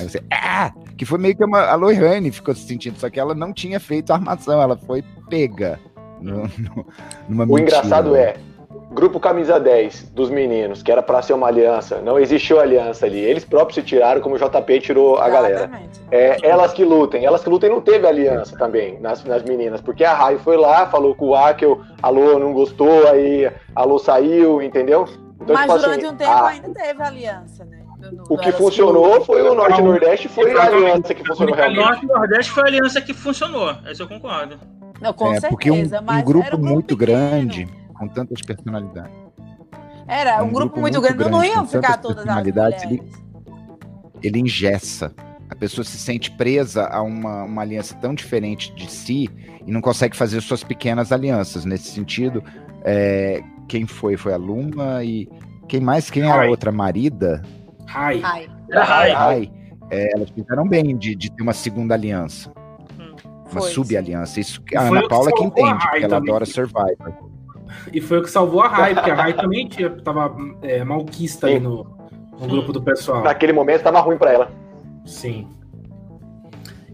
Aí 0.00 0.08
você, 0.08 0.22
ah! 0.30 0.72
Que 0.96 1.04
foi 1.04 1.18
meio 1.18 1.36
que 1.36 1.44
uma. 1.44 1.60
A 1.66 1.74
Lohane 1.74 2.30
ficou 2.32 2.54
se 2.54 2.66
sentindo, 2.66 2.98
só 2.98 3.10
que 3.10 3.20
ela 3.20 3.34
não 3.34 3.52
tinha 3.52 3.78
feito 3.78 4.10
a 4.10 4.14
armação, 4.14 4.60
ela 4.62 4.76
foi 4.76 5.04
pega 5.28 5.78
no, 6.20 6.44
no- 6.44 6.86
numa 7.28 7.44
O 7.44 7.46
mentira. 7.48 7.78
engraçado 7.78 8.16
é, 8.16 8.36
grupo 8.92 9.18
camisa 9.18 9.58
10 9.58 10.10
dos 10.10 10.30
meninos, 10.30 10.82
que 10.82 10.92
era 10.92 11.02
pra 11.02 11.22
ser 11.22 11.32
uma 11.32 11.46
aliança, 11.48 12.00
não 12.00 12.18
existiu 12.18 12.60
aliança 12.60 13.06
ali. 13.06 13.18
Eles 13.18 13.44
próprios 13.44 13.74
se 13.76 13.82
tiraram, 13.82 14.20
como 14.20 14.34
o 14.34 14.38
JP 14.38 14.80
tirou 14.80 15.18
a 15.18 15.28
galera. 15.28 15.54
Exatamente. 15.64 16.00
É, 16.10 16.36
elas 16.46 16.72
que 16.72 16.84
lutem, 16.84 17.24
elas 17.24 17.42
que 17.42 17.48
lutem 17.50 17.70
não 17.70 17.80
teve 17.80 18.06
aliança 18.06 18.56
também 18.56 18.98
nas, 19.00 19.24
nas 19.24 19.42
meninas, 19.42 19.80
porque 19.80 20.04
a 20.04 20.14
Rai 20.14 20.38
foi 20.38 20.56
lá, 20.56 20.86
falou 20.86 21.14
com 21.14 21.28
o 21.28 21.34
Akel, 21.34 21.80
a 22.02 22.08
Lô 22.08 22.38
não 22.38 22.52
gostou, 22.52 23.08
aí 23.08 23.50
a 23.74 23.84
Lô 23.84 23.98
saiu, 23.98 24.60
entendeu? 24.62 25.06
Então, 25.40 25.54
Mas 25.56 25.66
tipo 25.66 25.78
durante 25.78 26.04
assim, 26.04 26.14
um 26.14 26.16
tempo 26.16 26.30
a- 26.30 26.48
ainda 26.48 26.68
teve 26.70 27.02
aliança, 27.02 27.64
né? 27.64 27.78
No- 28.12 28.24
o 28.28 28.36
que 28.36 28.50
funcionou 28.52 29.24
foi 29.24 29.42
o 29.42 29.54
Norte 29.54 29.80
e 29.80 29.82
Nordeste, 29.84 30.28
foi 30.28 30.52
a 30.58 30.64
aliança 30.64 31.14
que 31.14 31.24
funcionou 31.24 31.54
O 31.54 31.56
realmente. 31.56 31.80
Norte 31.84 32.04
e 32.04 32.08
Nordeste 32.08 32.50
foi 32.52 32.62
a 32.64 32.66
aliança 32.66 33.00
que 33.00 33.14
funcionou. 33.14 33.74
Isso 33.90 34.02
eu 34.02 34.08
concordo. 34.08 34.58
Não, 35.00 35.12
com 35.12 35.26
é, 35.28 35.40
certeza. 35.40 35.48
porque 35.48 35.70
um, 35.70 35.84
mas 36.04 36.20
um 36.20 36.24
grupo 36.24 36.46
era 36.46 36.56
muito 36.56 36.96
pequeno. 36.96 37.18
grande, 37.18 37.68
com 38.02 38.08
tantas 38.08 38.40
personalidades. 38.42 39.14
Era 40.08 40.42
um, 40.42 40.52
grupo, 40.52 40.80
muito 40.80 41.00
grande. 41.00 41.30
Não 41.30 41.44
iam 41.44 41.66
ficar 41.66 41.98
todas 41.98 42.18
as 42.18 42.24
personalidades, 42.24 42.84
mulheres. 42.84 43.08
ele 44.20 44.40
engessa. 44.40 45.14
A 45.48 45.54
pessoa 45.54 45.84
se 45.84 45.96
sente 45.96 46.30
presa 46.32 46.88
a 46.88 47.00
uma, 47.00 47.44
uma 47.44 47.62
aliança 47.62 47.94
tão 47.94 48.12
diferente 48.12 48.74
de 48.74 48.90
si 48.90 49.30
e 49.64 49.70
não 49.70 49.80
consegue 49.80 50.16
fazer 50.16 50.40
suas 50.40 50.64
pequenas 50.64 51.12
alianças. 51.12 51.64
Nesse 51.64 51.92
sentido, 51.92 52.42
é, 52.84 53.40
quem 53.68 53.86
foi? 53.86 54.16
Foi 54.16 54.32
a 54.32 54.36
Luma 54.36 55.04
e 55.04 55.28
quem 55.68 55.80
mais? 55.80 56.10
Quem 56.10 56.24
era 56.24 56.34
a 56.34 56.40
Ai. 56.40 56.48
outra? 56.48 56.72
Marida? 56.72 57.42
Ai, 57.94 58.20
Ai, 58.24 58.50
Era 58.70 58.84
Rai. 58.84 59.10
Ai. 59.12 59.52
É, 59.90 60.16
elas 60.16 60.30
fizeram 60.30 60.66
bem 60.66 60.96
de, 60.96 61.14
de 61.14 61.30
ter 61.30 61.42
uma 61.42 61.52
segunda 61.52 61.94
aliança, 61.94 62.50
uma 62.98 63.60
foi, 63.60 63.70
sub-aliança. 63.70 64.40
Isso 64.40 64.60
que 64.62 64.74
a 64.76 64.80
Ana 64.80 65.02
que 65.02 65.08
Paula 65.08 65.30
que 65.30 65.42
a 65.42 65.46
entende, 65.46 65.68
Rai 65.68 65.90
porque 65.90 66.04
ela 66.04 66.16
adora 66.16 66.46
Survivor. 66.46 67.31
E 67.92 68.00
foi 68.00 68.18
o 68.18 68.22
que 68.22 68.30
salvou 68.30 68.60
a 68.62 68.68
Rai, 68.68 68.94
porque 68.94 69.10
a 69.10 69.14
Rai 69.14 69.32
também 69.32 69.66
tinha, 69.68 69.90
tava 69.90 70.34
é, 70.62 70.82
malquista 70.84 71.46
aí 71.46 71.54
Sim. 71.54 71.60
no, 71.60 71.96
no 72.40 72.46
grupo 72.48 72.72
do 72.72 72.82
pessoal. 72.82 73.22
Naquele 73.22 73.52
momento 73.52 73.82
tava 73.82 74.00
ruim 74.00 74.16
pra 74.18 74.32
ela. 74.32 74.50
Sim. 75.04 75.48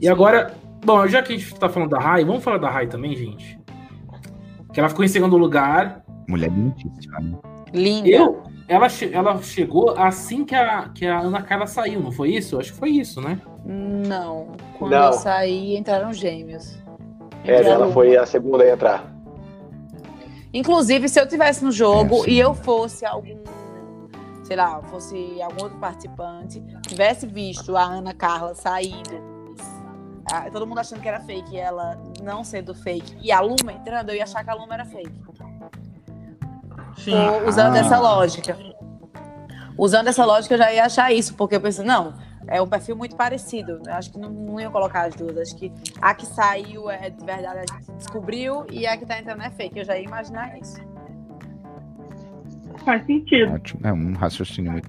E 0.00 0.08
agora, 0.08 0.54
bom, 0.84 1.06
já 1.06 1.22
que 1.22 1.32
a 1.34 1.36
gente 1.36 1.54
tá 1.56 1.68
falando 1.68 1.90
da 1.90 1.98
Rai, 1.98 2.24
vamos 2.24 2.42
falar 2.44 2.58
da 2.58 2.70
Rai 2.70 2.86
também, 2.86 3.14
gente? 3.16 3.58
Que 4.72 4.80
ela 4.80 4.88
ficou 4.88 5.04
em 5.04 5.08
segundo 5.08 5.36
lugar. 5.36 6.02
Mulher 6.28 6.50
lindíssima. 6.50 7.20
né? 7.20 7.38
Linda. 7.72 8.08
Eu, 8.08 8.42
ela, 8.68 8.88
che- 8.88 9.10
ela 9.12 9.36
chegou 9.42 9.90
assim 9.96 10.44
que 10.44 10.54
a, 10.54 10.88
que 10.94 11.06
a 11.06 11.20
Ana 11.20 11.42
Carla 11.42 11.66
saiu, 11.66 12.00
não 12.00 12.12
foi 12.12 12.30
isso? 12.30 12.58
Acho 12.58 12.72
que 12.72 12.78
foi 12.78 12.90
isso, 12.90 13.20
né? 13.20 13.40
Não. 13.64 14.52
Quando 14.78 14.92
Não. 14.92 15.06
eu 15.06 15.12
saí, 15.14 15.76
entraram 15.76 16.12
gêmeos. 16.12 16.78
É, 17.44 17.60
Entraram- 17.60 17.82
ela 17.84 17.92
foi 17.92 18.16
a 18.16 18.24
segunda 18.26 18.64
a 18.64 18.70
entrar. 18.72 19.12
Inclusive, 20.52 21.08
se 21.08 21.20
eu 21.20 21.26
tivesse 21.28 21.64
no 21.64 21.70
jogo 21.70 22.24
É, 22.26 22.30
e 22.30 22.38
eu 22.38 22.54
fosse 22.54 23.04
algum, 23.04 23.38
sei 24.42 24.56
lá, 24.56 24.80
fosse 24.82 25.40
algum 25.42 25.64
outro 25.64 25.78
participante, 25.78 26.62
tivesse 26.86 27.26
visto 27.26 27.76
a 27.76 27.82
Ana 27.82 28.14
Carla 28.14 28.54
saindo, 28.54 29.54
ah, 30.32 30.48
todo 30.50 30.66
mundo 30.66 30.78
achando 30.78 31.00
que 31.00 31.08
era 31.08 31.20
fake, 31.20 31.54
e 31.54 31.58
ela 31.58 31.98
não 32.22 32.42
sendo 32.42 32.74
fake, 32.74 33.16
e 33.20 33.30
a 33.30 33.40
Luma 33.40 33.72
entrando, 33.72 34.10
eu 34.10 34.16
ia 34.16 34.24
achar 34.24 34.42
que 34.42 34.50
a 34.50 34.54
Luma 34.54 34.74
era 34.74 34.84
fake. 34.86 35.12
Sim. 36.96 37.12
Tô 37.12 37.48
usando 37.48 37.74
Ah. 37.76 37.78
essa 37.78 37.98
lógica. 37.98 38.58
Usando 39.76 40.08
essa 40.08 40.24
lógica, 40.24 40.54
eu 40.54 40.58
já 40.58 40.72
ia 40.72 40.84
achar 40.84 41.12
isso, 41.12 41.34
porque 41.34 41.54
eu 41.54 41.60
pensei, 41.60 41.84
não, 41.84 42.14
é 42.48 42.60
um 42.60 42.66
perfil 42.66 42.96
muito 42.96 43.16
parecido. 43.16 43.80
Eu 43.86 43.92
acho 43.94 44.10
que 44.10 44.18
não, 44.18 44.30
não 44.30 44.60
ia 44.60 44.70
colocar 44.70 45.02
as 45.02 45.14
duas. 45.14 45.36
Acho 45.36 45.56
que 45.56 45.72
a 46.00 46.14
que 46.14 46.26
saiu 46.26 46.90
é 46.90 47.10
de 47.10 47.24
verdade, 47.24 47.58
a 47.58 47.74
gente 47.74 47.92
descobriu, 47.96 48.66
e 48.70 48.86
a 48.86 48.96
que 48.96 49.06
tá 49.06 49.18
entrando 49.18 49.42
é 49.42 49.50
fake. 49.50 49.78
Eu 49.78 49.84
já 49.84 49.96
ia 49.96 50.04
imaginar 50.04 50.58
isso. 50.58 50.76
Faz 52.84 53.04
sentido. 53.06 53.52
Ótimo. 53.52 53.80
É 53.86 53.92
um 53.92 54.12
raciocínio 54.14 54.72
muito, 54.72 54.88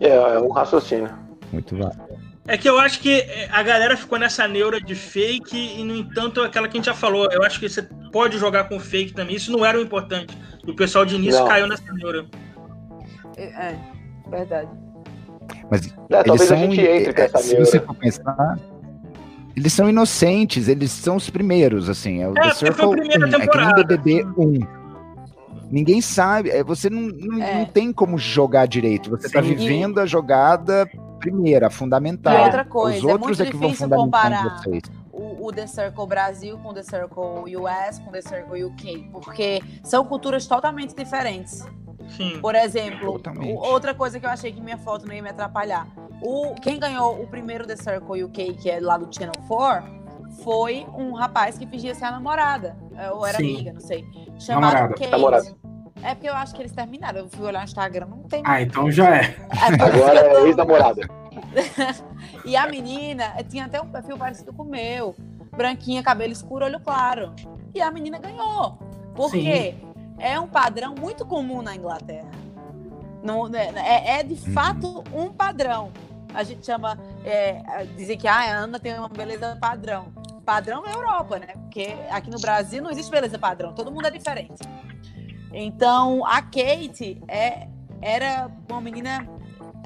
É, 0.00 0.08
é 0.08 0.38
um 0.40 0.50
raciocínio. 0.50 1.10
muito 1.52 1.76
válido. 1.76 2.02
É 2.46 2.58
que 2.58 2.68
eu 2.68 2.78
acho 2.78 3.00
que 3.00 3.20
é, 3.20 3.48
a 3.50 3.62
galera 3.62 3.96
ficou 3.96 4.18
nessa 4.18 4.46
neura 4.46 4.78
de 4.78 4.94
fake 4.94 5.56
e, 5.56 5.82
no 5.82 5.96
entanto, 5.96 6.42
aquela 6.42 6.68
que 6.68 6.76
a 6.76 6.78
gente 6.78 6.86
já 6.86 6.94
falou. 6.94 7.26
Eu 7.32 7.42
acho 7.42 7.58
que 7.58 7.68
você 7.68 7.82
pode 8.12 8.36
jogar 8.38 8.64
com 8.64 8.78
fake 8.78 9.14
também. 9.14 9.34
Isso 9.34 9.50
não 9.50 9.64
era 9.64 9.78
o 9.78 9.80
importante. 9.82 10.36
E 10.66 10.70
o 10.70 10.76
pessoal 10.76 11.04
de 11.06 11.14
início 11.14 11.40
Não. 11.40 11.48
caiu 11.48 11.66
nessa 11.66 11.90
neura. 11.92 12.26
É, 13.36 13.44
é, 13.44 13.78
verdade. 14.28 14.70
Mas 15.70 15.86
É, 16.10 16.20
eles 16.26 16.42
a 16.42 16.46
são, 16.46 16.56
gente 16.56 16.80
entre 16.80 17.12
com 17.14 17.20
é, 17.20 17.24
essa 17.24 17.38
se 17.38 17.48
neura. 17.52 17.64
você 17.66 17.80
for 17.80 17.94
pensar, 17.94 18.58
eles 19.56 19.72
são 19.72 19.88
inocentes, 19.88 20.68
eles 20.68 20.90
são 20.90 21.16
os 21.16 21.30
primeiros, 21.30 21.88
assim, 21.88 22.20
é 22.22 22.28
o 22.28 22.32
É, 22.32 22.34
The 22.34 22.40
porque 22.40 22.54
foi 22.54 22.68
a 22.68 22.72
Circle 22.74 22.90
primeira 22.90 23.26
1, 23.26 23.42
é 23.42 23.46
que 23.48 23.58
nem. 23.58 23.74
BBB 23.74 24.24
1. 24.36 24.84
Ninguém 25.70 26.00
sabe, 26.00 26.50
é, 26.50 26.62
você 26.62 26.88
não, 26.90 27.02
não, 27.02 27.42
É. 27.42 27.58
não 27.58 27.64
tem 27.64 27.92
como 27.92 28.16
jogar 28.18 28.66
direito, 28.66 29.10
você 29.10 29.28
tá 29.28 29.42
Sim. 29.42 29.54
vivendo 29.54 29.98
a 29.98 30.06
jogada 30.06 30.88
primeira, 31.18 31.70
fundamental. 31.70 32.34
E 32.34 32.40
outra 32.44 32.64
coisa, 32.64 32.98
Os 32.98 33.04
é 33.04 33.12
outros 33.12 33.38
muito 33.38 33.42
é 33.42 33.46
que 33.46 33.56
vão 33.56 33.68
difícil 33.70 33.88
fundamentando 33.88 34.04
comparar. 34.04 34.58
vocês. 34.58 34.82
O, 35.10 35.46
o 35.46 35.52
The 35.52 35.66
Circle 35.66 36.06
Brasil 36.06 36.58
com 36.58 36.68
o 36.70 36.74
The 36.74 36.82
Circle 36.82 37.56
US, 37.56 37.98
com 38.00 38.10
o 38.10 38.12
The 38.12 38.20
Circle 38.20 38.64
UK, 38.64 39.08
porque 39.12 39.62
são 39.82 40.04
culturas 40.04 40.46
totalmente 40.46 40.94
diferentes. 40.94 41.64
Sim. 42.08 42.38
Por 42.40 42.54
exemplo, 42.54 43.12
Totalmente. 43.12 43.52
outra 43.58 43.94
coisa 43.94 44.18
que 44.20 44.26
eu 44.26 44.30
achei 44.30 44.52
que 44.52 44.60
minha 44.60 44.78
foto 44.78 45.06
não 45.06 45.14
ia 45.14 45.22
me 45.22 45.30
atrapalhar. 45.30 45.86
O, 46.22 46.54
quem 46.54 46.78
ganhou 46.78 47.20
o 47.20 47.26
primeiro 47.26 47.66
The 47.66 47.76
Circle 47.76 48.24
UK, 48.24 48.54
que 48.54 48.70
é 48.70 48.80
lá 48.80 48.96
do 48.96 49.12
Channel 49.14 49.32
4, 49.48 50.04
foi 50.42 50.86
um 50.96 51.12
rapaz 51.12 51.58
que 51.58 51.66
fingia 51.66 51.94
ser 51.94 52.04
a 52.06 52.10
namorada. 52.12 52.76
é, 52.96 53.10
Ou 53.10 53.26
era 53.26 53.38
Sim. 53.38 53.54
amiga, 53.54 53.72
não 53.72 53.80
sei. 53.80 54.04
Chamado 54.38 54.72
Namorada. 54.72 54.94
Kate. 54.94 55.10
Namorada. 55.10 55.56
É 56.02 56.14
porque 56.14 56.28
eu 56.28 56.34
acho 56.34 56.54
que 56.54 56.60
eles 56.62 56.72
terminaram. 56.72 57.20
Eu 57.20 57.28
fui 57.28 57.46
olhar 57.46 57.60
no 57.60 57.64
Instagram, 57.64 58.06
não 58.06 58.18
tem 58.24 58.42
Ah, 58.44 58.60
então 58.60 58.90
já 58.90 59.16
é. 59.16 59.20
É 59.20 59.76
por 59.76 59.94
isso 59.94 60.04
Agora 60.04 60.18
é 60.20 60.28
tô- 60.34 60.46
ex-namorada. 60.46 61.00
E 62.44 62.56
a 62.56 62.66
menina 62.68 63.32
tinha 63.48 63.64
até 63.66 63.80
um 63.80 63.86
perfil 63.88 64.16
parecido 64.16 64.52
com 64.52 64.62
o 64.62 64.66
meu. 64.66 65.14
Branquinha, 65.56 66.02
cabelo 66.02 66.32
escuro, 66.32 66.64
olho 66.64 66.80
claro. 66.80 67.32
E 67.74 67.80
a 67.80 67.90
menina 67.90 68.18
ganhou. 68.18 68.78
Porque 69.14 69.74
é 70.18 70.38
um 70.38 70.46
padrão 70.46 70.94
muito 70.98 71.24
comum 71.24 71.62
na 71.62 71.74
Inglaterra. 71.74 72.30
Não, 73.22 73.48
né, 73.48 73.72
é, 73.76 74.20
é 74.20 74.22
de 74.22 74.36
fato 74.36 75.02
um 75.12 75.32
padrão. 75.32 75.90
A 76.34 76.42
gente 76.42 76.66
chama. 76.66 76.98
É, 77.24 77.86
dizem 77.96 78.18
que 78.18 78.26
ah, 78.28 78.36
a 78.38 78.56
Ana 78.56 78.78
tem 78.78 78.98
uma 78.98 79.08
beleza 79.08 79.56
padrão. 79.60 80.12
Padrão 80.44 80.82
na 80.82 80.90
Europa, 80.92 81.38
né? 81.38 81.46
Porque 81.62 81.94
aqui 82.10 82.30
no 82.30 82.38
Brasil 82.38 82.82
não 82.82 82.90
existe 82.90 83.10
beleza 83.10 83.38
padrão. 83.38 83.72
Todo 83.72 83.90
mundo 83.90 84.06
é 84.06 84.10
diferente. 84.10 84.62
Então, 85.52 86.24
a 86.26 86.42
Kate 86.42 87.22
é, 87.28 87.68
era 88.02 88.50
uma 88.68 88.80
menina, 88.80 89.26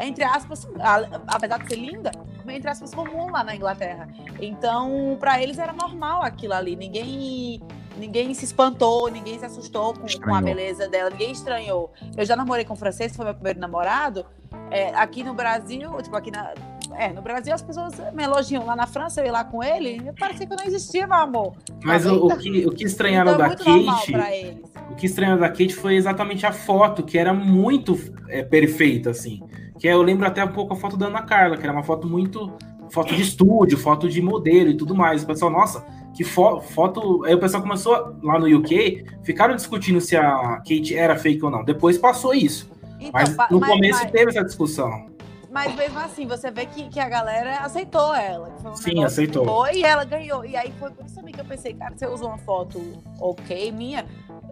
entre 0.01 0.25
aspas, 0.25 0.67
a- 0.81 1.21
apesar 1.29 1.59
de 1.59 1.69
ser 1.69 1.77
linda, 1.77 2.11
entre 2.49 2.71
aspas, 2.71 2.95
comum 2.95 3.31
lá 3.31 3.45
na 3.45 3.55
Inglaterra. 3.55 4.09
Então, 4.41 5.17
para 5.21 5.41
eles 5.41 5.59
era 5.59 5.73
normal 5.75 6.23
aquilo 6.23 6.55
ali. 6.55 6.75
Ninguém, 6.75 7.63
ninguém 7.99 8.33
se 8.35 8.45
espantou, 8.45 9.11
ninguém 9.11 9.39
se 9.39 9.45
assustou 9.45 9.95
com, 9.95 10.07
com 10.07 10.35
a 10.35 10.41
beleza 10.41 10.89
dela, 10.89 11.11
ninguém 11.11 11.33
estranhou. 11.33 11.93
Eu 12.17 12.25
já 12.25 12.37
namorei 12.37 12.65
com 12.65 12.75
o 12.75 12.77
francês, 12.77 13.15
foi 13.15 13.25
meu 13.25 13.35
primeiro 13.35 13.61
namorado. 13.61 14.25
É, 14.71 14.95
aqui 14.95 15.23
no 15.23 15.35
Brasil, 15.35 15.91
tipo, 16.03 16.17
aqui 16.17 16.31
na. 16.31 16.55
É, 16.97 17.13
no 17.13 17.21
Brasil 17.21 17.53
as 17.55 17.61
pessoas 17.61 17.95
me 18.15 18.23
elogiam. 18.23 18.65
Lá 18.65 18.75
na 18.75 18.87
França, 18.87 19.21
eu 19.21 19.27
ia 19.27 19.33
lá 19.33 19.45
com 19.45 19.63
ele, 19.63 20.11
parecia 20.19 20.47
que 20.47 20.53
eu 20.53 20.57
não 20.57 20.65
existia, 20.65 21.07
meu 21.07 21.17
amor. 21.17 21.55
Mas 21.85 22.07
o, 22.07 22.15
o 22.25 22.29
vendo? 22.29 22.41
que, 22.41 22.67
o 22.67 22.71
que 22.71 22.85
estranharam 22.85 23.35
Então, 23.35 23.47
é 23.47 23.49
da 23.51 23.57
Kate. 23.57 24.63
O 24.91 24.95
que 24.95 25.07
estranharam 25.07 25.41
da 25.41 25.49
Kate 25.49 25.75
foi 25.75 25.97
exatamente 25.97 26.47
a 26.47 26.53
foto, 26.53 27.03
que 27.03 27.19
era 27.19 27.35
muito 27.35 27.99
é, 28.29 28.43
perfeita, 28.43 29.11
assim. 29.11 29.43
Que 29.79 29.87
eu 29.87 30.03
lembro 30.03 30.27
até 30.27 30.45
um 30.45 30.53
pouco 30.53 30.73
a 30.73 30.77
foto 30.77 30.97
da 30.97 31.07
Ana 31.07 31.23
Carla, 31.23 31.57
que 31.57 31.63
era 31.63 31.73
uma 31.73 31.85
foto 31.85 32.07
muito. 32.07 32.53
Foto 32.91 33.15
de 33.15 33.23
estúdio, 33.23 33.77
foto 33.79 34.09
de 34.09 34.21
modelo 34.23 34.71
e 34.71 34.77
tudo 34.77 34.95
mais. 34.95 35.23
O 35.23 35.27
pessoal, 35.27 35.51
nossa, 35.51 35.85
que 36.15 36.25
fo- 36.25 36.61
foto. 36.61 37.25
Aí 37.25 37.35
o 37.35 37.39
pessoal 37.41 37.63
começou 37.63 38.17
lá 38.23 38.39
no 38.39 38.47
UK, 38.59 39.05
ficaram 39.23 39.55
discutindo 39.55 40.01
se 40.01 40.17
a 40.17 40.57
Kate 40.59 40.95
era 40.95 41.17
fake 41.17 41.45
ou 41.45 41.51
não. 41.51 41.65
Depois 41.65 41.99
passou 41.99 42.35
isso. 42.35 42.71
Então, 42.99 43.11
Mas 43.13 43.37
no 43.51 43.61
mas- 43.61 43.71
começo 43.71 44.03
mas- 44.03 44.11
teve 44.11 44.31
essa 44.31 44.45
discussão. 44.45 45.07
Mas 45.51 45.75
mesmo 45.75 45.99
assim, 45.99 46.27
você 46.27 46.51
vê 46.51 46.67
que, 46.67 46.89
que 46.91 47.01
a 47.01 47.09
galera 47.09 47.61
aceitou 47.61 48.15
ela. 48.15 48.51
um 48.67 48.77
Sim, 48.77 49.03
aceitou. 49.03 49.67
e 49.73 49.83
ela 49.83 50.05
ganhou. 50.05 50.45
E 50.45 50.55
aí 50.55 50.71
foi 50.79 50.91
por 50.91 51.07
isso 51.07 51.15
também 51.15 51.33
que 51.33 51.41
eu 51.41 51.45
pensei, 51.45 51.73
cara, 51.73 51.95
se 51.97 52.05
eu 52.05 52.13
uso 52.13 52.27
uma 52.27 52.37
foto 52.37 52.81
ok 53.19 53.73
minha, 53.73 54.05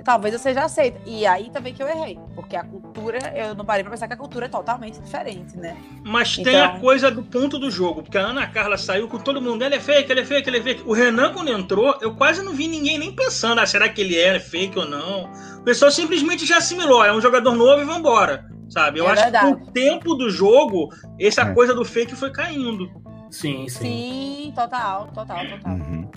talvez 0.07 0.33
eu 0.33 0.39
seja 0.39 0.63
aceita. 0.65 1.01
E 1.05 1.27
aí 1.27 1.51
também 1.51 1.75
que 1.75 1.83
eu 1.83 1.89
errei. 1.89 2.17
Porque 2.35 2.55
a 2.57 2.63
cultura, 2.65 3.19
eu 3.37 3.55
não 3.57 3.65
parei 3.65 3.83
pra 3.83 3.91
pensar 3.91 4.07
que 4.07 4.15
a 4.15 4.17
cultura 4.17 4.47
é 4.47 4.49
totalmente 4.49 5.01
diferente, 5.01 5.57
né? 5.59 5.77
Mas 6.05 6.37
tem 6.37 6.55
Então- 6.55 6.65
a 6.65 6.79
coisa 6.79 7.11
do 7.11 7.23
ponto 7.25 7.59
do 7.59 7.71
jogo, 7.71 8.03
porque 8.03 8.17
a 8.17 8.23
Ana 8.23 8.47
Carla 8.47 8.79
saiu 8.79 9.09
com 9.09 9.19
todo 9.19 9.43
mundo, 9.43 9.63
ele 9.65 9.75
é 9.75 9.81
fake, 9.81 10.11
ele 10.11 10.21
é 10.21 10.25
fake, 10.25 10.49
ele 10.49 10.59
é 10.59 10.63
fake. 10.63 10.83
O 10.87 10.93
Renan, 10.95 11.33
quando 11.35 11.49
entrou, 11.51 11.99
eu 12.01 12.15
quase 12.15 12.43
não 12.43 12.53
vi 12.53 12.69
ninguém 12.69 12.97
nem 12.99 13.13
pensando, 13.15 13.61
ah, 13.61 13.67
será 13.67 13.89
que 13.89 14.01
ele 14.01 14.17
é 14.17 14.39
fake 14.39 14.79
ou 14.79 14.87
não? 14.89 15.29
O 15.59 15.63
pessoal 15.65 15.91
simplesmente 15.91 16.47
já 16.47 16.59
assimilou, 16.59 17.05
é 17.05 17.13
um 17.13 17.21
jogador 17.21 17.55
novo 17.57 17.83
e 17.83 17.85
vambora, 17.85 18.47
sabe? 18.71 19.01
Eu 19.01 19.09
É 19.09 19.13
acho 19.13 19.23
verdade. 19.23 19.47
que 19.47 19.57
com 19.59 19.63
o 19.65 19.73
tempo 19.73 20.15
do 20.15 20.31
jogo, 20.31 20.89
essa 21.19 21.43
É. 21.43 21.53
coisa 21.53 21.75
do 21.75 21.85
fake 21.85 22.15
foi 22.15 22.31
caindo. 22.31 22.89
Sim, 23.29 23.69
sim. 23.69 23.83
Sim, 23.85 24.53
total, 24.55 25.09
total, 25.13 25.45
total. 25.49 25.73
Uhum. 25.73 26.09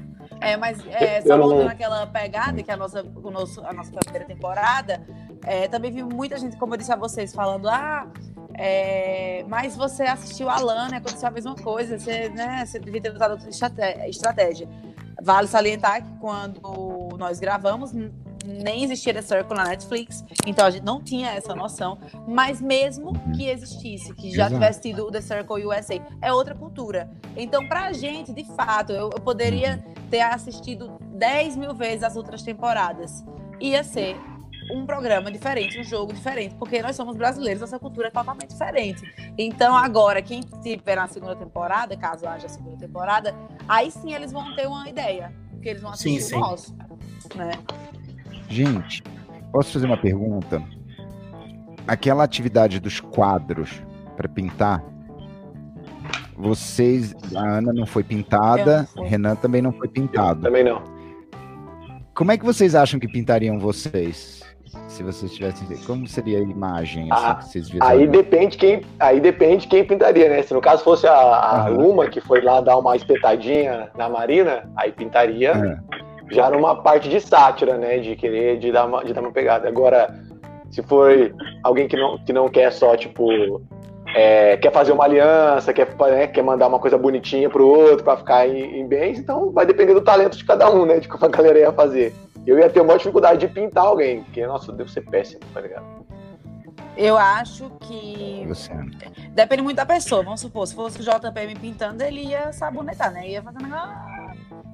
É, 0.42 0.56
mas 0.56 0.80
é, 0.88 1.22
só 1.22 1.38
voltando 1.38 1.66
naquela 1.66 2.08
pegada 2.08 2.64
que 2.64 2.72
é 2.72 2.74
a 2.74 2.78
nossa, 2.78 3.04
o 3.04 3.30
nosso, 3.30 3.66
a 3.66 3.74
nossa 3.74 3.92
primeira 3.92 4.26
temporada, 4.26 5.02
é, 5.44 5.68
também 5.68 5.92
vi 5.92 6.04
muita 6.04 6.38
gente, 6.38 6.56
como 6.58 6.74
eu 6.74 6.78
disse 6.78 6.92
a 6.92 6.96
vocês, 6.96 7.34
falando, 7.34 7.68
ah, 7.68 8.08
é, 8.54 9.44
mas 9.48 9.76
você 9.76 10.04
assistiu 10.04 10.50
a 10.50 10.60
Lana, 10.60 10.98
aconteceu 10.98 11.28
a 11.28 11.32
mesma 11.32 11.56
coisa, 11.56 11.98
você, 11.98 12.30
né, 12.30 12.66
você 12.66 12.80
devia 12.80 13.02
ter 13.02 13.14
usado 13.14 13.32
outra 13.32 13.50
estratégia. 13.50 14.68
Vale 15.22 15.48
salientar 15.48 16.04
que 16.04 16.12
quando 16.20 16.62
nós 17.18 17.40
gravamos, 17.40 17.94
nem 18.46 18.84
existia 18.84 19.14
The 19.14 19.22
Circle 19.22 19.56
na 19.56 19.66
Netflix, 19.66 20.24
então 20.46 20.66
a 20.66 20.70
gente 20.70 20.84
não 20.84 21.02
tinha 21.02 21.32
essa 21.32 21.56
noção, 21.56 21.98
mas 22.28 22.62
mesmo 22.62 23.14
que 23.36 23.50
existisse, 23.50 24.14
que 24.14 24.30
já 24.30 24.46
Exato. 24.46 24.54
tivesse 24.54 24.82
tido 24.82 25.06
o 25.06 25.12
The 25.12 25.22
Circle 25.22 25.66
USA, 25.66 26.02
é 26.22 26.32
outra 26.32 26.56
cultura. 26.56 27.10
Então, 27.36 27.68
pra 27.68 27.92
gente, 27.94 28.34
de 28.34 28.44
fato, 28.56 28.92
eu, 28.92 29.10
eu 29.14 29.22
poderia 29.22 29.84
ter 30.10 30.22
assistido 30.22 30.98
10 31.14 31.56
mil 31.58 31.74
vezes 31.74 32.04
as 32.04 32.16
outras 32.16 32.42
temporadas. 32.42 33.24
Ia 33.60 33.84
ser 33.84 34.16
um 34.72 34.86
programa 34.86 35.32
diferente, 35.32 35.80
um 35.80 35.84
jogo 35.84 36.14
diferente, 36.14 36.56
porque 36.56 36.82
nós 36.82 36.96
somos 36.96 37.16
brasileiros, 37.16 37.62
nossa 37.62 37.80
cultura 37.80 38.08
é 38.08 38.12
totalmente 38.12 38.50
diferente. 38.50 39.02
Então, 39.38 39.76
agora, 39.76 40.22
quem 40.22 40.42
estiver 40.42 40.96
na 40.96 41.08
segunda 41.08 41.36
temporada, 41.36 41.98
caso 41.98 42.28
haja 42.28 42.46
a 42.46 42.50
segunda 42.50 42.78
temporada, 42.78 43.36
aí 43.68 43.90
sim 43.90 44.14
eles 44.14 44.32
vão 44.32 44.56
ter 44.56 44.68
uma 44.68 44.88
ideia, 44.88 45.34
porque 45.52 45.70
eles 45.70 45.82
vão 45.82 45.94
Sim, 45.96 46.16
assistir 46.16 46.30
sim. 46.30 46.36
o 46.36 46.40
nosso. 46.40 46.76
Né? 47.36 47.52
Gente, 48.50 49.04
posso 49.52 49.74
fazer 49.74 49.86
uma 49.86 49.98
pergunta? 49.98 50.62
Aquela 51.88 52.24
atividade 52.24 52.80
dos 52.80 53.00
quadros 53.00 53.82
para 54.18 54.28
pintar, 54.28 54.84
vocês, 56.36 57.14
a 57.36 57.58
Ana 57.58 57.74
não 57.74 57.86
foi 57.86 58.02
Eu 58.02 58.08
pintada, 58.08 58.88
não. 58.96 59.04
Renan 59.04 59.36
também 59.36 59.62
não 59.62 59.72
foi 59.72 59.88
pintado. 59.88 60.42
Também 60.42 60.64
não. 60.64 60.82
Como 62.14 62.32
é 62.32 62.38
que 62.38 62.46
vocês 62.46 62.76
acham 62.76 63.00
que 63.00 63.08
pintariam 63.08 63.60
vocês? 63.60 64.40
Se 64.88 65.04
vocês 65.04 65.34
tivessem, 65.34 65.68
como 65.86 66.08
seria 66.08 66.40
a 66.40 66.42
imagem 66.42 67.12
assim, 67.12 67.26
Ah, 67.26 67.36
que 67.36 67.46
vocês 67.46 67.70
Aí 67.82 68.08
depende 68.08 68.58
quem, 68.58 68.82
aí 69.00 69.20
depende 69.20 69.68
quem 69.68 69.84
pintaria, 69.86 70.30
né? 70.30 70.42
Se 70.44 70.54
no 70.54 70.62
caso 70.62 70.84
fosse 70.84 71.08
a, 71.08 71.12
a 71.14 71.62
Aham. 71.62 71.70
Luma 71.78 72.08
que 72.08 72.22
foi 72.22 72.42
lá 72.42 72.62
dar 72.62 72.78
uma 72.78 72.96
espetadinha 72.96 73.90
na 73.98 74.10
Marina, 74.10 74.70
aí 74.76 74.92
pintaria 74.92 75.54
Ah, 75.56 75.99
já 76.32 76.50
numa 76.50 76.76
parte 76.82 77.10
de 77.10 77.20
sátira, 77.20 77.78
né? 77.78 78.00
De 78.00 78.16
querer 78.16 78.58
de 78.60 78.72
dar 78.72 78.86
uma, 78.86 79.04
de 79.04 79.14
dar 79.14 79.22
uma 79.22 79.32
pegada. 79.32 79.68
Agora, 79.68 80.14
se 80.72 80.82
for 80.84 81.34
alguém 81.64 81.88
que 81.88 81.98
não, 81.98 82.18
que 82.18 82.34
não 82.34 82.48
quer 82.48 82.72
só, 82.72 82.96
tipo, 82.96 83.62
é, 84.16 84.58
quer 84.58 84.72
fazer 84.72 84.92
uma 84.92 85.04
aliança, 85.04 85.74
quer, 85.74 85.88
né, 86.12 86.28
quer 86.28 86.44
mandar 86.44 86.68
uma 86.68 86.80
coisa 86.80 86.98
bonitinha 86.98 87.50
pro 87.50 87.68
outro 87.68 88.04
pra 88.04 88.18
ficar 88.18 88.48
em, 88.48 88.80
em 88.80 88.88
bens, 88.88 89.20
então 89.20 89.52
vai 89.52 89.66
depender 89.66 89.94
do 89.94 90.02
talento 90.02 90.38
de 90.38 90.46
cada 90.46 90.70
um, 90.70 90.86
né? 90.86 91.00
De 91.00 91.08
como 91.08 91.26
a 91.26 91.30
galera 91.30 91.60
ia 91.60 91.72
fazer. 91.72 92.14
Eu 92.46 92.58
ia 92.58 92.70
ter 92.70 92.82
uma 92.82 92.98
dificuldade 92.98 93.40
de 93.40 93.48
pintar 93.48 93.86
alguém, 93.86 94.24
porque, 94.24 94.46
nossa, 94.48 94.72
deve 94.72 94.92
ser 94.92 95.02
péssimo, 95.02 95.42
tá 95.54 95.62
ligado? 95.62 95.86
Eu 96.98 97.18
acho 97.18 97.72
que 97.82 98.44
você, 98.48 98.72
Ana. 98.72 98.92
depende 99.32 99.62
muito 99.62 99.78
da 99.78 99.86
pessoa. 99.86 100.24
Vamos 100.24 100.42
supor, 100.42 100.68
se 100.68 100.76
fosse 100.76 101.00
o 101.00 101.04
JP 101.04 101.48
me 101.48 101.56
pintando, 101.56 102.04
ele 102.04 102.26
ia 102.26 102.52
sabonetar, 102.52 103.12
né? 103.12 103.30
Ia 103.30 103.42
fazer 103.42 103.58
um 103.60 103.62
negócio, 103.62 103.90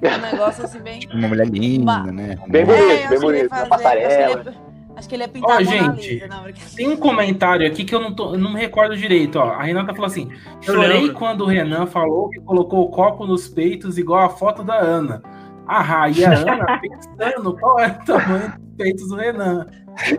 um 0.04 0.32
negócio 0.32 0.66
assim 0.66 0.80
bem. 0.80 1.00
Uma 1.14 1.28
mulher 1.28 1.48
linda, 1.48 1.86
Ba- 1.86 2.12
né? 2.12 2.36
Bem 2.48 2.62
É, 2.62 2.66
bonito, 2.66 3.04
eu 3.04 3.10
bem 3.10 3.20
bonito, 3.20 3.50
fazer- 3.50 3.70
passarela. 3.70 4.06
Acho 4.08 4.18
que 4.18 4.24
ele 4.24 4.52
ia, 4.52 4.56
acho 4.98 5.10
que 5.10 5.16
ele 5.16 5.24
ia 5.24 5.28
pintar 5.28 5.58
Ó, 5.58 5.64
gente, 5.64 6.14
Lisa. 6.14 6.28
Não, 6.28 6.44
brincadeira. 6.44 6.76
Tem 6.76 6.88
um 6.90 6.98
comentário 6.98 7.68
aqui 7.68 7.84
que 7.84 7.96
eu 7.96 8.00
não, 8.00 8.14
tô, 8.14 8.34
eu 8.34 8.38
não 8.40 8.54
me 8.54 8.60
recordo 8.60 8.96
direito, 8.96 9.38
ó. 9.40 9.52
A 9.52 9.64
Renata 9.64 9.94
falou 9.94 10.08
assim: 10.08 10.30
chorei 10.62 11.10
quando 11.12 11.42
o 11.42 11.48
Renan 11.48 11.86
falou 11.86 12.30
que 12.30 12.40
colocou 12.40 12.84
o 12.86 12.90
copo 12.90 13.26
nos 13.26 13.48
peitos 13.48 13.98
igual 13.98 14.24
a 14.24 14.30
foto 14.30 14.64
da 14.64 14.76
Ana. 14.76 15.22
Ah, 15.68 16.10
e 16.10 16.24
a 16.24 16.32
Ana 16.32 16.80
pensando 16.80 17.58
qual 17.58 17.80
era 17.80 18.00
o 18.02 18.06
tamanho 18.06 18.54
dos 18.58 18.76
peitos 18.78 19.08
do 19.10 19.16
Renan. 19.16 19.66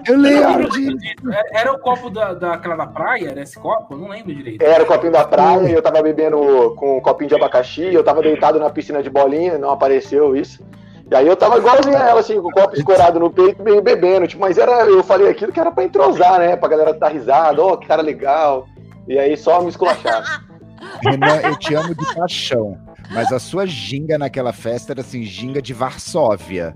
Eu 0.06 0.16
lembro 0.16 0.62
Era, 0.62 0.68
disso. 0.70 0.97
era 1.52 1.73
o 1.73 1.78
copo 1.78 2.09
da, 2.09 2.32
daquela 2.32 2.77
da 2.77 2.86
praia? 2.86 3.28
Era 3.31 3.43
esse 3.43 3.59
copo? 3.59 3.94
Eu 3.94 3.98
não 3.98 4.09
lembro 4.09 4.35
direito. 4.35 4.64
Era 4.64 4.82
o 4.82 4.86
copinho 4.86 5.12
da 5.12 5.24
praia, 5.24 5.68
e 5.68 5.73
eu 5.73 5.82
tava 5.82 6.02
bebendo 6.02 6.74
com 6.78 6.97
um 6.97 7.01
copinho 7.01 7.28
de 7.28 7.35
abacaxi, 7.35 7.93
eu 7.93 8.02
tava 8.02 8.23
deitado 8.23 8.59
na 8.59 8.70
piscina 8.70 9.02
de 9.02 9.10
bolinha, 9.10 9.59
não 9.59 9.70
apareceu 9.70 10.35
isso. 10.35 10.64
E 11.10 11.14
aí 11.14 11.27
eu 11.27 11.36
tava 11.36 11.59
igualzinho 11.59 11.97
a 11.97 12.09
ela, 12.09 12.20
assim, 12.20 12.40
com 12.40 12.48
o 12.48 12.52
copo 12.52 12.74
escorado 12.74 13.20
no 13.20 13.31
peito, 13.31 13.62
meio 13.62 13.81
bebendo. 13.82 14.27
Tipo, 14.27 14.40
mas 14.40 14.59
era, 14.59 14.86
eu 14.86 15.05
falei 15.05 15.28
aquilo 15.28 15.52
que 15.52 15.60
era 15.60 15.70
pra 15.70 15.85
entrosar, 15.85 16.39
né? 16.39 16.56
Pra 16.56 16.68
galera 16.68 16.93
dar 16.94 17.09
risada, 17.12 17.62
ó, 17.62 17.77
que 17.77 17.86
cara 17.86 18.02
legal. 18.02 18.66
E 19.06 19.16
aí 19.18 19.36
só 19.36 19.60
me 19.60 19.68
esculachar. 19.68 20.43
Renan, 21.02 21.40
eu 21.43 21.56
te 21.59 21.74
amo 21.74 21.94
de 21.94 22.14
paixão. 22.14 22.85
Mas 23.12 23.32
a 23.32 23.38
sua 23.38 23.66
ginga 23.66 24.18
naquela 24.18 24.52
festa 24.52 24.92
era 24.92 25.00
assim, 25.00 25.22
ginga 25.22 25.60
de 25.62 25.72
Varsóvia. 25.72 26.74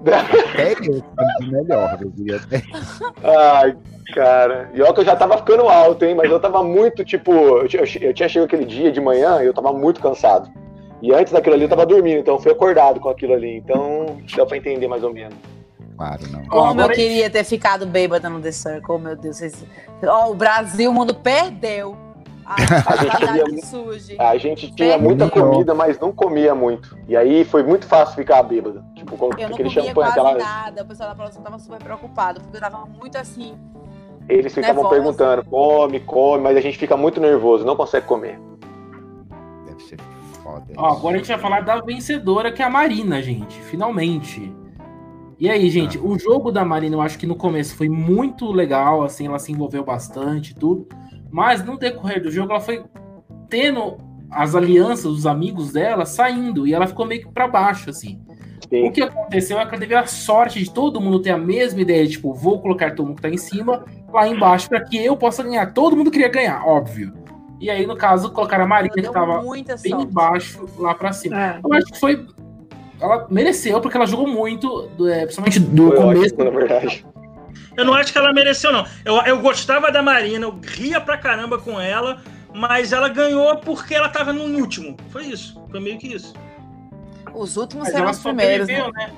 Até 0.00 0.72
eu 0.86 1.02
sabia 1.16 1.50
melhor, 1.62 1.98
eu 2.00 2.10
diria 2.10 2.36
até. 2.36 2.62
Ai, 3.22 3.74
cara. 4.14 4.70
E 4.74 4.82
olha 4.82 4.92
que 4.92 5.00
eu 5.00 5.04
já 5.04 5.16
tava 5.16 5.38
ficando 5.38 5.68
alto, 5.68 6.04
hein? 6.04 6.14
Mas 6.14 6.30
eu 6.30 6.38
tava 6.38 6.62
muito, 6.62 7.04
tipo, 7.04 7.32
eu, 7.32 7.66
tinha- 7.68 7.82
eu 8.02 8.12
tinha 8.12 8.28
chegado 8.28 8.46
aquele 8.46 8.66
dia 8.66 8.92
de 8.92 9.00
manhã 9.00 9.42
e 9.42 9.46
eu 9.46 9.54
tava 9.54 9.72
muito 9.72 10.00
cansado. 10.00 10.50
E 11.02 11.12
antes 11.12 11.32
daquilo 11.32 11.54
ali 11.54 11.64
eu 11.64 11.68
tava 11.68 11.86
dormindo, 11.86 12.18
então 12.18 12.34
eu 12.34 12.40
fui 12.40 12.52
acordado 12.52 13.00
com 13.00 13.08
aquilo 13.08 13.32
ali. 13.34 13.56
Então 13.56 14.18
deu 14.36 14.46
pra 14.46 14.56
entender 14.56 14.86
mais 14.88 15.02
ou 15.02 15.12
menos. 15.12 15.34
Claro, 15.96 16.22
não. 16.30 16.44
Como 16.46 16.80
eu 16.80 16.88
queria 16.90 17.30
ter 17.30 17.44
ficado 17.44 17.86
bêbada 17.86 18.28
no 18.28 18.40
The 18.40 18.52
Circle, 18.52 18.98
meu 18.98 19.16
Deus. 19.16 19.36
Vocês... 19.38 19.64
Ó, 20.02 20.30
o 20.30 20.34
Brasil, 20.34 20.90
o 20.90 20.94
mundo 20.94 21.14
perdeu. 21.14 21.96
A, 22.44 22.54
A 22.92 22.96
gente 22.96 23.16
que 23.16 23.50
muito- 23.52 23.66
surge. 23.66 24.16
A 24.18 24.36
gente 24.36 24.70
tinha 24.74 24.98
muita 24.98 25.30
comida, 25.30 25.74
mas 25.74 25.98
não 25.98 26.12
comia 26.12 26.54
muito. 26.54 26.96
E 27.08 27.16
aí 27.16 27.44
foi 27.44 27.62
muito 27.62 27.86
fácil 27.86 28.14
ficar 28.16 28.42
bêbado. 28.42 28.84
Tipo, 28.94 29.16
com 29.16 29.26
Eu 29.26 29.30
não 29.30 29.36
aquele 29.54 29.56
comia 29.56 29.70
champanhe, 29.70 29.94
quase 29.94 30.10
aquela. 30.20 30.38
nada. 30.38 30.82
O 30.82 30.86
pessoal 30.86 31.08
da 31.10 31.14
produção 31.14 31.42
tava 31.42 31.58
super 31.58 31.78
preocupado, 31.82 32.40
porque 32.40 32.56
eu 32.56 32.60
tava 32.60 32.84
muito 32.86 33.16
assim. 33.16 33.56
Eles 34.28 34.54
ficavam 34.54 34.82
Nervosa. 34.84 34.94
perguntando, 35.02 35.44
come, 35.44 36.00
come, 36.00 36.42
mas 36.42 36.56
a 36.56 36.60
gente 36.60 36.78
fica 36.78 36.96
muito 36.96 37.20
nervoso, 37.20 37.64
não 37.64 37.76
consegue 37.76 38.06
comer. 38.06 38.38
Deve 39.66 39.82
ser 39.82 39.98
foda. 40.42 40.64
Ó, 40.76 40.86
agora 40.92 41.16
a 41.16 41.18
gente 41.18 41.28
vai 41.28 41.38
falar 41.38 41.60
da 41.62 41.80
vencedora, 41.80 42.50
que 42.52 42.62
é 42.62 42.64
a 42.64 42.70
Marina, 42.70 43.20
gente. 43.22 43.58
Finalmente. 43.62 44.50
E 45.38 45.50
aí, 45.50 45.68
gente, 45.68 45.98
o 45.98 46.18
jogo 46.18 46.50
da 46.52 46.64
Marina, 46.64 46.94
eu 46.96 47.02
acho 47.02 47.18
que 47.18 47.26
no 47.26 47.34
começo 47.34 47.76
foi 47.76 47.88
muito 47.88 48.50
legal, 48.52 49.02
assim, 49.02 49.26
ela 49.26 49.38
se 49.38 49.52
envolveu 49.52 49.84
bastante 49.84 50.52
e 50.52 50.54
tudo. 50.54 50.88
Mas 51.34 51.64
no 51.64 51.76
decorrer 51.76 52.22
do 52.22 52.30
jogo, 52.30 52.52
ela 52.52 52.60
foi 52.60 52.84
tendo 53.50 53.96
as 54.30 54.54
alianças, 54.54 55.06
os 55.06 55.26
amigos 55.26 55.72
dela 55.72 56.06
saindo, 56.06 56.64
e 56.64 56.72
ela 56.72 56.86
ficou 56.86 57.04
meio 57.04 57.22
que 57.22 57.32
pra 57.32 57.48
baixo, 57.48 57.90
assim. 57.90 58.20
Sim. 58.70 58.86
O 58.88 58.92
que 58.92 59.02
aconteceu 59.02 59.58
é 59.58 59.64
que 59.64 59.70
ela 59.70 59.80
teve 59.80 59.94
a 59.96 60.06
sorte 60.06 60.62
de 60.62 60.70
todo 60.70 61.00
mundo 61.00 61.20
ter 61.20 61.30
a 61.30 61.36
mesma 61.36 61.80
ideia, 61.80 62.06
tipo, 62.06 62.32
vou 62.32 62.60
colocar 62.62 62.94
todo 62.94 63.06
mundo 63.08 63.16
que 63.16 63.22
tá 63.22 63.28
em 63.30 63.36
cima 63.36 63.84
lá 64.12 64.28
embaixo 64.28 64.68
pra 64.68 64.80
que 64.84 64.96
eu 64.96 65.16
possa 65.16 65.42
ganhar. 65.42 65.72
Todo 65.72 65.96
mundo 65.96 66.08
queria 66.08 66.28
ganhar, 66.28 66.64
óbvio. 66.64 67.12
E 67.60 67.68
aí, 67.68 67.84
no 67.84 67.96
caso, 67.96 68.30
colocaram 68.30 68.64
a 68.64 68.68
Marina, 68.68 68.94
que 68.94 69.02
tava 69.02 69.40
bem 69.42 69.64
sorte. 69.66 70.06
baixo 70.12 70.64
lá 70.78 70.94
pra 70.94 71.12
cima. 71.12 71.36
É. 71.44 71.60
Eu 71.64 71.72
acho 71.72 71.86
que 71.86 71.98
foi. 71.98 72.24
Ela 73.00 73.26
mereceu, 73.28 73.80
porque 73.80 73.96
ela 73.96 74.06
jogou 74.06 74.28
muito, 74.28 74.88
do- 74.96 75.08
é, 75.08 75.22
principalmente 75.24 75.58
do 75.58 75.88
Foi 75.88 75.96
começo. 75.96 76.34
ótimo, 76.34 76.44
na 76.44 76.50
verdade. 76.50 77.06
Eu 77.76 77.84
não 77.84 77.94
acho 77.94 78.12
que 78.12 78.18
ela 78.18 78.32
mereceu, 78.32 78.72
não. 78.72 78.86
Eu, 79.04 79.16
eu 79.22 79.40
gostava 79.40 79.90
da 79.90 80.02
Marina, 80.02 80.46
eu 80.46 80.58
ria 80.62 81.00
pra 81.00 81.18
caramba 81.18 81.58
com 81.58 81.80
ela, 81.80 82.18
mas 82.52 82.92
ela 82.92 83.08
ganhou 83.08 83.56
porque 83.58 83.94
ela 83.94 84.08
tava 84.08 84.32
no 84.32 84.44
último. 84.58 84.96
Foi 85.10 85.24
isso. 85.24 85.60
Foi 85.70 85.80
meio 85.80 85.98
que 85.98 86.14
isso. 86.14 86.32
Os 87.34 87.56
últimos 87.56 87.88
Mas 87.88 87.94
ela 87.96 88.10
os 88.12 88.18
primeiros, 88.20 88.66
sobreviveu, 88.66 88.92
né? 88.92 89.06
né? 89.06 89.12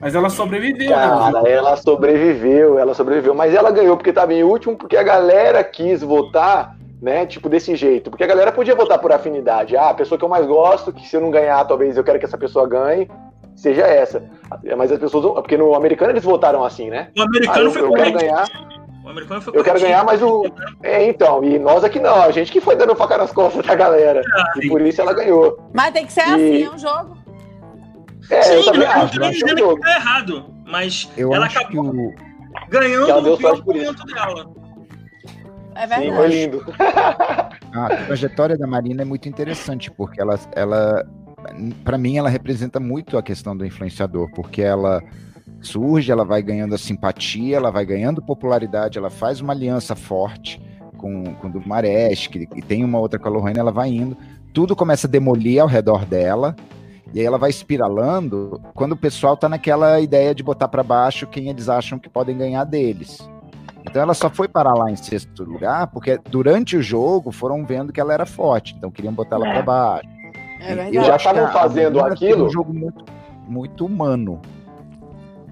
Mas 0.00 0.14
ela 0.14 0.30
sobreviveu, 0.30 0.90
né? 0.90 0.96
Cara, 0.96 1.48
ela 1.48 1.76
sobreviveu, 1.76 2.78
ela 2.78 2.94
sobreviveu. 2.94 3.34
Mas 3.34 3.54
ela 3.54 3.70
ganhou 3.70 3.96
porque 3.96 4.12
tava 4.12 4.32
em 4.32 4.42
último, 4.42 4.74
porque 4.74 4.96
a 4.96 5.02
galera 5.02 5.62
quis 5.62 6.02
votar, 6.02 6.76
né? 7.00 7.26
Tipo, 7.26 7.48
desse 7.48 7.76
jeito. 7.76 8.10
Porque 8.10 8.24
a 8.24 8.26
galera 8.26 8.50
podia 8.50 8.74
votar 8.74 8.98
por 8.98 9.12
afinidade. 9.12 9.76
Ah, 9.76 9.90
a 9.90 9.94
pessoa 9.94 10.18
que 10.18 10.24
eu 10.24 10.28
mais 10.28 10.46
gosto, 10.46 10.92
que 10.92 11.06
se 11.06 11.16
eu 11.16 11.20
não 11.20 11.30
ganhar, 11.30 11.62
talvez 11.66 11.96
eu 11.96 12.02
quero 12.02 12.18
que 12.18 12.24
essa 12.24 12.38
pessoa 12.38 12.66
ganhe, 12.66 13.08
seja 13.60 13.82
essa. 13.86 14.22
Mas 14.76 14.90
as 14.92 14.98
pessoas. 14.98 15.34
Porque 15.34 15.56
no 15.56 15.74
americano 15.74 16.12
eles 16.12 16.24
votaram 16.24 16.64
assim, 16.64 16.90
né? 16.90 17.08
O 17.16 17.22
Ah, 17.22 17.24
americano 17.24 17.66
eu, 17.66 17.70
foi 17.70 17.82
eu 17.82 17.92
quero 17.92 18.12
ganhar, 18.12 18.48
O 19.04 19.08
americano 19.08 19.40
foi 19.42 19.58
eu 19.58 19.64
quero 19.64 19.80
ganhar, 19.80 20.04
mas 20.04 20.22
o. 20.22 20.44
É, 20.82 21.04
então. 21.06 21.42
E 21.44 21.58
nós 21.58 21.84
aqui 21.84 21.98
não, 22.00 22.22
a 22.22 22.30
gente 22.30 22.50
que 22.52 22.60
foi 22.60 22.76
dando 22.76 22.94
faca 22.96 23.18
nas 23.18 23.32
costas 23.32 23.64
da 23.66 23.74
galera. 23.74 24.22
E 24.62 24.68
por 24.68 24.80
isso 24.80 25.00
ela 25.00 25.12
ganhou. 25.12 25.58
Mas 25.74 25.92
tem 25.92 26.06
que 26.06 26.12
ser 26.12 26.20
E- 26.26 26.32
assim, 26.34 26.62
é 26.64 26.70
um 26.70 26.78
jogo. 26.78 27.16
É, 28.30 28.42
Sim, 28.42 28.64
também 28.64 28.82
eu 28.82 28.88
tô 28.92 28.98
eu 28.98 29.02
acho 29.02 29.12
que 29.18 29.30
dizendo 29.30 29.58
jogo. 29.58 29.76
que 29.76 29.82
tá 29.82 29.94
errado, 29.96 30.54
mas 30.64 31.10
Eu 31.16 31.34
ela 31.34 31.46
acho 31.46 31.58
que 31.58 31.64
acabou 31.64 31.84
o, 31.86 32.14
ganhando 32.68 33.04
que 33.06 33.10
ela 33.10 33.22
deu 33.22 33.32
no 33.32 33.38
pior 33.38 33.48
sorte 33.48 33.64
por 33.64 33.74
isso. 33.76 33.86
momento 33.86 34.06
dela. 34.06 34.46
É 35.74 35.82
Sim, 35.82 35.88
verdade. 35.88 36.16
foi 36.16 36.28
lindo. 36.28 36.64
a 37.74 37.88
trajetória 38.06 38.56
da 38.58 38.66
Marina 38.66 39.02
é 39.02 39.04
muito 39.04 39.28
interessante, 39.28 39.90
porque 39.90 40.20
ela, 40.20 40.38
ela 40.54 41.04
para 41.84 41.98
mim, 41.98 42.16
ela 42.16 42.28
representa 42.28 42.78
muito 42.80 43.16
a 43.18 43.22
questão 43.22 43.56
do 43.56 43.64
influenciador, 43.64 44.30
porque 44.34 44.62
ela 44.62 45.02
surge, 45.60 46.10
ela 46.10 46.24
vai 46.24 46.42
ganhando 46.42 46.74
a 46.74 46.78
simpatia, 46.78 47.56
ela 47.56 47.70
vai 47.70 47.84
ganhando 47.84 48.22
popularidade, 48.22 48.98
ela 48.98 49.10
faz 49.10 49.40
uma 49.40 49.52
aliança 49.52 49.94
forte 49.94 50.60
com, 50.96 51.34
com 51.34 51.48
o 51.48 51.52
do 51.52 51.66
Maresh, 51.66 52.28
que, 52.28 52.48
e 52.54 52.62
tem 52.62 52.84
uma 52.84 52.98
outra 52.98 53.18
com 53.18 53.28
a 53.28 53.30
Lohane, 53.30 53.58
ela 53.58 53.72
vai 53.72 53.90
indo, 53.90 54.16
tudo 54.52 54.76
começa 54.76 55.06
a 55.06 55.10
demolir 55.10 55.60
ao 55.60 55.68
redor 55.68 56.04
dela, 56.04 56.54
e 57.12 57.20
aí 57.20 57.26
ela 57.26 57.38
vai 57.38 57.50
espiralando 57.50 58.60
quando 58.74 58.92
o 58.92 58.96
pessoal 58.96 59.36
tá 59.36 59.48
naquela 59.48 60.00
ideia 60.00 60.34
de 60.34 60.42
botar 60.42 60.68
para 60.68 60.82
baixo 60.82 61.26
quem 61.26 61.48
eles 61.48 61.68
acham 61.68 61.98
que 61.98 62.08
podem 62.08 62.36
ganhar 62.36 62.64
deles. 62.64 63.18
Então 63.84 64.02
ela 64.02 64.14
só 64.14 64.28
foi 64.30 64.46
parar 64.46 64.74
lá 64.74 64.90
em 64.90 64.96
sexto 64.96 65.42
lugar 65.42 65.86
porque 65.88 66.18
durante 66.30 66.76
o 66.76 66.82
jogo 66.82 67.32
foram 67.32 67.64
vendo 67.64 67.92
que 67.92 68.00
ela 68.00 68.12
era 68.12 68.26
forte, 68.26 68.74
então 68.76 68.90
queriam 68.90 69.12
botar 69.12 69.36
ela 69.36 69.48
É. 69.48 69.52
para 69.54 69.62
baixo. 69.62 70.19
É 70.60 70.72
Eu 70.72 70.76
verdade. 70.76 71.06
já 71.06 71.16
estavam 71.16 71.48
fazendo 71.48 72.00
aquilo? 72.00 72.46
um 72.46 72.50
jogo 72.50 72.72
muito, 72.72 73.04
muito 73.48 73.86
humano. 73.86 74.40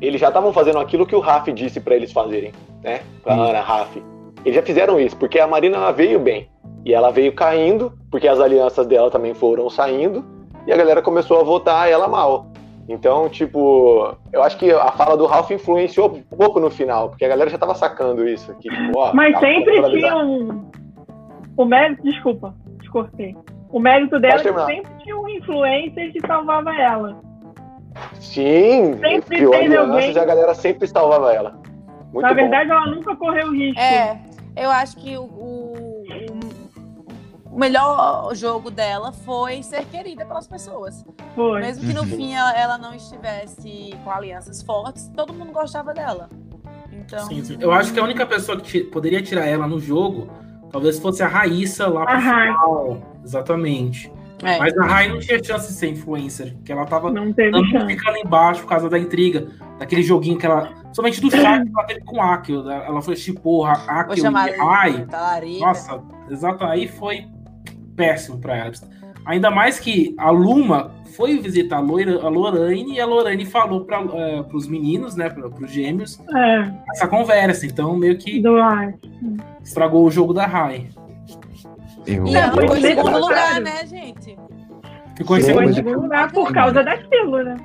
Eles 0.01 0.20
já 0.20 0.28
estavam 0.28 0.52
fazendo 0.52 0.78
aquilo 0.78 1.06
que 1.06 1.16
o 1.16 1.20
Raf 1.20 1.48
disse 1.52 1.80
pra 1.80 1.94
eles 1.97 2.12
fazerem, 2.12 2.52
né? 2.82 3.01
Pra 3.22 3.35
Hum. 3.35 3.43
Ana 3.43 3.60
Raf. 3.60 3.97
Eles 4.44 4.55
já 4.55 4.62
fizeram 4.62 5.01
isso, 5.01 5.16
porque 5.16 5.40
a 5.40 5.47
Marina 5.47 5.76
ela 5.76 5.90
veio 5.93 6.20
bem. 6.20 6.48
E 6.85 6.94
ela 6.94 7.10
veio 7.10 7.35
caindo, 7.35 7.93
porque 8.10 8.28
as 8.28 8.39
alianças 8.39 8.86
dela 8.86 9.10
também 9.10 9.35
foram 9.35 9.68
saindo, 9.68 10.24
e 10.66 10.72
a 10.72 10.76
galera 10.76 11.02
começou 11.02 11.40
a 11.40 11.43
votar 11.43 11.90
ela 11.90 12.06
mal. 12.06 12.47
Então, 12.89 13.28
tipo, 13.28 14.14
eu 14.32 14.43
acho 14.43 14.56
que 14.56 14.70
a 14.70 14.93
fala 14.93 15.16
do 15.16 15.26
Ralph 15.26 15.51
influenciou 15.51 16.09
um 16.30 16.36
pouco 16.36 16.59
no 16.60 16.70
final, 16.70 17.10
porque 17.10 17.24
a 17.24 17.28
galera 17.28 17.51
já 17.51 17.59
tava 17.59 17.74
sacando 17.74 18.26
isso. 18.26 18.55
Que, 18.60 18.70
tipo, 18.70 18.98
ó, 18.98 19.12
Mas 19.12 19.39
sempre 19.40 19.82
tinha 19.90 20.16
um. 20.16 20.70
O 21.56 21.64
mérito, 21.64 22.02
desculpa, 22.05 22.55
descortei. 22.80 23.36
O 23.70 23.78
mérito 23.81 24.19
dela 24.19 24.40
é 24.40 24.43
que 24.43 24.65
sempre 24.66 24.93
tinha 25.03 25.16
um 25.19 25.28
influencer 25.28 26.12
que 26.12 26.20
salvava 26.27 26.74
ela. 26.74 27.20
Sim, 28.20 28.95
Sempre 29.01 29.39
teve 29.40 29.55
alianças 29.57 29.89
alguém. 29.90 30.19
a 30.19 30.24
galera 30.24 30.55
sempre 30.55 30.86
salvava 30.86 31.32
ela. 31.32 31.59
Muito 32.12 32.23
Na 32.23 32.28
bom. 32.28 32.35
verdade, 32.35 32.70
ela 32.70 32.86
nunca 32.86 33.15
correu 33.16 33.53
risco. 33.53 33.81
É, 33.81 34.19
eu 34.57 34.70
acho 34.70 34.97
que 34.97 35.16
o, 35.16 35.23
o, 35.24 36.03
o 37.53 37.59
melhor 37.59 38.35
jogo 38.35 38.70
dela 38.70 39.12
foi 39.12 39.62
ser 39.62 39.85
querida 39.86 40.24
pelas 40.24 40.47
pessoas. 40.47 41.05
Foi. 41.35 41.61
Mesmo 41.61 41.86
que 41.86 41.93
no 41.95 42.03
Uhum. 42.03 42.07
fim 42.07 42.35
ela, 42.35 42.57
ela 42.59 42.78
não 42.78 42.95
estivesse 42.95 43.95
com 44.05 44.11
alianças 44.11 44.62
fortes, 44.62 45.09
todo 45.16 45.32
mundo 45.35 45.53
gostava 45.53 45.93
dela. 45.93 46.28
Então, 46.93 47.27
Sim, 47.27 47.43
sim. 47.45 47.57
Eu 47.61 47.73
acho 47.73 47.93
que 47.93 48.01
a 48.01 48.05
única 48.05 48.24
pessoa 48.27 48.59
que 48.61 48.81
poderia 48.85 49.23
tirar 49.23 49.47
ela 49.47 49.66
no 49.66 49.78
jogo 49.78 50.28
talvez 50.70 50.99
fosse 50.99 51.23
a 51.23 51.28
Raíssa 51.28 51.86
lá 51.89 52.05
pro 52.07 52.20
final. 52.20 52.99
Exatamente. 53.28 54.10
é. 54.42 54.59
Mas 54.59 54.76
a 54.78 54.84
Rai 54.86 55.09
não 55.09 55.18
tinha 55.18 55.42
chance 55.42 55.68
de 55.68 55.74
ser 55.74 55.88
influencer, 55.88 56.55
porque 56.55 56.72
ela 56.72 56.86
tava 56.86 57.10
Não 57.10 57.32
teve 57.32 57.52
ficando 57.86 58.18
embaixo 58.18 58.62
por 58.62 58.68
causa 58.68 58.88
da 58.88 58.98
intriga, 58.98 59.48
daquele 59.78 60.02
joguinho 60.02 60.38
que 60.38 60.46
ela. 60.46 60.72
Somente 60.92 61.20
do 61.20 61.30
chat 61.30 61.64
que 61.64 61.70
ela 61.76 61.86
teve 61.86 62.00
com 62.00 62.20
a 62.22 62.34
Akio. 62.34 62.62
né? 62.62 62.82
Ela 62.86 63.02
foi 63.02 63.14
tipo, 63.14 63.64
a 63.64 63.74
Vou 63.74 63.90
Akio 63.90 64.24
e 64.26 64.56
Rai. 64.56 65.06
Nossa, 65.60 66.02
exato. 66.30 66.64
Aí 66.64 66.88
foi 66.88 67.26
péssimo 67.94 68.38
pra 68.38 68.56
ela. 68.56 68.72
Ainda 69.26 69.50
mais 69.50 69.78
que 69.78 70.14
a 70.18 70.30
Luma 70.30 70.90
foi 71.14 71.38
visitar 71.38 71.76
a, 71.76 71.80
Loira, 71.80 72.22
a 72.22 72.28
Lorraine 72.28 72.94
e 72.94 73.00
a 73.00 73.05
Lorraine 73.05 73.44
falou 73.44 73.84
para 73.84 74.00
os 74.55 74.66
meninos, 74.66 75.16
né, 75.16 75.28
para 75.28 75.46
os 75.46 75.70
gêmeos, 75.70 76.18
É, 76.34 76.72
essa 76.94 77.06
conversa. 77.06 77.66
Então 77.66 77.94
meio 77.94 78.16
que 78.16 78.40
do 78.40 78.56
estragou 79.62 80.06
o 80.06 80.10
jogo 80.10 80.32
da 80.32 80.46
Rai. 80.46 80.88
Eu, 82.09 82.26
Foi 82.26 82.62
ficou 82.62 82.76
em 82.76 82.80
segundo 82.80 83.18
lugar, 83.18 83.60
né, 83.60 83.86
gente? 83.86 84.36
Ficou 85.16 85.36
em 85.36 85.40
segundo 85.43 85.62
em 85.62 85.66
mas- 85.66 85.74
segundo 85.76 86.01
lugar 86.02 86.32
por 86.32 86.52
causa 86.52 86.82
daquilo, 86.82 87.43
né? 87.43 87.56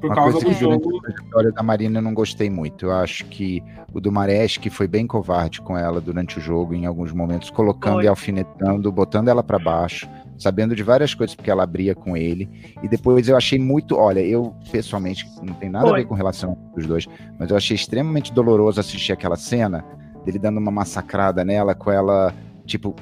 por 0.00 0.08
Uma 0.10 0.16
causa 0.16 0.32
coisa 0.38 0.48
do 0.50 0.54
jogo. 0.54 0.98
a 0.98 1.02
trajetória 1.12 1.52
da 1.52 1.62
Marina 1.62 1.98
eu 1.98 2.02
não 2.02 2.12
gostei 2.12 2.50
muito. 2.50 2.84
Eu 2.86 2.92
acho 2.92 3.24
que 3.24 3.62
o 3.90 4.00
do 4.00 4.12
Maresh, 4.12 4.58
que 4.58 4.68
foi 4.68 4.86
bem 4.86 5.06
covarde 5.06 5.62
com 5.62 5.78
ela 5.78 5.98
durante 5.98 6.36
o 6.38 6.42
jogo, 6.42 6.74
em 6.74 6.84
alguns 6.84 7.10
momentos, 7.12 7.48
colocando 7.48 7.94
Foi. 7.94 8.04
e 8.04 8.08
alfinetando, 8.08 8.92
botando 8.92 9.28
ela 9.28 9.42
pra 9.42 9.58
baixo, 9.58 10.06
sabendo 10.36 10.76
de 10.76 10.82
várias 10.82 11.14
coisas 11.14 11.34
porque 11.34 11.50
ela 11.50 11.62
abria 11.62 11.94
com 11.94 12.14
ele. 12.14 12.50
E 12.82 12.88
depois 12.88 13.26
eu 13.30 13.36
achei 13.36 13.58
muito. 13.58 13.96
Olha, 13.96 14.20
eu 14.20 14.54
pessoalmente 14.70 15.26
não 15.42 15.54
tem 15.54 15.70
nada 15.70 15.86
a 15.86 15.88
Foi. 15.88 16.00
ver 16.00 16.06
com 16.06 16.14
relação 16.14 16.58
dos 16.76 16.84
dois, 16.86 17.06
mas 17.38 17.48
eu 17.48 17.56
achei 17.56 17.74
extremamente 17.74 18.30
doloroso 18.30 18.78
assistir 18.80 19.12
aquela 19.12 19.36
cena 19.36 19.82
dele 20.22 20.38
dando 20.38 20.58
uma 20.58 20.70
massacrada 20.70 21.42
nela 21.46 21.74
com 21.74 21.90
ela, 21.90 22.34
tipo. 22.66 22.94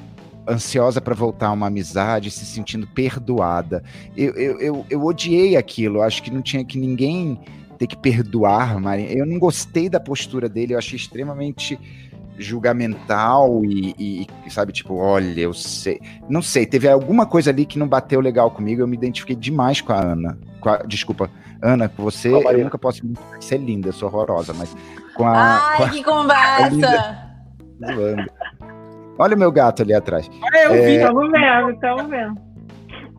Ansiosa 0.47 0.99
pra 0.99 1.15
voltar 1.15 1.47
a 1.47 1.51
uma 1.51 1.67
amizade, 1.67 2.29
se 2.31 2.45
sentindo 2.45 2.85
perdoada. 2.87 3.83
Eu, 4.15 4.33
eu, 4.33 4.59
eu, 4.59 4.85
eu 4.89 5.03
odiei 5.03 5.55
aquilo. 5.55 6.01
Acho 6.01 6.21
que 6.21 6.29
não 6.31 6.41
tinha 6.41 6.63
que 6.65 6.77
ninguém 6.77 7.39
ter 7.77 7.87
que 7.87 7.95
perdoar, 7.97 8.79
Marina. 8.79 9.09
Eu 9.11 9.25
não 9.25 9.39
gostei 9.39 9.89
da 9.89 9.99
postura 9.99 10.49
dele, 10.49 10.73
eu 10.73 10.77
achei 10.77 10.97
extremamente 10.97 11.79
julgamental 12.37 13.63
e, 13.63 14.27
e, 14.45 14.51
sabe, 14.51 14.71
tipo, 14.73 14.95
olha, 14.95 15.39
eu 15.39 15.53
sei. 15.53 15.99
Não 16.29 16.41
sei, 16.41 16.65
teve 16.65 16.89
alguma 16.89 17.25
coisa 17.25 17.49
ali 17.49 17.65
que 17.65 17.77
não 17.79 17.87
bateu 17.87 18.19
legal 18.19 18.51
comigo, 18.51 18.81
eu 18.81 18.87
me 18.87 18.95
identifiquei 18.97 19.35
demais 19.35 19.81
com 19.81 19.93
a 19.93 19.99
Ana. 20.01 20.37
Com 20.59 20.69
a- 20.69 20.83
desculpa, 20.83 21.29
Ana, 21.61 21.87
com 21.87 22.03
você, 22.03 22.29
a 22.29 22.53
eu 22.53 22.63
nunca 22.63 22.77
posso 22.77 23.05
me 23.05 23.13
ser 23.39 23.57
linda, 23.57 23.89
eu 23.89 23.93
sou 23.93 24.09
horrorosa, 24.09 24.53
mas 24.53 24.75
com 25.15 25.25
a. 25.27 25.75
com 25.77 25.83
Ai, 25.83 25.89
que 25.91 26.03
conversa! 26.03 27.19
a 27.83 27.93
zoando. 27.93 28.25
Olha 29.17 29.35
o 29.35 29.39
meu 29.39 29.51
gato 29.51 29.81
ali 29.83 29.93
atrás. 29.93 30.29
É, 30.53 30.67
eu 30.67 30.73
vi. 30.73 30.95
Estamos 30.95 31.31
vendo, 31.31 31.69
estamos 31.71 32.07
vendo. 32.07 32.41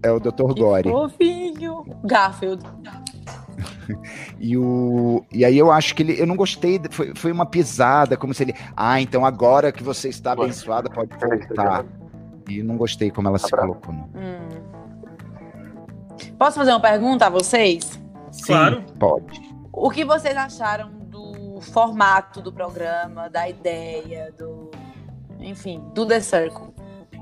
É 0.02 0.10
o 0.10 0.20
Dr. 0.20 0.54
Que 0.54 0.60
Gore. 0.60 0.90
fofinho. 0.90 1.84
Garfield. 2.04 2.62
E, 4.40 4.56
o, 4.56 5.24
e 5.32 5.44
aí 5.44 5.56
eu 5.56 5.70
acho 5.70 5.94
que 5.94 6.02
ele. 6.02 6.20
Eu 6.20 6.26
não 6.26 6.36
gostei. 6.36 6.80
Foi, 6.90 7.14
foi 7.14 7.30
uma 7.30 7.46
pisada, 7.46 8.16
como 8.16 8.32
se 8.34 8.42
ele. 8.42 8.54
Ah, 8.76 9.00
então 9.00 9.24
agora 9.24 9.70
que 9.70 9.82
você 9.82 10.08
está 10.08 10.32
abençoada, 10.32 10.90
pode 10.90 11.10
voltar. 11.16 11.84
E 12.48 12.62
não 12.62 12.76
gostei 12.76 13.10
como 13.10 13.28
ela 13.28 13.38
se 13.38 13.50
colocou, 13.50 13.94
não. 13.94 14.04
Hum. 14.14 14.48
Posso 16.38 16.58
fazer 16.58 16.70
uma 16.72 16.80
pergunta 16.80 17.26
a 17.26 17.30
vocês? 17.30 18.00
Sim. 18.32 18.46
Claro. 18.46 18.82
Pode. 18.98 19.40
O 19.72 19.90
que 19.90 20.04
vocês 20.04 20.36
acharam 20.36 20.90
do 21.10 21.60
formato 21.60 22.40
do 22.42 22.52
programa, 22.52 23.28
da 23.30 23.48
ideia, 23.48 24.32
do. 24.38 24.70
Enfim, 25.44 25.82
do 25.94 26.06
The 26.06 26.20
Circle? 26.20 26.74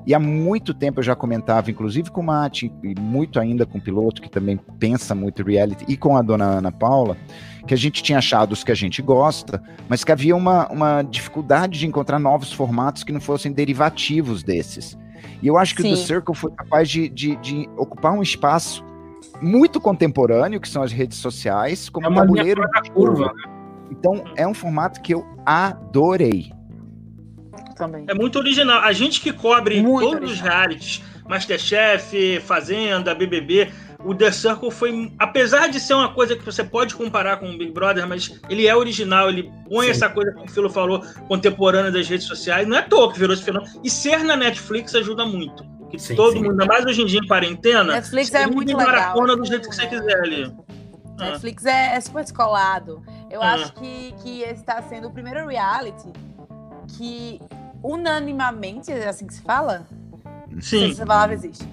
E 0.05 0.15
há 0.15 0.19
muito 0.19 0.75
tempo 0.75 0.99
eu 0.99 1.05
já 1.05 1.15
comentava, 1.15 1.71
inclusive 1.71 2.11
com 2.11 2.21
o 2.21 2.25
Mate, 2.25 2.73
e 2.83 2.99
muito 2.99 3.39
ainda 3.39 3.65
com 3.65 3.79
o 3.79 3.81
piloto, 3.81 4.21
que 4.21 4.29
também 4.29 4.59
pensa 4.79 5.15
muito 5.15 5.45
reality, 5.45 5.85
e 5.87 5.97
com 5.97 6.17
a 6.17 6.23
dona 6.23 6.45
Ana 6.45 6.73
Paula, 6.73 7.17
que 7.67 7.73
a 7.73 7.77
gente 7.77 8.03
tinha 8.03 8.19
achado 8.19 8.53
os 8.53 8.65
que 8.65 8.73
a 8.73 8.75
gente 8.75 9.01
gosta, 9.01 9.63
mas 9.89 10.03
que 10.03 10.11
havia 10.11 10.35
uma, 10.35 10.67
uma 10.69 11.03
dificuldade 11.03 11.79
de 11.79 11.87
encontrar 11.87 12.19
novos 12.19 12.53
formatos 12.53 13.05
que 13.05 13.13
não 13.13 13.21
fossem 13.21 13.53
derivativos 13.53 14.43
desses. 14.43 14.99
E 15.41 15.47
eu 15.47 15.57
acho 15.57 15.75
que 15.77 15.83
o 15.83 15.85
The 15.85 15.95
Sim. 15.95 16.05
Circle 16.05 16.35
foi 16.35 16.51
capaz 16.51 16.89
de, 16.89 17.09
de, 17.09 17.37
de 17.37 17.69
ocupar 17.77 18.13
um 18.13 18.23
espaço 18.23 18.85
muito 19.41 19.81
contemporâneo, 19.81 20.61
que 20.61 20.69
são 20.69 20.83
as 20.83 20.91
redes 20.91 21.19
sociais, 21.19 21.89
como 21.89 22.09
É 22.09 22.15
tabuleiro 22.15 22.63
de 22.83 22.91
curva. 22.91 23.25
jogo. 23.27 23.37
Então, 23.91 24.25
é 24.37 24.47
um 24.49 24.55
formato 24.55 25.01
que 25.01 25.15
eu 25.15 25.25
adorei. 25.47 26.53
Também. 27.87 28.05
É 28.09 28.15
muito 28.15 28.39
original. 28.39 28.81
A 28.83 28.93
gente 28.93 29.21
que 29.21 29.33
cobre 29.33 29.83
Muito 29.83 30.05
todos 30.09 30.25
os 30.31 30.39
original. 30.39 30.53
realities, 30.59 31.03
Masterchef, 31.29 32.41
Fazenda, 32.41 33.15
BBB, 33.15 33.71
o 34.05 34.15
The 34.15 34.31
Circle 34.31 34.71
foi, 34.71 35.13
apesar 35.19 35.69
de 35.69 35.79
ser 35.81 35.95
uma 35.95 36.13
coisa 36.13 36.37
que 36.37 36.45
você 36.45 36.63
pode 36.65 36.95
comparar 36.95 37.39
com 37.39 37.51
o 37.51 37.59
Big 37.59 37.73
Brother, 37.73 38.07
mas 38.07 38.41
ele 38.49 38.67
é 38.67 38.75
original, 38.77 39.29
ele 39.29 39.51
põe 39.69 39.87
Sim. 39.87 39.91
essa 39.93 40.09
coisa 40.09 40.33
que 40.33 40.43
o 40.45 40.49
Filo 40.49 40.71
falou, 40.71 41.01
contemporânea 41.29 41.91
das 41.91 42.09
redes 42.09 42.27
sociais, 42.27 42.67
não 42.67 42.77
é 42.77 42.81
à 42.81 42.83
toa 42.83 43.13
que 43.13 43.19
virou 43.19 43.35
esse 43.35 43.43
fenômeno. 43.45 43.71
E 43.83 43.91
ser 43.91 44.23
na 44.25 44.37
Netflix 44.37 44.95
ajuda 44.95 45.25
muito. 45.27 45.65
Que 45.91 45.99
Sim, 45.99 46.15
todo 46.17 46.33
sim. 46.33 46.39
mundo, 46.39 46.53
ainda 46.53 46.65
mais 46.67 46.85
hoje 46.87 47.03
em 47.03 47.07
dia 47.07 47.21
em 47.23 47.27
quarentena, 47.27 47.85
Netflix 47.95 48.33
é 48.33 48.47
muito 48.47 48.69
legal. 48.69 48.87
maratona 48.87 49.33
é 49.35 49.37
do 49.37 49.45
jeito 49.45 49.69
que 49.69 49.75
você 49.75 49.87
quiser 49.87 50.19
ali. 50.21 50.53
Ah. 51.19 51.25
Netflix 51.27 51.67
é, 51.67 51.95
é 51.97 52.01
super 52.01 52.23
descolado. 52.23 53.03
Eu 53.31 53.43
Ah. 53.43 53.55
acho 53.55 53.73
que, 53.75 54.15
que 54.23 54.41
esse 54.43 54.55
está 54.61 54.81
sendo 54.83 55.09
o 55.09 55.13
primeiro 55.13 55.47
reality 55.47 56.09
que 56.97 57.39
unanimamente, 57.83 58.93
é 58.93 59.09
assim 59.09 59.27
que 59.27 59.35
se 59.35 59.43
fala? 59.43 59.87
Sim, 60.61 60.91
essa 60.91 61.07
palavra 61.07 61.35
existe. 61.35 61.67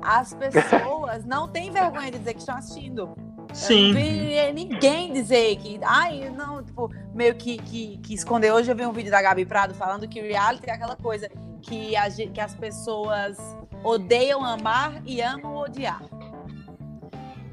As 0.00 0.34
pessoas 0.34 1.24
não 1.24 1.46
têm 1.48 1.70
vergonha 1.70 2.10
de 2.10 2.18
dizer 2.18 2.34
que 2.34 2.40
estão 2.40 2.56
assistindo. 2.56 3.02
Eu 3.02 3.16
não 3.48 3.54
sim. 3.54 3.92
vi 3.92 4.52
ninguém 4.52 5.12
dizer 5.12 5.56
que. 5.56 5.78
Ai, 5.84 6.30
não, 6.30 6.62
tipo, 6.62 6.90
meio 7.14 7.34
que, 7.34 7.58
que, 7.58 7.98
que 7.98 8.14
esconder. 8.14 8.52
Hoje 8.52 8.70
eu 8.70 8.76
vi 8.76 8.84
um 8.86 8.92
vídeo 8.92 9.10
da 9.10 9.20
Gabi 9.22 9.44
Prado 9.44 9.74
falando 9.74 10.08
que 10.08 10.20
reality 10.20 10.68
é 10.68 10.72
aquela 10.72 10.96
coisa 10.96 11.30
que, 11.60 11.94
a 11.94 12.10
que 12.10 12.40
as 12.40 12.54
pessoas 12.54 13.36
odeiam 13.84 14.44
amar 14.44 15.02
e 15.06 15.20
amam 15.20 15.56
odiar. 15.56 16.02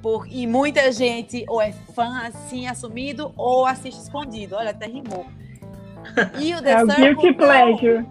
Por, 0.01 0.25
e 0.31 0.47
muita 0.47 0.91
gente 0.93 1.43
ou 1.49 1.61
é 1.61 1.73
fã 1.73 2.21
assim 2.25 2.67
assumido 2.67 3.33
ou 3.35 3.65
assiste 3.65 3.99
escondido. 4.01 4.55
Olha, 4.55 4.71
até 4.71 4.87
rimou. 4.87 5.25
E 6.39 6.53
o 6.55 6.61
The 6.63 6.71
É 6.71 6.83
o 6.83 6.85
Circle, 6.87 7.05
Guilty 7.05 7.27
não. 7.27 7.33
Pleasure. 7.33 8.05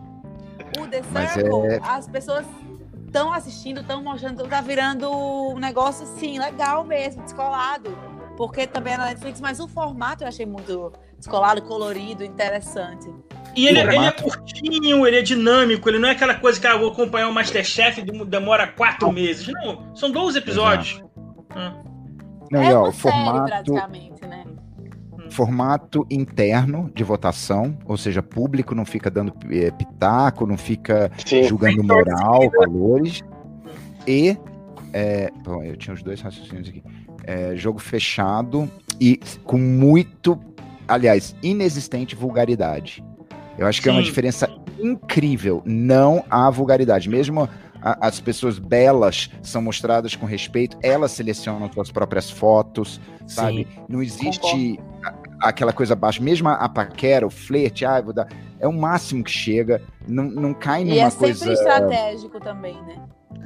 O 0.79 0.87
The 0.87 1.03
Mas 1.13 1.31
Circle, 1.31 1.67
é- 1.67 1.81
as 1.83 2.09
pessoas 2.09 2.47
estão 3.07 3.33
assistindo, 3.33 3.81
estão 3.81 4.03
mostrando, 4.03 4.47
tá 4.47 4.61
virando 4.61 5.11
um 5.11 5.59
negócio 5.59 6.05
assim, 6.05 6.39
legal 6.39 6.85
mesmo, 6.85 7.23
descolado. 7.23 7.97
Porque 8.37 8.67
também 8.67 8.95
é 8.95 8.97
na 8.97 9.07
Netflix, 9.07 9.41
mas 9.41 9.59
o 9.59 9.67
formato 9.67 10.23
eu 10.23 10.29
achei 10.29 10.47
muito 10.47 10.93
descolado, 11.19 11.61
colorido, 11.63 12.23
interessante. 12.23 13.09
E 13.57 13.67
ele, 13.67 13.81
ele 13.81 13.97
é 13.97 14.13
curtinho, 14.13 15.05
ele 15.05 15.19
é 15.19 15.23
dinâmico, 15.23 15.89
ele 15.89 15.99
não 15.99 16.09
é 16.09 16.13
aquela 16.13 16.35
coisa 16.37 16.61
que 16.61 16.67
ah, 16.67 16.77
vou 16.77 16.93
acompanhar 16.93 17.29
o 17.29 17.33
Masterchef 17.35 18.01
e 18.01 18.25
demora 18.25 18.69
quatro 18.69 19.11
meses. 19.11 19.49
Não, 19.49 19.93
são 19.97 20.13
12 20.13 20.39
episódios. 20.39 21.03
Ah, 21.51 21.73
Não, 22.53 22.63
é 22.63 22.71
e 22.71 22.75
ó, 22.75 22.81
uma 22.83 22.89
o 22.91 22.93
série, 22.93 23.15
formato, 23.25 23.45
praticamente, 23.47 24.27
né? 24.27 24.45
Formato 25.31 26.07
interno 26.11 26.91
de 26.95 27.05
votação, 27.05 27.77
ou 27.85 27.97
seja, 27.97 28.23
público 28.23 28.75
não 28.75 28.85
fica 28.85 29.11
dando 29.11 29.33
eh, 29.51 29.71
pitaco, 29.71 30.47
não 30.47 30.57
fica 30.57 31.11
Sim. 31.25 31.45
julgando 31.45 31.83
moral, 31.85 32.51
valores. 32.59 33.23
E 34.07 34.37
é, 34.93 35.31
bom, 35.45 35.63
eu 35.63 35.77
tinha 35.77 35.95
os 35.95 36.03
dois 36.03 36.21
raciocínios 36.21 36.69
aqui. 36.69 36.83
É, 37.25 37.55
jogo 37.57 37.79
fechado 37.79 38.71
e 39.01 39.21
com 39.45 39.59
muito, 39.59 40.39
aliás, 40.87 41.37
inexistente 41.43 42.15
vulgaridade. 42.15 43.05
Eu 43.59 43.67
acho 43.67 43.83
que 43.83 43.89
é 43.89 43.93
uma 43.93 44.01
Sim. 44.01 44.07
diferença 44.07 44.49
incrível. 44.81 45.63
Não 45.67 46.25
há 46.31 46.49
vulgaridade. 46.49 47.09
Mesmo 47.09 47.49
a- 47.83 48.07
as 48.07 48.19
pessoas 48.21 48.59
belas 48.59 49.31
são 49.43 49.61
mostradas 49.61 50.17
com 50.17 50.25
respeito, 50.27 50.79
elas 50.83 51.11
selecionam 51.13 51.71
suas 51.73 51.91
próprias 51.91 52.31
fotos, 52.31 53.01
sabe? 53.27 53.67
Não 53.89 54.03
existe 54.03 54.81
a- 55.05 55.13
aquela 55.41 55.73
coisa 55.73 55.95
baixa. 55.95 56.23
Mesmo 56.23 56.49
a, 56.49 56.69
paquera, 56.69 57.27
o 57.27 57.31
flerte, 57.31 57.85
ah, 57.85 58.01
vou 58.01 58.13
dar. 58.13 58.29
É 58.61 58.67
o 58.67 58.73
máximo 58.73 59.23
que 59.23 59.31
chega. 59.31 59.83
Não, 60.07 60.25
não 60.25 60.55
cai 60.55 60.85
numa 60.85 60.95
E 60.95 60.99
é 60.99 61.11
sempre 61.11 61.27
coisa 61.27 61.53
estratégico 61.53 62.41
também, 62.41 62.75
né? 62.83 62.97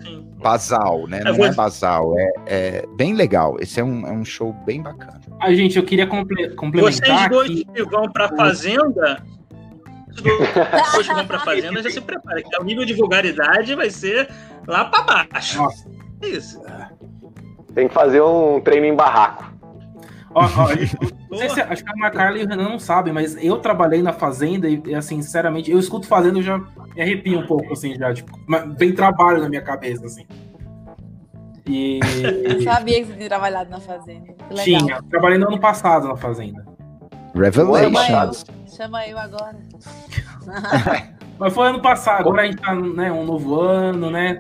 sim. 0.03 0.27
basal, 0.37 1.07
né? 1.07 1.21
É, 1.21 1.25
Não 1.25 1.45
é 1.45 1.53
basal, 1.53 2.19
é, 2.19 2.33
é 2.47 2.87
bem 2.97 3.15
legal. 3.15 3.57
Esse 3.61 3.81
é 3.81 3.85
um, 3.85 4.07
é 4.07 4.13
um 4.13 4.25
show 4.25 4.53
bem 4.65 4.83
bacana. 4.83 5.21
A 5.41 5.53
gente, 5.55 5.77
eu 5.77 5.85
queria 5.85 6.07
comple- 6.07 6.37
Vocês 6.45 6.55
complementar 6.57 7.29
dois 7.31 7.65
que 7.65 7.83
vão 7.85 8.11
pra 8.11 8.29
fazenda. 8.31 9.23
Dois 10.93 11.09
que 11.09 11.15
vão 11.15 11.27
pra 11.27 11.39
fazenda 11.39 11.83
já 11.83 11.89
se 11.89 11.99
prepara, 12.01 12.43
que 12.43 12.55
o 12.61 12.65
nível 12.65 12.85
de 12.85 12.93
vulgaridade 12.93 13.75
vai 13.75 13.89
ser 13.89 14.29
lá 14.67 14.85
pra 14.85 15.27
baixo. 15.31 15.57
Nossa. 15.57 15.89
Isso. 16.21 16.61
Tem 17.75 17.89
que 17.89 17.95
fazer 17.95 18.21
um 18.21 18.61
treino 18.61 18.85
em 18.87 18.95
barraco. 18.95 19.52
Ó, 20.35 20.45
ó, 20.45 20.69
não 21.31 21.39
sei 21.39 21.49
se, 21.51 21.61
acho 21.61 21.85
que 21.85 21.91
a 21.91 21.97
Macarla 21.97 22.39
e 22.39 22.45
o 22.45 22.49
Renan 22.49 22.69
não 22.69 22.79
sabem, 22.79 23.13
mas 23.13 23.37
eu 23.43 23.59
trabalhei 23.59 24.03
na 24.03 24.13
Fazenda 24.13 24.69
e, 24.69 24.83
e, 24.87 24.95
assim, 24.95 25.21
sinceramente, 25.21 25.71
eu 25.71 25.79
escuto 25.79 26.07
Fazenda 26.07 26.39
e 26.39 26.43
já 26.43 26.59
me 26.59 27.01
arrepio 27.01 27.39
um 27.39 27.47
pouco, 27.47 27.73
assim, 27.73 27.95
já, 27.95 28.13
tipo, 28.13 28.33
vem 28.79 28.95
trabalho 28.95 29.41
na 29.41 29.49
minha 29.49 29.63
cabeça, 29.63 30.07
assim. 30.07 30.27
E 31.67 32.01
Eu 32.45 32.63
sabia 32.63 33.01
que 33.01 33.07
você 33.07 33.15
tinha 33.15 33.29
trabalhado 33.29 33.71
na 33.71 33.81
fazenda. 33.81 34.35
Tinha, 34.63 35.03
trabalhei 35.11 35.39
no 35.39 35.49
ano 35.49 35.61
passado 35.61 36.09
na 36.09 36.17
Fazenda. 36.17 36.65
Chama 37.33 37.45
Revelations. 37.45 38.45
eu, 38.49 38.77
chama 38.77 39.07
eu 39.07 39.19
agora. 39.19 39.57
Mas 41.39 41.55
foi 41.55 41.69
ano 41.69 41.81
passado, 41.81 42.21
agora 42.21 42.43
a 42.43 42.47
gente 42.47 42.61
tá, 42.61 42.75
né, 42.75 43.11
um 43.11 43.25
novo 43.25 43.61
ano, 43.61 44.11
né? 44.11 44.39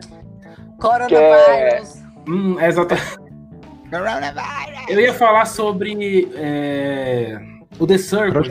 Coronavírus. 0.78 2.02
Hum, 2.28 2.58
é 2.60 2.68
exatamente. 2.68 3.21
Eu 4.88 5.00
ia 5.00 5.12
falar 5.14 5.44
sobre 5.46 6.28
é, 6.34 7.38
o 7.78 7.86
The 7.86 7.98
Circle. 7.98 8.50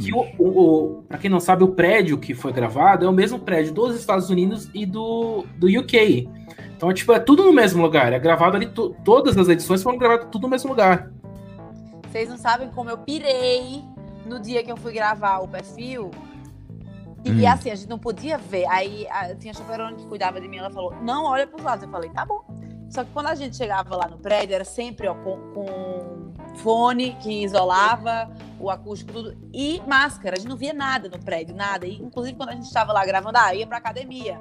Que 0.00 0.12
o, 0.12 0.26
o, 0.38 0.48
o- 0.98 1.02
pra 1.04 1.16
quem 1.18 1.30
não 1.30 1.38
sabe, 1.38 1.62
o 1.62 1.68
prédio 1.68 2.18
que 2.18 2.34
foi 2.34 2.52
gravado 2.52 3.04
é 3.06 3.08
o 3.08 3.12
mesmo 3.12 3.38
prédio 3.38 3.72
dos 3.72 3.94
Estados 3.94 4.28
Unidos 4.28 4.68
e 4.74 4.84
do, 4.84 5.44
do 5.56 5.66
UK. 5.68 6.28
Então, 6.76 6.92
tipo, 6.92 7.12
é 7.12 7.20
tudo 7.20 7.44
no 7.44 7.52
mesmo 7.52 7.80
lugar. 7.82 8.12
É 8.12 8.18
gravado 8.18 8.56
ali, 8.56 8.66
to- 8.66 8.96
todas 9.04 9.36
as 9.38 9.48
edições 9.48 9.82
foram 9.82 9.96
gravadas 9.98 10.26
tudo 10.30 10.42
no 10.42 10.48
mesmo 10.48 10.70
lugar. 10.70 11.10
Vocês 12.10 12.28
não 12.28 12.36
sabem 12.36 12.68
como 12.70 12.90
eu 12.90 12.98
pirei 12.98 13.84
no 14.26 14.40
dia 14.40 14.62
que 14.64 14.72
eu 14.72 14.76
fui 14.76 14.92
gravar 14.92 15.38
o 15.38 15.46
perfil. 15.48 16.10
E 17.24 17.30
Hum. 17.30 17.48
assim, 17.48 17.70
a 17.70 17.74
gente 17.74 17.88
não 17.88 17.98
podia 17.98 18.38
ver. 18.38 18.66
Aí 18.66 19.06
a, 19.10 19.34
tinha 19.36 19.52
a 19.52 19.54
chaperona 19.56 19.94
que 19.94 20.06
cuidava 20.06 20.40
de 20.40 20.48
mim, 20.48 20.56
ela 20.56 20.70
falou, 20.70 20.92
não, 21.02 21.26
olha 21.26 21.46
pros 21.46 21.62
lados. 21.62 21.84
Eu 21.84 21.90
falei, 21.90 22.10
tá 22.10 22.24
bom. 22.24 22.40
Só 22.90 23.04
que 23.04 23.10
quando 23.12 23.28
a 23.28 23.34
gente 23.34 23.56
chegava 23.56 23.96
lá 23.96 24.08
no 24.08 24.18
prédio, 24.18 24.54
era 24.54 24.64
sempre 24.64 25.06
ó, 25.06 25.14
com, 25.14 25.38
com 25.54 26.32
fone 26.56 27.16
que 27.20 27.44
isolava 27.44 28.28
o 28.58 28.68
acústico, 28.68 29.12
tudo, 29.12 29.38
e 29.54 29.80
máscara. 29.86 30.36
A 30.36 30.38
gente 30.38 30.48
não 30.48 30.56
via 30.56 30.74
nada 30.74 31.08
no 31.08 31.18
prédio, 31.18 31.54
nada. 31.54 31.86
E, 31.86 31.94
inclusive, 31.94 32.36
quando 32.36 32.50
a 32.50 32.54
gente 32.54 32.66
estava 32.66 32.92
lá 32.92 33.06
gravando, 33.06 33.38
ah, 33.38 33.54
ia 33.54 33.66
pra 33.66 33.78
academia. 33.78 34.40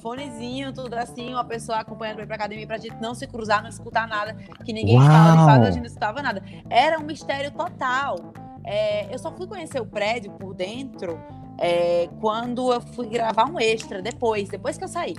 Fonezinho, 0.00 0.72
tudo 0.72 0.94
assim, 0.94 1.32
uma 1.32 1.44
pessoa 1.44 1.78
acompanhando 1.78 2.16
pra 2.16 2.24
ir 2.24 2.26
pra 2.26 2.36
academia 2.36 2.66
pra 2.66 2.78
gente 2.78 2.96
não 3.00 3.14
se 3.14 3.26
cruzar, 3.26 3.62
não 3.62 3.68
escutar 3.68 4.08
nada, 4.08 4.34
que 4.64 4.72
ninguém 4.72 4.98
fala 4.98 5.36
de 5.36 5.44
fato, 5.44 5.62
a 5.62 5.70
gente 5.70 5.80
não 5.80 5.86
escutava 5.86 6.22
nada. 6.22 6.42
Era 6.68 6.98
um 6.98 7.04
mistério 7.04 7.50
total. 7.52 8.32
É, 8.64 9.14
eu 9.14 9.18
só 9.18 9.30
fui 9.30 9.46
conhecer 9.46 9.80
o 9.80 9.86
prédio 9.86 10.32
por 10.32 10.54
dentro 10.54 11.20
é, 11.58 12.08
quando 12.20 12.72
eu 12.72 12.80
fui 12.80 13.08
gravar 13.08 13.44
um 13.44 13.60
extra, 13.60 14.02
depois, 14.02 14.48
depois 14.48 14.76
que 14.76 14.84
eu 14.84 14.88
saí. 14.88 15.14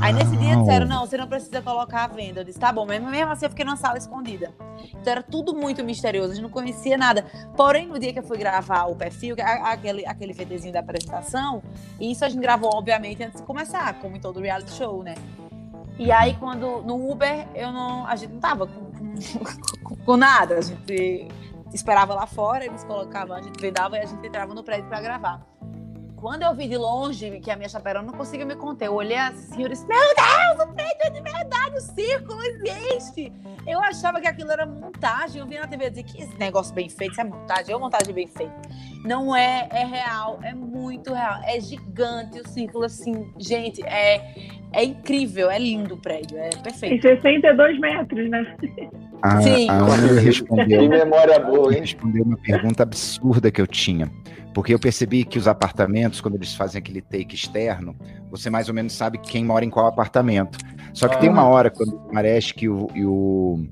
Aí 0.00 0.12
nesse 0.12 0.36
dia 0.36 0.54
Uau. 0.54 0.60
disseram, 0.60 0.86
não, 0.86 1.06
você 1.06 1.16
não 1.16 1.26
precisa 1.26 1.62
colocar 1.62 2.04
a 2.04 2.06
venda. 2.06 2.40
Eu 2.40 2.44
disse, 2.44 2.58
tá 2.58 2.72
bom, 2.72 2.86
mas 2.86 3.02
mesmo 3.02 3.30
assim 3.30 3.46
eu 3.46 3.50
fiquei 3.50 3.64
numa 3.64 3.76
sala 3.76 3.98
escondida. 3.98 4.52
Então 4.90 5.12
era 5.12 5.22
tudo 5.22 5.54
muito 5.54 5.82
misterioso, 5.84 6.32
a 6.32 6.34
gente 6.34 6.42
não 6.42 6.50
conhecia 6.50 6.96
nada. 6.96 7.24
Porém, 7.56 7.86
no 7.86 7.98
dia 7.98 8.12
que 8.12 8.18
eu 8.18 8.22
fui 8.22 8.38
gravar 8.38 8.84
o 8.84 8.96
perfil, 8.96 9.36
aquele, 9.38 10.06
aquele 10.06 10.32
VTzinho 10.32 10.72
da 10.72 10.80
apresentação, 10.80 11.62
e 11.98 12.12
isso 12.12 12.24
a 12.24 12.28
gente 12.28 12.40
gravou, 12.40 12.70
obviamente, 12.74 13.22
antes 13.22 13.40
de 13.40 13.46
começar, 13.46 13.92
como 14.00 14.16
em 14.16 14.20
todo 14.20 14.40
reality 14.40 14.72
show, 14.72 15.02
né? 15.02 15.14
E 15.98 16.12
aí, 16.12 16.36
quando 16.36 16.82
no 16.82 17.10
Uber, 17.10 17.48
eu 17.54 17.72
não, 17.72 18.06
a 18.06 18.14
gente 18.14 18.32
não 18.32 18.40
tava 18.40 18.66
com, 18.66 18.92
com, 19.82 19.96
com 19.96 20.16
nada. 20.16 20.58
A 20.58 20.60
gente 20.60 21.28
esperava 21.74 22.14
lá 22.14 22.26
fora, 22.26 22.64
eles 22.64 22.84
colocavam, 22.84 23.36
a 23.36 23.42
gente 23.42 23.60
vendava 23.60 23.96
e 23.96 24.00
a 24.00 24.06
gente 24.06 24.24
entrava 24.24 24.54
no 24.54 24.62
prédio 24.62 24.88
pra 24.88 25.00
gravar. 25.00 25.44
Quando 26.20 26.42
eu 26.42 26.54
vi 26.54 26.68
de 26.68 26.76
longe 26.76 27.40
que 27.40 27.50
a 27.50 27.56
minha 27.56 27.68
chaperona 27.68 28.06
não 28.06 28.12
conseguia 28.12 28.44
me 28.44 28.56
conter, 28.56 28.86
eu 28.86 28.94
olhei 28.94 29.16
assim 29.16 29.64
e 29.64 29.68
disse: 29.68 29.86
Meu 29.86 29.98
Deus, 29.98 30.68
o 30.68 30.72
prédio 30.72 30.96
é 31.00 31.10
de 31.10 31.20
verdade, 31.20 31.76
o 31.76 31.80
círculo 31.80 32.40
existe. 32.42 33.32
Eu 33.66 33.80
achava 33.80 34.20
que 34.20 34.26
aquilo 34.26 34.50
era 34.50 34.66
montagem. 34.66 35.40
Eu 35.40 35.46
vi 35.46 35.58
na 35.58 35.66
TV 35.66 35.90
dizer 35.90 36.02
que 36.02 36.22
esse 36.22 36.36
negócio 36.38 36.74
bem 36.74 36.88
feito, 36.88 37.12
isso 37.12 37.20
é 37.20 37.24
montagem, 37.24 37.74
é 37.74 37.78
montagem 37.78 38.14
bem 38.14 38.26
feita. 38.26 38.54
Não 39.04 39.34
é, 39.34 39.68
é 39.70 39.84
real, 39.84 40.40
é 40.42 40.54
muito 40.54 41.12
real. 41.12 41.40
É 41.44 41.60
gigante 41.60 42.40
o 42.40 42.48
círculo, 42.48 42.84
assim, 42.84 43.30
gente, 43.38 43.82
é, 43.84 44.34
é 44.72 44.84
incrível, 44.84 45.50
é 45.50 45.58
lindo 45.58 45.94
o 45.94 45.98
prédio, 45.98 46.36
é 46.38 46.48
Tem 46.48 46.62
perfeito. 46.62 47.02
62 47.02 47.78
metros, 47.78 48.28
né? 48.28 48.56
A, 49.22 49.40
Sim. 49.40 49.68
a 49.68 49.74
Ana 49.74 50.08
Que 50.08 50.24
respondeu, 50.24 50.88
memória 50.88 51.38
boa, 51.38 51.72
hein? 51.72 51.80
respondeu 51.80 52.24
uma 52.24 52.36
pergunta 52.36 52.82
absurda 52.82 53.50
que 53.50 53.60
eu 53.60 53.66
tinha. 53.66 54.10
Porque 54.58 54.74
eu 54.74 54.78
percebi 54.80 55.24
que 55.24 55.38
os 55.38 55.46
apartamentos, 55.46 56.20
quando 56.20 56.34
eles 56.34 56.52
fazem 56.52 56.80
aquele 56.80 57.00
take 57.00 57.32
externo, 57.32 57.94
você 58.28 58.50
mais 58.50 58.68
ou 58.68 58.74
menos 58.74 58.92
sabe 58.92 59.16
quem 59.16 59.44
mora 59.44 59.64
em 59.64 59.70
qual 59.70 59.86
apartamento. 59.86 60.58
Só 60.92 61.06
que 61.06 61.16
tem 61.20 61.30
uma 61.30 61.44
hora, 61.44 61.70
quando 61.70 61.94
o 61.94 62.12
Maresc 62.12 62.60
e 62.60 62.68
o, 62.68 62.88
e 62.92 63.06
o, 63.06 63.64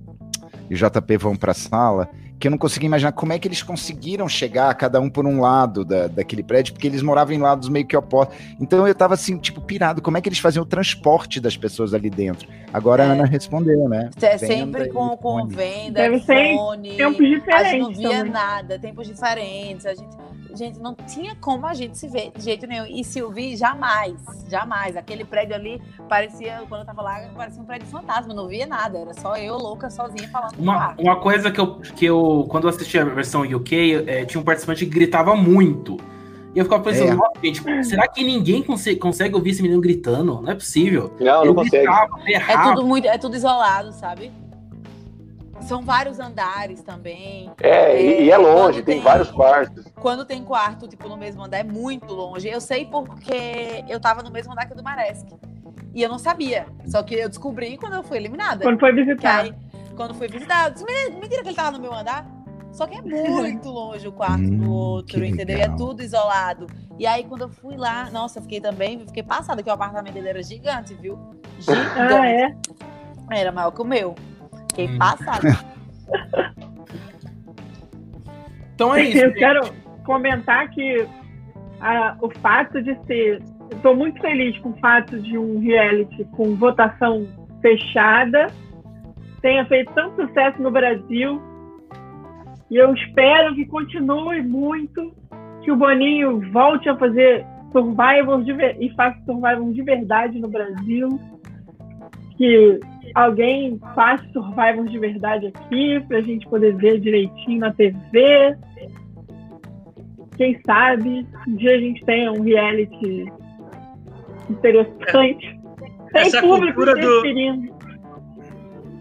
e 0.71 0.75
o 0.75 0.77
JP 0.77 1.17
vão 1.17 1.35
para 1.35 1.51
a 1.51 1.55
sala, 1.55 2.09
que 2.39 2.47
eu 2.47 2.51
não 2.51 2.59
consegui 2.59 2.87
imaginar 2.87 3.13
como 3.13 3.33
é 3.33 3.39
que 3.39 3.49
eles 3.49 3.63
conseguiram 3.63 4.29
chegar, 4.29 4.75
cada 4.75 5.01
um 5.01 5.09
por 5.09 5.25
um 5.27 5.41
lado 5.41 5.85
da, 5.85 6.07
daquele 6.07 6.43
prédio, 6.43 6.75
porque 6.75 6.87
eles 6.87 7.01
moravam 7.03 7.35
em 7.35 7.39
lados 7.39 7.69
meio 7.69 7.87
que 7.87 7.97
opostos. 7.97 8.37
Então 8.61 8.87
eu 8.87 8.95
tava 8.95 9.15
assim, 9.15 9.39
tipo, 9.39 9.61
pirado, 9.61 10.03
como 10.03 10.17
é 10.19 10.21
que 10.21 10.29
eles 10.29 10.39
faziam 10.39 10.63
o 10.63 10.67
transporte 10.67 11.41
das 11.41 11.57
pessoas 11.57 11.95
ali 11.95 12.11
dentro? 12.11 12.49
Agora 12.73 13.05
a 13.05 13.07
É. 13.07 13.11
Ana 13.11 13.25
respondeu, 13.25 13.89
né? 13.89 14.11
É 14.21 14.37
Venda 14.37 14.47
sempre 14.47 14.85
e 14.85 14.89
com, 14.93 15.17
com 15.17 15.39
fone. 15.41 15.55
venda, 15.55 15.93
Deve 16.03 16.19
ser 16.21 16.55
fone. 16.57 16.97
Tempos 16.97 17.21
A 17.21 17.25
gente 17.25 17.79
não 17.81 17.89
diferentes 17.91 17.99
via 17.99 18.09
também. 18.11 18.33
nada, 18.33 18.79
tempos 18.79 19.07
diferentes. 19.07 19.87
A 19.87 19.95
gente, 19.95 20.17
gente, 20.55 20.79
não 20.79 20.95
tinha 20.95 21.35
como 21.37 21.67
a 21.67 21.73
gente 21.75 21.97
se 21.97 22.07
ver 22.09 22.33
de 22.37 22.45
jeito 22.45 22.67
nenhum. 22.67 22.85
E 22.87 23.03
se 23.03 23.19
eu 23.19 23.31
vi, 23.31 23.57
jamais, 23.57 24.15
jamais. 24.51 24.95
Aquele 24.97 25.25
prédio 25.25 25.55
ali 25.55 25.81
parecia, 26.09 26.63
quando 26.69 26.81
eu 26.83 26.87
tava 26.87 27.01
lá, 27.03 27.21
parecia 27.35 27.63
um 27.63 27.65
prédio 27.65 27.87
fantasma, 27.89 28.35
não 28.35 28.47
via 28.49 28.67
nada. 28.67 28.99
Era 28.99 29.15
só 29.15 29.37
eu, 29.37 29.57
louca, 29.57 29.89
sozinha, 29.89 30.29
falando 30.29 30.55
com 30.57 30.61
o 30.61 30.65
Uma, 30.65 30.95
uma 30.99 31.21
coisa 31.21 31.51
que 31.51 31.61
eu, 31.61 31.79
que 31.81 32.05
eu, 32.05 32.26
quando 32.49 32.65
eu 32.65 32.71
assisti 32.71 32.99
a 32.99 33.05
versão 33.05 33.43
UK, 33.43 34.05
é, 34.07 34.25
tinha 34.25 34.41
um 34.41 34.45
participante 34.45 34.85
que 34.87 34.91
gritava 34.93 35.35
muito. 35.35 35.97
E 36.55 36.59
eu 36.59 36.65
ficava 36.65 36.83
pensando, 36.83 37.11
É. 37.11 37.15
nossa, 37.15 37.33
gente, 37.45 37.63
será 37.85 38.09
que 38.09 38.25
ninguém 38.25 38.63
consegue, 38.63 38.99
consegue 38.99 39.35
ouvir 39.35 39.51
esse 39.51 39.63
menino 39.63 39.81
gritando? 39.81 40.41
Não 40.41 40.51
é 40.51 40.55
possível. 40.55 41.13
Não, 41.21 41.41
Ele 41.41 41.49
não 41.49 41.55
consegue. 41.55 41.87
É 41.87 42.63
tudo 42.63 42.87
muito, 42.87 43.07
é 43.07 43.19
tudo 43.19 43.37
isolado, 43.37 43.93
sabe? 43.93 44.31
São 45.63 45.83
vários 45.83 46.21
andares 46.21 46.83
também. 46.83 47.51
É, 47.61 48.01
e, 48.01 48.25
e 48.27 48.31
é 48.31 48.37
longe, 48.37 48.79
Quando 48.81 48.85
tem 48.85 48.95
tem- 48.97 49.03
vários 49.03 49.31
quartos. 49.31 49.85
Quando 49.97 50.25
tem 50.25 50.43
quarto, 50.45 50.87
tipo, 50.87 51.09
no 51.09 51.17
mesmo 51.17 51.43
andar, 51.43 51.59
é 51.59 51.65
muito 51.65 52.13
longe. 52.15 52.49
Eu 52.49 52.61
sei 52.61 52.85
porque 52.85 53.85
eu 53.89 53.99
tava 53.99 54.23
no 54.23 54.31
mesmo 54.31 54.53
andar 54.53 54.67
que 54.67 54.73
o 54.75 54.77
do 54.77 54.83
Maresc. 54.83 55.27
E 55.95 56.03
eu 56.03 56.09
não 56.11 56.19
sabia. 56.19 56.67
Só 56.87 57.03
que 57.03 57.15
eu 57.15 57.29
descobri 57.29 57.77
quando 57.79 57.95
eu 57.95 58.03
fui 58.03 58.19
eliminada. 58.19 58.63
Quando 58.63 58.79
foi 58.79 58.95
Que 58.95 59.03
visitar. 59.03 59.41
aí, 59.41 59.55
quando 59.97 60.15
fui 60.15 60.29
visitar, 60.29 60.67
eu 60.69 60.73
disse, 60.75 60.85
"Mentira- 60.85 61.21
mentira 61.21 61.43
que 61.43 61.49
ele 61.49 61.57
tava 61.57 61.73
no 61.73 61.81
meu 61.81 61.93
andar. 61.95 62.27
Só 62.73 62.87
que 62.87 62.95
é 62.97 63.01
muito 63.57 63.69
longe 63.71 64.07
o 64.07 64.13
quarto 64.13 64.43
Hum, 64.45 64.59
do 64.59 64.71
outro, 64.71 65.25
entendeu? 65.25 65.57
É 65.57 65.63
legal. 65.63 65.77
tudo 65.77 66.03
isolado. 66.03 66.67
E 66.99 67.07
aí, 67.07 67.25
quando 67.25 67.43
eu 67.43 67.49
fui 67.49 67.77
lá, 67.77 68.11
nossa, 68.11 68.39
eu 68.39 68.43
fiquei 68.43 68.61
também, 68.61 69.01
fiquei 69.01 69.23
passada 69.23 69.63
que 69.63 69.69
o 69.71 69.73
apartamento 69.73 70.13
dele 70.15 70.29
era 70.29 70.43
gigante, 70.43 70.93
viu? 70.95 71.19
Gigante. 71.59 71.99
Ah, 71.99 72.29
é? 72.29 72.55
Era 73.33 73.51
maior 73.51 73.71
que 73.71 73.81
o 73.81 73.85
meu. 73.85 74.15
Fiquei 74.71 74.89
Hum. 74.89 74.99
passada. 74.99 75.49
Então 78.75 78.95
é 78.95 79.05
isso. 79.05 79.19
Eu 79.19 79.29
gente. 79.31 79.39
quero 79.39 79.73
comentar 80.05 80.69
que 80.71 81.09
ah, 81.81 82.17
o 82.21 82.31
fato 82.41 82.83
de 82.83 82.95
ser. 83.07 83.43
Estou 83.73 83.97
muito 83.97 84.21
feliz 84.21 84.57
com 84.59 84.69
o 84.71 84.77
fato 84.79 85.19
de 85.21 85.37
um 85.37 85.59
reality 85.61 86.25
com 86.37 86.55
votação 86.57 87.27
fechada 87.61 88.47
tenha 89.47 89.65
feito 89.67 89.93
tanto 89.95 90.27
sucesso 90.27 90.61
no 90.61 90.73
Brasil. 90.73 91.41
E 92.69 92.77
eu 92.77 92.93
espero 92.93 93.55
que 93.55 93.65
continue 93.65 94.43
muito, 94.43 95.15
que 95.63 95.71
o 95.71 95.77
Boninho 95.77 96.41
volte 96.51 96.89
a 96.89 96.97
fazer 96.97 97.47
Survivor 97.71 98.43
de, 98.43 98.53
e 98.81 98.93
faça 98.97 99.17
Survivor 99.25 99.73
de 99.73 99.83
verdade 99.83 100.41
no 100.41 100.49
Brasil. 100.49 101.21
Que 102.37 102.81
alguém 103.15 103.79
faça 103.95 104.25
Survivor 104.33 104.85
de 104.89 104.99
verdade 104.99 105.47
aqui, 105.47 106.01
pra 106.09 106.21
gente 106.23 106.45
poder 106.49 106.75
ver 106.75 106.99
direitinho 106.99 107.61
na 107.61 107.73
TV. 107.73 108.57
Quem 110.37 110.61
sabe 110.67 111.25
um 111.47 111.55
dia 111.55 111.77
a 111.77 111.79
gente 111.79 112.05
tenha 112.05 112.33
um 112.33 112.43
reality 112.43 113.33
interessante. 114.51 115.57
Sem 116.11 116.23
Essa 116.23 116.41
público 116.41 116.75
cultura 116.75 117.01
do-. 117.01 117.76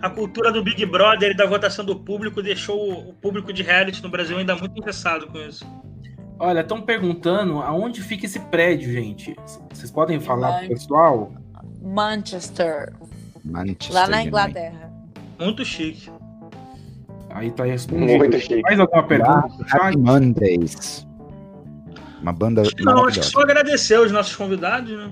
A 0.05 0.09
cultura 0.11 0.51
do 0.51 0.61
Big 0.63 0.85
Brother 0.85 1.31
e 1.31 1.33
da 1.33 1.47
votação 1.47 1.83
do 1.83 1.95
público 1.95 2.39
deixou 2.39 3.09
o 3.09 3.13
público 3.13 3.51
de 3.51 3.63
reality 3.63 4.03
no 4.03 4.09
Brasil 4.09 4.37
ainda 4.37 4.55
muito 4.55 4.77
interessado 4.77 5.25
com 5.25 5.39
isso. 5.39 5.65
Olha, 6.37 6.59
estão 6.59 6.79
perguntando 6.79 7.59
aonde 7.59 8.03
fica 8.03 8.27
esse 8.27 8.39
prédio, 8.39 8.93
gente. 8.93 9.35
Vocês 9.73 9.89
podem 9.89 10.19
falar 10.19 10.59
pro 10.59 10.67
pessoal? 10.67 11.33
Manchester, 11.81 12.93
Manchester 13.43 13.95
lá 13.95 14.07
na. 14.07 14.21
Inglaterra. 14.21 14.93
Muito 15.39 15.65
chique. 15.65 16.11
Aí 17.31 17.49
tá 17.49 17.63
respondido. 17.63 18.19
Muito 18.19 18.39
chique. 18.39 18.61
Mais 18.61 18.79
alguma 18.79 19.07
pergunta? 19.07 19.49
Happy 19.71 19.97
Mondays. 19.97 21.07
Uma 22.21 22.31
banda 22.31 22.61
Acho 22.61 22.75
que 22.75 22.83
não, 22.83 23.07
acho 23.07 23.21
que 23.21 23.25
só 23.25 23.41
agradecer 23.41 23.99
os 23.99 24.11
nossos 24.11 24.35
convidados, 24.35 24.95
né? 24.95 25.11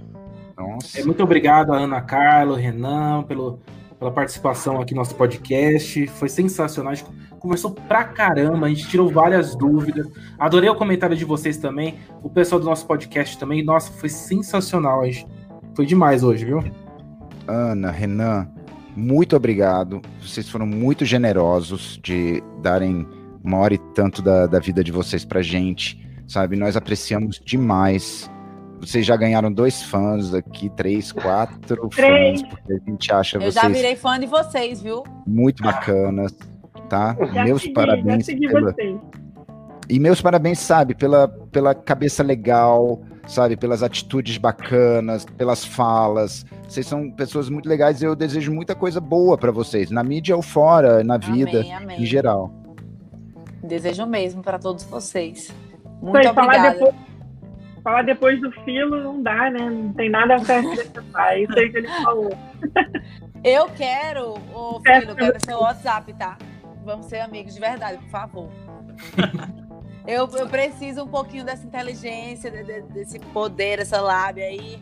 Nossa. 0.56 1.00
É, 1.00 1.04
muito 1.04 1.24
obrigado 1.24 1.74
a 1.74 1.78
Ana 1.78 2.02
Carla, 2.02 2.60
Renan, 2.60 3.24
pelo, 3.24 3.60
pela 4.04 4.12
participação 4.12 4.82
aqui 4.82 4.94
no 4.94 5.00
nosso 5.00 5.16
podcast. 5.16 6.06
Foi 6.08 6.28
sensacional. 6.28 6.92
A 6.92 6.96
gente 6.96 7.10
conversou 7.40 7.72
pra 7.72 8.04
caramba, 8.04 8.66
a 8.66 8.70
gente 8.70 8.88
tirou 8.90 9.10
várias 9.10 9.56
dúvidas. 9.56 10.06
Adorei 10.38 10.70
o 10.70 10.76
comentário 10.76 11.16
de 11.16 11.24
vocês 11.24 11.56
também. 11.56 12.00
O 12.22 12.30
pessoal 12.30 12.60
do 12.60 12.66
nosso 12.66 12.86
podcast 12.86 13.38
também. 13.40 13.64
Nossa, 13.64 13.92
foi 13.94 14.10
sensacional. 14.10 15.02
A 15.02 15.06
gente... 15.06 15.26
Foi 15.74 15.86
demais 15.86 16.22
hoje, 16.22 16.46
viu? 16.46 16.62
Ana, 17.48 17.90
Renan, 17.90 18.48
muito 18.96 19.36
obrigado. 19.36 20.02
Vocês 20.22 20.50
foram 20.50 20.68
muito 20.68 21.06
generosos 21.06 21.98
de 22.04 22.44
darem 22.62 23.08
uma 23.44 23.58
hora 23.58 23.74
e 23.74 23.80
tanto 23.96 24.22
da, 24.22 24.46
da 24.46 24.60
vida 24.60 24.84
de 24.84 24.92
vocês 24.92 25.26
pra 25.26 25.42
gente, 25.42 26.06
sabe? 26.28 26.56
Nós 26.56 26.78
apreciamos 26.78 27.42
demais. 27.44 28.30
Vocês 28.86 29.06
já 29.06 29.16
ganharam 29.16 29.52
dois 29.52 29.82
fãs 29.84 30.34
aqui, 30.34 30.70
três, 30.70 31.12
quatro 31.12 31.90
Três. 31.90 32.42
fãs, 32.42 32.50
porque 32.50 32.74
a 32.74 32.92
gente 32.92 33.14
acha 33.14 33.38
Eu 33.38 33.52
já 33.52 33.62
vocês 33.62 33.74
virei 33.74 33.96
fã 33.96 34.20
de 34.20 34.26
vocês, 34.26 34.82
viu? 34.82 35.04
muito 35.26 35.64
bacanas, 35.64 36.34
tá? 36.90 37.16
Já 37.34 37.46
meus 37.46 37.62
segui, 37.62 37.74
parabéns 37.74 38.26
já 38.26 38.36
pela. 38.36 38.76
E 39.90 40.00
meus 40.00 40.22
parabéns, 40.22 40.60
sabe, 40.60 40.96
pela, 40.96 41.28
pela 41.28 41.76
cabeça 41.76 42.24
legal, 42.24 43.02
sabe, 43.28 43.58
pelas 43.58 43.84
atitudes 43.84 44.38
bacanas, 44.38 45.26
pelas 45.26 45.64
falas. 45.66 46.46
Vocês 46.68 46.88
são 46.88 47.12
pessoas 47.12 47.50
muito 47.50 47.68
legais 47.68 48.02
e 48.02 48.06
eu 48.06 48.16
desejo 48.16 48.52
muita 48.54 48.76
coisa 48.76 49.00
boa 49.02 49.38
pra 49.38 49.52
vocês, 49.52 49.92
na 49.92 50.04
mídia 50.04 50.36
ou 50.36 50.42
fora, 50.42 51.04
na 51.04 51.18
vida, 51.18 51.60
amém, 51.60 51.74
amém. 51.74 52.02
em 52.02 52.06
geral. 52.06 52.52
Desejo 53.64 54.06
mesmo 54.06 54.42
para 54.42 54.58
todos 54.60 54.84
vocês. 54.84 55.54
Muito 56.02 56.28
obrigada. 56.30 56.94
Falar 57.84 58.04
depois 58.04 58.40
do 58.42 58.52
filo 58.64 59.02
não 59.04 59.22
dá, 59.22 59.50
né? 59.50 59.70
Não 59.70 59.94
tem 59.94 60.10
nada 60.10 60.40
pra 60.40 60.60
acrescentar. 60.60 61.34
É 61.34 61.42
isso 61.42 61.58
aí 61.60 61.70
que 61.70 61.78
ele 61.78 61.88
falou. 62.04 62.32
Eu 63.44 63.68
quero, 63.70 64.36
ô 64.54 64.82
É, 64.86 65.00
filho, 65.02 65.12
eu 65.12 65.16
quero 65.16 65.38
seu 65.46 65.60
WhatsApp, 65.60 66.14
tá? 66.14 66.38
Vamos 66.86 67.08
ser 67.08 67.20
amigos 67.20 67.54
de 67.54 67.60
verdade, 67.60 67.98
por 67.98 68.10
favor. 68.10 68.50
eu, 70.08 70.28
eu 70.38 70.48
preciso 70.48 71.04
um 71.04 71.08
pouquinho 71.08 71.44
dessa 71.46 71.66
inteligência, 71.66 72.50
de- 72.50 72.64
de- 72.64 72.82
desse 72.94 73.20
poder, 73.20 73.80
essa 73.80 74.00
lábia 74.02 74.46
aí. 74.46 74.80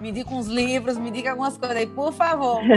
Me 0.00 0.12
diga 0.12 0.30
uns 0.34 0.46
livros, 0.46 0.96
me 0.98 1.10
diga 1.10 1.30
algumas 1.30 1.56
coisas 1.56 1.76
aí, 1.76 1.86
por 1.86 2.12
favor. 2.12 2.60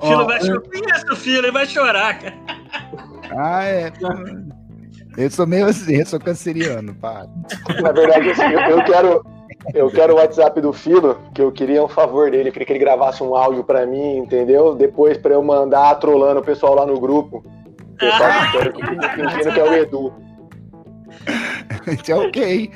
Filho 0.00 0.20
Ó, 0.20 0.24
vai 0.26 0.40
chorar. 0.40 0.62
O 1.10 1.16
filho, 1.16 1.38
ele 1.38 1.50
vai 1.50 1.66
chorar, 1.66 2.18
cara. 2.20 2.34
Ah, 3.36 3.64
é. 3.64 3.92
Eu 5.18 5.30
sou 5.30 5.46
meio 5.46 5.66
assim, 5.66 5.96
eu 5.96 6.06
sou 6.06 6.20
canceriano, 6.20 6.94
pá. 6.94 7.26
Na 7.82 7.90
verdade, 7.92 8.30
assim, 8.30 8.42
eu, 8.52 8.60
eu 8.60 8.84
quero. 8.84 9.24
Eu 9.74 9.90
quero 9.90 10.12
o 10.14 10.16
WhatsApp 10.16 10.60
do 10.60 10.72
Filo, 10.72 11.18
que 11.34 11.42
eu 11.42 11.50
queria 11.50 11.82
um 11.84 11.88
favor 11.88 12.30
dele. 12.30 12.48
Eu 12.48 12.52
queria 12.52 12.64
que 12.66 12.72
ele 12.72 12.78
gravasse 12.78 13.22
um 13.22 13.34
áudio 13.34 13.64
pra 13.64 13.84
mim, 13.84 14.18
entendeu? 14.18 14.74
Depois 14.76 15.18
pra 15.18 15.34
eu 15.34 15.42
mandar 15.42 15.94
trolando 15.96 16.40
o 16.40 16.44
pessoal 16.44 16.74
lá 16.76 16.86
no 16.86 16.98
grupo. 17.00 17.44
O 17.78 17.96
pessoal 17.98 18.30
Ah. 18.30 18.52
que 18.52 18.86
fica 18.86 19.08
fingindo 19.10 19.52
que 19.52 19.60
é 19.60 19.64
o 19.64 19.74
Edu. 19.74 20.12
Então, 21.88 22.26
ok. 22.26 22.70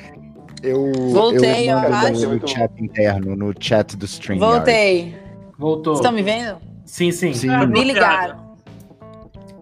Eu, 0.61 0.91
Voltei, 1.11 1.69
eu 1.69 1.77
eu 1.77 1.89
mando 1.89 1.95
acho. 1.95 2.29
no 2.29 2.47
chat 2.47 2.71
interno, 2.83 3.35
no 3.35 3.53
chat 3.59 3.95
do 3.95 4.05
stream. 4.05 4.39
Voltei. 4.39 5.15
Voltou. 5.57 5.93
Vocês 5.95 5.99
estão 6.05 6.11
me 6.11 6.21
vendo? 6.23 6.57
Sim, 6.85 7.11
sim. 7.11 7.33
Sim, 7.33 7.47
Me 7.67 7.83
ligaram. 7.83 8.52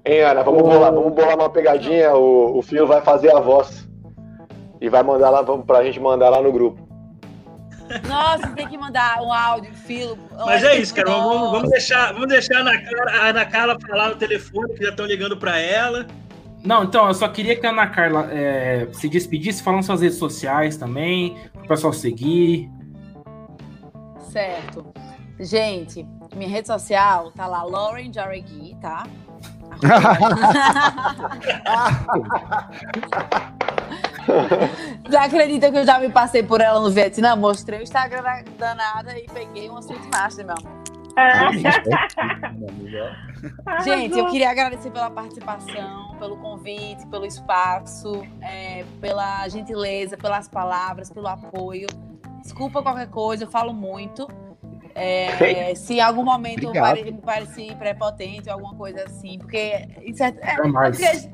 Hein, 0.05 0.21
Ana? 0.21 0.43
Vamos 0.43 0.63
bolar, 0.63 0.93
vamos 0.93 1.13
bolar 1.13 1.35
uma 1.35 1.49
pegadinha. 1.49 2.13
O, 2.13 2.57
o 2.57 2.61
Filo 2.61 2.87
vai 2.87 3.01
fazer 3.01 3.31
a 3.35 3.39
voz. 3.39 3.87
E 4.79 4.89
vai 4.89 5.03
mandar 5.03 5.29
lá 5.29 5.43
pra 5.43 5.83
gente 5.83 5.99
mandar 5.99 6.29
lá 6.29 6.41
no 6.41 6.51
grupo. 6.51 6.91
Nossa, 8.07 8.47
tem 8.49 8.67
que 8.67 8.77
mandar 8.77 9.21
um 9.21 9.31
áudio, 9.31 9.73
filo. 9.73 10.17
Mas 10.45 10.63
é 10.63 10.77
isso, 10.77 10.95
cara. 10.95 11.09
Vamos, 11.09 11.51
vamos, 11.51 11.69
deixar, 11.69 12.13
vamos 12.13 12.29
deixar 12.29 12.57
a 12.57 12.59
Ana, 12.61 12.81
Carla, 12.81 13.11
a 13.11 13.27
Ana 13.27 13.45
Carla 13.45 13.77
falar 13.79 14.09
no 14.09 14.15
telefone, 14.15 14.73
que 14.73 14.83
já 14.83 14.89
estão 14.89 15.05
ligando 15.05 15.37
para 15.37 15.59
ela. 15.59 16.07
Não, 16.63 16.83
então, 16.83 17.07
eu 17.07 17.13
só 17.13 17.27
queria 17.27 17.55
que 17.59 17.65
a 17.65 17.71
Ana 17.71 17.87
Carla 17.87 18.29
é, 18.31 18.87
se 18.93 19.09
despedisse, 19.09 19.63
falando 19.63 19.83
suas 19.83 20.01
redes 20.01 20.17
sociais 20.17 20.77
também, 20.77 21.35
para 21.53 21.63
o 21.63 21.67
pessoal 21.67 21.91
seguir. 21.91 22.69
Certo. 24.31 24.93
Gente, 25.39 26.05
minha 26.35 26.49
rede 26.49 26.67
social 26.67 27.31
tá 27.31 27.47
lá, 27.47 27.63
Lauren 27.63 28.13
Jaregui, 28.13 28.77
tá? 28.79 29.05
Já 35.09 35.23
acredita 35.25 35.71
que 35.71 35.77
eu 35.77 35.85
já 35.85 35.99
me 35.99 36.09
passei 36.09 36.43
por 36.43 36.61
ela 36.61 36.79
no 36.79 36.91
Vietnã? 36.91 37.35
Mostrei 37.35 37.79
o 37.79 37.83
Instagram 37.83 38.21
da 38.21 38.43
danada 38.57 39.17
e 39.17 39.25
peguei 39.27 39.69
uma 39.69 39.79
Sweet 39.79 40.07
Master, 40.13 40.45
meu 40.45 40.55
amor. 40.57 40.81
Gente, 43.83 44.17
eu 44.17 44.27
queria 44.27 44.49
agradecer 44.49 44.91
pela 44.91 45.09
participação, 45.09 46.15
pelo 46.19 46.37
convite, 46.37 47.05
pelo 47.07 47.25
espaço, 47.25 48.23
é, 48.41 48.85
pela 48.99 49.47
gentileza, 49.49 50.15
pelas 50.15 50.47
palavras, 50.47 51.09
pelo 51.09 51.27
apoio. 51.27 51.87
Desculpa 52.41 52.81
qualquer 52.81 53.09
coisa, 53.09 53.43
eu 53.43 53.49
falo 53.49 53.73
muito. 53.73 54.27
É, 54.95 55.73
se 55.75 55.95
em 55.95 56.01
algum 56.01 56.23
momento 56.23 56.63
eu 56.63 56.73
pare, 56.73 57.11
pareci 57.13 57.75
prepotente 57.75 58.49
ou 58.49 58.53
alguma 58.53 58.75
coisa 58.75 59.03
assim, 59.03 59.37
porque. 59.37 59.87
Certo, 60.15 60.39
é, 60.41 60.55
porque 60.55 61.31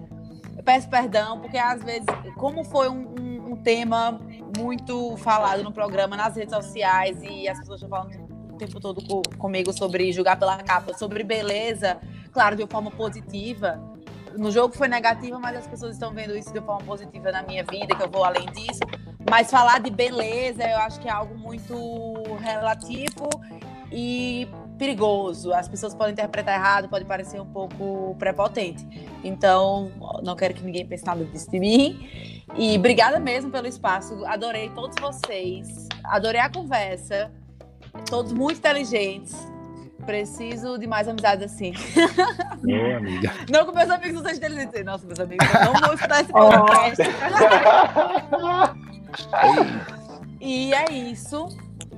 eu 0.58 0.64
peço 0.64 0.90
perdão, 0.90 1.40
porque 1.40 1.58
às 1.58 1.84
vezes, 1.84 2.06
como 2.36 2.64
foi 2.64 2.90
um, 2.90 3.16
um, 3.20 3.52
um, 3.52 3.56
tema 3.56 4.20
muito 4.58 5.16
falado 5.18 5.64
no 5.64 5.72
programa, 5.72 6.16
nas 6.16 6.36
redes 6.36 6.54
sociais, 6.54 7.22
e 7.22 7.48
as 7.48 7.60
pessoas 7.60 7.82
estão 7.82 7.90
falando 7.90 8.28
o 8.54 8.58
tempo 8.58 8.80
todo 8.80 9.02
com, 9.08 9.22
comigo 9.38 9.72
sobre 9.72 10.12
julgar 10.12 10.38
pela 10.38 10.58
capa, 10.58 10.94
sobre 10.94 11.24
beleza, 11.24 11.98
claro, 12.32 12.56
de 12.56 12.64
uma 12.64 12.70
forma 12.70 12.92
positiva. 12.92 13.97
No 14.38 14.52
jogo 14.52 14.76
foi 14.76 14.88
negativa, 14.88 15.40
mas 15.40 15.58
as 15.58 15.68
pessoas 15.68 15.94
estão 15.94 16.14
vendo 16.14 16.38
isso 16.38 16.54
de 16.54 16.62
forma 16.62 16.86
positiva 16.86 17.32
na 17.32 17.42
minha 17.42 17.64
vida, 17.64 17.96
que 17.96 18.04
eu 18.04 18.10
vou 18.10 18.24
além 18.24 18.46
disso. 18.52 18.80
Mas 19.30 19.50
falar 19.50 19.80
de 19.80 19.90
beleza, 19.90 20.64
eu 20.64 20.78
acho 20.78 21.00
que 21.00 21.08
é 21.08 21.12
algo 21.12 21.38
muito 21.38 22.14
relativo 22.40 23.30
e 23.92 24.48
perigoso. 24.78 25.52
As 25.54 25.68
pessoas 25.68 25.96
podem 25.96 26.14
interpretar 26.14 26.56
errado, 26.56 26.88
pode 26.88 27.04
parecer 27.06 27.42
um 27.42 27.46
pouco 27.46 28.16
prepotente. 28.20 28.88
Então, 29.24 29.92
não 30.24 30.36
quero 30.36 30.54
que 30.54 30.64
ninguém 30.64 30.86
pense 30.86 31.04
nada 31.04 31.26
disso 31.26 31.50
de 31.50 31.60
mim. 31.60 32.44
E 32.56 32.78
obrigada 32.78 33.20
mesmo 33.20 33.52
pelo 33.52 33.68
espaço. 33.68 34.24
Adorei 34.26 34.70
todos 34.70 34.96
vocês. 35.02 35.88
Adorei 36.04 36.40
a 36.40 36.50
conversa. 36.50 37.32
Todos 38.08 38.32
muito 38.32 38.60
inteligentes. 38.60 39.36
Preciso 40.08 40.78
de 40.78 40.88
mais 40.88 41.06
amizades 41.06 41.52
assim. 41.52 41.74
Boa, 42.64 42.96
amiga. 42.96 43.34
Não 43.52 43.66
com 43.66 43.74
meus 43.74 43.90
amigos 43.90 44.14
não 44.14 44.24
sejam 44.24 44.38
inteligentes. 44.38 44.86
Nossa, 44.86 45.06
meus 45.06 45.20
amigos, 45.20 45.46
eu 45.54 45.74
não 45.74 45.82
vou 45.82 45.94
estudar 45.94 46.22
esse 46.22 46.32
podcast. 46.40 47.04
e 50.40 50.74
é 50.74 50.90
isso. 50.94 51.50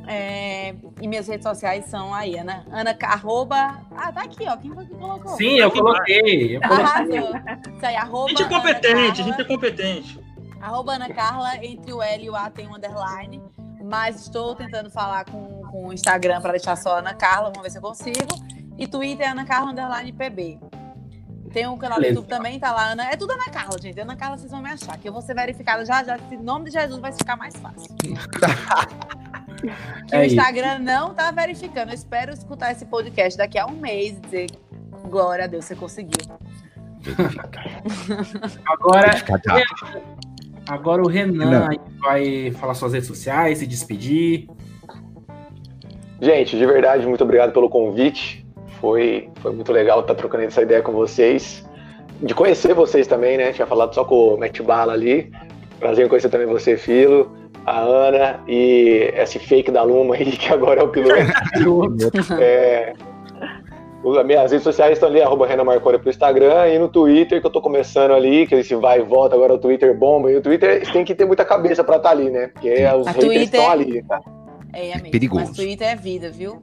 É, 0.07 0.73
e 0.99 1.07
minhas 1.07 1.27
redes 1.27 1.43
sociais 1.43 1.85
são 1.85 2.11
aí, 2.11 2.35
Ana, 2.35 2.65
Ana 2.71 2.97
arroba. 3.03 3.79
Ah, 3.95 4.11
tá 4.11 4.23
aqui, 4.23 4.43
ó. 4.47 4.57
Quem 4.57 4.73
foi 4.73 4.87
que 4.87 4.95
colocou? 4.95 5.37
Sim, 5.37 5.59
eu 5.59 5.69
coloquei. 5.69 6.57
Eu 6.57 6.61
coloquei. 6.61 7.19
Isso 7.19 7.85
aí, 7.85 7.95
arroba. 7.95 8.29
Gente 8.29 8.41
é 8.41 8.49
competente, 8.49 9.23
gente 9.23 9.39
é 9.39 9.43
competente. 9.43 10.19
Arroba 10.59 10.93
Ana 10.93 11.13
Carla, 11.13 11.63
entre 11.63 11.93
o 11.93 12.01
L 12.01 12.25
e 12.25 12.29
o 12.31 12.35
A 12.35 12.49
tem 12.49 12.67
um 12.67 12.75
underline. 12.75 13.39
Mas 13.83 14.21
estou 14.21 14.55
tentando 14.55 14.89
falar 14.89 15.25
com, 15.25 15.58
com 15.69 15.87
o 15.87 15.93
Instagram 15.93 16.41
para 16.41 16.51
deixar 16.51 16.75
só 16.75 16.97
Ana 16.97 17.13
Carla, 17.13 17.49
vamos 17.49 17.63
ver 17.63 17.69
se 17.69 17.77
eu 17.77 17.81
consigo. 17.81 18.59
E 18.77 18.87
Twitter 18.87 19.27
é 19.27 19.29
Ana 19.29 19.45
Carla 19.45 19.71
underline 19.71 20.11
PB. 20.11 20.59
Tem 21.51 21.67
um 21.67 21.77
canal 21.77 21.99
do 21.99 22.05
YouTube 22.05 22.27
também, 22.27 22.59
tá 22.59 22.71
lá, 22.71 22.91
Ana. 22.91 23.05
É 23.05 23.15
tudo 23.17 23.33
Ana 23.33 23.49
Carla, 23.49 23.77
gente. 23.81 23.99
Ana 23.99 24.15
Carla, 24.15 24.37
vocês 24.37 24.51
vão 24.51 24.61
me 24.61 24.69
achar, 24.69 24.97
que 24.97 25.09
eu 25.09 25.13
vou 25.13 25.21
ser 25.21 25.33
verificada 25.33 25.83
já 25.85 26.03
já. 26.03 26.17
Em 26.31 26.37
nome 26.37 26.65
de 26.65 26.71
Jesus 26.71 26.99
vai 26.99 27.11
ficar 27.11 27.35
mais 27.35 27.55
fácil. 27.55 27.89
que 30.07 30.15
é 30.15 30.19
o 30.19 30.23
Instagram 30.23 30.75
isso. 30.75 30.83
não 30.83 31.13
tá 31.13 31.31
verificando. 31.31 31.89
Eu 31.89 31.95
espero 31.95 32.31
escutar 32.31 32.71
esse 32.71 32.85
podcast 32.85 33.37
daqui 33.37 33.57
a 33.57 33.65
um 33.65 33.75
mês 33.75 34.17
e 34.17 34.21
dizer 34.21 34.47
glória 35.09 35.45
a 35.45 35.47
Deus, 35.47 35.65
você 35.65 35.75
conseguiu. 35.75 36.19
Agora, 38.67 39.11
agora 40.67 41.01
o 41.01 41.07
Renan 41.07 41.69
vai 41.99 42.51
falar 42.51 42.73
suas 42.73 42.91
redes 42.93 43.07
sociais, 43.07 43.59
se 43.59 43.67
despedir. 43.67 44.47
Gente, 46.21 46.57
de 46.57 46.65
verdade, 46.65 47.07
muito 47.07 47.23
obrigado 47.23 47.51
pelo 47.51 47.69
convite. 47.69 48.45
Foi, 48.79 49.29
foi 49.41 49.53
muito 49.53 49.71
legal 49.71 50.01
estar 50.01 50.15
trocando 50.15 50.45
essa 50.45 50.61
ideia 50.61 50.81
com 50.81 50.91
vocês. 50.91 51.65
De 52.21 52.33
conhecer 52.33 52.73
vocês 52.73 53.07
também, 53.07 53.37
né? 53.37 53.53
Tinha 53.53 53.67
falado 53.67 53.93
só 53.93 54.03
com 54.03 54.35
o 54.35 54.37
Matt 54.37 54.61
Bala 54.61 54.93
ali. 54.93 55.31
Prazer 55.79 56.05
em 56.05 56.09
conhecer 56.09 56.29
também 56.29 56.47
você, 56.47 56.75
Filo, 56.75 57.31
a 57.65 57.79
Ana 57.79 58.41
e 58.47 59.11
esse 59.15 59.39
fake 59.39 59.71
da 59.71 59.83
Luma 59.83 60.15
aí, 60.15 60.25
que 60.35 60.51
agora 60.51 60.81
é 60.81 60.83
o 60.83 60.89
piloto. 60.89 61.15
é, 62.39 62.93
as 64.17 64.25
minhas 64.25 64.51
redes 64.51 64.63
sociais 64.63 64.93
estão 64.93 65.07
ali, 65.07 65.21
arroba 65.21 65.45
Renan 65.47 65.63
Marconi 65.63 65.99
pro 65.99 66.09
Instagram 66.09 66.67
e 66.67 66.79
no 66.79 66.89
Twitter, 66.89 67.39
que 67.39 67.47
eu 67.47 67.51
tô 67.51 67.61
começando 67.61 68.11
ali, 68.11 68.47
que 68.47 68.55
esse 68.55 68.75
vai 68.75 68.99
e 68.99 69.03
volta, 69.03 69.35
agora 69.35 69.53
o 69.53 69.57
Twitter 69.57 69.93
bomba. 69.97 70.31
E 70.31 70.35
o 70.35 70.41
Twitter 70.41 70.89
tem 70.91 71.05
que 71.05 71.15
ter 71.15 71.25
muita 71.25 71.45
cabeça 71.45 71.83
pra 71.83 71.97
estar 71.97 72.09
tá 72.09 72.15
ali, 72.15 72.29
né? 72.29 72.47
Porque 72.47 72.73
os 72.73 73.07
a 73.07 73.11
haters 73.11 73.25
Twitter... 73.25 73.43
estão 73.43 73.69
ali, 73.69 74.03
tá? 74.03 74.21
É, 74.73 74.91
é 74.91 74.99
perigoso. 74.99 75.45
Mas 75.47 75.55
Twitter 75.55 75.87
é 75.87 75.95
vida, 75.95 76.29
viu? 76.31 76.61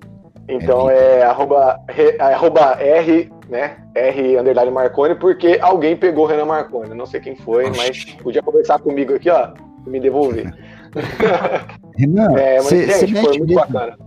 Então 0.49 0.89
é, 0.89 1.19
é 1.19 1.23
arroba, 1.25 1.81
re, 1.89 2.17
arroba 2.21 2.77
R, 2.81 3.31
né? 3.49 3.79
R 3.95 4.39
underline 4.39 4.71
Marconi, 4.71 5.15
porque 5.17 5.59
alguém 5.61 5.97
pegou 5.97 6.25
o 6.25 6.29
Renan 6.29 6.45
Marconi. 6.45 6.95
Não 6.95 7.07
sei 7.07 7.21
quem 7.21 7.35
foi, 7.37 7.67
Oxi. 7.69 7.79
mas 7.79 8.05
podia 8.23 8.43
conversar 8.43 8.79
comigo 8.79 9.15
aqui, 9.15 9.29
ó, 9.29 9.51
e 9.87 9.91
me 9.91 10.01
devolver. 10.01 10.55
Renan, 11.99 12.39
é, 12.39 12.57
mas, 12.57 12.67
cê, 12.67 12.87
gente, 12.87 13.15
cê 13.15 13.21
foi 13.23 13.39
muito 13.39 13.55
mesmo, 13.55 13.73
bacana. 13.73 13.99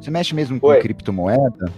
Você 0.00 0.10
mexe 0.10 0.34
mesmo 0.34 0.60
com 0.60 0.68
Oi. 0.68 0.80
criptomoeda? 0.80 1.72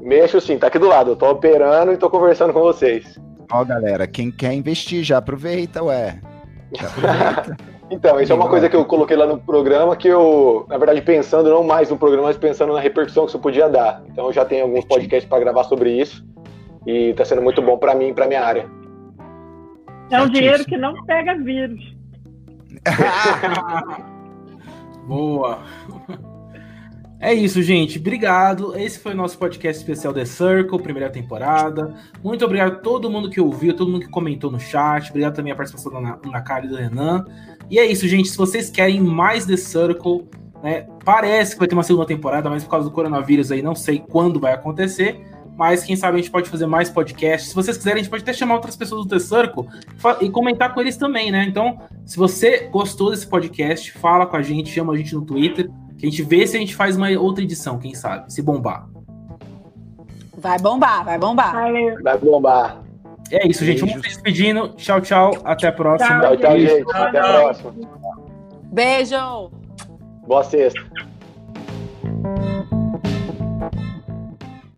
Mexo 0.00 0.40
sim, 0.40 0.58
tá 0.58 0.68
aqui 0.68 0.78
do 0.78 0.88
lado. 0.88 1.10
Eu 1.10 1.16
tô 1.16 1.30
operando 1.30 1.92
e 1.92 1.96
tô 1.96 2.08
conversando 2.08 2.52
com 2.52 2.60
vocês. 2.60 3.18
Ó, 3.52 3.64
galera, 3.64 4.06
quem 4.06 4.30
quer 4.30 4.52
investir 4.52 5.02
já 5.02 5.18
aproveita, 5.18 5.82
ué. 5.82 6.20
Já 6.72 6.86
aproveita. 6.86 7.56
Então, 7.90 8.20
isso 8.20 8.32
é 8.32 8.36
uma 8.36 8.48
coisa 8.48 8.68
que 8.68 8.76
eu 8.76 8.84
coloquei 8.84 9.16
lá 9.16 9.26
no 9.26 9.36
programa, 9.36 9.96
que 9.96 10.06
eu, 10.06 10.64
na 10.68 10.78
verdade, 10.78 11.02
pensando 11.02 11.50
não 11.50 11.64
mais 11.64 11.90
no 11.90 11.98
programa, 11.98 12.28
mas 12.28 12.38
pensando 12.38 12.72
na 12.72 12.80
repercussão 12.80 13.24
que 13.24 13.30
isso 13.30 13.38
podia 13.40 13.68
dar. 13.68 14.02
Então, 14.08 14.26
eu 14.26 14.32
já 14.32 14.44
tenho 14.44 14.62
alguns 14.62 14.84
podcasts 14.84 15.28
para 15.28 15.40
gravar 15.40 15.64
sobre 15.64 15.90
isso 15.90 16.24
e 16.86 17.10
está 17.10 17.24
sendo 17.24 17.42
muito 17.42 17.60
bom 17.60 17.76
para 17.76 17.94
mim 17.94 18.08
e 18.08 18.14
para 18.14 18.28
minha 18.28 18.44
área. 18.44 18.70
É 20.10 20.22
um 20.22 20.28
dinheiro 20.28 20.64
que 20.64 20.76
não 20.76 21.04
pega 21.04 21.36
vírus. 21.36 21.96
Boa. 25.06 25.58
É 27.18 27.34
isso, 27.34 27.60
gente. 27.62 27.98
Obrigado. 27.98 28.74
Esse 28.78 28.98
foi 28.98 29.12
o 29.12 29.16
nosso 29.16 29.36
podcast 29.36 29.80
especial 29.80 30.14
The 30.14 30.24
Circle, 30.24 30.82
primeira 30.82 31.10
temporada. 31.10 31.94
Muito 32.24 32.44
obrigado 32.44 32.72
a 32.72 32.76
todo 32.76 33.10
mundo 33.10 33.28
que 33.28 33.40
ouviu, 33.40 33.76
todo 33.76 33.90
mundo 33.90 34.06
que 34.06 34.10
comentou 34.10 34.50
no 34.50 34.58
chat. 34.58 35.10
Obrigado 35.10 35.34
também 35.34 35.52
a 35.52 35.56
participação 35.56 35.92
da 35.92 36.18
Ana 36.24 36.40
Cara 36.40 36.64
e 36.64 36.68
do 36.68 36.76
Renan. 36.76 37.26
E 37.70 37.78
é 37.78 37.86
isso, 37.86 38.06
gente. 38.08 38.28
Se 38.28 38.36
vocês 38.36 38.68
querem 38.68 39.00
mais 39.00 39.46
The 39.46 39.56
Circle, 39.56 40.28
né? 40.62 40.86
Parece 41.04 41.54
que 41.54 41.58
vai 41.58 41.68
ter 41.68 41.74
uma 41.74 41.82
segunda 41.82 42.06
temporada, 42.06 42.50
mas 42.50 42.64
por 42.64 42.70
causa 42.70 42.88
do 42.88 42.92
coronavírus 42.92 43.50
aí, 43.50 43.62
não 43.62 43.74
sei 43.74 43.98
quando 43.98 44.38
vai 44.38 44.52
acontecer. 44.52 45.26
Mas 45.56 45.84
quem 45.84 45.94
sabe 45.94 46.14
a 46.14 46.20
gente 46.22 46.30
pode 46.30 46.48
fazer 46.48 46.66
mais 46.66 46.88
podcasts. 46.88 47.50
Se 47.50 47.54
vocês 47.54 47.76
quiserem, 47.76 48.00
a 48.00 48.02
gente 48.02 48.10
pode 48.10 48.22
até 48.22 48.32
chamar 48.32 48.54
outras 48.54 48.76
pessoas 48.76 49.04
do 49.04 49.10
The 49.10 49.18
Circle 49.18 49.66
e 50.22 50.30
comentar 50.30 50.72
com 50.72 50.80
eles 50.80 50.96
também, 50.96 51.30
né? 51.30 51.44
Então, 51.46 51.78
se 52.06 52.16
você 52.16 52.68
gostou 52.70 53.10
desse 53.10 53.26
podcast, 53.26 53.92
fala 53.92 54.26
com 54.26 54.36
a 54.36 54.42
gente, 54.42 54.70
chama 54.70 54.94
a 54.94 54.96
gente 54.96 55.14
no 55.14 55.22
Twitter 55.22 55.70
que 55.98 56.06
a 56.06 56.10
gente 56.10 56.22
vê 56.22 56.46
se 56.46 56.56
a 56.56 56.60
gente 56.60 56.74
faz 56.74 56.96
uma 56.96 57.10
outra 57.10 57.44
edição, 57.44 57.78
quem 57.78 57.94
sabe, 57.94 58.32
se 58.32 58.40
bombar. 58.40 58.88
Vai 60.38 60.58
bombar, 60.58 61.04
vai 61.04 61.18
bombar. 61.18 61.52
Vai 62.02 62.18
bombar. 62.18 62.82
É 63.30 63.46
isso, 63.46 63.64
gente. 63.64 63.80
Vamos 63.80 63.94
se 63.94 64.00
despedindo. 64.00 64.68
Tchau, 64.70 65.00
tchau. 65.00 65.32
Até 65.44 65.68
a 65.68 65.72
próxima. 65.72 66.20
Tchau, 66.20 66.36
tchau, 66.36 66.58
gente. 66.58 66.84
Até 66.92 67.18
a 67.18 67.40
próxima. 67.40 67.74
Beijo. 68.72 69.50
Boa 70.26 70.44
sexta. 70.44 70.80